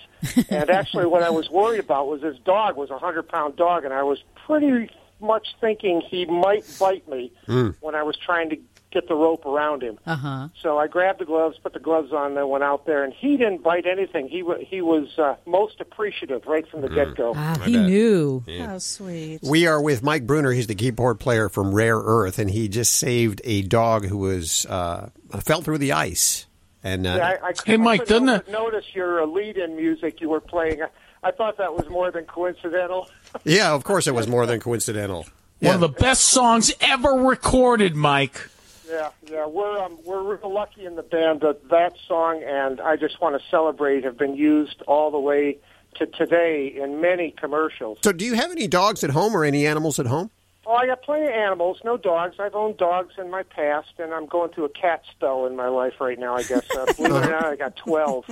and 0.50 0.68
actually, 0.80 1.06
what 1.06 1.22
I 1.22 1.30
was 1.30 1.48
worried 1.50 1.80
about 1.80 2.06
was 2.06 2.22
his 2.22 2.38
dog 2.40 2.76
was 2.76 2.90
a 2.90 2.98
hundred 2.98 3.28
pound 3.28 3.56
dog, 3.56 3.84
and 3.84 3.92
I 3.94 4.02
was 4.02 4.18
pretty 4.46 4.90
much 5.20 5.48
thinking 5.60 6.00
he 6.02 6.26
might 6.26 6.64
bite 6.78 7.08
me 7.08 7.32
Mm. 7.48 7.74
when 7.80 7.94
I 7.94 8.02
was 8.02 8.16
trying 8.16 8.50
to 8.50 8.56
get 8.90 9.06
the 9.08 9.14
rope 9.14 9.46
around 9.46 9.82
him. 9.82 9.98
Uh 10.04 10.16
huh. 10.16 10.48
So 10.60 10.76
I 10.78 10.86
grabbed 10.88 11.20
the 11.20 11.24
gloves, 11.24 11.56
put 11.62 11.72
the 11.74 11.78
gloves 11.78 12.12
on, 12.12 12.36
and 12.36 12.50
went 12.50 12.64
out 12.64 12.84
there, 12.86 13.04
and 13.04 13.12
he 13.14 13.36
didn't 13.36 13.62
bite 13.62 13.86
anything. 13.86 14.28
He 14.28 14.42
wa 14.42 14.56
he 14.60 14.82
was 14.82 15.16
uh, 15.18 15.36
most 15.46 15.80
appreciative 15.80 16.44
right 16.46 16.66
from 16.68 16.80
the 16.82 16.88
get 16.88 17.14
go. 17.14 17.32
Ah, 17.36 17.58
he 17.64 17.76
knew. 17.76 18.44
How 18.58 18.78
sweet. 18.78 19.40
We 19.42 19.66
are 19.66 19.80
with 19.80 20.02
Mike 20.02 20.26
Bruner. 20.26 20.50
He's 20.52 20.66
the 20.66 20.74
keyboard 20.74 21.20
player 21.20 21.48
from 21.48 21.72
Rare 21.74 21.98
Earth, 21.98 22.38
and 22.38 22.50
he 22.50 22.68
just 22.68 22.92
saved 22.94 23.40
a 23.44 23.62
dog 23.62 24.04
who 24.06 24.18
was 24.18 24.66
uh, 24.66 25.08
fell 25.40 25.62
through 25.62 25.78
the 25.78 25.92
ice. 25.92 26.46
And 26.82 27.06
uh, 27.06 27.14
Yeah, 27.16 27.36
I, 27.42 27.48
I, 27.48 27.52
Hey, 27.64 27.76
Mike, 27.76 28.02
I 28.02 28.04
couldn't 28.04 28.26
doesn't 28.26 28.28
help 28.28 28.46
but 28.46 28.52
notice 28.52 28.94
your 28.94 29.22
uh, 29.22 29.26
lead-in 29.26 29.76
music 29.76 30.20
you 30.20 30.28
were 30.28 30.40
playing. 30.40 30.82
I, 30.82 30.88
I 31.22 31.30
thought 31.30 31.58
that 31.58 31.74
was 31.74 31.88
more 31.88 32.10
than 32.10 32.24
coincidental. 32.24 33.08
yeah, 33.44 33.72
of 33.72 33.84
course, 33.84 34.06
it 34.06 34.14
was 34.14 34.26
more 34.26 34.46
than 34.46 34.60
coincidental. 34.60 35.26
One 35.60 35.74
of 35.74 35.80
the 35.80 35.88
best 35.88 36.24
songs 36.24 36.72
ever 36.80 37.10
recorded, 37.10 37.94
Mike. 37.94 38.48
Yeah, 38.88 39.10
yeah, 39.30 39.46
we're 39.46 39.78
um, 39.78 39.98
we're 40.04 40.22
real 40.22 40.52
lucky 40.52 40.84
in 40.84 40.96
the 40.96 41.02
band 41.02 41.42
that 41.42 41.68
that 41.68 41.94
song 42.08 42.42
and 42.44 42.80
I 42.80 42.96
just 42.96 43.20
want 43.20 43.40
to 43.40 43.48
celebrate 43.48 44.02
have 44.02 44.18
been 44.18 44.34
used 44.34 44.82
all 44.88 45.12
the 45.12 45.18
way 45.18 45.58
to 45.96 46.06
today 46.06 46.66
in 46.66 47.00
many 47.00 47.30
commercials. 47.30 47.98
So, 48.02 48.12
do 48.12 48.24
you 48.24 48.34
have 48.34 48.50
any 48.50 48.66
dogs 48.66 49.04
at 49.04 49.10
home 49.10 49.36
or 49.36 49.44
any 49.44 49.66
animals 49.66 50.00
at 50.00 50.06
home? 50.06 50.30
Oh, 50.70 50.74
I 50.74 50.86
got 50.86 51.02
plenty 51.02 51.24
of 51.24 51.32
animals, 51.32 51.80
no 51.84 51.96
dogs. 51.96 52.36
I've 52.38 52.54
owned 52.54 52.76
dogs 52.76 53.14
in 53.18 53.28
my 53.28 53.42
past, 53.42 53.88
and 53.98 54.14
I'm 54.14 54.26
going 54.26 54.52
through 54.52 54.66
a 54.66 54.68
cat 54.68 55.02
spell 55.10 55.46
in 55.46 55.56
my 55.56 55.66
life 55.66 55.94
right 56.00 56.16
now. 56.16 56.36
I 56.36 56.44
guess. 56.44 56.64
Uh, 56.70 56.86
believe 56.96 57.10
it 57.12 57.26
or 57.26 57.30
not, 57.30 57.44
I 57.44 57.56
got 57.56 57.74
twelve. 57.74 58.24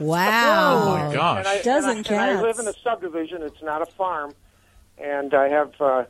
Wow. 0.00 0.82
Oh 0.82 1.08
my 1.08 1.12
gosh. 1.12 1.38
And 1.40 1.46
I, 1.46 1.60
Dozen 1.60 1.98
and 1.98 2.08
I, 2.08 2.28
and 2.28 2.38
I 2.38 2.40
live 2.40 2.58
in 2.58 2.66
a 2.66 2.72
subdivision. 2.82 3.42
It's 3.42 3.62
not 3.62 3.82
a 3.82 3.86
farm, 3.86 4.32
and 4.96 5.34
I 5.34 5.48
have 5.50 5.78
uh, 5.78 6.04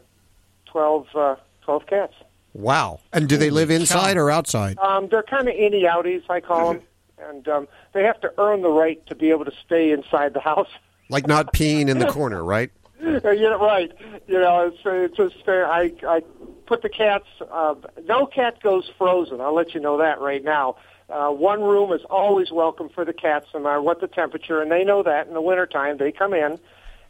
12, 0.66 1.08
uh, 1.16 1.36
12 1.62 1.86
cats. 1.88 2.14
Wow! 2.52 3.00
And 3.12 3.28
do 3.28 3.36
they 3.36 3.50
live 3.50 3.72
inside 3.72 4.16
or 4.16 4.30
outside? 4.30 4.78
Um, 4.78 5.08
they're 5.08 5.24
kind 5.24 5.48
of 5.48 5.56
innie 5.56 5.90
outies, 5.90 6.22
I 6.30 6.38
call 6.38 6.74
them, 6.74 6.82
and 7.18 7.48
um, 7.48 7.68
they 7.94 8.04
have 8.04 8.20
to 8.20 8.32
earn 8.38 8.62
the 8.62 8.70
right 8.70 9.04
to 9.08 9.16
be 9.16 9.30
able 9.30 9.44
to 9.44 9.52
stay 9.66 9.90
inside 9.90 10.34
the 10.34 10.40
house. 10.40 10.70
Like 11.08 11.26
not 11.26 11.52
peeing 11.52 11.88
in 11.88 11.98
the 11.98 12.06
corner, 12.06 12.44
right? 12.44 12.70
You're 13.00 13.58
right. 13.58 13.92
You 14.26 14.40
know, 14.40 14.68
it's 14.68 14.78
it's 14.84 15.16
just 15.16 15.48
uh, 15.48 15.52
I 15.52 15.92
I 16.06 16.22
put 16.66 16.82
the 16.82 16.88
cats. 16.88 17.26
Uh, 17.50 17.74
no 18.04 18.26
cat 18.26 18.60
goes 18.62 18.90
frozen. 18.96 19.40
I'll 19.40 19.54
let 19.54 19.74
you 19.74 19.80
know 19.80 19.98
that 19.98 20.20
right 20.20 20.42
now. 20.42 20.76
Uh, 21.08 21.30
one 21.30 21.62
room 21.62 21.92
is 21.92 22.00
always 22.08 22.50
welcome 22.50 22.88
for 22.88 23.04
the 23.04 23.12
cats, 23.12 23.46
no 23.52 23.60
matter 23.60 23.82
what 23.82 24.00
the 24.00 24.08
temperature, 24.08 24.62
and 24.62 24.70
they 24.70 24.84
know 24.84 25.02
that. 25.02 25.26
In 25.26 25.34
the 25.34 25.40
wintertime, 25.40 25.98
they 25.98 26.12
come 26.12 26.32
in, 26.32 26.58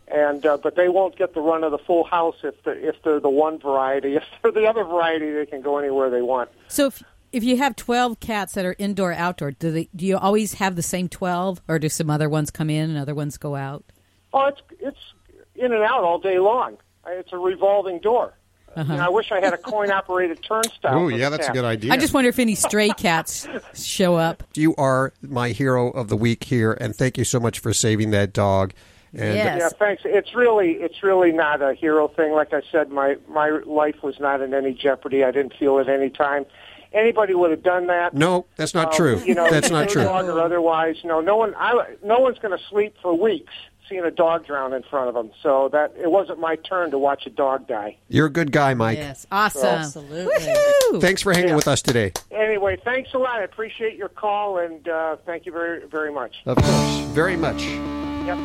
and 0.09 0.45
uh, 0.45 0.57
but 0.57 0.75
they 0.75 0.89
won't 0.89 1.17
get 1.17 1.35
the 1.35 1.41
run 1.41 1.63
of 1.63 1.71
the 1.71 1.79
full 1.79 2.05
house 2.05 2.37
if 2.43 2.61
the 2.65 2.73
if 2.73 2.97
they're 3.03 3.21
the 3.21 3.29
one 3.29 3.59
variety. 3.59 4.17
If 4.17 4.25
they're 4.43 4.53
the 4.53 4.67
other 4.67 4.85
variety, 4.85 5.31
they 5.31 5.47
can 5.47 5.61
go 5.61 5.79
anywhere 5.79 6.11
they 6.11 6.23
want. 6.23 6.51
So 6.69 6.87
if 6.87 7.03
if 7.31 7.45
you 7.45 7.57
have 7.59 7.77
twelve 7.77 8.21
cats 8.21 8.55
that 8.55 8.65
are 8.65 8.75
indoor 8.79 9.13
outdoor, 9.13 9.53
do 9.53 9.71
they 9.71 9.89
do 9.95 10.07
you 10.07 10.17
always 10.17 10.55
have 10.55 10.75
the 10.75 10.83
same 10.83 11.09
twelve, 11.09 11.63
or 11.69 11.79
do 11.79 11.89
some 11.89 12.11
other 12.11 12.29
ones 12.29 12.51
come 12.51 12.71
in 12.71 12.91
and 12.91 12.99
other 12.99 13.15
ones 13.15 13.37
go 13.37 13.55
out? 13.55 13.85
Oh, 14.33 14.47
it's 14.47 14.63
it's 14.81 15.15
in 15.57 15.73
and 15.73 15.83
out 15.83 16.03
all 16.05 16.19
day 16.19 16.39
long. 16.39 16.77
It's 17.07 17.33
a 17.33 17.39
revolving 17.39 17.99
door. 18.01 18.35
Uh-huh. 18.77 18.93
You 18.93 18.99
know, 18.99 19.05
I 19.07 19.09
wish 19.09 19.31
I 19.31 19.41
had 19.41 19.53
a 19.53 19.57
coin 19.59 19.91
operated 19.93 20.43
turnstile. 20.43 20.99
Oh, 20.99 21.09
yeah, 21.09 21.29
the 21.31 21.37
that's 21.37 21.49
a 21.49 21.53
good 21.53 21.65
idea. 21.65 21.93
I 21.93 21.97
just 21.97 22.13
wonder 22.13 22.29
if 22.29 22.41
any 22.41 22.57
stray 22.57 22.89
cats 22.91 23.47
show 23.75 24.17
up. 24.17 24.43
You 24.57 24.75
are 24.77 25.13
my 25.23 25.51
hero 25.51 25.91
of 25.91 26.09
the 26.09 26.17
week 26.17 26.45
here, 26.45 26.73
and 26.81 26.95
thank 26.95 27.17
you 27.19 27.25
so 27.25 27.39
much 27.39 27.59
for 27.61 27.73
saving 27.73 28.11
that 28.11 28.33
dog. 28.33 28.73
And 29.13 29.35
Yes. 29.37 29.59
Yeah, 29.61 29.69
thanks. 29.79 30.03
It's 30.05 30.35
really 30.35 30.73
it's 30.73 31.03
really 31.05 31.31
not 31.31 31.63
a 31.63 31.75
hero 31.75 32.09
thing. 32.09 32.33
Like 32.33 32.53
I 32.53 32.63
said, 32.73 32.91
my 32.91 33.17
my 33.29 33.51
life 33.65 34.03
was 34.03 34.19
not 34.19 34.41
in 34.41 34.53
any 34.55 34.73
jeopardy. 34.75 35.23
I 35.23 35.31
didn't 35.31 35.55
feel 35.55 35.79
at 35.79 35.89
any 35.89 36.11
time 36.11 36.45
anybody 36.93 37.35
would 37.35 37.51
have 37.53 37.63
done 37.63 37.87
that. 37.89 38.15
No, 38.15 38.47
that's 38.57 38.75
not 38.75 38.89
Um, 38.89 38.95
true. 38.95 39.23
You 39.25 39.35
know, 39.35 39.49
That's 39.51 39.71
not 39.71 39.89
true. 39.89 40.03
Dog 40.03 40.27
or 40.27 40.41
otherwise, 40.41 40.97
you 41.03 41.09
know, 41.09 41.21
no 41.21 41.37
one 41.37 41.55
I 41.57 41.95
no 42.03 42.19
one's 42.19 42.39
going 42.41 42.57
to 42.59 42.65
sleep 42.65 42.97
for 43.03 43.15
weeks 43.15 43.53
seeing 43.89 44.03
a 44.05 44.11
dog 44.11 44.47
drown 44.47 44.73
in 44.73 44.83
front 44.83 45.09
of 45.09 45.15
them. 45.15 45.31
So 45.43 45.69
that 45.73 45.95
it 46.01 46.11
wasn't 46.11 46.39
my 46.41 46.57
turn 46.57 46.91
to 46.93 46.99
watch 46.99 47.27
a 47.27 47.31
dog 47.31 47.67
die. 47.69 47.97
You're 48.09 48.27
a 48.27 48.31
good 48.31 48.53
guy, 48.53 48.75
Mike. 48.75 48.99
Yes, 48.99 49.27
awesome. 49.31 49.67
Absolutely. 49.67 50.33
Woohoo! 50.35 51.01
Thanks 51.01 51.23
for 51.23 51.33
hanging 51.33 51.51
Yeah. 51.51 51.57
with 51.57 51.69
us 51.69 51.83
today. 51.83 52.13
Anyway, 52.31 52.77
thanks 52.85 53.13
a 53.15 53.19
lot. 53.19 53.41
I 53.41 53.43
appreciate 53.45 53.97
your 53.97 54.09
call 54.09 54.59
and 54.59 54.89
uh, 54.89 55.17
thank 55.27 55.47
you 55.47 55.53
very 55.53 55.87
very 55.87 56.13
much. 56.13 56.37
Of 56.47 56.57
course, 56.57 56.99
very 57.15 57.37
much. 57.37 57.63
Yep. 57.65 58.39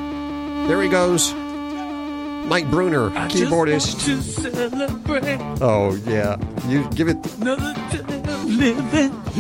There 0.68 0.82
he 0.82 0.90
goes. 0.90 1.34
Mike 2.50 2.70
Bruner, 2.72 3.12
keyboardist. 3.30 3.96
Oh 5.62 5.94
yeah, 6.08 6.38
you 6.68 6.90
give 6.92 7.08
it. 7.08 7.18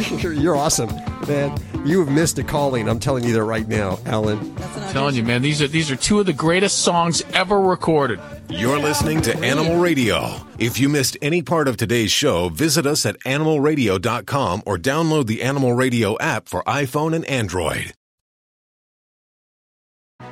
You're, 0.21 0.33
you're 0.33 0.55
awesome, 0.55 0.89
man. 1.27 1.59
You 1.85 1.99
have 2.05 2.13
missed 2.13 2.37
a 2.37 2.43
calling. 2.43 2.87
I'm 2.87 2.99
telling 2.99 3.23
you 3.23 3.33
that 3.33 3.43
right 3.43 3.67
now, 3.67 3.97
Alan. 4.05 4.55
telling 4.91 5.15
you, 5.15 5.23
man, 5.23 5.41
these 5.41 5.61
are 5.61 5.67
these 5.67 5.89
are 5.89 5.95
two 5.95 6.19
of 6.19 6.27
the 6.27 6.33
greatest 6.33 6.79
songs 6.83 7.23
ever 7.33 7.59
recorded. 7.59 8.19
You're 8.49 8.79
listening 8.79 9.21
to 9.23 9.35
Animal 9.39 9.77
Radio. 9.77 10.35
If 10.59 10.79
you 10.79 10.87
missed 10.89 11.17
any 11.21 11.41
part 11.41 11.67
of 11.67 11.77
today's 11.77 12.11
show, 12.11 12.49
visit 12.49 12.85
us 12.85 13.05
at 13.05 13.19
animalradio.com 13.21 14.63
or 14.65 14.77
download 14.77 15.25
the 15.27 15.41
Animal 15.41 15.73
Radio 15.73 16.17
app 16.19 16.47
for 16.47 16.63
iPhone 16.63 17.15
and 17.15 17.25
Android. 17.25 17.93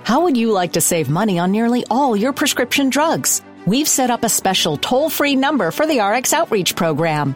How 0.07 0.21
would 0.21 0.37
you 0.37 0.53
like 0.53 0.71
to 0.71 0.79
save 0.79 1.09
money 1.09 1.37
on 1.37 1.51
nearly 1.51 1.85
all 1.91 2.15
your 2.15 2.31
prescription 2.31 2.89
drugs? 2.89 3.41
We've 3.65 3.89
set 3.89 4.09
up 4.09 4.23
a 4.23 4.29
special 4.29 4.77
toll 4.77 5.09
free 5.09 5.35
number 5.35 5.69
for 5.69 5.85
the 5.85 5.99
RX 5.99 6.31
Outreach 6.31 6.77
Program. 6.77 7.35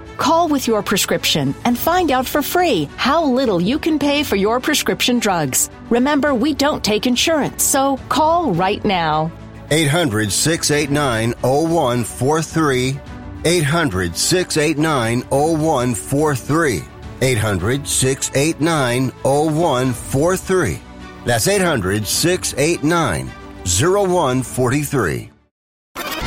Call 0.17 0.47
with 0.47 0.67
your 0.67 0.83
prescription 0.83 1.55
and 1.65 1.77
find 1.77 2.11
out 2.11 2.27
for 2.27 2.41
free 2.41 2.89
how 2.97 3.23
little 3.23 3.61
you 3.61 3.79
can 3.79 3.99
pay 3.99 4.23
for 4.23 4.35
your 4.35 4.59
prescription 4.59 5.19
drugs. 5.19 5.69
Remember, 5.89 6.33
we 6.33 6.53
don't 6.53 6.83
take 6.83 7.07
insurance, 7.07 7.63
so 7.63 7.97
call 8.09 8.53
right 8.53 8.83
now. 8.85 9.31
800 9.71 10.31
689 10.31 11.33
0143. 11.41 12.99
800 13.43 14.15
689 14.15 15.21
0143. 15.29 16.83
800 17.21 17.87
689 17.87 19.09
0143. 19.23 20.79
That's 21.25 21.47
800 21.47 22.05
689 22.05 23.31
0143. 23.65 25.30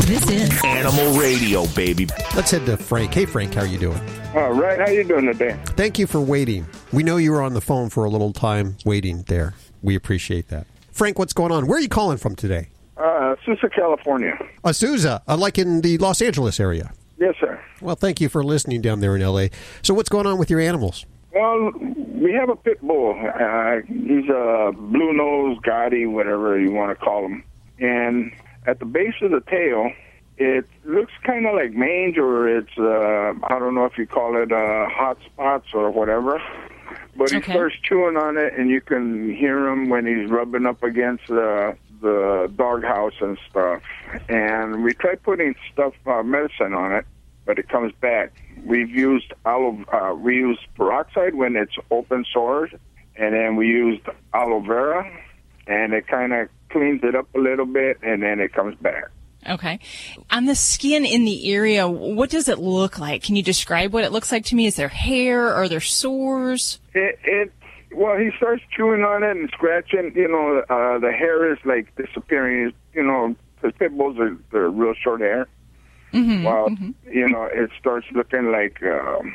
This 0.07 0.29
is 0.29 0.65
Animal 0.65 1.19
Radio, 1.19 1.67
baby. 1.69 2.07
Let's 2.37 2.51
head 2.51 2.67
to 2.67 2.77
Frank. 2.77 3.15
Hey, 3.15 3.25
Frank, 3.25 3.55
how 3.55 3.63
are 3.63 3.67
you 3.67 3.79
doing? 3.79 3.99
All 4.35 4.53
right, 4.53 4.79
how 4.79 4.89
you 4.91 5.03
doing 5.03 5.25
today? 5.25 5.59
Thank 5.65 5.99
you 5.99 6.07
for 6.07 6.21
waiting. 6.21 6.67
We 6.93 7.03
know 7.03 7.17
you 7.17 7.33
were 7.33 7.41
on 7.41 7.55
the 7.55 7.63
phone 7.63 7.89
for 7.89 8.05
a 8.05 8.11
little 8.11 8.35
time 8.35 8.77
waiting 8.85 9.23
there. 9.29 9.55
We 9.83 9.95
appreciate 9.95 10.49
that. 10.49 10.67
Frank, 10.93 11.19
what's 11.19 11.33
going 11.33 11.53
on? 11.53 11.67
Where 11.67 11.79
are 11.79 11.81
you 11.81 11.89
calling 11.89 12.19
from 12.19 12.37
today? 12.37 12.69
Uh, 12.99 13.37
Sousa, 13.47 13.71
California. 13.71 14.37
Azusa, 14.63 15.23
uh, 15.27 15.39
like 15.39 15.57
in 15.57 15.81
the 15.81 15.97
Los 15.97 16.21
Angeles 16.21 16.61
area. 16.61 16.93
Yes, 17.17 17.35
sir. 17.41 17.59
Well, 17.81 17.97
thank 17.97 18.21
you 18.21 18.29
for 18.29 18.45
listening 18.45 18.83
down 18.83 19.01
there 19.01 19.17
in 19.17 19.23
L.A. 19.23 19.51
So, 19.81 19.95
what's 19.95 20.11
going 20.11 20.27
on 20.27 20.37
with 20.37 20.51
your 20.51 20.61
animals? 20.61 21.07
Well, 21.33 21.73
we 22.13 22.35
have 22.35 22.51
a 22.51 22.57
pit 22.57 22.79
bull. 22.83 23.19
Uh, 23.19 23.77
he's 23.87 24.29
a 24.29 24.71
blue 24.77 25.15
nose, 25.15 25.57
Gotti, 25.67 26.07
whatever 26.13 26.61
you 26.61 26.73
want 26.73 26.91
to 26.91 27.03
call 27.03 27.25
him. 27.25 27.43
And 27.79 28.31
at 28.67 28.79
the 28.79 28.85
base 28.85 29.15
of 29.23 29.31
the 29.31 29.41
tail, 29.43 29.91
it 30.37 30.67
looks 30.85 31.13
kind 31.23 31.47
of 31.47 31.55
like 31.55 31.73
mange, 31.73 32.19
or 32.19 32.49
it's 32.49 32.77
uh, 32.79 33.35
I 33.45 33.59
don't 33.59 33.75
know 33.75 33.85
if 33.85 33.97
you 33.99 34.07
call 34.07 34.37
it 34.43 34.51
uh, 34.53 34.89
hot 34.89 35.19
spots 35.27 35.69
or 35.75 35.91
whatever. 35.91 36.41
But 37.17 37.31
he 37.31 37.37
Okay. 37.39 37.53
starts 37.53 37.77
chewing 37.85 38.17
on 38.17 38.37
it, 38.37 38.55
and 38.59 38.69
you 38.69 38.81
can 38.81 39.33
hear 39.35 39.69
him 39.69 39.89
when 39.89 40.07
he's 40.07 40.29
rubbing 40.31 40.67
up 40.67 40.83
against 40.83 41.27
the 41.29 41.77
the 42.01 42.53
doghouse 42.57 43.15
and 43.21 43.39
stuff. 43.49 43.83
And 44.29 44.83
we 44.83 44.93
try 44.95 45.15
putting 45.15 45.55
stuff 45.73 45.95
uh, 46.07 46.23
medicine 46.23 46.75
on 46.75 46.93
it, 46.93 47.07
but 47.47 47.59
it 47.59 47.69
comes 47.69 47.93
back. 48.01 48.33
We've 48.65 48.91
used 48.91 49.33
aloe, 49.47 49.83
uh, 49.93 50.15
we 50.15 50.37
use 50.37 50.59
peroxide 50.77 51.35
when 51.35 51.57
it's 51.57 51.77
open 51.91 52.25
sores, 52.33 52.71
and 53.17 53.35
then 53.35 53.57
we 53.57 53.69
used 53.69 54.03
aloe 54.35 54.61
vera, 54.61 55.09
and 55.67 55.95
it 55.95 56.07
kind 56.09 56.33
of 56.33 56.49
cleans 56.75 57.01
it 57.05 57.15
up 57.15 57.33
a 57.35 57.39
little 57.39 57.67
bit, 57.67 57.99
and 58.03 58.23
then 58.23 58.41
it 58.41 58.53
comes 58.53 58.77
back. 58.79 59.05
Okay. 59.49 59.79
On 60.31 60.47
the 60.47 60.55
skin 60.55 61.05
in 61.05 61.25
the 61.25 61.53
area, 61.53 61.87
what 61.87 62.31
does 62.31 62.49
it 62.49 62.59
look 62.59 62.99
like? 62.99 63.23
Can 63.23 63.37
you 63.37 63.43
describe 63.43 63.93
what 63.93 64.03
it 64.03 64.11
looks 64.11 64.33
like 64.33 64.47
to 64.47 64.57
me? 64.57 64.67
Is 64.67 64.77
there 64.77 64.89
hair? 64.89 65.55
Are 65.55 65.69
there 65.69 65.81
sores? 65.81 66.81
It, 66.95 67.19
it 67.25 67.53
well, 67.95 68.17
he 68.19 68.31
starts 68.37 68.63
chewing 68.77 69.03
on 69.03 69.23
it 69.23 69.37
and 69.37 69.49
scratching. 69.51 70.13
You 70.17 70.29
know, 70.29 70.63
uh, 70.69 70.99
the 70.99 71.13
hair 71.13 71.53
is 71.53 71.59
like 71.65 71.95
disappearing. 71.95 72.73
You 72.93 73.03
know, 73.05 73.37
because 73.55 73.77
pit 73.79 73.97
bulls 73.97 74.19
are 74.19 74.37
they're 74.51 74.69
real 74.69 74.95
short 74.95 75.21
hair. 75.21 75.47
Mm-hmm. 76.13 76.45
Well, 76.45 76.71
you 77.11 77.29
know, 77.29 77.49
it 77.53 77.71
starts 77.79 78.07
looking 78.13 78.53
like, 78.53 78.81
um, 78.83 79.35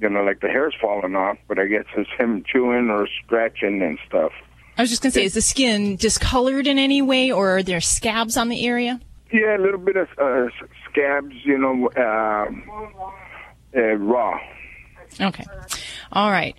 you 0.00 0.08
know, 0.08 0.22
like 0.22 0.40
the 0.40 0.48
hair's 0.48 0.74
falling 0.80 1.14
off. 1.14 1.36
But 1.46 1.58
I 1.58 1.66
guess 1.66 1.84
it's 1.96 2.10
him 2.18 2.42
chewing 2.50 2.90
or 2.90 3.06
scratching 3.22 3.82
and 3.82 3.98
stuff. 4.08 4.32
I 4.76 4.82
was 4.82 4.90
just 4.90 5.02
going 5.02 5.12
to 5.12 5.18
say, 5.18 5.24
is 5.24 5.34
the 5.34 5.42
skin 5.42 5.96
discolored 5.96 6.66
in 6.66 6.78
any 6.78 7.02
way 7.02 7.30
or 7.30 7.58
are 7.58 7.62
there 7.62 7.80
scabs 7.80 8.36
on 8.36 8.48
the 8.48 8.66
area? 8.66 9.00
Yeah, 9.32 9.56
a 9.56 9.60
little 9.60 9.78
bit 9.78 9.96
of 9.96 10.08
uh, 10.18 10.48
scabs. 10.90 11.34
You 11.44 11.58
know, 11.58 11.90
um 11.96 12.64
uh, 13.76 13.80
raw. 13.96 14.38
Okay. 15.20 15.44
All 16.12 16.30
right. 16.30 16.56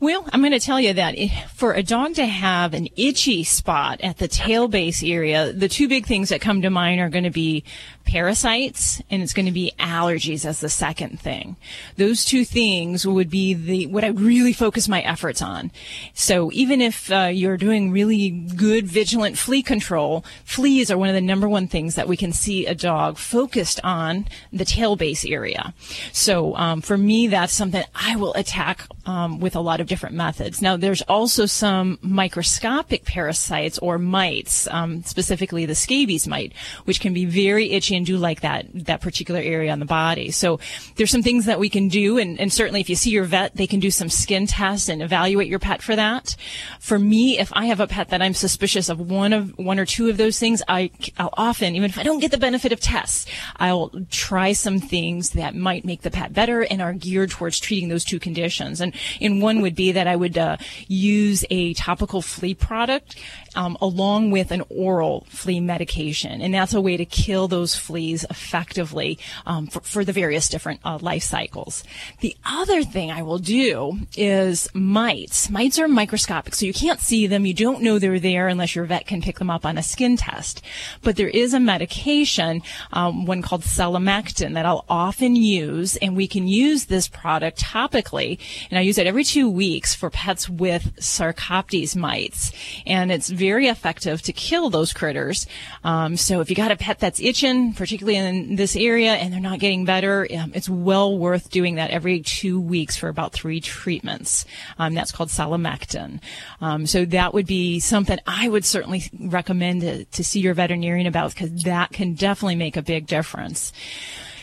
Well, 0.00 0.28
I'm 0.32 0.40
going 0.40 0.52
to 0.52 0.60
tell 0.60 0.80
you 0.80 0.94
that 0.94 1.16
for 1.54 1.72
a 1.72 1.82
dog 1.82 2.14
to 2.14 2.26
have 2.26 2.72
an 2.72 2.88
itchy 2.96 3.42
spot 3.42 4.00
at 4.00 4.18
the 4.18 4.28
tail 4.28 4.68
base 4.68 5.02
area, 5.02 5.52
the 5.52 5.68
two 5.68 5.88
big 5.88 6.06
things 6.06 6.28
that 6.28 6.40
come 6.40 6.62
to 6.62 6.70
mind 6.70 7.00
are 7.00 7.08
going 7.08 7.24
to 7.24 7.30
be 7.30 7.64
parasites 8.08 9.02
and 9.10 9.22
it's 9.22 9.34
going 9.34 9.46
to 9.46 9.52
be 9.52 9.72
allergies 9.78 10.46
as 10.46 10.60
the 10.60 10.68
second 10.68 11.20
thing. 11.20 11.56
Those 11.96 12.24
two 12.24 12.44
things 12.44 13.06
would 13.06 13.28
be 13.28 13.52
the 13.52 13.86
what 13.86 14.02
I 14.02 14.08
really 14.08 14.54
focus 14.54 14.88
my 14.88 15.02
efforts 15.02 15.42
on. 15.42 15.70
So 16.14 16.50
even 16.52 16.80
if 16.80 17.12
uh, 17.12 17.30
you're 17.32 17.58
doing 17.58 17.92
really 17.92 18.30
good 18.30 18.86
vigilant 18.86 19.36
flea 19.36 19.62
control, 19.62 20.24
fleas 20.44 20.90
are 20.90 20.96
one 20.96 21.10
of 21.10 21.14
the 21.14 21.20
number 21.20 21.48
one 21.48 21.68
things 21.68 21.96
that 21.96 22.08
we 22.08 22.16
can 22.16 22.32
see 22.32 22.66
a 22.66 22.74
dog 22.74 23.18
focused 23.18 23.78
on 23.84 24.26
the 24.52 24.64
tail 24.64 24.96
base 24.96 25.24
area. 25.26 25.74
So 26.12 26.56
um, 26.56 26.80
for 26.80 26.96
me, 26.96 27.26
that's 27.26 27.52
something 27.52 27.84
I 27.94 28.16
will 28.16 28.32
attack 28.34 28.86
um, 29.04 29.38
with 29.38 29.54
a 29.54 29.60
lot 29.60 29.80
of 29.80 29.86
different 29.86 30.14
methods. 30.14 30.62
Now, 30.62 30.78
there's 30.78 31.02
also 31.02 31.44
some 31.44 31.98
microscopic 32.00 33.04
parasites 33.04 33.78
or 33.78 33.98
mites, 33.98 34.66
um, 34.68 35.02
specifically 35.02 35.66
the 35.66 35.74
scabies 35.74 36.26
mite, 36.26 36.54
which 36.86 37.00
can 37.00 37.12
be 37.12 37.26
very 37.26 37.72
itchy 37.72 37.97
and 37.98 38.06
do 38.06 38.16
like 38.16 38.40
that 38.40 38.64
that 38.86 39.02
particular 39.02 39.40
area 39.40 39.70
on 39.70 39.78
the 39.78 39.84
body. 39.84 40.30
So 40.30 40.58
there's 40.96 41.10
some 41.10 41.22
things 41.22 41.44
that 41.44 41.60
we 41.60 41.68
can 41.68 41.88
do, 41.88 42.16
and, 42.16 42.40
and 42.40 42.50
certainly 42.50 42.80
if 42.80 42.88
you 42.88 42.96
see 42.96 43.10
your 43.10 43.24
vet, 43.24 43.54
they 43.54 43.66
can 43.66 43.80
do 43.80 43.90
some 43.90 44.08
skin 44.08 44.46
tests 44.46 44.88
and 44.88 45.02
evaluate 45.02 45.48
your 45.48 45.58
pet 45.58 45.82
for 45.82 45.94
that. 45.94 46.34
For 46.80 46.98
me, 46.98 47.38
if 47.38 47.52
I 47.52 47.66
have 47.66 47.80
a 47.80 47.86
pet 47.86 48.08
that 48.08 48.22
I'm 48.22 48.34
suspicious 48.34 48.88
of 48.88 48.98
one 48.98 49.32
of 49.34 49.58
one 49.58 49.78
or 49.78 49.84
two 49.84 50.08
of 50.08 50.16
those 50.16 50.38
things, 50.38 50.62
I 50.68 50.90
I'll 51.18 51.34
often, 51.36 51.76
even 51.76 51.90
if 51.90 51.98
I 51.98 52.02
don't 52.02 52.20
get 52.20 52.30
the 52.30 52.38
benefit 52.38 52.72
of 52.72 52.80
tests, 52.80 53.26
I'll 53.56 53.90
try 54.10 54.52
some 54.52 54.78
things 54.78 55.30
that 55.30 55.54
might 55.54 55.84
make 55.84 56.02
the 56.02 56.10
pet 56.10 56.32
better 56.32 56.62
and 56.62 56.80
are 56.80 56.94
geared 56.94 57.30
towards 57.30 57.58
treating 57.58 57.88
those 57.88 58.04
two 58.04 58.18
conditions. 58.18 58.80
And 58.80 58.94
and 59.20 59.42
one 59.42 59.60
would 59.60 59.74
be 59.74 59.92
that 59.92 60.06
I 60.06 60.16
would 60.16 60.38
uh, 60.38 60.56
use 60.86 61.44
a 61.50 61.74
topical 61.74 62.22
flea 62.22 62.54
product 62.54 63.16
um, 63.56 63.76
along 63.80 64.30
with 64.30 64.50
an 64.52 64.62
oral 64.70 65.26
flea 65.28 65.60
medication, 65.60 66.40
and 66.40 66.54
that's 66.54 66.74
a 66.74 66.80
way 66.80 66.96
to 66.96 67.04
kill 67.04 67.48
those 67.48 67.74
fleas 67.88 68.26
effectively 68.28 69.18
um, 69.46 69.66
for, 69.66 69.80
for 69.80 70.04
the 70.04 70.12
various 70.12 70.48
different 70.48 70.80
uh, 70.84 70.98
life 71.00 71.22
cycles. 71.22 71.84
The 72.20 72.36
other 72.44 72.82
thing 72.84 73.10
I 73.10 73.22
will 73.22 73.38
do 73.38 73.98
is 74.14 74.68
mites. 74.74 75.48
Mites 75.48 75.78
are 75.78 75.88
microscopic, 75.88 76.54
so 76.54 76.66
you 76.66 76.74
can't 76.74 77.00
see 77.00 77.26
them. 77.26 77.46
You 77.46 77.54
don't 77.54 77.82
know 77.82 77.98
they're 77.98 78.20
there 78.20 78.46
unless 78.48 78.74
your 78.76 78.84
vet 78.84 79.06
can 79.06 79.22
pick 79.22 79.38
them 79.38 79.48
up 79.48 79.64
on 79.64 79.78
a 79.78 79.82
skin 79.82 80.18
test. 80.18 80.60
But 81.02 81.16
there 81.16 81.28
is 81.28 81.54
a 81.54 81.60
medication, 81.60 82.62
um, 82.92 83.24
one 83.24 83.40
called 83.40 83.62
selamectin, 83.62 84.52
that 84.52 84.66
I'll 84.66 84.84
often 84.88 85.34
use, 85.34 85.96
and 85.96 86.14
we 86.14 86.28
can 86.28 86.46
use 86.46 86.86
this 86.86 87.08
product 87.08 87.58
topically. 87.58 88.38
And 88.70 88.78
I 88.78 88.82
use 88.82 88.98
it 88.98 89.06
every 89.06 89.24
two 89.24 89.48
weeks 89.48 89.94
for 89.94 90.10
pets 90.10 90.48
with 90.48 90.94
Sarcoptes 91.00 91.96
mites, 91.96 92.52
and 92.86 93.10
it's 93.10 93.30
very 93.30 93.66
effective 93.68 94.20
to 94.22 94.32
kill 94.32 94.68
those 94.68 94.92
critters. 94.92 95.46
Um, 95.84 96.16
so 96.16 96.40
if 96.42 96.50
you 96.50 96.56
got 96.56 96.70
a 96.70 96.76
pet 96.76 96.98
that's 96.98 97.20
itching, 97.20 97.72
particularly 97.78 98.18
in 98.18 98.56
this 98.56 98.76
area, 98.76 99.12
and 99.12 99.32
they're 99.32 99.40
not 99.40 99.60
getting 99.60 99.84
better, 99.84 100.26
um, 100.36 100.52
it's 100.54 100.68
well 100.68 101.16
worth 101.16 101.48
doing 101.48 101.76
that 101.76 101.90
every 101.90 102.20
two 102.20 102.60
weeks 102.60 102.96
for 102.96 103.08
about 103.08 103.32
three 103.32 103.60
treatments. 103.60 104.44
Um, 104.78 104.94
that's 104.94 105.12
called 105.12 105.28
selamectin. 105.28 106.20
Um, 106.60 106.86
so 106.86 107.04
that 107.06 107.32
would 107.32 107.46
be 107.46 107.78
something 107.78 108.18
I 108.26 108.48
would 108.48 108.64
certainly 108.64 109.04
recommend 109.18 109.82
to, 109.82 110.04
to 110.04 110.24
see 110.24 110.40
your 110.40 110.54
veterinarian 110.54 111.06
about 111.06 111.32
because 111.32 111.62
that 111.62 111.92
can 111.92 112.14
definitely 112.14 112.56
make 112.56 112.76
a 112.76 112.82
big 112.82 113.06
difference. 113.06 113.72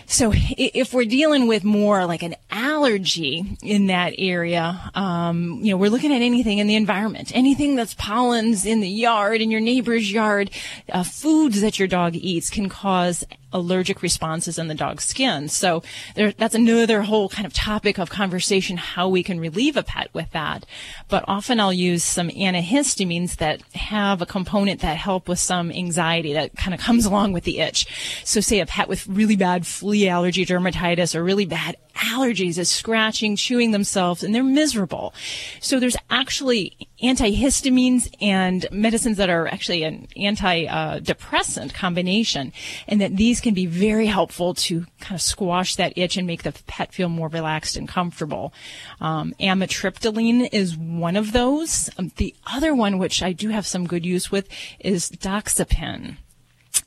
So 0.07 0.31
if 0.35 0.93
we're 0.93 1.05
dealing 1.05 1.47
with 1.47 1.63
more 1.63 2.05
like 2.05 2.23
an 2.23 2.35
allergy 2.51 3.57
in 3.63 3.87
that 3.87 4.13
area, 4.17 4.91
um, 4.93 5.59
you 5.61 5.71
know, 5.71 5.77
we're 5.77 5.89
looking 5.89 6.13
at 6.13 6.21
anything 6.21 6.59
in 6.59 6.67
the 6.67 6.75
environment, 6.75 7.31
anything 7.33 7.75
that's 7.75 7.93
pollens 7.95 8.65
in 8.65 8.81
the 8.81 8.89
yard, 8.89 9.41
in 9.41 9.51
your 9.51 9.61
neighbor's 9.61 10.11
yard, 10.11 10.51
uh, 10.91 11.03
foods 11.03 11.61
that 11.61 11.79
your 11.79 11.87
dog 11.87 12.15
eats 12.15 12.49
can 12.49 12.69
cause 12.69 13.23
allergic 13.55 14.01
responses 14.01 14.59
in 14.59 14.67
the 14.67 14.75
dog's 14.75 15.05
skin. 15.05 15.47
So 15.47 15.81
there, 16.13 16.33
that's 16.33 16.53
another 16.53 17.01
whole 17.01 17.29
kind 17.29 17.45
of 17.45 17.53
topic 17.53 17.97
of 17.97 18.09
conversation, 18.09 18.77
how 18.77 19.07
we 19.07 19.23
can 19.23 19.39
relieve 19.39 19.77
a 19.77 19.83
pet 19.83 20.09
with 20.13 20.29
that. 20.31 20.65
But 21.07 21.23
often 21.27 21.59
I'll 21.59 21.73
use 21.73 22.03
some 22.03 22.29
antihistamines 22.29 23.37
that 23.37 23.61
have 23.73 24.21
a 24.21 24.25
component 24.25 24.81
that 24.81 24.97
help 24.97 25.29
with 25.29 25.39
some 25.39 25.71
anxiety 25.71 26.33
that 26.33 26.55
kind 26.57 26.73
of 26.73 26.79
comes 26.79 27.05
along 27.15 27.31
with 27.31 27.45
the 27.45 27.59
itch. 27.59 27.87
So 28.25 28.41
say 28.41 28.59
a 28.59 28.65
pet 28.65 28.89
with 28.89 29.07
really 29.07 29.37
bad 29.37 29.65
flea 29.65 30.09
allergy, 30.09 30.45
dermatitis, 30.45 31.15
or 31.15 31.23
really 31.23 31.45
bad 31.45 31.77
allergies 31.95 32.57
is 32.57 32.69
scratching, 32.69 33.35
chewing 33.35 33.71
themselves, 33.71 34.23
and 34.23 34.33
they're 34.33 34.43
miserable. 34.43 35.13
So 35.59 35.79
there's 35.79 35.97
actually 36.09 36.87
antihistamines 37.03 38.09
and 38.21 38.65
medicines 38.71 39.17
that 39.17 39.29
are 39.29 39.47
actually 39.47 39.83
an 39.83 40.07
antidepressant 40.17 41.73
combination, 41.73 42.53
and 42.87 43.01
that 43.01 43.15
these 43.15 43.41
can 43.41 43.53
be 43.53 43.65
very 43.65 44.07
helpful 44.07 44.53
to 44.53 44.85
kind 44.99 45.15
of 45.15 45.21
squash 45.21 45.75
that 45.75 45.97
itch 45.97 46.17
and 46.17 46.27
make 46.27 46.43
the 46.43 46.53
pet 46.67 46.93
feel 46.93 47.09
more 47.09 47.27
relaxed 47.27 47.77
and 47.77 47.87
comfortable. 47.87 48.53
Um, 49.01 49.33
amitriptyline 49.39 50.49
is 50.51 50.77
one 50.77 51.15
of 51.15 51.31
those. 51.31 51.89
Um, 51.97 52.11
the 52.17 52.35
other 52.47 52.73
one, 52.73 52.97
which 52.97 53.21
I 53.21 53.33
do 53.33 53.49
have 53.49 53.67
some 53.67 53.87
good 53.87 54.05
use 54.05 54.31
with, 54.31 54.47
is 54.79 55.09
doxepin. 55.09 56.17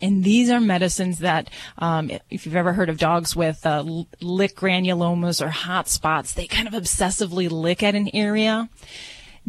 And 0.00 0.22
these 0.22 0.48
are 0.50 0.60
medicines 0.60 1.18
that, 1.18 1.50
um, 1.78 2.10
if 2.30 2.46
you've 2.46 2.56
ever 2.56 2.72
heard 2.72 2.88
of 2.88 2.98
dogs 2.98 3.34
with 3.34 3.66
uh, 3.66 3.82
lick 4.20 4.54
granulomas 4.54 5.44
or 5.44 5.48
hot 5.48 5.88
spots, 5.88 6.32
they 6.32 6.46
kind 6.46 6.68
of 6.68 6.74
obsessively 6.74 7.50
lick 7.50 7.82
at 7.82 7.94
an 7.94 8.08
area. 8.14 8.68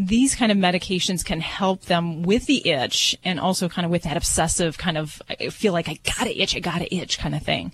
These 0.01 0.33
kind 0.33 0.49
of 0.49 0.57
medications 0.57 1.25
can 1.25 1.41
help 1.41 1.81
them 1.81 2.23
with 2.23 2.45
the 2.45 2.69
itch 2.69 3.17
and 3.25 3.37
also 3.37 3.67
kind 3.67 3.83
of 3.83 3.91
with 3.91 4.03
that 4.03 4.15
obsessive 4.15 4.77
kind 4.77 4.97
of, 4.97 5.21
feel 5.51 5.73
like 5.73 5.89
I 5.89 5.99
gotta 6.17 6.41
itch, 6.41 6.55
I 6.55 6.59
gotta 6.59 6.93
itch 6.95 7.19
kind 7.19 7.35
of 7.35 7.43
thing. 7.43 7.73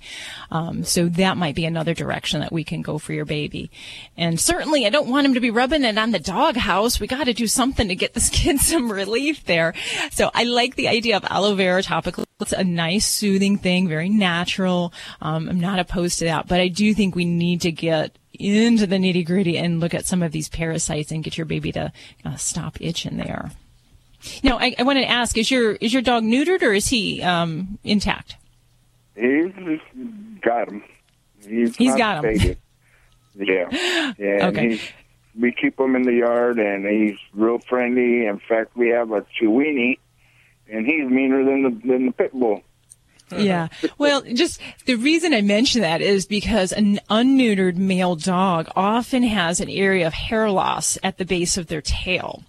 Um, 0.50 0.84
so 0.84 1.08
that 1.08 1.38
might 1.38 1.54
be 1.54 1.66
another 1.66 1.94
direction 1.94 2.40
that 2.40 2.52
we 2.52 2.64
can 2.64 2.82
go 2.82 2.98
for 2.98 3.14
your 3.14 3.26
baby. 3.26 3.70
And 4.18 4.40
certainly 4.40 4.88
I 4.88 4.90
don't 4.90 5.08
want 5.08 5.28
him 5.28 5.36
to 5.36 5.40
be 5.40 5.52
rubbing 5.52 5.84
it 5.84 6.00
on 6.00 6.10
the 6.10 6.20
doghouse. 6.20 7.00
We 7.00 7.06
gotta 7.06 7.34
do 7.34 7.46
something 7.46 7.90
to 7.90 7.96
get 7.96 8.16
this 8.16 8.30
kid 8.32 8.60
some 8.60 8.92
relief 8.92 9.46
there. 9.46 9.76
So 10.12 10.32
I 10.34 10.46
like 10.46 10.76
the 10.76 10.88
idea 10.88 11.18
of 11.18 11.26
aloe 11.26 11.54
vera 11.54 11.84
topical. 11.84 12.26
It's 12.42 12.54
a 12.54 12.64
nice 12.64 13.06
soothing 13.06 13.58
thing, 13.58 13.88
very 13.88 14.10
natural. 14.10 14.94
Um, 15.22 15.48
I'm 15.48 15.60
not 15.60 15.80
opposed 15.80 16.20
to 16.20 16.26
that, 16.26 16.48
but 16.48 16.60
I 16.60 16.70
do 16.70 16.94
think 16.94 17.16
we 17.16 17.24
need 17.24 17.62
to 17.62 17.72
get 17.72 18.18
into 18.40 18.88
the 18.88 18.98
nitty 18.98 19.26
gritty 19.26 19.58
and 19.58 19.80
look 19.80 19.94
at 19.94 20.06
some 20.06 20.24
of 20.24 20.32
these 20.32 20.50
parasites 20.50 21.12
and 21.12 21.24
get 21.24 21.38
your 21.38 21.46
baby 21.46 21.72
to 21.74 21.92
uh, 22.24 22.36
stop 22.36 22.80
itching 22.82 23.18
there. 23.18 23.52
Now, 24.44 24.58
I, 24.58 24.76
I 24.78 24.84
wanted 24.84 25.02
to 25.02 25.10
ask: 25.10 25.38
Is 25.38 25.52
your 25.52 25.74
is 25.74 25.94
your 25.94 26.02
dog 26.02 26.24
neutered 26.24 26.62
or 26.62 26.74
is 26.74 26.88
he 26.88 27.22
um, 27.22 27.78
intact? 27.84 28.38
He's 29.16 29.52
got 30.42 30.68
him. 30.70 30.84
He's, 31.48 31.76
He's 31.76 31.96
got 31.96 32.22
baby. 32.24 32.58
Yeah, 33.36 33.70
yeah. 34.18 34.48
Okay. 34.48 34.80
we 35.40 35.52
keep 35.52 35.80
him 35.80 35.96
in 35.96 36.04
the 36.04 36.14
yard, 36.14 36.60
and 36.60 36.86
he's 36.86 37.18
real 37.34 37.60
friendly. 37.60 38.26
In 38.26 38.40
fact, 38.40 38.76
we 38.76 38.90
have 38.90 39.12
a 39.12 39.26
Chiweenie, 39.40 40.00
and 40.72 40.86
he's 40.86 41.10
meaner 41.10 41.44
than 41.44 41.64
the 41.64 41.88
than 41.88 42.06
the 42.08 42.12
pit 42.12 42.34
bull. 42.34 42.64
Uh-huh. 43.32 43.42
Yeah. 43.42 43.68
Well, 43.98 44.22
just 44.22 44.62
the 44.86 44.96
reason 44.96 45.34
I 45.34 45.42
mention 45.42 45.82
that 45.82 46.02
is 46.02 46.26
because 46.26 46.72
an 46.72 47.00
unneutered 47.10 47.76
male 47.76 48.16
dog 48.16 48.70
often 48.76 49.24
has 49.24 49.60
an 49.60 49.70
area 49.70 50.06
of 50.06 50.14
hair 50.14 50.50
loss 50.52 50.98
at 51.04 51.18
the 51.18 51.26
base 51.26 51.58
of 51.58 51.68
their 51.68 51.82
tail. 51.82 52.44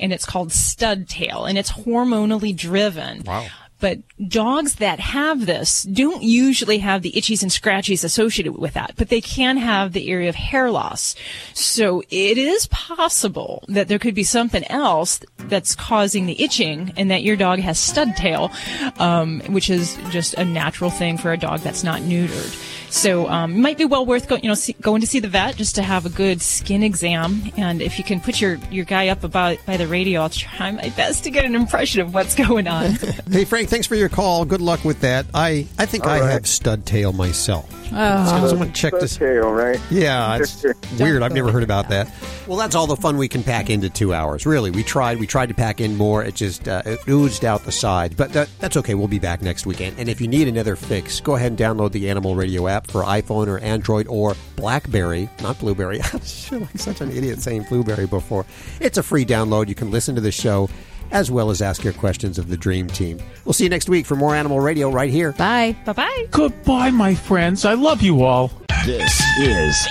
And 0.00 0.12
it's 0.12 0.26
called 0.26 0.52
stud 0.52 1.08
tail 1.08 1.44
and 1.44 1.58
it's 1.58 1.72
hormonally 1.72 2.56
driven. 2.56 3.22
Wow. 3.24 3.46
But 3.80 3.98
dogs 4.28 4.76
that 4.76 4.98
have 4.98 5.46
this 5.46 5.84
don't 5.84 6.22
usually 6.22 6.78
have 6.78 7.02
the 7.02 7.12
itchies 7.12 7.42
and 7.42 7.50
scratchies 7.50 8.02
associated 8.04 8.58
with 8.58 8.74
that, 8.74 8.94
but 8.96 9.08
they 9.08 9.20
can 9.20 9.56
have 9.56 9.92
the 9.92 10.10
area 10.10 10.28
of 10.28 10.34
hair 10.34 10.70
loss. 10.70 11.14
So 11.54 12.02
it 12.10 12.38
is 12.38 12.66
possible 12.68 13.64
that 13.68 13.88
there 13.88 13.98
could 13.98 14.14
be 14.14 14.24
something 14.24 14.64
else 14.70 15.20
that's 15.36 15.74
causing 15.74 16.26
the 16.26 16.42
itching 16.42 16.92
and 16.96 17.10
that 17.10 17.22
your 17.22 17.36
dog 17.36 17.60
has 17.60 17.78
stud 17.78 18.16
tail, 18.16 18.50
um, 18.98 19.40
which 19.48 19.70
is 19.70 19.96
just 20.10 20.34
a 20.34 20.44
natural 20.44 20.90
thing 20.90 21.16
for 21.18 21.32
a 21.32 21.38
dog 21.38 21.60
that's 21.60 21.84
not 21.84 22.00
neutered. 22.02 22.77
So 22.90 23.28
um, 23.28 23.54
it 23.54 23.58
might 23.58 23.78
be 23.78 23.84
well 23.84 24.06
worth 24.06 24.28
go, 24.28 24.36
you 24.36 24.48
know 24.48 24.54
see, 24.54 24.72
going 24.74 25.00
to 25.02 25.06
see 25.06 25.20
the 25.20 25.28
vet 25.28 25.56
just 25.56 25.74
to 25.76 25.82
have 25.82 26.06
a 26.06 26.08
good 26.08 26.40
skin 26.40 26.82
exam. 26.82 27.50
And 27.56 27.82
if 27.82 27.98
you 27.98 28.04
can 28.04 28.20
put 28.20 28.40
your, 28.40 28.58
your 28.70 28.84
guy 28.84 29.08
up 29.08 29.24
about 29.24 29.58
by 29.66 29.76
the 29.76 29.86
radio, 29.86 30.22
I'll 30.22 30.30
try 30.30 30.70
my 30.70 30.88
best 30.90 31.24
to 31.24 31.30
get 31.30 31.44
an 31.44 31.54
impression 31.54 32.00
of 32.00 32.14
what's 32.14 32.34
going 32.34 32.66
on. 32.66 32.96
Hey, 33.30 33.44
Frank, 33.44 33.68
thanks 33.68 33.86
for 33.86 33.94
your 33.94 34.08
call. 34.08 34.44
Good 34.46 34.62
luck 34.62 34.84
with 34.84 35.00
that. 35.00 35.26
I, 35.34 35.66
I 35.78 35.84
think 35.86 36.04
All 36.04 36.10
I 36.10 36.20
right. 36.20 36.30
have 36.30 36.46
stud 36.46 36.86
tail 36.86 37.12
myself. 37.12 37.68
Oh. 37.92 38.40
So 38.40 38.48
someone 38.48 38.72
check 38.72 38.90
Stud 38.92 39.02
this. 39.02 39.16
tail, 39.16 39.50
right? 39.50 39.78
Yeah, 39.90 40.38
it's 40.38 40.64
weird. 40.98 41.22
I've 41.22 41.32
never 41.32 41.50
heard 41.52 41.62
about 41.62 41.88
that. 41.90 42.10
Well, 42.46 42.56
that's 42.56 42.74
all 42.74 42.86
the 42.86 42.96
fun 42.96 43.16
we 43.18 43.28
can 43.28 43.42
pack 43.42 43.70
into 43.70 43.88
two 43.90 44.12
hours. 44.14 44.46
Really, 44.46 44.70
we 44.70 44.82
tried. 44.82 45.18
We 45.20 45.26
tried 45.26 45.48
to 45.50 45.54
pack 45.54 45.80
in 45.80 45.96
more. 45.96 46.22
It 46.24 46.34
just 46.34 46.68
uh, 46.68 46.82
it 46.86 47.00
oozed 47.08 47.44
out 47.44 47.64
the 47.64 47.72
side. 47.72 48.16
But 48.16 48.32
that, 48.32 48.48
that's 48.60 48.76
okay. 48.78 48.94
We'll 48.94 49.08
be 49.08 49.18
back 49.18 49.42
next 49.42 49.66
weekend. 49.66 49.98
And 49.98 50.08
if 50.08 50.20
you 50.20 50.28
need 50.28 50.48
another 50.48 50.76
fix, 50.76 51.20
go 51.20 51.36
ahead 51.36 51.52
and 51.52 51.58
download 51.58 51.92
the 51.92 52.08
Animal 52.10 52.34
Radio 52.34 52.66
app 52.68 52.77
for 52.86 53.02
iPhone 53.02 53.48
or 53.48 53.58
Android 53.58 54.06
or 54.08 54.36
BlackBerry, 54.56 55.28
not 55.42 55.58
Blueberry. 55.58 56.00
I'm 56.52 56.60
like 56.60 56.78
such 56.78 57.00
an 57.00 57.10
idiot 57.10 57.40
saying 57.40 57.64
Blueberry 57.68 58.06
before. 58.06 58.46
It's 58.80 58.98
a 58.98 59.02
free 59.02 59.24
download. 59.24 59.68
You 59.68 59.74
can 59.74 59.90
listen 59.90 60.14
to 60.14 60.20
the 60.20 60.32
show 60.32 60.68
as 61.10 61.30
well 61.30 61.50
as 61.50 61.62
ask 61.62 61.84
your 61.84 61.92
questions 61.94 62.38
of 62.38 62.48
the 62.48 62.56
Dream 62.56 62.86
Team. 62.86 63.18
We'll 63.44 63.52
see 63.52 63.64
you 63.64 63.70
next 63.70 63.88
week 63.88 64.06
for 64.06 64.16
more 64.16 64.34
Animal 64.34 64.60
Radio 64.60 64.90
right 64.90 65.10
here. 65.10 65.32
Bye. 65.32 65.76
Bye 65.84 65.92
bye. 65.92 66.26
Goodbye, 66.30 66.90
my 66.90 67.14
friends. 67.14 67.64
I 67.64 67.74
love 67.74 68.02
you 68.02 68.22
all. 68.24 68.52
This 68.84 69.22
is 69.38 69.88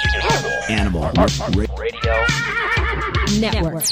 Animal 0.69 1.11
Radio. 1.55 2.25
Network. 3.39 3.83